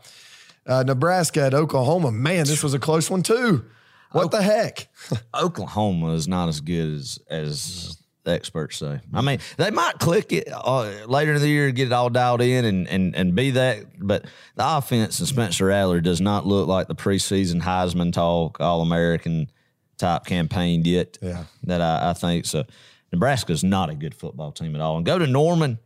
uh, 0.66 0.84
Nebraska 0.84 1.42
at 1.42 1.54
Oklahoma. 1.54 2.12
Man, 2.12 2.46
this 2.46 2.64
was 2.64 2.74
a 2.74 2.80
close 2.80 3.12
one 3.12 3.22
too. 3.22 3.66
What 4.12 4.26
o- 4.26 4.30
the 4.30 4.42
heck? 4.42 4.88
Oklahoma 5.36 6.14
is 6.14 6.28
not 6.28 6.50
as 6.50 6.62
good 6.62 6.96
as 6.96 7.20
as 7.30 7.98
the 8.24 8.32
experts 8.32 8.78
say. 8.78 9.00
I 9.14 9.22
mean, 9.22 9.40
they 9.58 9.70
might 9.70 10.00
click 10.00 10.34
it 10.34 10.50
uh, 10.52 11.06
later 11.06 11.34
in 11.34 11.42
the 11.42 11.48
year, 11.48 11.72
get 11.72 11.88
it 11.88 11.94
all 11.94 12.10
dialed 12.10 12.42
in, 12.42 12.66
and 12.66 12.88
and 12.88 13.16
and 13.16 13.36
be 13.36 13.52
that. 13.52 13.86
But 14.00 14.26
the 14.56 14.78
offense 14.78 15.20
and 15.20 15.28
Spencer 15.28 15.66
Rattler 15.66 16.02
does 16.02 16.22
not 16.22 16.48
look 16.48 16.68
like 16.68 16.88
the 16.88 16.96
preseason 16.96 17.62
Heisman 17.62 18.12
talk, 18.12 18.60
All 18.60 18.82
American 18.82 19.52
type 19.98 20.26
campaign 20.26 20.84
yet. 20.86 21.18
Yeah. 21.22 21.46
That 21.64 21.82
I, 21.82 22.12
I 22.12 22.14
think 22.14 22.46
so. 22.46 22.66
Nebraska's 23.12 23.64
not 23.64 23.90
a 23.90 23.96
good 23.96 24.14
football 24.14 24.52
team 24.52 24.76
at 24.76 24.82
all. 24.82 24.98
And 24.98 25.06
go 25.06 25.18
to 25.18 25.28
Norman 25.28 25.80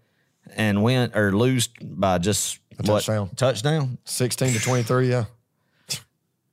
and 0.56 0.84
win 0.84 1.12
or 1.16 1.32
lose 1.32 1.68
by 1.82 2.18
just 2.18 2.60
a 2.74 2.84
what, 2.84 3.04
touchdown. 3.04 3.30
Touchdown. 3.36 3.98
Sixteen 4.06 4.54
to 4.54 4.60
twenty 4.60 4.84
three. 4.84 5.10
Yeah. 5.10 5.26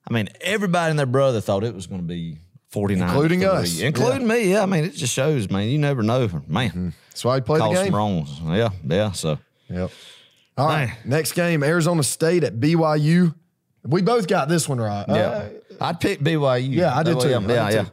I 0.09 0.15
mean, 0.15 0.29
everybody 0.41 0.91
and 0.91 0.99
their 0.99 1.07
brother 1.07 1.41
thought 1.41 1.65
it 1.65 1.75
was 1.75 1.87
going 1.87 2.01
to 2.01 2.07
be 2.07 2.39
49. 2.71 3.09
Including 3.09 3.45
us. 3.45 3.79
Including 3.79 4.27
me. 4.27 4.51
Yeah. 4.51 4.63
I 4.63 4.67
mean, 4.67 4.85
it 4.85 4.95
just 4.95 5.13
shows, 5.13 5.51
man. 5.51 5.69
You 5.69 5.79
never 5.79 6.03
know. 6.03 6.29
Man. 6.47 6.69
Mm-hmm. 6.71 6.89
That's 7.11 7.25
why 7.25 7.37
I 7.37 7.41
play 7.41 7.59
the 7.59 7.85
game. 7.85 7.95
wrongs. 7.95 8.41
Yeah. 8.43 8.71
Yeah. 8.87 9.13
So. 9.13 9.39
Yep. 9.69 9.91
All 10.57 10.67
right. 10.67 10.97
Next 11.05 11.33
game, 11.33 11.63
Arizona 11.63 12.03
State 12.03 12.43
at 12.43 12.59
BYU. 12.59 13.35
We 13.85 14.03
both 14.03 14.27
got 14.27 14.49
this 14.49 14.69
one 14.69 14.81
right. 14.81 15.05
Yeah. 15.09 15.15
Uh, 15.15 15.49
I'd 15.81 16.01
pick 16.01 16.21
BYU. 16.21 16.75
Yeah, 16.75 16.97
I 16.97 17.03
did 17.03 17.21
too. 17.21 17.31
Yeah, 17.31 17.41
yeah. 17.41 17.71
yeah. 17.71 17.85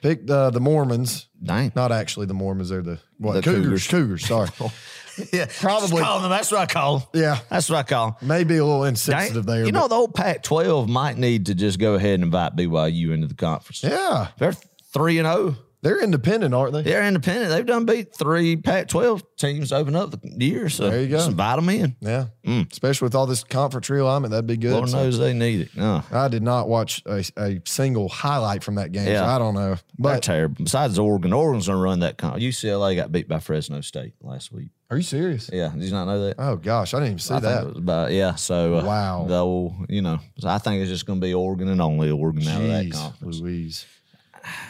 Picked 0.00 0.28
uh, 0.28 0.50
the 0.50 0.60
Mormons. 0.60 1.28
Dang. 1.42 1.72
Not 1.74 1.90
actually 1.90 2.26
the 2.26 2.34
Mormons. 2.34 2.68
They're 2.68 2.82
the, 2.82 2.98
what, 3.18 3.34
the 3.34 3.42
Cougars. 3.42 3.86
Cougars. 3.86 4.26
Sorry. 4.26 4.50
yeah, 5.32 5.46
probably. 5.60 6.02
Call 6.02 6.20
them. 6.20 6.30
That's 6.30 6.50
what 6.50 6.60
I 6.60 6.66
call 6.66 6.98
them. 6.98 7.08
Yeah, 7.14 7.38
that's 7.48 7.70
what 7.70 7.78
I 7.78 7.82
call 7.84 8.18
them. 8.20 8.28
Maybe 8.28 8.56
a 8.58 8.64
little 8.64 8.84
insensitive 8.84 9.46
Dang. 9.46 9.56
there. 9.56 9.64
You 9.66 9.72
know, 9.72 9.88
the 9.88 9.94
old 9.94 10.14
Pac-12 10.14 10.88
might 10.88 11.16
need 11.16 11.46
to 11.46 11.54
just 11.54 11.78
go 11.78 11.94
ahead 11.94 12.14
and 12.14 12.24
invite 12.24 12.54
BYU 12.54 13.12
into 13.12 13.26
the 13.26 13.34
conference. 13.34 13.82
Yeah, 13.82 14.28
they're 14.38 14.52
three 14.92 15.18
and 15.18 15.26
zero. 15.26 15.56
They're 15.84 16.00
independent, 16.00 16.54
aren't 16.54 16.72
they? 16.72 16.82
They're 16.82 17.06
independent. 17.06 17.50
They've 17.50 17.66
done 17.66 17.84
beat 17.84 18.16
three 18.16 18.56
Pac-12 18.56 19.22
teams 19.36 19.70
open 19.70 19.94
up 19.94 20.12
the 20.12 20.44
year. 20.46 20.70
So 20.70 20.88
there 20.88 21.02
you 21.02 21.08
go. 21.08 21.18
Just 21.18 21.28
invite 21.28 21.56
them 21.56 21.68
in. 21.68 21.94
Yeah, 22.00 22.28
mm. 22.42 22.72
especially 22.72 23.04
with 23.04 23.14
all 23.14 23.26
this 23.26 23.44
conference 23.44 23.90
realignment, 23.90 24.30
that'd 24.30 24.46
be 24.46 24.56
good. 24.56 24.72
Lord 24.72 24.88
so. 24.88 24.96
knows 24.96 25.18
they 25.18 25.34
need 25.34 25.60
it. 25.60 25.76
No, 25.76 26.02
I 26.10 26.28
did 26.28 26.42
not 26.42 26.68
watch 26.70 27.02
a, 27.04 27.22
a 27.36 27.60
single 27.66 28.08
highlight 28.08 28.64
from 28.64 28.76
that 28.76 28.92
game. 28.92 29.06
Yeah. 29.06 29.26
So 29.26 29.26
I 29.26 29.38
don't 29.38 29.52
know. 29.52 29.76
But 29.98 30.12
They're 30.12 30.20
terrible. 30.20 30.64
Besides 30.64 30.98
Oregon, 30.98 31.34
Oregon's 31.34 31.66
gonna 31.66 31.78
run 31.78 32.00
that. 32.00 32.16
Con- 32.16 32.40
UCLA 32.40 32.96
got 32.96 33.12
beat 33.12 33.28
by 33.28 33.38
Fresno 33.38 33.82
State 33.82 34.14
last 34.22 34.52
week. 34.52 34.70
Are 34.88 34.96
you 34.96 35.02
serious? 35.02 35.50
Yeah. 35.52 35.68
Did 35.68 35.82
you 35.82 35.90
not 35.90 36.06
know 36.06 36.24
that? 36.24 36.36
Oh 36.38 36.56
gosh, 36.56 36.94
I 36.94 36.98
didn't 37.00 37.08
even 37.08 37.18
see 37.18 37.34
I 37.34 37.40
that. 37.40 37.66
About, 37.76 38.10
yeah. 38.10 38.36
So 38.36 38.78
uh, 38.78 38.84
wow. 38.86 39.26
Though 39.28 39.74
you 39.90 40.00
know, 40.00 40.18
I 40.42 40.56
think 40.56 40.80
it's 40.80 40.90
just 40.90 41.04
going 41.04 41.20
to 41.20 41.26
be 41.26 41.34
Oregon 41.34 41.68
and 41.68 41.82
only 41.82 42.10
Oregon 42.10 42.42
Jeez, 42.42 42.48
out 42.48 42.62
of 42.62 42.68
that 42.68 42.90
conference. 42.90 43.40
Louise. 43.40 43.86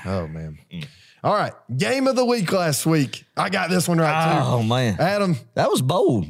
Oh 0.05 0.27
man. 0.27 0.59
Mm. 0.73 0.87
All 1.25 1.33
right, 1.33 1.55
game 1.75 2.07
of 2.07 2.17
the 2.17 2.25
week 2.25 2.53
last 2.53 2.85
week. 2.85 3.25
I 3.35 3.49
got 3.49 3.71
this 3.71 3.89
one 3.89 3.97
right 3.97 4.25
too. 4.25 4.47
Oh 4.47 4.63
man, 4.63 5.01
Adam, 5.01 5.37
that 5.55 5.71
was 5.71 5.81
bold. 5.81 6.27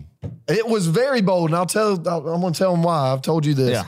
It 0.47 0.69
was 0.69 0.87
very 0.87 1.21
bold, 1.21 1.51
and 1.51 1.57
I'll 1.57 1.67
tell. 1.67 1.95
I'm 1.95 2.41
going 2.41 2.53
to 2.53 2.57
tell 2.57 2.71
them 2.71 2.85
why. 2.85 3.13
I've 3.13 3.21
told 3.21 3.45
you 3.45 3.55
this. 3.55 3.71
Yeah. 3.71 3.85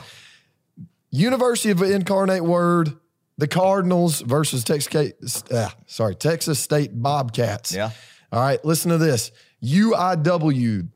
University 1.09 1.69
of 1.69 1.81
Incarnate 1.81 2.43
Word, 2.43 2.91
the 3.37 3.47
Cardinals 3.47 4.19
versus 4.19 4.65
Texas. 4.65 5.43
Uh, 5.49 5.69
sorry, 5.85 6.13
Texas 6.13 6.59
State 6.59 6.91
Bobcats. 6.93 7.73
Yeah. 7.73 7.91
All 8.29 8.41
right, 8.41 8.63
listen 8.65 8.91
to 8.91 8.97
this. 8.97 9.31
UIW, 9.63 10.89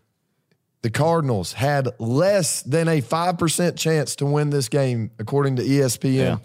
the 0.81 0.89
Cardinals 0.89 1.53
had 1.53 1.87
less 1.99 2.63
than 2.63 2.89
a 2.89 2.99
five 2.99 3.37
percent 3.37 3.77
chance 3.77 4.17
to 4.17 4.25
win 4.25 4.49
this 4.49 4.67
game, 4.67 5.11
according 5.19 5.55
to 5.55 5.63
ESPN. 5.63 6.13
Yeah 6.13 6.37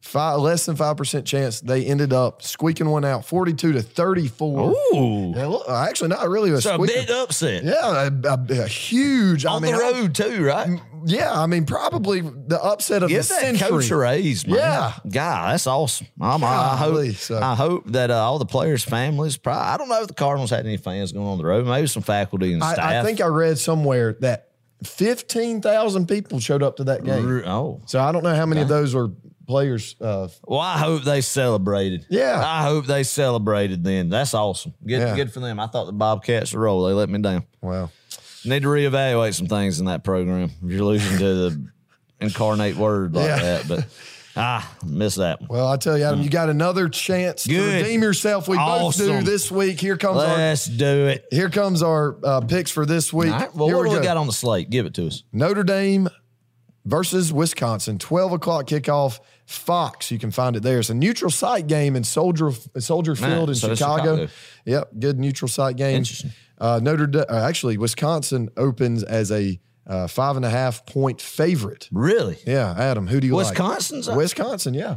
five, 0.00 0.38
less 0.40 0.66
than 0.66 0.76
5% 0.76 1.24
chance 1.24 1.60
they 1.60 1.84
ended 1.84 2.12
up 2.12 2.42
squeaking 2.42 2.88
one 2.88 3.04
out 3.04 3.24
42 3.24 3.72
to 3.72 3.82
34. 3.82 4.70
Ooh. 4.70 5.32
look, 5.32 5.68
actually, 5.68 6.08
not 6.08 6.28
really 6.28 6.50
a, 6.50 6.60
so 6.60 6.76
a 6.82 6.86
big 6.86 7.10
upset. 7.10 7.64
Yeah, 7.64 8.08
a, 8.08 8.28
a, 8.28 8.62
a 8.62 8.66
huge. 8.66 9.44
On 9.44 9.62
I 9.62 9.66
mean, 9.66 9.76
the 9.76 9.80
road, 9.80 10.14
too, 10.14 10.44
right? 10.44 10.80
Yeah, 11.04 11.32
I 11.32 11.46
mean, 11.46 11.64
probably 11.64 12.20
the 12.20 12.60
upset 12.62 13.02
of 13.02 13.08
Get 13.08 13.18
the 13.18 13.22
century. 13.24 13.68
Coach 13.68 13.90
man. 14.46 14.58
Yeah. 14.58 14.92
God, 15.08 15.52
that's 15.52 15.66
awesome. 15.66 16.06
I'm, 16.20 16.42
I, 16.44 16.76
hope, 16.76 17.14
so. 17.14 17.40
I 17.40 17.54
hope 17.54 17.86
that 17.92 18.10
uh, 18.10 18.16
all 18.16 18.38
the 18.38 18.46
players' 18.46 18.84
families, 18.84 19.36
probably, 19.36 19.62
I 19.62 19.76
don't 19.76 19.88
know 19.88 20.02
if 20.02 20.08
the 20.08 20.14
Cardinals 20.14 20.50
had 20.50 20.66
any 20.66 20.76
fans 20.76 21.12
going 21.12 21.26
on 21.26 21.38
the 21.38 21.44
road, 21.44 21.66
maybe 21.66 21.86
some 21.86 22.02
faculty 22.02 22.52
and 22.52 22.62
staff. 22.62 22.78
I, 22.78 23.00
I 23.00 23.02
think 23.02 23.20
I 23.20 23.26
read 23.26 23.58
somewhere 23.58 24.14
that 24.20 24.49
15,000 24.84 26.06
people 26.06 26.40
showed 26.40 26.62
up 26.62 26.76
to 26.76 26.84
that 26.84 27.04
game. 27.04 27.42
Oh. 27.46 27.80
So 27.86 28.00
I 28.00 28.12
don't 28.12 28.22
know 28.22 28.34
how 28.34 28.46
many 28.46 28.62
of 28.62 28.68
those 28.68 28.94
were 28.94 29.10
players. 29.46 29.96
Uh, 30.00 30.28
well, 30.44 30.60
I 30.60 30.78
hope 30.78 31.02
they 31.02 31.20
celebrated. 31.20 32.06
Yeah, 32.08 32.42
I 32.44 32.62
hope 32.62 32.86
they 32.86 33.02
celebrated. 33.02 33.84
Then 33.84 34.08
that's 34.08 34.32
awesome. 34.32 34.74
Good, 34.84 35.00
yeah. 35.00 35.16
good 35.16 35.32
for 35.32 35.40
them. 35.40 35.60
I 35.60 35.66
thought 35.66 35.86
the 35.86 35.92
Bobcats 35.92 36.52
were 36.54 36.60
roll. 36.60 36.84
They 36.84 36.94
let 36.94 37.08
me 37.10 37.20
down. 37.20 37.44
Wow. 37.60 37.90
need 38.44 38.62
to 38.62 38.68
reevaluate 38.68 39.34
some 39.34 39.48
things 39.48 39.80
in 39.80 39.86
that 39.86 40.04
program. 40.04 40.50
If 40.64 40.70
you're 40.70 40.84
losing 40.84 41.18
to 41.18 41.34
the 41.34 41.66
incarnate 42.20 42.76
word 42.76 43.14
like 43.14 43.26
yeah. 43.26 43.38
that, 43.38 43.68
but. 43.68 43.86
Ah, 44.36 44.76
miss 44.84 45.16
that. 45.16 45.40
Well, 45.48 45.66
I 45.66 45.76
tell 45.76 45.98
you, 45.98 46.04
Adam, 46.04 46.22
you 46.22 46.30
got 46.30 46.48
another 46.48 46.88
chance 46.88 47.46
Good. 47.46 47.56
to 47.56 47.82
redeem 47.82 48.02
yourself. 48.02 48.48
We 48.48 48.56
awesome. 48.56 49.06
both 49.08 49.24
do 49.24 49.30
this 49.30 49.50
week. 49.50 49.80
Here 49.80 49.96
comes 49.96 50.18
Let's 50.18 50.68
our, 50.68 50.76
do 50.76 51.06
it. 51.08 51.26
Here 51.30 51.50
comes 51.50 51.82
our 51.82 52.16
uh, 52.22 52.40
picks 52.42 52.70
for 52.70 52.86
this 52.86 53.12
week. 53.12 53.32
Well, 53.54 53.66
here 53.66 53.76
what 53.76 53.84
we 53.84 53.90
do 53.90 54.00
we 54.00 54.04
got 54.04 54.16
on 54.16 54.26
the 54.26 54.32
slate? 54.32 54.70
Give 54.70 54.86
it 54.86 54.94
to 54.94 55.08
us. 55.08 55.24
Notre 55.32 55.64
Dame 55.64 56.08
versus 56.84 57.32
Wisconsin, 57.32 57.98
12 57.98 58.32
o'clock 58.32 58.66
kickoff. 58.66 59.20
Fox. 59.46 60.12
You 60.12 60.18
can 60.20 60.30
find 60.30 60.54
it 60.54 60.62
there. 60.62 60.78
It's 60.78 60.90
a 60.90 60.94
neutral 60.94 61.30
site 61.30 61.66
game 61.66 61.96
in 61.96 62.04
Soldier 62.04 62.52
Soldier 62.78 63.16
Field 63.16 63.48
in 63.48 63.56
so 63.56 63.74
Chicago. 63.74 64.14
Chicago. 64.14 64.32
Yep, 64.64 64.90
good 65.00 65.18
neutral 65.18 65.48
site 65.48 65.74
game. 65.74 66.04
Uh, 66.56 66.78
Notre 66.80 67.08
Dame, 67.08 67.24
uh, 67.28 67.48
actually, 67.48 67.76
Wisconsin 67.76 68.48
opens 68.56 69.02
as 69.02 69.32
a 69.32 69.58
uh, 69.86 70.06
five 70.06 70.36
and 70.36 70.44
a 70.44 70.50
half 70.50 70.86
point 70.86 71.20
favorite. 71.20 71.88
Really? 71.92 72.38
Yeah, 72.46 72.74
Adam. 72.76 73.06
Who 73.06 73.20
do 73.20 73.26
you 73.26 73.34
Wisconsin's 73.34 74.08
like? 74.08 74.16
Wisconsin. 74.16 74.74
Yeah. 74.74 74.96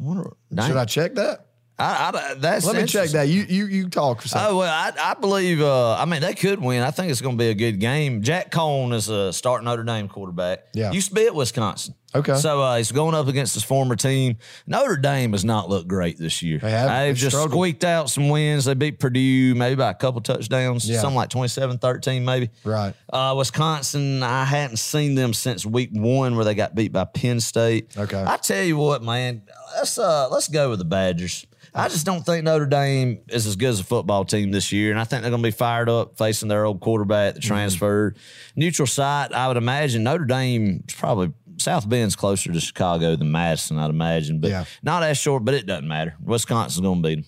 I 0.00 0.02
wonder. 0.02 0.30
Should 0.50 0.76
I 0.76 0.84
check 0.84 1.14
that? 1.14 1.46
I, 1.76 2.12
I, 2.14 2.34
that's 2.34 2.64
Let 2.64 2.76
me 2.76 2.86
check 2.86 3.10
that. 3.10 3.26
You 3.26 3.42
you 3.42 3.66
you 3.66 3.88
talk 3.88 4.22
for 4.22 4.28
Oh 4.38 4.58
well, 4.58 4.72
I, 4.72 4.92
I 4.96 5.14
believe. 5.14 5.60
Uh, 5.60 5.96
I 5.96 6.04
mean, 6.04 6.20
they 6.20 6.34
could 6.34 6.60
win. 6.60 6.82
I 6.82 6.92
think 6.92 7.10
it's 7.10 7.20
going 7.20 7.36
to 7.36 7.42
be 7.42 7.48
a 7.50 7.54
good 7.54 7.80
game. 7.80 8.22
Jack 8.22 8.52
Coan 8.52 8.94
is 8.94 9.08
a 9.08 9.32
starting 9.32 9.64
Notre 9.64 9.82
Dame 9.82 10.06
quarterback. 10.08 10.66
Yeah, 10.72 10.92
used 10.92 11.08
to 11.08 11.14
be 11.14 11.26
at 11.26 11.34
Wisconsin. 11.34 11.96
Okay, 12.14 12.36
so 12.36 12.62
uh, 12.62 12.76
he's 12.76 12.92
going 12.92 13.16
up 13.16 13.26
against 13.26 13.54
his 13.54 13.64
former 13.64 13.96
team. 13.96 14.36
Notre 14.68 14.96
Dame 14.96 15.32
has 15.32 15.44
not 15.44 15.68
looked 15.68 15.88
great 15.88 16.16
this 16.16 16.42
year. 16.42 16.58
They 16.58 16.70
have. 16.70 16.88
They've 16.90 17.16
just 17.16 17.34
struggled. 17.34 17.58
squeaked 17.58 17.82
out 17.82 18.08
some 18.08 18.28
wins. 18.28 18.66
They 18.66 18.74
beat 18.74 19.00
Purdue 19.00 19.56
maybe 19.56 19.74
by 19.74 19.90
a 19.90 19.94
couple 19.94 20.20
touchdowns, 20.20 20.88
yeah. 20.88 21.00
something 21.00 21.16
like 21.16 21.30
27-13 21.30 22.22
maybe. 22.22 22.50
Right. 22.62 22.94
Uh, 23.12 23.34
Wisconsin, 23.36 24.22
I 24.22 24.44
hadn't 24.44 24.76
seen 24.76 25.16
them 25.16 25.34
since 25.34 25.66
week 25.66 25.90
one 25.92 26.36
where 26.36 26.44
they 26.44 26.54
got 26.54 26.76
beat 26.76 26.92
by 26.92 27.04
Penn 27.04 27.40
State. 27.40 27.98
Okay. 27.98 28.22
I 28.24 28.36
tell 28.36 28.62
you 28.62 28.76
what, 28.76 29.02
man, 29.02 29.42
let's 29.74 29.98
uh, 29.98 30.28
let's 30.30 30.46
go 30.46 30.70
with 30.70 30.78
the 30.78 30.84
Badgers. 30.84 31.44
I 31.76 31.88
just 31.88 32.06
don't 32.06 32.24
think 32.24 32.44
Notre 32.44 32.66
Dame 32.66 33.20
is 33.28 33.46
as 33.46 33.56
good 33.56 33.70
as 33.70 33.80
a 33.80 33.84
football 33.84 34.24
team 34.24 34.52
this 34.52 34.70
year, 34.70 34.92
and 34.92 35.00
I 35.00 35.04
think 35.04 35.22
they're 35.22 35.30
going 35.30 35.42
to 35.42 35.46
be 35.46 35.50
fired 35.50 35.88
up 35.88 36.16
facing 36.16 36.48
their 36.48 36.64
old 36.64 36.80
quarterback 36.80 37.34
that 37.34 37.40
mm-hmm. 37.40 37.48
transferred. 37.48 38.14
Mm-hmm. 38.14 38.60
Neutral 38.60 38.86
site, 38.86 39.32
I 39.32 39.48
would 39.48 39.56
imagine 39.56 40.04
Notre 40.04 40.24
Dame 40.24 40.84
is 40.88 40.94
probably 40.94 41.32
South 41.56 41.88
Bend's 41.88 42.14
closer 42.14 42.52
to 42.52 42.60
Chicago 42.60 43.16
than 43.16 43.32
Madison, 43.32 43.78
I'd 43.78 43.90
imagine, 43.90 44.40
but 44.40 44.50
yeah. 44.50 44.64
not 44.84 45.02
as 45.02 45.18
short. 45.18 45.44
But 45.44 45.54
it 45.54 45.66
doesn't 45.66 45.88
matter. 45.88 46.14
Wisconsin's 46.22 46.80
going 46.80 47.02
to 47.02 47.08
beat 47.08 47.14
them. 47.16 47.24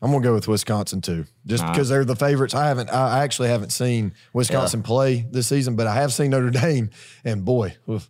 I'm 0.00 0.12
gonna 0.12 0.22
go 0.22 0.32
with 0.32 0.46
Wisconsin 0.46 1.00
too, 1.00 1.24
just 1.44 1.64
All 1.64 1.72
because 1.72 1.90
right. 1.90 1.96
they're 1.96 2.04
the 2.04 2.14
favorites. 2.14 2.54
I 2.54 2.68
haven't, 2.68 2.88
I 2.88 3.24
actually 3.24 3.48
haven't 3.48 3.70
seen 3.70 4.12
Wisconsin 4.32 4.78
yeah. 4.78 4.86
play 4.86 5.26
this 5.28 5.48
season, 5.48 5.74
but 5.74 5.88
I 5.88 5.94
have 5.96 6.12
seen 6.12 6.30
Notre 6.30 6.50
Dame, 6.50 6.90
and 7.24 7.44
boy, 7.44 7.76
oof, 7.90 8.08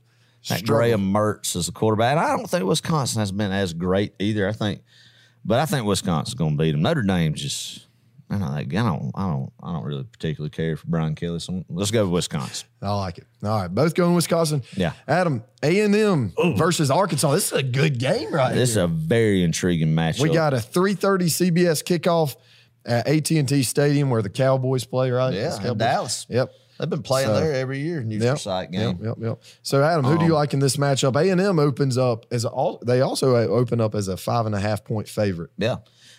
that 0.50 0.66
Graham 0.66 1.12
Mertz 1.14 1.56
is 1.56 1.64
the 1.64 1.72
quarterback. 1.72 2.10
And 2.10 2.20
I 2.20 2.36
don't 2.36 2.48
think 2.48 2.64
Wisconsin 2.64 3.20
has 3.20 3.32
been 3.32 3.52
as 3.52 3.72
great 3.72 4.12
either. 4.18 4.46
I 4.46 4.52
think 4.52 4.82
but 5.48 5.58
I 5.58 5.66
think 5.66 5.86
Wisconsin's 5.86 6.34
going 6.34 6.56
to 6.56 6.62
beat 6.62 6.72
them. 6.72 6.82
Notre 6.82 7.02
Dame's 7.02 7.42
just. 7.42 7.86
I 8.30 8.36
don't, 8.36 8.52
I 8.52 8.62
don't, 8.62 9.10
I 9.14 9.26
don't, 9.26 9.50
I 9.62 9.72
don't 9.72 9.84
really 9.84 10.04
particularly 10.04 10.50
care 10.50 10.76
for 10.76 10.86
Brian 10.86 11.14
Kelly. 11.14 11.38
So 11.38 11.64
let's 11.70 11.90
go 11.90 12.04
with 12.04 12.12
Wisconsin. 12.12 12.68
I 12.82 12.94
like 12.94 13.16
it. 13.16 13.26
All 13.42 13.62
right, 13.62 13.74
both 13.74 13.94
going 13.94 14.14
Wisconsin. 14.14 14.62
Yeah, 14.76 14.92
Adam 15.08 15.42
A 15.62 15.80
and 15.80 15.94
M 15.94 16.34
versus 16.56 16.90
Arkansas. 16.90 17.32
This 17.32 17.46
is 17.46 17.58
a 17.58 17.62
good 17.62 17.98
game, 17.98 18.30
right? 18.30 18.54
This 18.54 18.74
here. 18.74 18.84
is 18.84 18.84
a 18.84 18.86
very 18.86 19.42
intriguing 19.42 19.94
match. 19.94 20.20
We 20.20 20.28
got 20.28 20.52
a 20.52 20.60
three 20.60 20.92
thirty 20.92 21.28
CBS 21.28 21.82
kickoff 21.82 22.36
at 22.84 23.08
AT 23.08 23.30
and 23.30 23.48
T 23.48 23.62
Stadium 23.62 24.10
where 24.10 24.20
the 24.20 24.28
Cowboys 24.28 24.84
play. 24.84 25.10
Right? 25.10 25.32
Yeah, 25.32 25.72
Dallas. 25.74 26.26
Yep. 26.28 26.52
They've 26.78 26.88
been 26.88 27.02
playing 27.02 27.28
so, 27.28 27.40
there 27.40 27.54
every 27.54 27.80
year, 27.80 28.02
neutral 28.02 28.30
yep, 28.30 28.38
site 28.38 28.70
game. 28.70 28.98
Yep, 28.98 28.98
yep, 29.02 29.16
yep. 29.20 29.42
So, 29.62 29.82
Adam, 29.82 30.04
who 30.04 30.12
um, 30.12 30.18
do 30.18 30.24
you 30.24 30.32
um, 30.32 30.38
like 30.38 30.54
in 30.54 30.60
this 30.60 30.76
matchup? 30.76 31.16
A 31.16 31.28
and 31.30 31.40
M 31.40 31.58
opens 31.58 31.98
up 31.98 32.26
as 32.30 32.44
a, 32.44 32.74
they 32.82 33.00
also 33.00 33.34
open 33.34 33.80
up 33.80 33.94
as 33.94 34.08
a 34.08 34.16
five 34.16 34.46
and 34.46 34.54
a 34.54 34.60
half 34.60 34.84
point 34.84 35.08
favorite. 35.08 35.50
Yeah. 35.58 35.76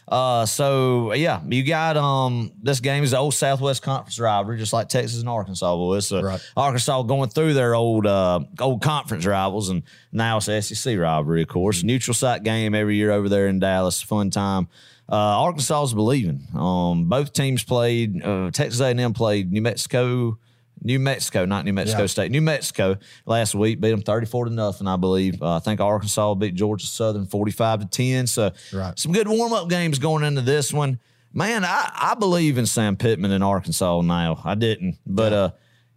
Uh, 0.10 0.44
so 0.44 1.14
yeah, 1.14 1.40
you 1.48 1.64
got 1.64 1.96
um 1.96 2.52
this 2.64 2.80
game 2.80 3.04
is 3.04 3.12
the 3.12 3.18
old 3.18 3.34
Southwest 3.36 3.84
Conference 3.84 4.20
rivalry, 4.20 4.58
just 4.58 4.74
like 4.74 4.90
Texas 4.90 5.20
and 5.20 5.30
Arkansas 5.30 5.76
was. 5.76 6.08
So 6.08 6.22
right. 6.22 6.52
Arkansas 6.58 7.04
going 7.04 7.30
through 7.30 7.54
their 7.54 7.76
old 7.76 8.08
uh 8.08 8.40
old 8.60 8.82
conference 8.82 9.28
rivals, 9.28 9.70
and 9.70 9.84
now 10.12 10.38
it's 10.38 10.46
SEC 10.68 10.98
rivalry, 10.98 11.44
of 11.44 11.48
course. 11.48 11.84
Neutral 11.84 12.16
site 12.16 12.42
game 12.42 12.74
every 12.74 12.96
year 12.96 13.12
over 13.12 13.30
there 13.30 13.48
in 13.48 13.60
Dallas, 13.60 14.02
fun 14.02 14.32
time. 14.32 14.68
Uh, 15.08 15.16
Arkansas 15.16 15.84
is 15.84 15.94
believing. 15.94 16.48
Um, 16.56 17.06
both 17.06 17.34
teams 17.34 17.64
played. 17.64 18.24
Uh, 18.24 18.52
Texas 18.52 18.80
A&M 18.80 19.14
played 19.14 19.52
New 19.52 19.62
Mexico 19.62 20.38
New 20.82 21.00
Mexico, 21.00 21.46
not 21.46 21.66
New 21.66 21.74
Mexico 21.74 22.02
yeah. 22.02 22.08
State. 22.08 22.32
New 22.32 22.42
Mexico 22.42 22.98
last 23.26 23.54
week 23.56 23.82
beat 23.82 23.92
them 23.92 24.02
34 24.02 24.46
to 24.46 24.52
nothing, 24.52 24.88
I 24.88 24.96
believe. 24.96 25.42
Uh, 25.42 25.56
I 25.58 25.60
think 25.60 25.80
Arkansas 25.82 26.34
beat 26.36 26.56
Georgia 26.56 26.86
Southern 26.88 27.26
45 27.26 27.82
to 27.82 27.86
10. 27.88 28.28
So 28.28 28.52
right. 28.74 28.98
some 28.98 29.12
good 29.12 29.28
warm 29.28 29.54
up 29.54 29.70
games 29.70 30.00
going 30.00 30.24
into 30.24 30.42
this 30.42 30.72
one. 30.74 31.00
Man, 31.34 31.64
I, 31.64 31.92
I 31.94 32.16
believe 32.16 32.58
in 32.58 32.66
Sam 32.66 32.96
Pittman 32.96 33.32
in 33.32 33.44
Arkansas 33.44 34.02
now. 34.02 34.42
I 34.44 34.56
didn't, 34.56 34.98
but 35.06 35.32
yeah. 35.32 35.38
uh, 35.38 35.50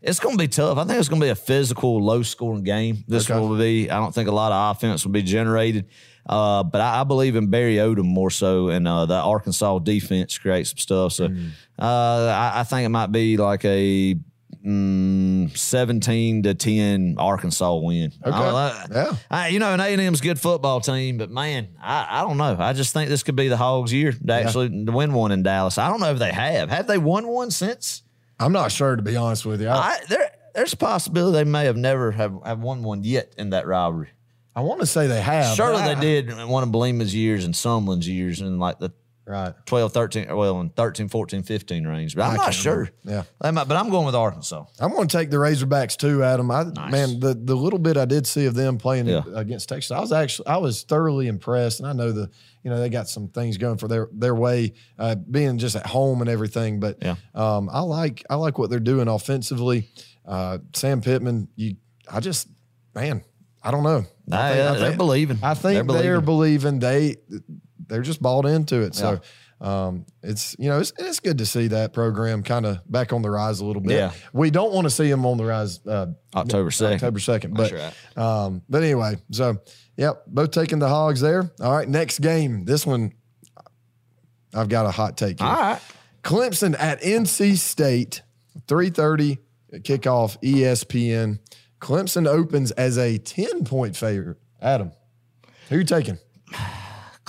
It's 0.03 0.21
going 0.21 0.37
to 0.37 0.43
be 0.43 0.49
tough. 0.49 0.77
I 0.79 0.85
think 0.85 0.99
it's 0.99 1.09
going 1.09 1.21
to 1.21 1.27
be 1.27 1.31
a 1.31 1.35
physical, 1.35 2.03
low 2.03 2.23
scoring 2.23 2.65
game. 2.65 3.05
This 3.09 3.31
Okay. 3.31 3.39
will 3.41 3.57
be. 3.57 3.89
I 3.91 3.99
don't 3.99 4.15
think 4.15 4.29
a 4.29 4.33
lot 4.33 4.53
of 4.53 4.77
offense 4.77 5.05
will 5.07 5.13
be 5.13 5.23
generated. 5.23 5.87
Uh, 6.29 6.63
but 6.65 6.81
I, 6.81 7.01
I 7.01 7.05
believe 7.05 7.35
in 7.35 7.49
Barry 7.49 7.77
Odom 7.77 8.05
more 8.05 8.31
so, 8.31 8.69
and 8.69 8.87
uh, 8.87 9.07
the 9.07 9.15
Arkansas 9.15 9.79
defense 9.81 10.37
creates 10.39 10.71
some 10.71 10.79
stuff. 10.79 11.13
So 11.15 11.29
Mm. 11.29 11.51
uh, 11.79 12.27
I, 12.29 12.61
I 12.61 12.63
think 12.65 12.85
it 12.85 12.91
might 12.91 13.11
be 13.11 13.37
like 13.37 13.65
a 13.65 14.17
mm, 14.65 15.57
seventeen 15.57 16.43
to 16.45 16.55
ten 16.55 17.17
Arkansas 17.19 17.75
win. 17.77 18.13
Okay. 18.25 18.37
I- 18.37 18.87
Yeah. 18.91 19.17
I, 19.31 19.49
you 19.49 19.59
know, 19.59 19.73
an 19.75 19.81
A 19.81 19.85
and 19.87 20.01
M's 20.01 20.21
good 20.21 20.41
football 20.41 20.81
team, 20.81 21.19
but 21.19 21.31
man, 21.31 21.69
I, 21.81 22.07
I 22.11 22.21
don't 22.23 22.37
know. 22.37 22.57
I 22.59 22.73
just 22.73 22.93
think 22.93 23.09
this 23.09 23.23
could 23.23 23.37
be 23.37 23.49
the 23.49 23.57
Hogs' 23.57 23.93
year 23.93 24.13
to 24.13 24.33
actually 24.33 24.69
win 24.85 25.13
one 25.13 25.33
in 25.33 25.43
Dallas. 25.43 25.79
I 25.79 25.89
don't 25.89 26.01
know 26.01 26.11
if 26.13 26.19
they 26.19 26.33
have. 26.33 26.71
Have 26.71 26.87
they 26.87 26.99
won 26.99 27.27
one 27.29 27.51
since? 27.51 28.03
I'm 28.39 28.53
not 28.53 28.73
sure 28.73 28.97
to 28.97 29.03
be 29.03 29.17
honest 29.17 29.45
with 29.47 29.61
you. 29.61 29.69
I, 29.69 29.77
I, 29.77 29.99
there, 30.09 30.31
there's 30.55 30.73
a 30.73 30.77
possibility 30.77 31.39
they 31.39 31.45
may 31.51 31.65
have 31.67 31.77
never 31.77 32.11
have, 32.13 32.35
have 32.45 32.59
won 32.61 32.83
one 32.83 33.05
yet 33.05 33.35
in 33.39 33.51
that 33.51 33.67
rivalry. 33.67 34.09
I 34.55 34.61
want 34.61 34.81
to 34.81 34.87
say 34.87 35.07
they 35.07 35.21
have. 35.23 35.57
Surely 35.57 35.83
they 35.83 35.95
did 35.99 36.29
in 36.29 36.49
one 36.49 36.63
of 36.63 36.69
Bielema's 36.71 37.15
years 37.15 37.45
and 37.47 37.55
Sumlin's 37.55 38.07
years 38.07 38.41
in 38.43 38.59
like 38.59 38.79
the 38.79 38.91
Right. 39.25 39.55
12, 39.67 39.93
13, 39.93 40.37
well, 40.37 40.61
in 40.61 40.71
13, 40.71 41.09
14, 41.09 41.45
15 41.45 41.87
range. 41.87 42.17
But 42.17 42.23
I'm 42.25 42.33
I 42.33 42.37
not 42.47 42.55
sure. 42.55 42.91
remember. 43.05 43.27
Yeah. 43.41 43.51
Might, 43.53 43.69
but 43.69 43.77
I'm 43.77 43.89
going 43.89 44.05
with 44.05 44.17
Arkansas. 44.17 44.65
I'm 44.81 44.91
going 44.91 45.07
to 45.07 45.17
take 45.17 45.31
the 45.31 45.37
Razorbacks 45.37 45.97
too, 45.97 46.25
Adam. 46.25 46.51
I 46.51 46.65
man, 46.91 47.21
the 47.21 47.33
the 47.35 47.55
little 47.55 47.79
bit 47.79 47.97
I 47.97 48.05
did 48.05 48.27
see 48.27 48.47
of 48.47 48.55
them 48.55 48.79
playing 48.79 49.07
Yeah. 49.07 49.23
against 49.35 49.69
Texas, 49.69 49.93
I 49.93 50.01
was 50.01 50.11
actually 50.11 50.49
I 50.49 50.57
was 50.57 50.83
thoroughly 50.83 51.29
impressed, 51.29 51.79
and 51.79 51.89
I 51.89 51.93
know 51.93 52.11
the 52.11 52.31
you 52.65 52.71
know 52.71 52.81
they 52.81 52.89
got 52.89 53.09
some 53.09 53.29
things 53.29 53.59
going 53.59 53.79
for 53.79 53.87
their 53.87 54.09
their 54.13 54.35
way, 54.35 54.73
uh, 54.99 55.15
being 55.15 55.57
just 55.59 55.77
at 55.77 55.87
home 55.87 56.21
and 56.21 56.29
everything. 56.29 56.81
But 56.81 56.99
Yeah. 57.01 57.15
um, 57.35 57.69
I 57.73 57.81
like 57.81 58.25
I 58.29 58.35
like 58.35 58.59
what 58.59 58.71
they're 58.71 58.81
doing 58.81 59.07
offensively. 59.07 59.89
Uh, 60.27 60.59
Sam 60.75 61.01
Pittman, 61.01 61.47
you, 61.55 61.77
I 62.11 62.19
just 62.19 62.49
man, 62.93 63.23
I 63.63 63.71
don't 63.71 63.85
know. 63.85 63.99
I 63.99 64.05
Nah, 64.27 64.49
think- 64.49 64.61
I 64.61 64.79
they're 64.79 64.97
believing. 64.97 65.39
I 65.45 65.55
think 65.55 65.87
They're 65.89 66.03
they're, 66.03 66.21
believing. 66.21 66.81
believing. 66.81 67.19
They 67.31 67.41
they're 67.93 68.03
just 68.03 68.23
bought 68.23 68.47
into 68.47 68.81
it. 68.81 68.95
So 68.95 69.21
um, 69.61 70.07
it's 70.23 70.57
you 70.59 70.69
know 70.69 70.81
it's, 70.81 70.93
it's 70.99 71.21
good 71.21 71.39
to 71.39 71.47
see 71.47 71.69
that 71.69 71.93
program 71.93 72.43
kind 72.43 72.67
of 72.67 72.81
back 72.91 73.13
on 73.13 73.23
the 73.23 73.31
rise 73.31 73.61
a 73.61 73.65
little 73.65 73.83
bit. 73.83 73.93
Yeah. 73.93 74.13
We 74.33 74.51
don't 74.51 74.73
want 74.73 74.87
to 74.87 74.91
see 74.91 75.09
them 75.11 75.27
on 75.27 75.37
the 75.37 75.45
rise 75.45 75.79
uh, 75.87 76.07
October 76.35 76.71
2nd. 76.71 76.95
October 76.95 77.19
second, 77.19 77.55
but 77.55 77.71
That's 77.71 78.17
um, 78.17 78.63
but 78.69 78.83
anyway, 78.83 79.17
so 79.31 79.59
yep, 79.97 80.25
both 80.27 80.51
taking 80.51 80.79
the 80.79 80.89
Hogs 80.89 81.21
there. 81.21 81.51
All 81.61 81.73
right, 81.73 81.89
next 81.89 82.21
game. 82.21 82.65
This 82.65 82.87
one, 82.87 83.13
I've 84.55 84.69
got 84.69 84.87
a 84.87 84.91
hot 84.91 85.17
take. 85.17 85.39
Here. 85.39 85.49
All 85.49 85.55
right. 85.55 85.81
Clemson 86.25 86.75
at 86.79 87.03
NC 87.03 87.57
State, 87.57 88.23
3:30 88.67 89.39
kickoff, 89.75 90.39
E 90.43 90.63
ESPN. 90.63 91.41
Clemson 91.81 92.29
opens 92.29 92.71
as 92.73 92.97
a 92.97 93.19
10 93.19 93.65
point 93.65 93.97
favorite. 93.97 94.39
Adam, 94.61 94.93
who 95.69 95.79
you 95.79 95.85
taking? 95.85 96.19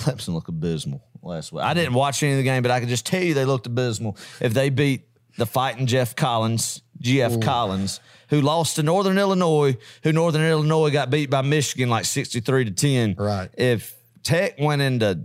Clemson 0.04 0.34
looked 0.34 0.48
abysmal 0.48 1.02
last 1.22 1.52
week. 1.52 1.64
I 1.64 1.72
didn't 1.74 1.94
watch 1.94 2.22
any 2.22 2.32
of 2.32 2.38
the 2.38 2.44
game, 2.44 2.62
but 2.62 2.70
I 2.70 2.80
can 2.80 2.88
just 2.88 3.06
tell 3.06 3.22
you 3.22 3.34
they 3.34 3.44
looked 3.44 3.66
abysmal. 3.66 4.16
If 4.40 4.52
they 4.52 4.68
beat 4.70 5.08
the 5.38 5.46
fighting 5.46 5.86
Geoff 5.86 6.14
Collins, 6.14 6.82
GF 7.00 7.42
Collins, 7.42 8.00
who 8.28 8.40
lost 8.40 8.76
to 8.76 8.82
Northern 8.82 9.18
Illinois, 9.18 9.76
who 10.02 10.12
Northern 10.12 10.42
Illinois 10.42 10.90
got 10.90 11.10
beat 11.10 11.30
by 11.30 11.42
Michigan 11.42 11.88
like 11.88 12.04
63 12.04 12.66
to 12.66 12.70
10. 12.70 13.14
Right. 13.18 13.50
If 13.54 13.94
Tech 14.22 14.58
went 14.58 14.82
into 14.82 15.24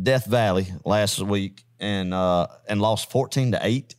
Death 0.00 0.26
Valley 0.26 0.66
last 0.84 1.20
week 1.20 1.64
and 1.80 2.12
uh, 2.12 2.46
and 2.68 2.80
lost 2.80 3.10
14 3.10 3.52
to 3.52 3.58
8, 3.62 3.94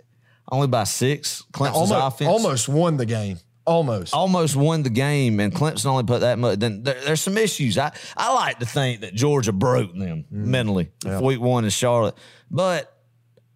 only 0.51 0.67
by 0.67 0.83
six, 0.83 1.43
Clemson's 1.51 1.91
Almost, 1.91 2.15
offense 2.15 2.29
almost 2.29 2.69
won 2.69 2.97
the 2.97 3.05
game. 3.05 3.39
Almost. 3.69 4.13
almost 4.13 4.55
won 4.55 4.83
the 4.83 4.89
game, 4.89 5.39
and 5.39 5.53
Clemson 5.53 5.85
only 5.85 6.03
put 6.03 6.21
that 6.21 6.39
much. 6.39 6.59
Then 6.59 6.83
there, 6.83 6.99
there's 7.05 7.21
some 7.21 7.37
issues. 7.37 7.77
I, 7.77 7.91
I 8.17 8.33
like 8.33 8.59
to 8.59 8.65
think 8.65 9.01
that 9.01 9.13
Georgia 9.13 9.51
broke 9.51 9.93
them 9.93 10.25
mentally 10.31 10.91
week 11.21 11.39
one 11.39 11.63
in 11.63 11.69
Charlotte, 11.69 12.15
but 12.49 12.95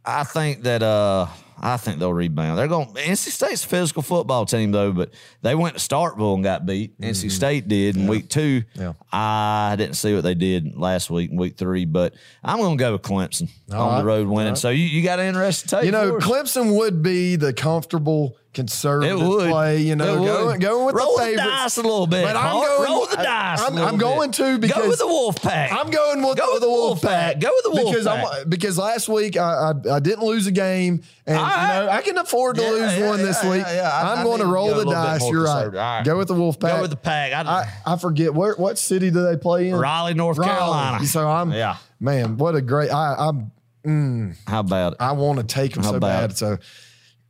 I 0.05 0.24
think 0.24 0.64
that 0.64 0.84
uh 0.84 1.28
I 1.66 1.78
think 1.78 1.99
they'll 1.99 2.14
rebound. 2.14 2.57
They're 2.57 2.68
going. 2.68 2.88
NC 2.93 3.30
State's 3.30 3.64
a 3.64 3.68
physical 3.68 4.01
football 4.01 4.45
team 4.45 4.72
though, 4.72 4.91
but 4.91 5.14
they 5.41 5.55
went 5.55 5.78
to 5.78 5.80
Starkville 5.80 6.36
and 6.36 6.43
got 6.43 6.66
beat. 6.66 6.99
NC 6.99 7.32
State 7.32 7.70
did 7.70 7.95
in 7.95 8.07
week 8.07 8.28
two. 8.28 8.64
Yeah. 8.74 8.93
I 9.14 9.76
didn't 9.78 9.95
see 9.95 10.14
what 10.14 10.24
they 10.24 10.34
did 10.34 10.76
last 10.76 11.09
week 11.09 11.32
in 11.32 11.38
week 11.38 11.55
three, 11.55 11.86
but 11.86 12.16
I'm 12.43 12.57
going 12.57 12.78
to 12.78 12.82
go 12.82 12.91
with 12.91 13.01
Clemson 13.01 13.49
on 13.72 13.78
right. 13.78 13.99
the 13.99 14.03
road 14.03 14.28
winning. 14.28 14.57
So 14.57 14.72
you, 14.72 14.84
you 14.84 15.03
got 15.03 15.20
an 15.20 15.28
interesting 15.28 15.70
take. 15.70 15.86
You 15.86 15.91
know? 15.91 16.18
Clemson 16.18 16.76
would 16.78 17.01
be 17.01 17.38
the 17.38 17.53
comfortable 17.53 18.36
conservative 18.54 19.20
It 19.20 19.24
would. 19.24 19.49
play. 19.49 19.78
You 19.82 19.95
know, 19.95 20.24
going, 20.24 20.60
going 20.60 20.86
with 20.86 20.95
roll 20.95 21.18
the 21.18 21.24
the, 21.24 21.30
favorites. 21.38 21.47
dice 21.49 21.78
a 21.78 21.82
little 21.82 22.08
bit. 22.08 22.24
But 22.24 22.36
I'm 22.36 22.54
going- 22.54 22.84
roll 22.91 23.06
the 23.08 23.20
I- 23.20 23.24
dice. 23.24 23.62
I'm- 23.62 23.78
I'm 23.78 23.97
going 23.97 24.30
bit. 24.32 24.38
to 24.38 24.58
because- 24.60 24.82
go 24.84 24.88
with 24.89 24.99
the 24.99 25.08
Wolf 25.08 25.41
Pack. 25.41 25.72
I'm 25.72 25.89
going 25.89 26.22
with, 26.22 26.38
Go 26.38 26.51
with 26.54 26.62
the 26.62 26.68
the 26.68 26.70
Wolf 26.70 26.89
Wolf 26.89 27.01
Pack. 27.01 27.34
Pack. 27.34 27.39
Go 27.41 27.49
with 27.56 27.64
the 27.64 27.72
Wolf 27.82 27.91
because 27.95 28.06
Pack. 28.08 28.26
I'm 28.43 28.49
because 28.49 28.78
last 28.78 29.10
week 29.10 29.38
I, 29.38 29.72
I 29.88 29.95
I 29.95 29.99
didn't 29.99 30.24
lose 30.24 30.45
a 30.47 30.51
game, 30.51 31.01
and 31.26 31.38
All 31.38 31.45
you 31.45 31.86
know. 31.86 31.89
I 31.91 32.01
can 32.01 32.18
afford 32.18 32.56
to 32.58 32.62
Yeah, 32.62 32.70
lose 32.70 32.97
yeah, 32.97 33.08
one 33.10 33.18
this 33.24 33.43
yeah, 33.43 33.49
week. 33.51 33.64
yeah, 33.66 33.74
yeah. 33.76 33.89
I- 33.89 34.12
I'm 34.14 34.20
I 34.20 34.24
going 34.24 34.39
to 34.39 34.45
roll 34.45 34.70
go 34.70 34.84
the 34.84 34.91
dice. 34.91 35.28
You're 35.30 35.43
right. 35.43 35.74
right. 35.74 36.04
Go 36.06 36.18
with 36.18 36.28
the 36.28 36.34
Wolf 36.36 36.60
Pack. 36.60 36.76
Go 36.76 36.82
with 36.82 36.91
the 36.91 36.95
pack. 36.97 37.34
I, 37.34 37.41
I, 37.86 37.93
I 37.93 37.95
forget 37.97 38.34
where 38.34 38.54
what 38.56 38.78
city 38.78 39.10
do 39.12 39.24
they 39.24 39.36
play 39.38 39.70
in? 39.70 39.76
Raleigh, 39.76 40.14
North 40.14 40.38
Raleigh. 40.38 40.51
Carolina. 40.54 41.06
So 41.08 41.28
I'm 41.28 41.51
Yeah. 41.51 41.78
man, 41.99 42.38
what 42.38 42.56
a 42.56 42.62
great 42.62 42.91
I 42.91 43.16
I'm 43.18 43.51
mm. 43.86 44.36
How 44.47 44.64
bad? 44.64 44.93
I 44.99 45.12
want 45.14 45.39
to 45.39 45.43
take 45.45 45.74
them 45.74 45.84
How 45.84 45.91
so 45.91 45.99
bad. 45.99 46.38
So 46.38 46.58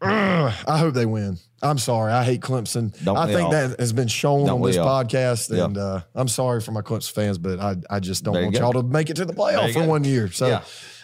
I 0.06 0.78
hope 0.78 0.94
they 0.94 1.06
win. 1.06 1.38
I'm 1.62 1.78
sorry. 1.78 2.12
I 2.12 2.24
hate 2.24 2.42
Clemson. 2.42 2.92
Don't 3.04 3.16
I 3.18 3.28
think 3.28 3.42
all? 3.42 3.52
that 3.52 3.80
has 3.80 3.94
been 3.94 4.08
shown 4.10 4.46
Don't 4.48 4.62
on 4.62 4.68
this 4.68 4.78
all? 4.78 4.88
podcast. 5.04 5.56
Yeah. 5.56 5.66
And 5.66 5.78
uh, 5.78 6.02
I'm 6.14 6.28
sorry 6.28 6.60
for 6.62 6.72
my 6.72 6.82
Clemson 6.82 7.12
fans, 7.14 7.38
but 7.38 7.60
I, 7.60 7.76
I 7.90 8.00
just 8.00 8.24
don't 8.24 8.34
There 8.34 8.44
want 8.44 8.56
y'all 8.58 8.74
to 8.74 8.84
make 8.84 9.10
it 9.10 9.16
to 9.18 9.26
the 9.26 9.34
playoff 9.34 9.74
for 9.74 9.82
go. 9.82 9.88
one 9.88 10.04
year. 10.04 10.30
So, 10.30 10.48
Yeah. 10.48 10.64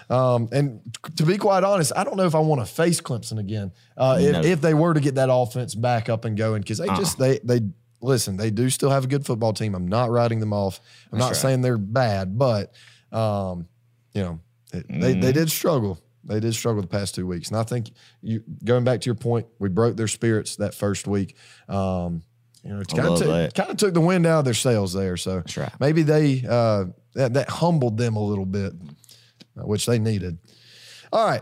um, 0.10 0.50
and 0.52 0.82
to 1.16 1.26
be 1.26 1.38
quite 1.38 1.64
honest, 1.64 1.94
I 1.96 2.04
don't 2.04 2.18
know 2.18 2.26
if 2.26 2.36
I 2.36 2.40
want 2.40 2.60
to 2.62 2.66
face 2.66 3.00
Clemson 3.00 3.40
again 3.40 3.72
uh, 3.96 4.18
if, 4.20 4.32
No. 4.34 4.42
if 4.42 4.60
they 4.62 4.74
were 4.74 4.94
to 4.94 5.00
get 5.00 5.16
that 5.16 5.30
offense 5.32 5.76
back 5.76 6.10
up 6.10 6.26
and 6.26 6.36
going 6.38 6.62
because 6.62 6.80
they 6.80 6.88
just 6.88 7.18
they 7.18 7.40
they 7.44 7.62
listen. 8.02 8.36
They 8.38 8.50
do 8.52 8.70
still 8.70 8.90
have 8.90 9.06
a 9.06 9.08
good 9.08 9.26
football 9.26 9.54
team. 9.54 9.76
I'm 9.76 9.88
not 9.88 10.10
writing 10.12 10.40
them 10.42 10.52
off. 10.54 10.82
I'm 11.12 11.20
not 11.20 11.28
right. 11.28 11.36
saying 11.38 11.62
they're 11.62 11.78
bad, 11.78 12.38
but 12.38 12.74
um, 13.14 13.68
you 14.14 14.24
know 14.24 14.40
it, 14.74 14.86
they 14.90 15.14
Mm-hmm. 15.14 15.22
they 15.22 15.32
did 15.32 15.50
struggle. 15.50 16.00
They 16.30 16.40
did 16.40 16.54
struggle 16.54 16.82
the 16.82 16.88
past 16.88 17.16
two 17.16 17.28
weeks, 17.28 17.50
and 17.50 17.58
I 17.58 17.64
think 17.64 17.92
you 18.22 18.44
going 18.64 18.84
back 18.84 19.02
to 19.02 19.06
your 19.06 19.16
point, 19.16 19.48
we 19.60 19.68
broke 19.68 19.98
their 19.98 20.08
spirits 20.08 20.56
that 20.58 20.74
first 20.74 21.08
week. 21.08 21.36
Um, 21.68 22.24
you 22.64 22.72
know, 22.74 22.80
it's 22.82 22.94
kind 22.94 23.08
of 23.08 23.18
took, 23.20 23.54
kind 23.56 23.70
of 23.72 23.78
took 23.78 23.94
the 23.94 24.02
wind 24.02 24.26
out 24.26 24.40
of 24.40 24.46
their 24.46 24.54
sails 24.54 24.94
there. 24.94 25.18
So 25.18 25.38
That's 25.38 25.58
right. 25.58 25.72
maybe 25.80 26.04
they 26.04 26.44
uh, 26.48 26.86
that 27.16 27.34
that 27.34 27.50
humbled 27.50 27.98
them 27.98 28.16
a 28.16 28.24
little 28.24 28.46
bit, 28.46 28.74
uh, 29.58 29.64
which 29.66 29.86
they 29.86 29.98
needed. 30.00 30.38
All 31.12 31.26
right, 31.26 31.42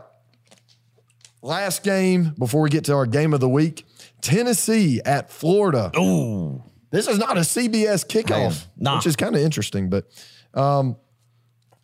last 1.42 1.84
game 1.84 2.34
before 2.38 2.62
we 2.62 2.70
get 2.70 2.86
to 2.86 2.94
our 2.94 3.06
game 3.06 3.34
of 3.34 3.40
the 3.40 3.50
week: 3.50 3.86
Tennessee 4.22 5.02
at 5.06 5.30
Florida. 5.32 5.92
Ooh. 5.98 6.64
This 6.90 7.10
is 7.10 7.18
not 7.18 7.36
a 7.36 7.42
CBS 7.42 8.06
kickoff, 8.08 8.66
Nah. 8.78 8.96
which 8.96 9.08
is 9.08 9.18
kind 9.18 9.36
of 9.36 9.42
interesting, 9.42 9.90
but 9.90 10.06
um, 10.54 10.96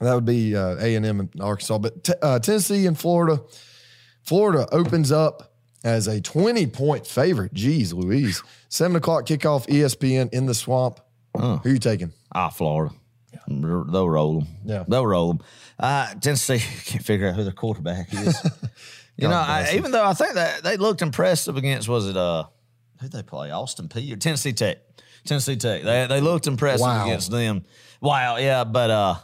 that 0.04 0.14
would 0.16 0.26
be 0.26 0.56
uh, 0.56 0.76
A 0.80 0.96
and 0.96 1.06
M 1.06 1.20
and 1.20 1.30
Arkansas. 1.42 1.78
But 1.80 2.04
t- 2.04 2.14
uh, 2.22 2.40
Tennessee 2.40 2.86
and 2.86 2.98
Florida, 3.00 3.42
Florida 4.22 4.68
opens 4.72 5.12
up 5.12 5.54
as 5.84 6.08
a 6.08 6.22
twenty 6.22 6.68
point 6.68 7.06
favorite. 7.08 7.54
Jeez, 7.54 7.94
Louise, 7.94 8.42
seven 8.70 8.96
o'clock 8.96 9.26
kickoff, 9.26 9.68
ESPN 9.68 10.34
in 10.34 10.46
the 10.46 10.54
swamp. 10.54 11.00
Who 11.38 11.42
are 11.42 11.62
you 11.70 11.80
taking? 11.80 12.14
Ah, 12.34 12.50
Florida. 12.50 12.94
They'll 13.48 14.08
roll 14.10 14.40
them. 14.42 14.48
Yeah. 14.64 14.84
They'll 14.88 15.06
roll 15.08 15.34
them. 15.34 15.46
Uh, 15.80 16.14
Tennessee 16.16 16.60
can't 16.86 17.04
figure 17.04 17.28
out 17.28 17.36
who 17.36 17.44
their 17.44 17.52
quarterback 17.52 18.14
is. 18.14 18.40
you 19.18 19.28
know, 19.28 19.36
I, 19.36 19.72
even 19.74 19.92
though 19.92 20.06
I 20.06 20.14
think 20.14 20.36
that 20.36 20.64
they 20.64 20.78
looked 20.78 21.02
impressive 21.02 21.58
against, 21.58 21.90
was 21.90 22.08
it, 22.08 22.16
uh, 22.16 22.44
who'd 23.02 23.12
they 23.12 23.24
play? 23.24 23.50
Austin 23.52 23.88
Peay 23.90 24.14
or 24.14 24.18
Tennessee 24.18 24.54
Tech? 24.54 24.78
Tennessee 25.26 25.56
Tech. 25.56 25.82
They, 25.84 26.06
they 26.08 26.22
looked 26.22 26.46
impressive 26.48 26.82
Wow. 26.82 27.06
against 27.06 27.32
them. 27.32 27.64
Wow. 28.00 28.38
Yeah. 28.38 28.64
But, 28.64 28.92
uh, 28.92 29.16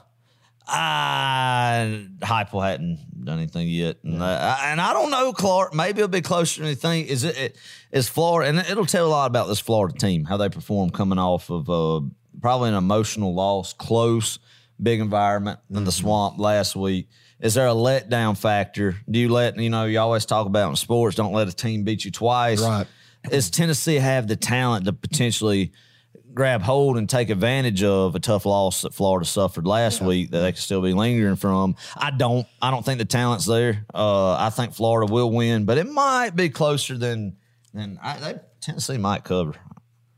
I 0.72 2.08
Heupel 2.22 2.64
hadn't 2.64 3.00
done 3.26 3.38
anything 3.40 3.68
yet, 3.68 3.98
and, 4.04 4.22
uh, 4.22 4.58
and 4.64 4.80
I 4.80 4.94
don't 4.94 5.12
know, 5.12 5.34
Clark. 5.34 5.74
Maybe 5.74 6.00
it'll 6.00 6.08
be 6.10 6.22
closer 6.22 6.62
than 6.62 6.68
anything. 6.68 7.06
Is 7.08 7.24
it, 7.24 7.38
it? 7.38 7.56
Is 7.92 8.08
Florida? 8.10 8.50
And 8.50 8.60
it'll 8.70 8.86
tell 8.86 9.06
a 9.06 9.10
lot 9.10 9.28
about 9.28 9.48
this 9.48 9.60
Florida 9.60 9.98
team, 9.98 10.26
how 10.26 10.38
they 10.38 10.50
perform 10.50 10.90
coming 10.92 11.20
off 11.20 11.50
of 11.50 11.70
uh, 11.70 12.02
probably 12.42 12.70
an 12.70 12.76
emotional 12.76 13.34
loss, 13.34 13.74
close, 13.74 14.40
big 14.82 15.00
environment 15.00 15.60
in 15.70 15.78
Mm-hmm. 15.78 15.86
the 15.86 15.92
swamp 15.92 16.40
last 16.40 16.76
week. 16.76 17.10
Is 17.40 17.54
there 17.54 17.68
a 17.68 17.72
letdown 17.74 18.38
factor? 18.38 18.96
Do 19.10 19.20
you 19.20 19.30
let 19.30 19.58
you 19.58 19.70
know? 19.70 19.86
You 19.86 20.00
always 20.00 20.26
talk 20.26 20.46
about 20.46 20.70
in 20.70 20.76
sports, 20.76 21.16
don't 21.16 21.34
let 21.34 21.48
a 21.48 21.54
team 21.54 21.84
beat 21.84 22.04
you 22.06 22.12
twice. 22.12 22.62
Right. 22.62 22.86
Does 23.30 23.50
Tennessee 23.50 23.96
have 23.96 24.28
the 24.28 24.36
talent 24.36 24.86
to 24.86 24.94
potentially? 24.94 25.72
Grab 26.40 26.62
hold 26.62 26.98
and 26.98 27.10
take 27.10 27.30
advantage 27.30 27.84
of 27.84 28.16
a 28.16 28.20
tough 28.20 28.46
loss 28.46 28.84
that 28.84 28.94
Florida 28.94 29.26
suffered 29.26 29.68
last 29.68 30.00
week 30.02 30.32
that 30.32 30.40
they 30.40 30.54
could 30.54 30.62
still 30.62 30.82
be 30.82 30.94
lingering 30.94 31.36
from. 31.36 31.76
I 31.98 32.12
don't. 32.12 32.48
I 32.62 32.72
don't 32.72 32.86
think 32.86 32.98
the 32.98 33.04
talent's 33.04 33.46
there. 33.46 33.86
Uh, 33.94 34.36
I 34.36 34.50
think 34.50 34.74
Florida 34.74 35.12
will 35.12 35.32
win, 35.32 35.66
but 35.66 35.78
it 35.78 35.86
might 35.86 36.38
be 36.38 36.48
closer 36.50 36.98
than 36.98 37.36
and 37.74 38.00
I, 38.02 38.18
they, 38.20 38.36
Tennessee 38.62 38.98
might 38.98 39.26
cover. 39.26 39.54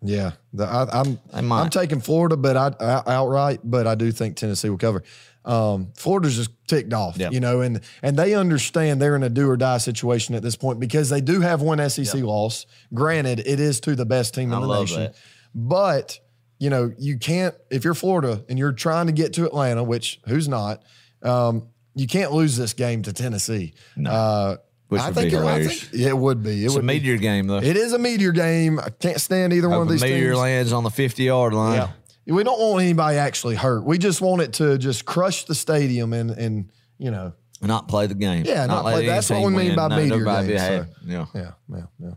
Yeah, 0.03 0.33
the, 0.53 0.65
I, 0.65 0.99
I'm 1.01 1.19
They 1.33 1.41
might. 1.41 1.61
I'm 1.63 1.69
taking 1.71 2.01
Florida, 2.01 2.37
but 2.37 2.55
I, 2.55 2.73
I 2.79 3.15
outright, 3.15 3.61
but 3.63 3.87
I 3.87 3.95
do 3.95 4.11
think 4.11 4.35
Tennessee 4.35 4.69
will 4.69 4.77
cover. 4.77 5.03
Um, 5.43 5.91
Florida's 5.97 6.35
just 6.35 6.51
ticked 6.67 6.93
off, 6.93 7.17
Yep. 7.17 7.33
you 7.33 7.39
know, 7.39 7.61
and 7.61 7.81
and 8.03 8.15
they 8.15 8.35
understand 8.35 9.01
they're 9.01 9.15
in 9.15 9.23
a 9.23 9.29
do 9.29 9.49
or 9.49 9.57
die 9.57 9.79
situation 9.79 10.35
at 10.35 10.43
this 10.43 10.55
point 10.55 10.79
because 10.79 11.09
they 11.09 11.21
do 11.21 11.41
have 11.41 11.63
one 11.63 11.89
SEC 11.89 12.21
loss. 12.21 12.67
Granted, 12.93 13.39
it 13.39 13.59
is 13.59 13.79
to 13.81 13.95
the 13.95 14.05
best 14.05 14.35
team 14.35 14.51
in 14.53 14.59
I 14.59 14.61
the 14.61 14.79
nation, 14.81 14.99
that. 14.99 15.15
But 15.55 16.19
you 16.59 16.69
know 16.69 16.93
you 16.97 17.17
can't 17.17 17.55
if 17.69 17.83
you're 17.83 17.93
Florida 17.93 18.43
and 18.49 18.57
you're 18.59 18.71
trying 18.73 19.07
to 19.07 19.11
get 19.13 19.33
to 19.33 19.45
Atlanta, 19.45 19.83
which 19.83 20.19
who's 20.27 20.47
not, 20.47 20.83
um, 21.23 21.67
you 21.95 22.07
can't 22.07 22.31
lose 22.31 22.55
this 22.57 22.73
game 22.73 23.01
to 23.03 23.13
Tennessee. 23.13 23.73
Uh, 24.05 24.57
Which 24.87 25.01
I 25.01 25.11
think 25.11 25.31
be 25.31 25.37
it, 25.37 25.43
I 25.43 25.63
think 25.65 25.93
it 25.93 26.17
would 26.17 26.43
be. 26.43 26.61
It 26.61 26.65
It's 26.65 26.73
a 26.73 26.77
would 26.77 26.81
be. 26.81 26.87
meteor 26.87 27.17
game 27.17 27.47
though. 27.47 27.57
It 27.57 27.77
is 27.77 27.93
a 27.93 27.97
meteor 27.99 28.31
game. 28.31 28.79
I 28.79 28.89
can't 28.89 29.19
stand 29.21 29.53
either 29.53 29.69
one 29.69 29.81
of 29.81 29.87
a 29.87 29.91
these 29.91 30.01
meteor 30.01 30.31
teams. 30.31 30.39
lands 30.39 30.73
on 30.73 30.83
the 30.83 30.89
fifty 30.91 31.23
yard 31.23 31.53
line. 31.53 31.75
Yeah. 31.77 31.89
We 32.33 32.43
don't 32.43 32.59
want 32.59 32.83
anybody 32.83 33.17
actually 33.17 33.55
hurt. 33.55 33.83
We 33.83 33.97
just 33.97 34.21
want 34.21 34.41
it 34.43 34.53
to 34.53 34.77
just 34.77 35.05
crush 35.05 35.45
the 35.45 35.55
stadium 35.55 36.13
and 36.13 36.29
and 36.31 36.71
you 36.99 37.09
know, 37.09 37.33
Not 37.61 37.87
play 37.87 38.05
the 38.07 38.13
game. 38.13 38.43
Yeah, 38.45 38.67
not 38.67 38.85
let 38.85 38.93
play- 38.93 39.05
that's 39.07 39.29
what 39.31 39.41
we 39.41 39.49
mean 39.49 39.67
win. 39.69 39.75
by 39.75 39.87
no, 39.87 39.95
meteor 39.97 40.19
be 40.23 40.29
happy. 40.29 40.57
so. 40.57 40.85
Yeah. 41.05 41.25
yeah, 41.33 41.51
yeah, 41.69 41.83
yeah. 41.99 42.11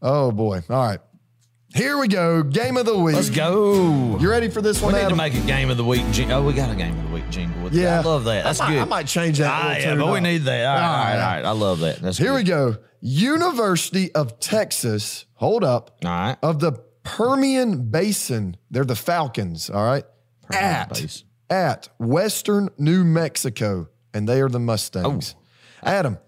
Oh 0.00 0.30
boy. 0.30 0.62
All 0.70 0.86
right. 0.86 1.00
Here 1.74 1.96
we 1.98 2.06
go. 2.08 2.42
Game 2.42 2.76
of 2.76 2.84
the 2.86 2.96
week. 2.98 3.16
Let's 3.16 3.30
go. 3.30 4.18
You 4.18 4.28
ready 4.30 4.48
for 4.48 4.60
this 4.60 4.80
one? 4.82 4.92
We 4.94 5.00
need 5.00 5.08
to 5.08 5.16
make 5.16 5.34
a 5.34 5.40
game 5.40 5.70
of 5.70 5.76
the 5.78 5.84
week. 5.84 6.04
jing- 6.10 6.30
Oh, 6.32 6.42
we 6.42 6.52
got 6.52 6.70
a 6.70 6.74
game 6.74 6.96
of 6.98 7.04
the 7.08 7.14
week 7.14 7.28
jingle. 7.30 7.62
With 7.64 7.72
yeah. 7.72 8.00
I 8.00 8.02
love 8.02 8.24
that. 8.24 8.44
That's 8.44 8.60
I 8.60 8.66
might, 8.68 8.72
good. 8.74 8.82
I 8.82 8.84
might 8.84 9.06
change 9.06 9.38
that. 9.38 9.50
Ah, 9.50 9.76
yeah, 9.78 9.94
but 9.94 10.12
we 10.12 10.20
need 10.20 10.38
that. 10.44 10.66
All 10.66 10.74
right, 10.74 10.82
all 10.82 10.92
right, 10.92 11.04
All 11.04 11.12
all 11.12 11.16
right. 11.18 11.36
right. 11.36 11.44
I 11.46 11.50
love 11.52 11.80
that. 11.80 12.00
That's 12.00 12.18
Here 12.18 12.28
good. 12.28 12.34
we 12.36 12.42
go. 12.44 12.76
University 13.00 14.12
of 14.14 14.38
Texas. 14.38 15.24
Hold 15.34 15.64
up. 15.64 15.96
All 16.04 16.10
right. 16.10 16.36
Of 16.42 16.60
the 16.60 16.72
Permian 17.04 17.90
Basin. 17.90 18.56
They're 18.70 18.84
the 18.84 18.94
Falcons, 18.96 19.70
all 19.70 19.84
right? 19.84 20.04
Permian 20.42 20.64
at 20.64 20.88
Basin. 20.90 21.26
at 21.50 21.88
Western 21.98 22.68
New 22.78 23.02
Mexico, 23.04 23.88
and 24.12 24.28
they 24.28 24.40
are 24.40 24.48
the 24.48 24.60
Mustangs. 24.60 25.34
Oh. 25.36 25.42
Adam, 25.84 26.18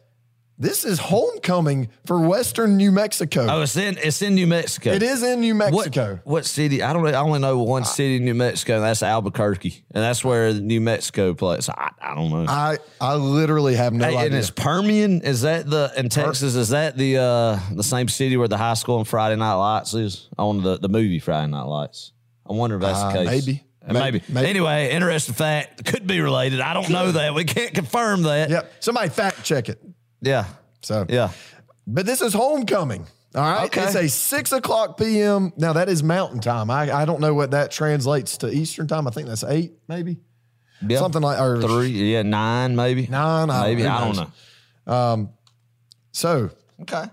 this 0.59 0.85
is 0.85 0.99
homecoming 1.01 1.89
for 2.07 2.21
Western 2.21 2.77
New 2.77 2.93
Mexico. 2.93 3.47
Oh, 3.51 3.63
it's 3.63 3.77
in 3.77 3.99
it's 3.99 4.23
in 4.23 4.35
New 4.37 4.47
Mexico. 4.47 4.93
it 4.93 5.03
is 5.03 5.23
in 5.23 5.41
New 5.41 5.55
Mexico. 5.55 6.21
what 6.25 6.45
city? 6.47 6.83
I 6.83 6.93
don't. 6.93 7.03
know. 7.03 7.09
I 7.11 7.21
only 7.21 7.41
know 7.41 7.59
one 7.59 7.85
city 7.85 8.17
in 8.17 8.25
New 8.25 8.35
Mexico. 8.35 8.77
And 8.77 8.85
that's 8.85 9.03
Albuquerque, 9.03 9.85
and 9.93 10.03
that's 10.05 10.25
where 10.25 10.53
New 10.55 10.81
Mexico 10.81 11.35
plays. 11.35 11.69
I, 11.69 11.91
I 12.01 12.15
don't 12.15 12.31
know. 12.31 12.47
I 12.49 12.79
I 13.01 13.17
literally 13.17 13.75
have 13.75 13.93
no 13.93 14.05
Hey, 14.05 14.15
and 14.15 14.25
idea. 14.27 14.39
it's 14.39 14.51
Permian. 14.51 15.23
Is 15.23 15.43
that 15.43 15.69
the 15.69 15.93
in 15.97 16.09
Texas? 16.09 16.55
Is 16.55 16.69
that 16.69 16.97
the 16.97 17.19
uh 17.19 17.59
the 17.75 17.83
same 17.83 18.09
city 18.09 18.37
where 18.37 18.49
the 18.49 18.57
high 18.59 18.75
school 18.75 18.99
on 18.99 19.05
Friday 19.05 19.37
Night 19.37 19.55
Lights 19.55 19.95
is 19.95 20.29
on 20.39 20.63
the 20.63 20.79
the 20.79 20.89
movie 20.89 21.19
Friday 21.19 21.51
Night 21.51 21.63
Lights? 21.63 22.13
I 22.49 22.53
wonder 22.53 22.77
if 22.77 22.83
that's 22.83 22.99
Uh, 22.99 23.09
the 23.13 23.19
case. 23.19 23.27
Uh, 23.29 23.31
maybe. 23.31 23.65
Maybe. 23.87 24.23
Maybe. 24.31 24.47
Anyway, 24.49 24.91
interesting 24.93 25.35
fact. 25.35 25.85
Could 25.85 26.07
be 26.07 26.21
related. 26.21 26.61
I 26.61 26.73
don't 26.73 26.89
know 26.89 27.13
that. 27.13 27.35
We 27.35 27.45
can't 27.45 27.75
confirm 27.75 28.23
that. 28.23 28.49
Yep. 28.49 28.73
Somebody 28.81 29.11
fact 29.11 29.45
check 29.45 29.69
it. 29.69 29.79
Yeah. 30.25 30.47
So 30.83 31.07
Yeah. 31.09 31.31
But 31.87 32.07
this 32.07 32.21
is 32.21 32.33
homecoming. 32.33 33.07
All 33.35 33.43
right. 33.43 33.65
Okay. 33.67 33.83
It's 33.85 33.95
a 33.95 34.09
six 34.09 34.53
o'clock 34.53 34.97
p.m. 34.97 35.53
Now 35.57 35.73
that 35.75 35.89
is 35.89 36.03
mountain 36.03 36.41
time. 36.41 36.71
I, 36.71 36.91
I 36.93 37.05
don't 37.05 37.21
know 37.21 37.35
what 37.35 37.51
that 37.51 37.71
translates 37.71 38.39
to 38.39 38.51
Eastern 38.51 38.87
time. 38.87 39.07
I 39.07 39.11
think 39.11 39.29
that's 39.29 39.45
eight, 39.45 39.73
maybe. 39.89 40.19
Yeah. 40.87 40.99
Something 40.99 41.23
like 41.23 41.41
or 41.41 41.61
Three. 41.61 41.89
Yeah. 42.13 42.23
Nine. 42.23 42.77
Maybe. 42.77 43.07
Nine, 43.07 43.51
I- 43.51 43.65
Maybe. 43.69 43.83
who 43.83 43.89
I 43.89 44.13
don't 44.13 44.31
know. 44.87 44.93
Um, 44.93 45.29
so 46.13 46.51
Okay. 46.83 47.05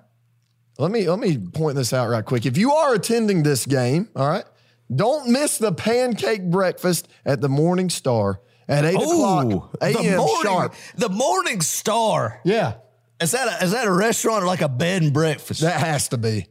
let 0.78 0.91
me 0.91 1.09
let 1.09 1.20
me 1.20 1.38
point 1.38 1.76
this 1.76 1.93
out 1.93 2.09
right 2.09 2.24
quick. 2.26 2.45
If 2.45 2.57
you 2.57 2.72
are 2.74 2.93
attending 2.93 3.43
this 3.43 3.66
game, 3.66 4.09
all 4.16 4.28
right, 4.28 4.45
don't 4.93 5.30
miss 5.30 5.57
the 5.57 5.72
pancake 5.72 6.43
breakfast 6.49 7.07
at 7.26 7.39
the 7.41 7.49
Morning 7.49 7.89
Star 7.89 8.41
at 8.68 8.86
eight 8.86 8.95
o'clock 8.95 9.47
the 9.80 9.86
a.m. 9.86 10.28
sharp. 10.43 10.74
The 10.95 11.09
Morning 11.09 11.62
Star. 11.62 12.41
Yeah, 12.43 12.74
Is 13.22 13.32
that 13.32 13.61
a, 13.61 13.63
is 13.63 13.72
that 13.72 13.86
a 13.88 13.91
restaurant 13.91 14.43
or 14.43 14.47
like 14.47 14.61
a 14.61 14.69
bed 14.69 15.03
and 15.03 15.13
breakfast? 15.13 15.61
that 15.61 15.80
has 15.80 16.07
to 16.09 16.17
be. 16.17 16.47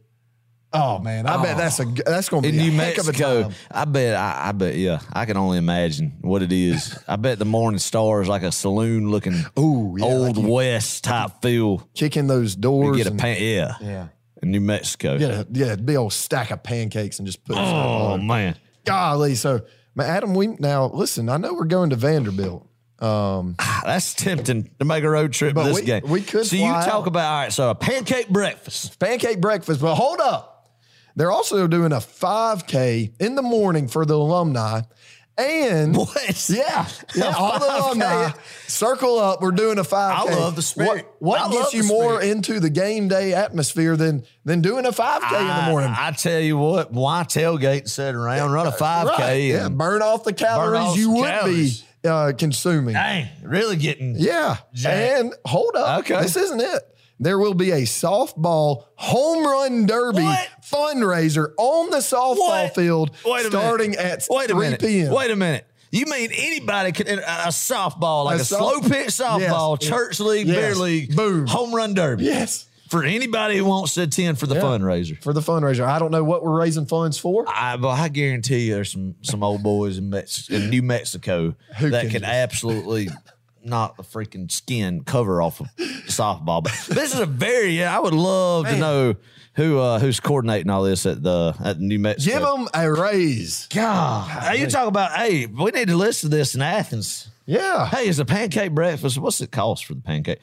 Oh 0.73 0.99
man, 0.99 1.27
I 1.27 1.43
bet 1.43 1.57
that's 1.57 1.81
a 1.81 1.85
that's 2.05 2.29
going 2.29 2.43
to 2.43 2.49
in 2.49 2.55
be 2.55 2.61
New 2.61 2.67
of 2.69 2.73
a 2.73 2.77
Mexico. 2.77 3.51
I 3.69 3.83
bet. 3.83 4.15
I, 4.15 4.47
I 4.47 4.51
bet. 4.53 4.75
Yeah, 4.75 4.99
I 5.11 5.25
can 5.25 5.35
only 5.35 5.57
imagine 5.57 6.13
what 6.21 6.41
it 6.41 6.53
is. 6.53 6.97
I 7.09 7.17
bet 7.17 7.39
the 7.39 7.45
Morning 7.45 7.77
Star 7.77 8.21
is 8.21 8.29
like 8.29 8.43
a 8.43 8.53
saloon 8.53 9.11
looking, 9.11 9.33
Ooh, 9.59 9.97
yeah, 9.99 10.05
old 10.05 10.37
like 10.37 10.45
you- 10.45 10.49
west 10.49 11.03
type 11.03 11.41
feel. 11.41 11.85
Kicking 11.93 12.27
those 12.27 12.55
You 12.55 12.61
doors. 12.61 12.95
get 12.95 13.07
a 13.07 13.11
pan, 13.11 13.35
yeah, 13.41 13.73
yeah. 13.81 14.07
in 14.41 14.51
New 14.51 14.61
Mexico. 14.61 15.17
Yeah, 15.17 15.43
yeah, 15.51 15.75
big 15.75 15.97
old 15.97 16.13
stack 16.13 16.51
of 16.51 16.63
pancakes 16.63 17.19
and 17.19 17.25
just 17.25 17.43
put 17.43 17.57
Oh 17.57 18.17
man, 18.17 18.55
Golly, 18.85 19.35
so 19.35 19.65
man, 19.93 20.09
Adam, 20.09 20.33
we 20.35 20.47
now 20.47 20.85
listen. 20.85 21.27
I 21.27 21.35
know 21.35 21.53
we're 21.53 21.65
going 21.65 21.89
to 21.89 21.97
Vanderbilt. 21.97 22.65
Um, 23.01 23.55
that's 23.83 24.13
tempting 24.13 24.69
to 24.79 24.85
make 24.85 25.03
a 25.03 25.09
road 25.09 25.33
trip 25.33 25.55
But 25.55 25.65
this 25.65 25.75
we- 25.77 25.81
game. 25.83 26.03
we 26.05 26.21
could 26.21 26.45
So 26.45 26.55
you 26.55 26.67
talk 26.67 26.87
out. 26.87 27.07
about 27.07 27.25
all 27.33 27.41
right. 27.41 27.53
So 27.53 27.69
a 27.69 27.75
pancake 27.75 28.29
breakfast. 28.29 28.99
pancake 28.99 29.41
breakfast. 29.41 29.81
But 29.81 29.95
hold 29.95 30.19
up. 30.21 30.69
They're 31.15 31.31
also 31.31 31.67
doing 31.67 31.91
a 31.91 31.99
5K 31.99 33.13
in 33.19 33.35
the 33.35 33.41
morning 33.41 33.87
for 33.87 34.05
the 34.05 34.15
alumni. 34.15 34.81
And 35.37 35.95
What? 35.97 36.49
yeah, 36.49 36.87
yeah, 37.15 37.33
all 37.37 37.57
the 37.57 37.65
alumni 37.65 38.31
circle 38.67 39.17
up. 39.17 39.41
We're 39.41 39.51
doing 39.51 39.79
a 39.79 39.83
5K. 39.83 40.11
I 40.13 40.23
love 40.35 40.55
the 40.55 40.61
spirit. 40.61 41.07
What, 41.19 41.39
what 41.49 41.51
gets 41.51 41.73
you 41.73 41.83
more 41.83 42.21
into 42.21 42.59
the 42.59 42.69
game 42.69 43.07
day 43.07 43.33
atmosphere 43.33 43.95
than 43.95 44.23
than 44.45 44.61
doing 44.61 44.85
a 44.85 44.91
5K 44.91 45.39
in 45.41 45.47
the 45.65 45.71
morning? 45.71 45.93
I, 45.97 46.11
tell 46.11 46.39
you 46.39 46.57
what, 46.57 46.91
why 46.91 47.23
tailgate, 47.23 47.79
and 47.79 47.89
sit 47.89 48.13
around, 48.13 48.51
run 48.51 48.67
a 48.67 48.71
five 48.71 49.07
k, 49.15 49.23
Right, 49.23 49.61
yeah, 49.61 49.69
burn 49.69 50.01
off 50.01 50.23
the 50.25 50.33
calories 50.33 50.81
off 50.81 50.97
you 50.97 51.11
would 51.11 51.25
calories. 51.25 51.81
be 51.81 51.87
uh, 52.05 52.33
consuming. 52.37 52.93
dang, 52.93 53.27
really 53.43 53.75
getting 53.75 54.15
Yeah. 54.17 54.57
Jack. 54.73 54.93
And 55.19 55.33
hold 55.45 55.75
up. 55.75 55.99
Okay. 55.99 56.21
This 56.21 56.35
isn't 56.35 56.59
it. 56.61 56.81
There 57.19 57.37
will 57.37 57.53
be 57.53 57.69
a 57.71 57.81
softball 57.83 58.85
home 58.95 59.45
run 59.45 59.85
derby 59.85 60.23
What? 60.23 60.49
fundraiser 60.63 61.53
on 61.57 61.91
the 61.91 61.97
softball 61.97 62.37
What? 62.37 62.75
field 62.75 63.11
starting 63.47 63.91
minute. 63.91 64.05
at 64.05 64.27
Wait 64.29 64.49
a 64.49 64.53
3 64.53 64.59
minute. 64.59 64.79
p.m. 64.81 65.13
Wait 65.13 65.29
a 65.31 65.35
minute. 65.35 65.67
You 65.91 66.05
mean 66.05 66.31
anybody 66.33 66.93
could 66.93 67.07
a, 67.07 67.19
a 67.19 67.47
softball 67.49 68.25
like 68.25 68.39
A 68.39 68.41
a, 68.41 68.45
soft- 68.45 68.81
slow 68.85 68.89
pitch 68.89 69.07
softball, 69.09 69.77
Yes. 69.79 69.89
church 69.89 70.19
league, 70.19 70.47
Yes. 70.47 70.55
beer 70.55 70.75
league, 70.75 71.15
Boom. 71.15 71.45
home 71.47 71.75
run 71.75 71.93
derby 71.93 72.23
Yes. 72.25 72.65
For 72.91 73.03
anybody 73.03 73.57
who 73.57 73.65
wants 73.65 73.93
to 73.95 74.03
attend 74.03 74.37
for 74.37 74.45
the 74.47 74.55
Yeah. 74.55 74.61
fundraiser? 74.61 75.21
For 75.23 75.33
the 75.33 75.39
fundraiser. 75.41 75.85
I 75.85 75.97
don't 75.97 76.11
know 76.11 76.23
what 76.23 76.43
we're 76.43 76.59
raising 76.59 76.85
funds 76.85 77.17
for. 77.17 77.45
I, 77.47 77.77
but 77.77 77.89
I 77.89 78.09
guarantee 78.09 78.67
you, 78.67 78.73
there's 78.75 78.91
some 78.91 79.15
some 79.21 79.41
old 79.43 79.63
boys 79.63 79.97
in, 79.97 80.09
Mex- 80.09 80.49
in 80.49 80.69
New 80.69 80.83
Mexico 80.83 81.55
Who 81.79 81.89
that 81.89 82.03
can 82.03 82.11
can 82.11 82.23
absolutely 82.25 83.07
knock 83.63 83.95
the 83.97 84.03
freaking 84.03 84.51
skin 84.51 85.03
cover 85.05 85.41
off 85.41 85.61
of 85.61 85.67
softball. 86.07 86.61
But 86.63 86.73
this 86.89 87.13
is 87.13 87.19
a 87.19 87.25
very. 87.25 87.83
I 87.83 87.97
would 87.99 88.13
love 88.13 88.67
to 88.67 88.77
know 88.77 89.15
who 89.53 89.79
uh, 89.79 89.99
who's 89.99 90.19
coordinating 90.19 90.69
all 90.69 90.83
this 90.83 91.05
at 91.05 91.23
the 91.23 91.55
at 91.63 91.79
New 91.79 91.99
Mexico. 91.99 92.33
Give 92.39 92.41
them 92.47 92.67
a 92.73 92.91
raise. 92.91 93.67
God, 93.73 94.27
hey, 94.43 94.59
you 94.59 94.67
talk 94.67 94.87
about 94.87 95.11
hey, 95.13 95.45
we 95.45 95.71
need 95.71 95.87
to 95.87 95.95
list 95.97 96.29
this 96.29 96.55
in 96.55 96.61
Athens. 96.61 97.29
Yeah. 97.45 97.87
Hey, 97.87 98.07
is 98.07 98.19
a 98.19 98.25
pancake 98.25 98.71
breakfast? 98.73 99.17
What's 99.17 99.41
it 99.41 99.51
cost 99.51 99.85
for 99.85 99.93
the 99.93 100.01
pancake? 100.01 100.39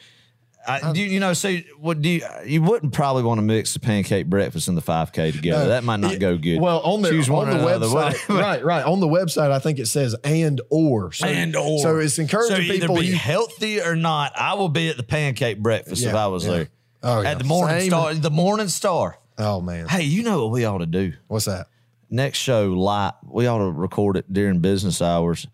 I, 0.68 0.80
um, 0.80 0.92
do 0.92 1.00
you, 1.00 1.06
you 1.08 1.20
know? 1.20 1.32
So, 1.32 1.56
what 1.78 2.02
do 2.02 2.08
you? 2.08 2.22
You 2.44 2.62
wouldn't 2.62 2.92
probably 2.92 3.22
want 3.22 3.38
to 3.38 3.42
mix 3.42 3.72
the 3.74 3.80
pancake 3.80 4.26
breakfast 4.26 4.68
and 4.68 4.76
the 4.76 4.80
five 4.82 5.12
k 5.12 5.30
together. 5.32 5.64
No. 5.64 5.68
that 5.70 5.82
might 5.84 6.00
not 6.00 6.12
It- 6.14 6.18
go 6.18 6.36
good. 6.36 6.60
Well, 6.60 6.80
on 6.80 7.02
the 7.02 7.08
Choose 7.10 7.28
on 7.30 7.48
the 7.50 7.56
website, 7.56 8.28
right, 8.40 8.62
right. 8.64 8.84
On 8.84 9.00
the 9.00 9.06
website, 9.08 9.50
I 9.50 9.58
think 9.58 9.78
it 9.78 9.86
says 9.86 10.14
and 10.24 10.60
or. 10.70 11.12
So, 11.12 11.26
and 11.26 11.56
or 11.56 11.78
So 11.80 11.98
it's 11.98 12.18
encouraging 12.18 12.66
so 12.66 12.72
people. 12.72 12.96
be 12.96 13.06
you- 13.06 13.14
healthy 13.16 13.80
or 13.80 13.96
not. 13.96 14.32
I 14.36 14.54
will 14.54 14.68
be 14.68 14.88
at 14.88 14.96
the 14.96 15.02
pancake 15.02 15.58
breakfast 15.58 16.04
if 16.04 16.14
I 16.14 16.26
was 16.26 16.44
yeah. 16.46 16.52
there. 16.52 16.68
Oh, 17.02 17.20
yeah. 17.22 17.30
At 17.30 17.38
the 17.38 17.44
morning 17.44 17.80
Same. 17.80 17.90
star. 17.90 18.14
The 18.14 18.30
morning 18.30 18.68
star. 18.68 19.18
oh 19.38 19.60
man, 19.60 19.86
Hey, 19.88 20.02
you 20.02 20.22
know 20.22 20.42
what 20.44 20.52
we 20.52 20.64
ought 20.64 20.78
to 20.78 20.86
do? 20.86 21.12
what's 21.28 21.44
that? 21.46 21.68
Next 22.10 22.38
show, 22.38 22.68
live. 22.72 23.12
We 23.24 23.46
ought 23.46 23.58
to 23.58 23.70
record 23.70 24.16
it 24.16 24.32
during 24.32 24.60
business 24.60 25.00
hours 25.02 25.46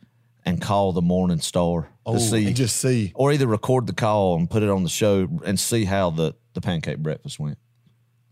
and 0.44 0.60
call 0.60 0.92
the 0.92 1.02
morning 1.02 1.40
star 1.40 1.88
Oh, 2.06 2.14
to 2.14 2.20
see 2.20 2.46
and 2.48 2.54
just 2.56 2.76
see. 2.76 3.12
or 3.14 3.32
either 3.32 3.46
record 3.46 3.86
the 3.86 3.94
call 3.94 4.36
and 4.36 4.48
put 4.50 4.62
it 4.62 4.68
on 4.68 4.82
the 4.82 4.90
show 4.90 5.26
and 5.46 5.58
see 5.58 5.84
how 5.84 6.10
the, 6.10 6.34
the 6.52 6.60
pancake 6.60 6.98
breakfast 6.98 7.40
went. 7.40 7.56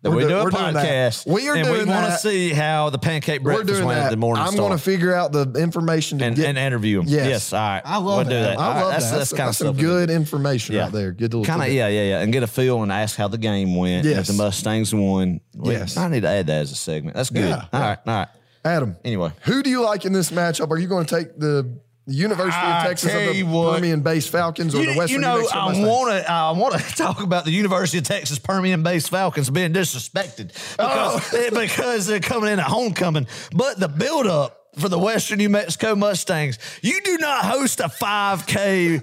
That 0.02 0.10
We're 0.10 0.16
we 0.16 0.22
do- 0.24 0.28
do 0.30 0.34
a 0.38 0.44
we're 0.44 0.50
doing 0.50 0.74
that. 0.74 0.84
podcast. 0.84 1.32
We 1.32 1.48
are 1.48 1.54
and 1.54 1.70
we 1.70 1.84
want 1.84 2.06
to 2.12 2.18
see 2.18 2.50
how 2.50 2.90
the 2.90 2.98
pancake 2.98 3.40
We're 3.40 3.52
breakfast 3.54 3.74
doing 3.76 3.86
went 3.86 4.00
that. 4.00 4.06
at 4.06 4.10
the 4.10 4.16
morning 4.16 4.42
I'm 4.44 4.56
going 4.56 4.72
to 4.72 4.78
figure 4.78 5.14
out 5.14 5.30
the 5.30 5.52
information 5.52 6.18
to 6.18 6.24
and, 6.24 6.34
get 6.34 6.46
and 6.46 6.58
interview 6.58 6.98
them. 6.98 7.08
Yes. 7.08 7.28
Yes. 7.28 7.52
All 7.52 7.60
right. 7.60 7.82
I 7.84 7.96
love 7.98 8.04
we'll 8.04 8.16
that. 8.16 8.24
do 8.24 8.34
that. 8.34 8.58
I 8.58 8.80
love 8.80 8.90
that's, 8.92 9.04
that. 9.10 9.16
That's, 9.18 9.30
That's, 9.30 9.32
kind 9.38 9.48
of 9.50 9.54
some 9.56 9.66
stuff. 9.68 9.76
good 9.80 10.10
information 10.10 10.76
right 10.76 10.90
there. 10.90 11.12
Good 11.12 11.32
little 11.32 11.44
Kind 11.44 11.62
of, 11.62 11.68
yeah, 11.72 11.86
yeah, 11.86 12.02
yeah. 12.02 12.20
And 12.20 12.32
get 12.32 12.42
a 12.42 12.48
feel 12.48 12.82
and 12.82 12.90
ask 12.90 13.16
how 13.16 13.28
the 13.28 13.38
game 13.38 13.76
went. 13.76 14.04
Yes. 14.04 14.28
If 14.28 14.36
the 14.36 14.42
Mustangs 14.42 14.92
won. 14.92 15.40
We- 15.54 15.70
Yes. 15.74 15.96
I 15.96 16.08
need 16.08 16.22
to 16.22 16.28
add 16.28 16.48
that 16.48 16.62
as 16.62 16.72
a 16.72 16.74
segment. 16.74 17.14
That's 17.16 17.30
good. 17.30 17.48
Yeah, 17.48 17.54
All 17.72 17.80
yeah. 17.80 17.86
right. 17.88 17.98
All 18.04 18.14
right. 18.14 18.28
Adam, 18.64 18.96
Anyway. 19.04 19.30
who 19.42 19.62
do 19.62 19.70
you 19.70 19.82
like 19.82 20.04
in 20.04 20.12
this 20.12 20.30
matchup? 20.32 20.70
Are 20.70 20.78
you 20.78 20.88
going 20.88 21.06
to 21.06 21.16
take 21.16 21.38
the 21.38 21.62
the 21.62 21.70
University 22.06 22.66
of 22.66 22.82
Texas 22.82 23.14
or 23.14 23.32
the 23.32 23.42
what. 23.44 23.76
Permian 23.76 24.00
Basin 24.00 24.32
Falcons 24.32 24.74
or 24.74 24.78
You, 24.80 24.92
the 24.92 24.98
Western 24.98 25.14
you 25.14 25.20
know, 25.20 25.36
New 25.36 25.42
Mexico 25.42 25.58
I 25.58 25.66
Mustangs? 25.68 25.88
want 25.88 26.24
to. 26.24 26.30
I 26.30 26.50
want 26.50 26.74
to 26.74 26.94
talk 26.96 27.22
about 27.22 27.44
the 27.44 27.52
University 27.52 27.98
of 27.98 28.04
Texas 28.04 28.38
Permian 28.38 28.82
Basin 28.82 29.10
Falcons 29.10 29.50
being 29.50 29.72
disrespected 29.72 30.48
because, 30.76 31.34
eh, 31.34 31.50
because 31.66 32.06
they're 32.06 32.20
coming 32.20 32.52
in 32.52 32.58
at 32.58 32.66
homecoming. 32.66 33.26
But 33.54 33.78
the 33.78 33.88
build-up 33.88 34.58
for 34.78 34.88
the 34.88 34.98
Western 34.98 35.38
New 35.38 35.48
Mexico 35.48 35.94
Mustangs, 35.94 36.58
you 36.82 37.00
do 37.02 37.18
not 37.18 37.44
host 37.44 37.78
a 37.78 37.84
5K 37.88 39.02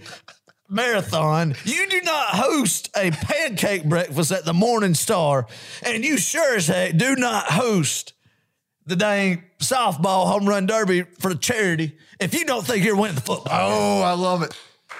marathon. 0.68 1.56
You 1.64 1.88
do 1.90 2.02
not 2.02 2.28
host 2.30 2.90
a 2.98 3.12
pancake 3.12 3.86
breakfast 3.86 4.32
at 4.32 4.46
the 4.46 4.54
Morning 4.54 4.94
Star, 4.94 5.48
and 5.84 6.04
you 6.04 6.18
sure 6.18 6.56
as 6.56 6.68
heck 6.68 6.98
do 6.98 7.16
not 7.16 7.46
host 7.46 8.14
the 8.86 8.96
dang 8.96 9.44
softball 9.60 10.28
home 10.28 10.50
run 10.50 10.66
derby 10.66 11.04
for 11.20 11.36
charity 11.36 11.96
if 12.20 12.34
you 12.34 12.46
don't 12.46 12.66
think 12.66 12.84
you're 12.86 12.96
winning 12.98 13.16
the 13.16 13.22
football. 13.22 13.48
Oh, 13.52 14.02
I 14.02 14.14
love 14.14 14.44
it. 14.44 14.58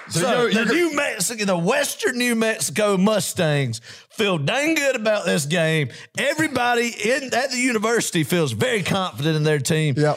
So, 0.08 0.20
So 0.20 0.46
you're, 0.46 0.64
the 0.64 0.74
you're, 0.74 0.88
New 0.90 0.96
Mexico, 0.96 1.44
the 1.44 1.58
Western 1.58 2.18
New 2.18 2.34
Mexico 2.34 2.96
Mustangs 2.96 3.80
feel 4.10 4.38
dang 4.38 4.74
good 4.74 4.96
about 4.96 5.24
this 5.26 5.46
game. 5.46 5.90
Everybody 6.18 6.88
in 7.04 7.32
at 7.34 7.50
the 7.50 7.58
university 7.58 8.24
feels 8.24 8.52
very 8.52 8.82
confident 8.82 9.36
in 9.36 9.42
their 9.42 9.58
team. 9.58 9.94
yeah. 9.96 10.16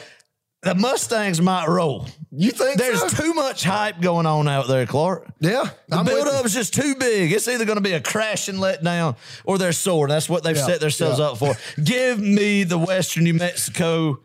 The 0.61 0.75
Mustangs 0.75 1.41
might 1.41 1.67
roll. 1.67 2.07
You 2.31 2.51
think 2.51 2.77
There's 2.77 3.01
so? 3.01 3.09
too 3.09 3.33
much 3.33 3.65
hype 3.65 3.99
going 3.99 4.25
on 4.25 4.47
out 4.47 4.69
there, 4.69 4.85
Clark. 4.85 5.27
Yeah. 5.41 5.69
The 5.89 5.97
I'm 5.97 6.05
build 6.05 6.25
up 6.25 6.45
is 6.45 6.53
just 6.53 6.73
too 6.73 6.95
big. 6.95 7.33
It's 7.33 7.49
either 7.49 7.65
going 7.65 7.75
to 7.75 7.81
be 7.81 7.91
a 7.91 7.99
crash 7.99 8.47
and 8.47 8.61
let 8.61 8.81
down 8.81 9.17
or 9.43 9.57
they're 9.57 9.73
sore. 9.73 10.07
That's 10.07 10.29
what 10.29 10.43
they've 10.43 10.55
Yeah, 10.55 10.65
set 10.65 10.79
themselves 10.79 11.19
yeah. 11.19 11.25
up 11.25 11.37
for. 11.37 11.53
Give 11.83 12.17
me 12.17 12.63
the 12.63 12.77
Western 12.77 13.25
New 13.25 13.33
Mexico 13.33 14.21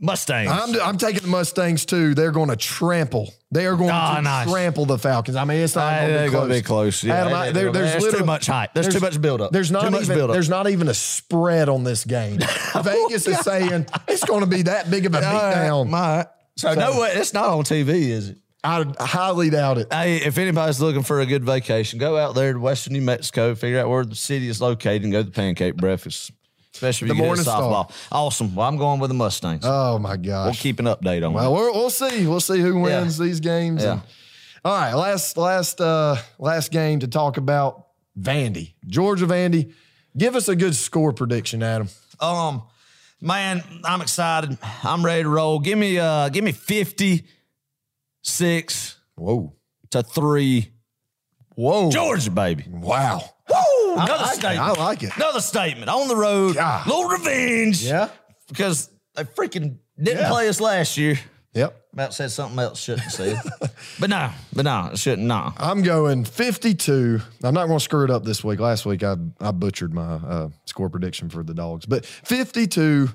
Mustangs. 0.00 0.50
I'm, 0.50 0.80
I'm 0.80 0.96
taking 0.98 1.22
the 1.22 1.28
Mustangs 1.28 1.84
too. 1.84 2.14
They're 2.14 2.30
going 2.30 2.50
to 2.50 2.56
trample. 2.56 3.32
They 3.50 3.66
are 3.66 3.74
going 3.76 3.90
Ah, 3.92 4.16
to 4.16 4.22
nice. 4.22 4.48
trample 4.50 4.84
the 4.86 4.98
Falcons. 4.98 5.36
I 5.36 5.44
mean, 5.44 5.58
it's 5.58 5.74
not 5.74 6.00
going 6.00 6.12
to 6.12 6.24
be 6.24 6.30
close. 6.30 6.40
gonna 6.42 6.54
be 6.54 6.62
close, 6.62 7.04
yeah. 7.04 7.14
Adam, 7.14 7.32
They- 7.32 7.38
I- 7.38 7.46
they- 7.46 7.52
there- 7.62 7.72
there's 7.72 8.02
there's 8.02 8.14
too 8.14 8.24
much 8.24 8.46
hype. 8.46 8.74
There's 8.74 8.88
too 8.88 9.00
much 9.00 9.20
buildup. 9.20 9.50
There's 9.52 9.70
not 9.72 9.84
Too 9.84 9.90
much 9.90 10.02
even 10.02 10.16
buildup. 10.16 10.34
there's 10.34 10.48
not 10.48 10.68
even 10.68 10.88
a 10.88 10.94
spread 10.94 11.68
on 11.68 11.82
this 11.84 12.04
game. 12.04 12.38
Vegas 12.82 13.26
is 13.26 13.38
saying 13.40 13.86
it's 14.06 14.24
going 14.24 14.40
to 14.40 14.46
be 14.46 14.62
that 14.62 14.90
big 14.90 15.06
of 15.06 15.14
a 15.14 15.20
beatdown. 15.20 15.88
My, 15.88 16.26
so, 16.56 16.74
no 16.74 17.00
way, 17.00 17.10
it's 17.14 17.32
not 17.34 17.48
on 17.48 17.64
TV, 17.64 17.88
is 18.10 18.28
it? 18.30 18.38
I 18.64 18.84
highly 18.98 19.50
doubt 19.50 19.78
it. 19.78 19.92
Hey, 19.92 20.16
if 20.16 20.36
anybody's 20.36 20.80
looking 20.80 21.04
for 21.04 21.20
a 21.20 21.26
good 21.26 21.44
vacation, 21.44 21.98
go 22.00 22.16
out 22.18 22.34
there 22.34 22.52
to 22.52 22.58
Western 22.58 22.92
New 22.92 23.02
Mexico, 23.02 23.54
figure 23.54 23.78
out 23.80 23.88
where 23.88 24.04
the 24.04 24.16
city 24.16 24.48
is 24.48 24.60
located, 24.60 25.04
and 25.04 25.12
go 25.12 25.20
to 25.20 25.24
the 25.24 25.30
pancake 25.30 25.76
breakfast. 25.76 26.32
Especially 26.78 27.10
if 27.10 27.16
The 27.16 27.22
you 27.24 27.30
get 27.30 27.38
a 27.40 27.42
Star. 27.42 27.62
softball. 27.62 27.90
Awesome. 28.12 28.54
Well, 28.54 28.68
I'm 28.68 28.76
going 28.76 29.00
with 29.00 29.08
the 29.10 29.14
Mustangs. 29.14 29.62
Oh 29.64 29.98
my 29.98 30.16
gosh. 30.16 30.44
we'll 30.46 30.54
keep 30.54 30.78
an 30.78 30.84
update 30.86 31.26
on 31.26 31.32
Well, 31.32 31.52
we're, 31.52 31.72
we'll 31.72 31.90
see. 31.90 32.24
We'll 32.26 32.38
see 32.40 32.60
who 32.60 32.78
wins 32.80 33.18
these 33.18 33.40
games. 33.40 33.82
Yeah. 33.82 33.92
And- 33.94 34.02
all 34.64 34.76
right, 34.76 34.92
last 34.94 35.36
last 35.36 35.80
uh 35.80 36.16
last 36.38 36.70
game 36.72 36.98
to 37.00 37.08
talk 37.08 37.36
about 37.36 37.86
Vandy, 38.18 38.74
Georgia 38.86 39.26
Vandy. 39.26 39.72
Give 40.16 40.34
us 40.34 40.48
a 40.48 40.56
good 40.56 40.74
score 40.74 41.12
prediction, 41.12 41.62
Adam. 41.62 41.88
Um, 42.20 42.62
man, 43.20 43.62
I'm 43.84 44.00
excited. 44.02 44.58
I'm 44.82 45.04
ready 45.04 45.22
to 45.22 45.28
roll. 45.28 45.60
Give 45.60 45.78
me 45.78 45.98
uh, 45.98 46.28
give 46.30 46.42
me 46.44 46.50
56 46.52 48.96
Whoa, 49.16 49.54
to 49.90 50.02
three. 50.02 50.72
whoa, 51.54 51.90
Georgia, 51.90 52.30
baby. 52.32 52.64
wow. 52.68 53.22
Another 54.02 54.22
like 54.24 54.32
it. 54.32 54.40
statement. 54.40 54.60
I 54.60 54.72
like 54.84 55.02
it. 55.02 55.16
Another 55.16 55.40
statement 55.40 55.88
on 55.90 56.08
the 56.08 56.16
road. 56.16 56.54
God. 56.54 56.86
Little 56.86 57.04
revenge. 57.08 57.82
Yeah. 57.82 58.08
Because 58.48 58.90
they 59.14 59.24
freaking 59.24 59.76
didn't 60.00 60.20
Yeah. 60.20 60.28
play 60.30 60.48
us 60.48 60.60
last 60.60 60.96
year. 60.96 61.18
Yep. 61.54 61.74
About 61.94 62.14
said 62.14 62.30
something 62.30 62.58
else 62.58 62.78
shouldn't 62.80 63.10
say. 63.10 63.36
but 63.98 64.10
no, 64.10 64.30
but 64.52 64.64
no, 64.64 64.90
it 64.92 64.98
shouldn't. 64.98 65.26
No. 65.26 65.52
I'm 65.56 65.82
going 65.82 66.24
52. 66.24 67.20
I'm 67.42 67.54
not 67.54 67.66
going 67.66 67.78
to 67.78 67.84
screw 67.84 68.04
it 68.04 68.10
up 68.10 68.22
this 68.24 68.44
week. 68.44 68.60
Last 68.60 68.86
week 68.86 69.02
I 69.02 69.16
I 69.40 69.50
butchered 69.50 69.92
my 69.92 70.02
uh, 70.14 70.48
score 70.66 70.88
prediction 70.90 71.28
for 71.30 71.42
the 71.42 71.54
dogs, 71.54 71.86
but 71.86 72.04
52. 72.06 73.08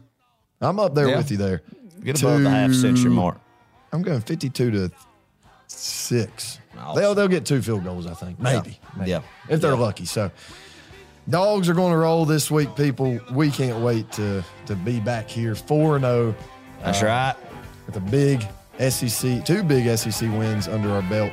I'm 0.60 0.80
up 0.80 0.94
there 0.96 1.10
Yeah. 1.10 1.18
with 1.18 1.32
you 1.32 1.38
there. 1.38 1.62
Get 2.04 2.22
above 2.22 2.42
the 2.42 2.50
half 2.50 2.74
century 2.74 3.12
mark. 3.12 3.40
I'm 3.94 4.02
going 4.02 4.20
52 4.22 4.72
to 4.72 4.92
six. 5.68 6.60
Awesome. 6.78 7.02
They'll 7.02 7.16
they'll 7.16 7.28
get 7.28 7.46
two 7.46 7.62
field 7.62 7.84
goals, 7.84 8.08
I 8.08 8.14
think. 8.14 8.40
Maybe. 8.40 8.80
maybe. 8.98 9.12
Yeah. 9.12 9.22
If 9.50 9.62
they're 9.62 9.72
Yeah. 9.74 9.78
lucky. 9.80 10.06
So 10.06 10.32
dogs 11.30 11.70
are 11.70 11.74
going 11.74 11.92
to 11.92 11.98
roll 11.98 12.26
this 12.26 12.50
week, 12.52 12.76
people. 12.76 13.20
We 13.32 13.50
can't 13.52 13.80
wait 13.84 14.12
to 14.14 14.44
to 14.66 14.76
be 14.76 15.00
back 15.00 15.30
here 15.30 15.56
4 15.56 15.96
and 15.98 16.06
0 16.06 16.36
That's 16.84 17.02
Uh, 17.02 17.06
right. 17.06 17.36
with 17.86 17.96
a 17.98 18.00
big 18.00 18.46
SEC, 18.80 19.44
two 19.46 19.64
big 19.64 19.86
SEC 19.98 20.30
wins 20.38 20.68
under 20.68 20.90
our 20.92 21.02
belt. 21.04 21.32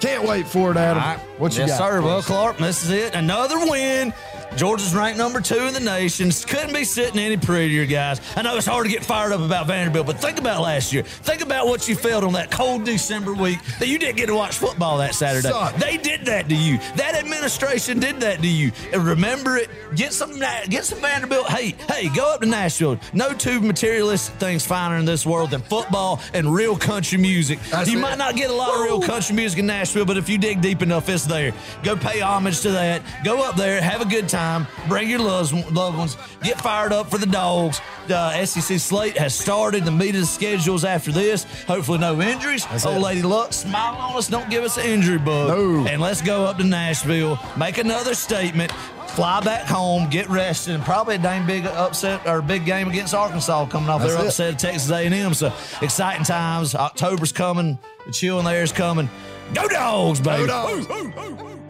Can't 0.00 0.28
wait 0.28 0.46
for 0.46 0.70
it, 0.70 0.76
Adam. 0.76 1.02
Right. 1.02 1.18
What 1.38 1.54
you 1.54 1.60
yes, 1.66 1.78
got? 1.78 1.88
sir. 1.88 2.02
Well. 2.02 2.22
Clark, 2.22 2.58
this 2.58 2.84
is 2.84 2.90
it. 2.90 3.14
Another 3.14 3.58
win. 3.70 4.12
Georgia's 4.56 4.94
ranked 4.94 5.18
number 5.18 5.40
two 5.42 5.66
in 5.66 5.74
the 5.74 5.80
nation. 5.80 6.30
Couldn't 6.30 6.72
be 6.72 6.84
sitting 6.84 7.18
any 7.18 7.36
prettier, 7.36 7.84
guys. 7.84 8.22
I 8.36 8.42
know 8.42 8.56
it's 8.56 8.66
hard 8.66 8.86
to 8.86 8.90
get 8.90 9.04
fired 9.04 9.32
up 9.32 9.40
about 9.40 9.66
Vanderbilt, 9.66 10.06
but 10.06 10.18
think 10.18 10.38
about 10.38 10.62
last 10.62 10.94
year. 10.94 11.02
Think 11.02 11.42
about 11.42 11.66
what 11.66 11.86
you 11.88 11.94
felt 11.94 12.24
on 12.24 12.32
that 12.34 12.50
cold 12.50 12.84
December 12.84 13.34
week 13.34 13.58
that 13.78 13.88
you 13.88 13.98
didn't 13.98 14.16
get 14.16 14.26
to 14.26 14.34
watch 14.34 14.56
football 14.56 14.96
that 14.98 15.14
Saturday. 15.14 15.48
Sucked. 15.48 15.78
They 15.78 15.98
did 15.98 16.24
that 16.26 16.48
to 16.48 16.54
you. 16.54 16.78
That 16.96 17.14
administration 17.14 17.98
did 18.00 18.20
that 18.20 18.40
to 18.40 18.48
you. 18.48 18.72
And 18.94 19.04
remember 19.04 19.58
it. 19.58 19.68
Get 19.94 20.14
some 20.14 20.38
get 20.38 20.84
some 20.84 21.00
Vanderbilt 21.00 21.48
hate. 21.48 21.78
Hey, 21.82 22.08
go 22.08 22.32
up 22.32 22.40
to 22.40 22.46
Nashville. 22.46 22.98
No 23.12 23.34
two 23.34 23.60
materialistic 23.60 24.36
things 24.36 24.64
finer 24.64 24.96
in 24.96 25.04
this 25.04 25.26
world 25.26 25.50
than 25.50 25.60
football 25.60 26.20
and 26.32 26.52
real 26.52 26.76
country 26.76 27.18
music. 27.18 27.58
That's 27.70 27.90
you 27.90 27.98
it. 27.98 28.02
might 28.02 28.16
not 28.16 28.36
get 28.36 28.48
a 28.50 28.54
lot 28.54 28.74
of 28.74 28.80
real 28.80 29.02
country 29.02 29.36
music 29.36 29.58
in 29.58 29.66
Nashville, 29.66 29.85
but 29.94 30.16
if 30.16 30.28
you 30.28 30.38
dig 30.38 30.60
deep 30.60 30.82
enough, 30.82 31.08
it's 31.08 31.24
there. 31.24 31.52
Go 31.82 31.96
pay 31.96 32.20
homage 32.20 32.60
to 32.60 32.70
that. 32.72 33.02
Go 33.24 33.42
up 33.42 33.56
there, 33.56 33.80
have 33.80 34.00
a 34.00 34.04
good 34.04 34.28
time, 34.28 34.66
bring 34.88 35.08
your 35.08 35.20
loved, 35.20 35.52
loved 35.72 35.98
ones, 35.98 36.16
get 36.42 36.60
fired 36.60 36.92
up 36.92 37.10
for 37.10 37.18
the 37.18 37.26
dogs. 37.26 37.80
The 38.06 38.44
SEC 38.44 38.78
slate 38.78 39.18
has 39.18 39.34
started. 39.34 39.84
The 39.84 39.90
meat 39.90 40.14
of 40.14 40.20
the 40.20 40.26
schedules 40.26 40.84
after 40.84 41.10
this. 41.10 41.44
Hopefully, 41.64 41.98
no 41.98 42.20
injuries. 42.20 42.64
Old 42.84 42.98
it. 42.98 43.00
Lady 43.00 43.22
Luck, 43.22 43.52
smile 43.52 43.96
on 43.96 44.16
us. 44.16 44.28
Don't 44.28 44.48
give 44.48 44.62
us 44.62 44.76
an 44.76 44.86
injury 44.86 45.18
bug. 45.18 45.48
No. 45.48 45.86
And 45.86 46.00
let's 46.00 46.22
go 46.22 46.44
up 46.44 46.58
to 46.58 46.64
Nashville, 46.64 47.38
make 47.56 47.78
another 47.78 48.14
statement. 48.14 48.72
Fly 49.16 49.40
back 49.40 49.64
home, 49.64 50.10
get 50.10 50.28
rested, 50.28 50.74
and 50.74 50.84
probably 50.84 51.14
a 51.14 51.18
dang 51.18 51.46
big 51.46 51.64
upset 51.64 52.26
or 52.26 52.42
big 52.42 52.66
game 52.66 52.88
against 52.88 53.14
Arkansas 53.14 53.64
coming 53.66 53.88
off 53.88 54.02
That's 54.02 54.12
their 54.12 54.24
it. 54.24 54.26
upset 54.26 54.52
of 54.52 54.58
Texas 54.58 54.90
A&M. 54.90 55.32
So 55.32 55.54
exciting 55.80 56.24
times. 56.24 56.74
October's 56.74 57.32
coming. 57.32 57.78
The 58.04 58.12
chill 58.12 58.38
in 58.38 58.44
the 58.44 58.50
air 58.50 58.62
is 58.62 58.72
coming. 58.72 59.08
Go 59.54 59.68
dogs, 59.68 60.20
baby. 60.20 60.46
Go 60.46 60.82
dogs. 60.82 61.65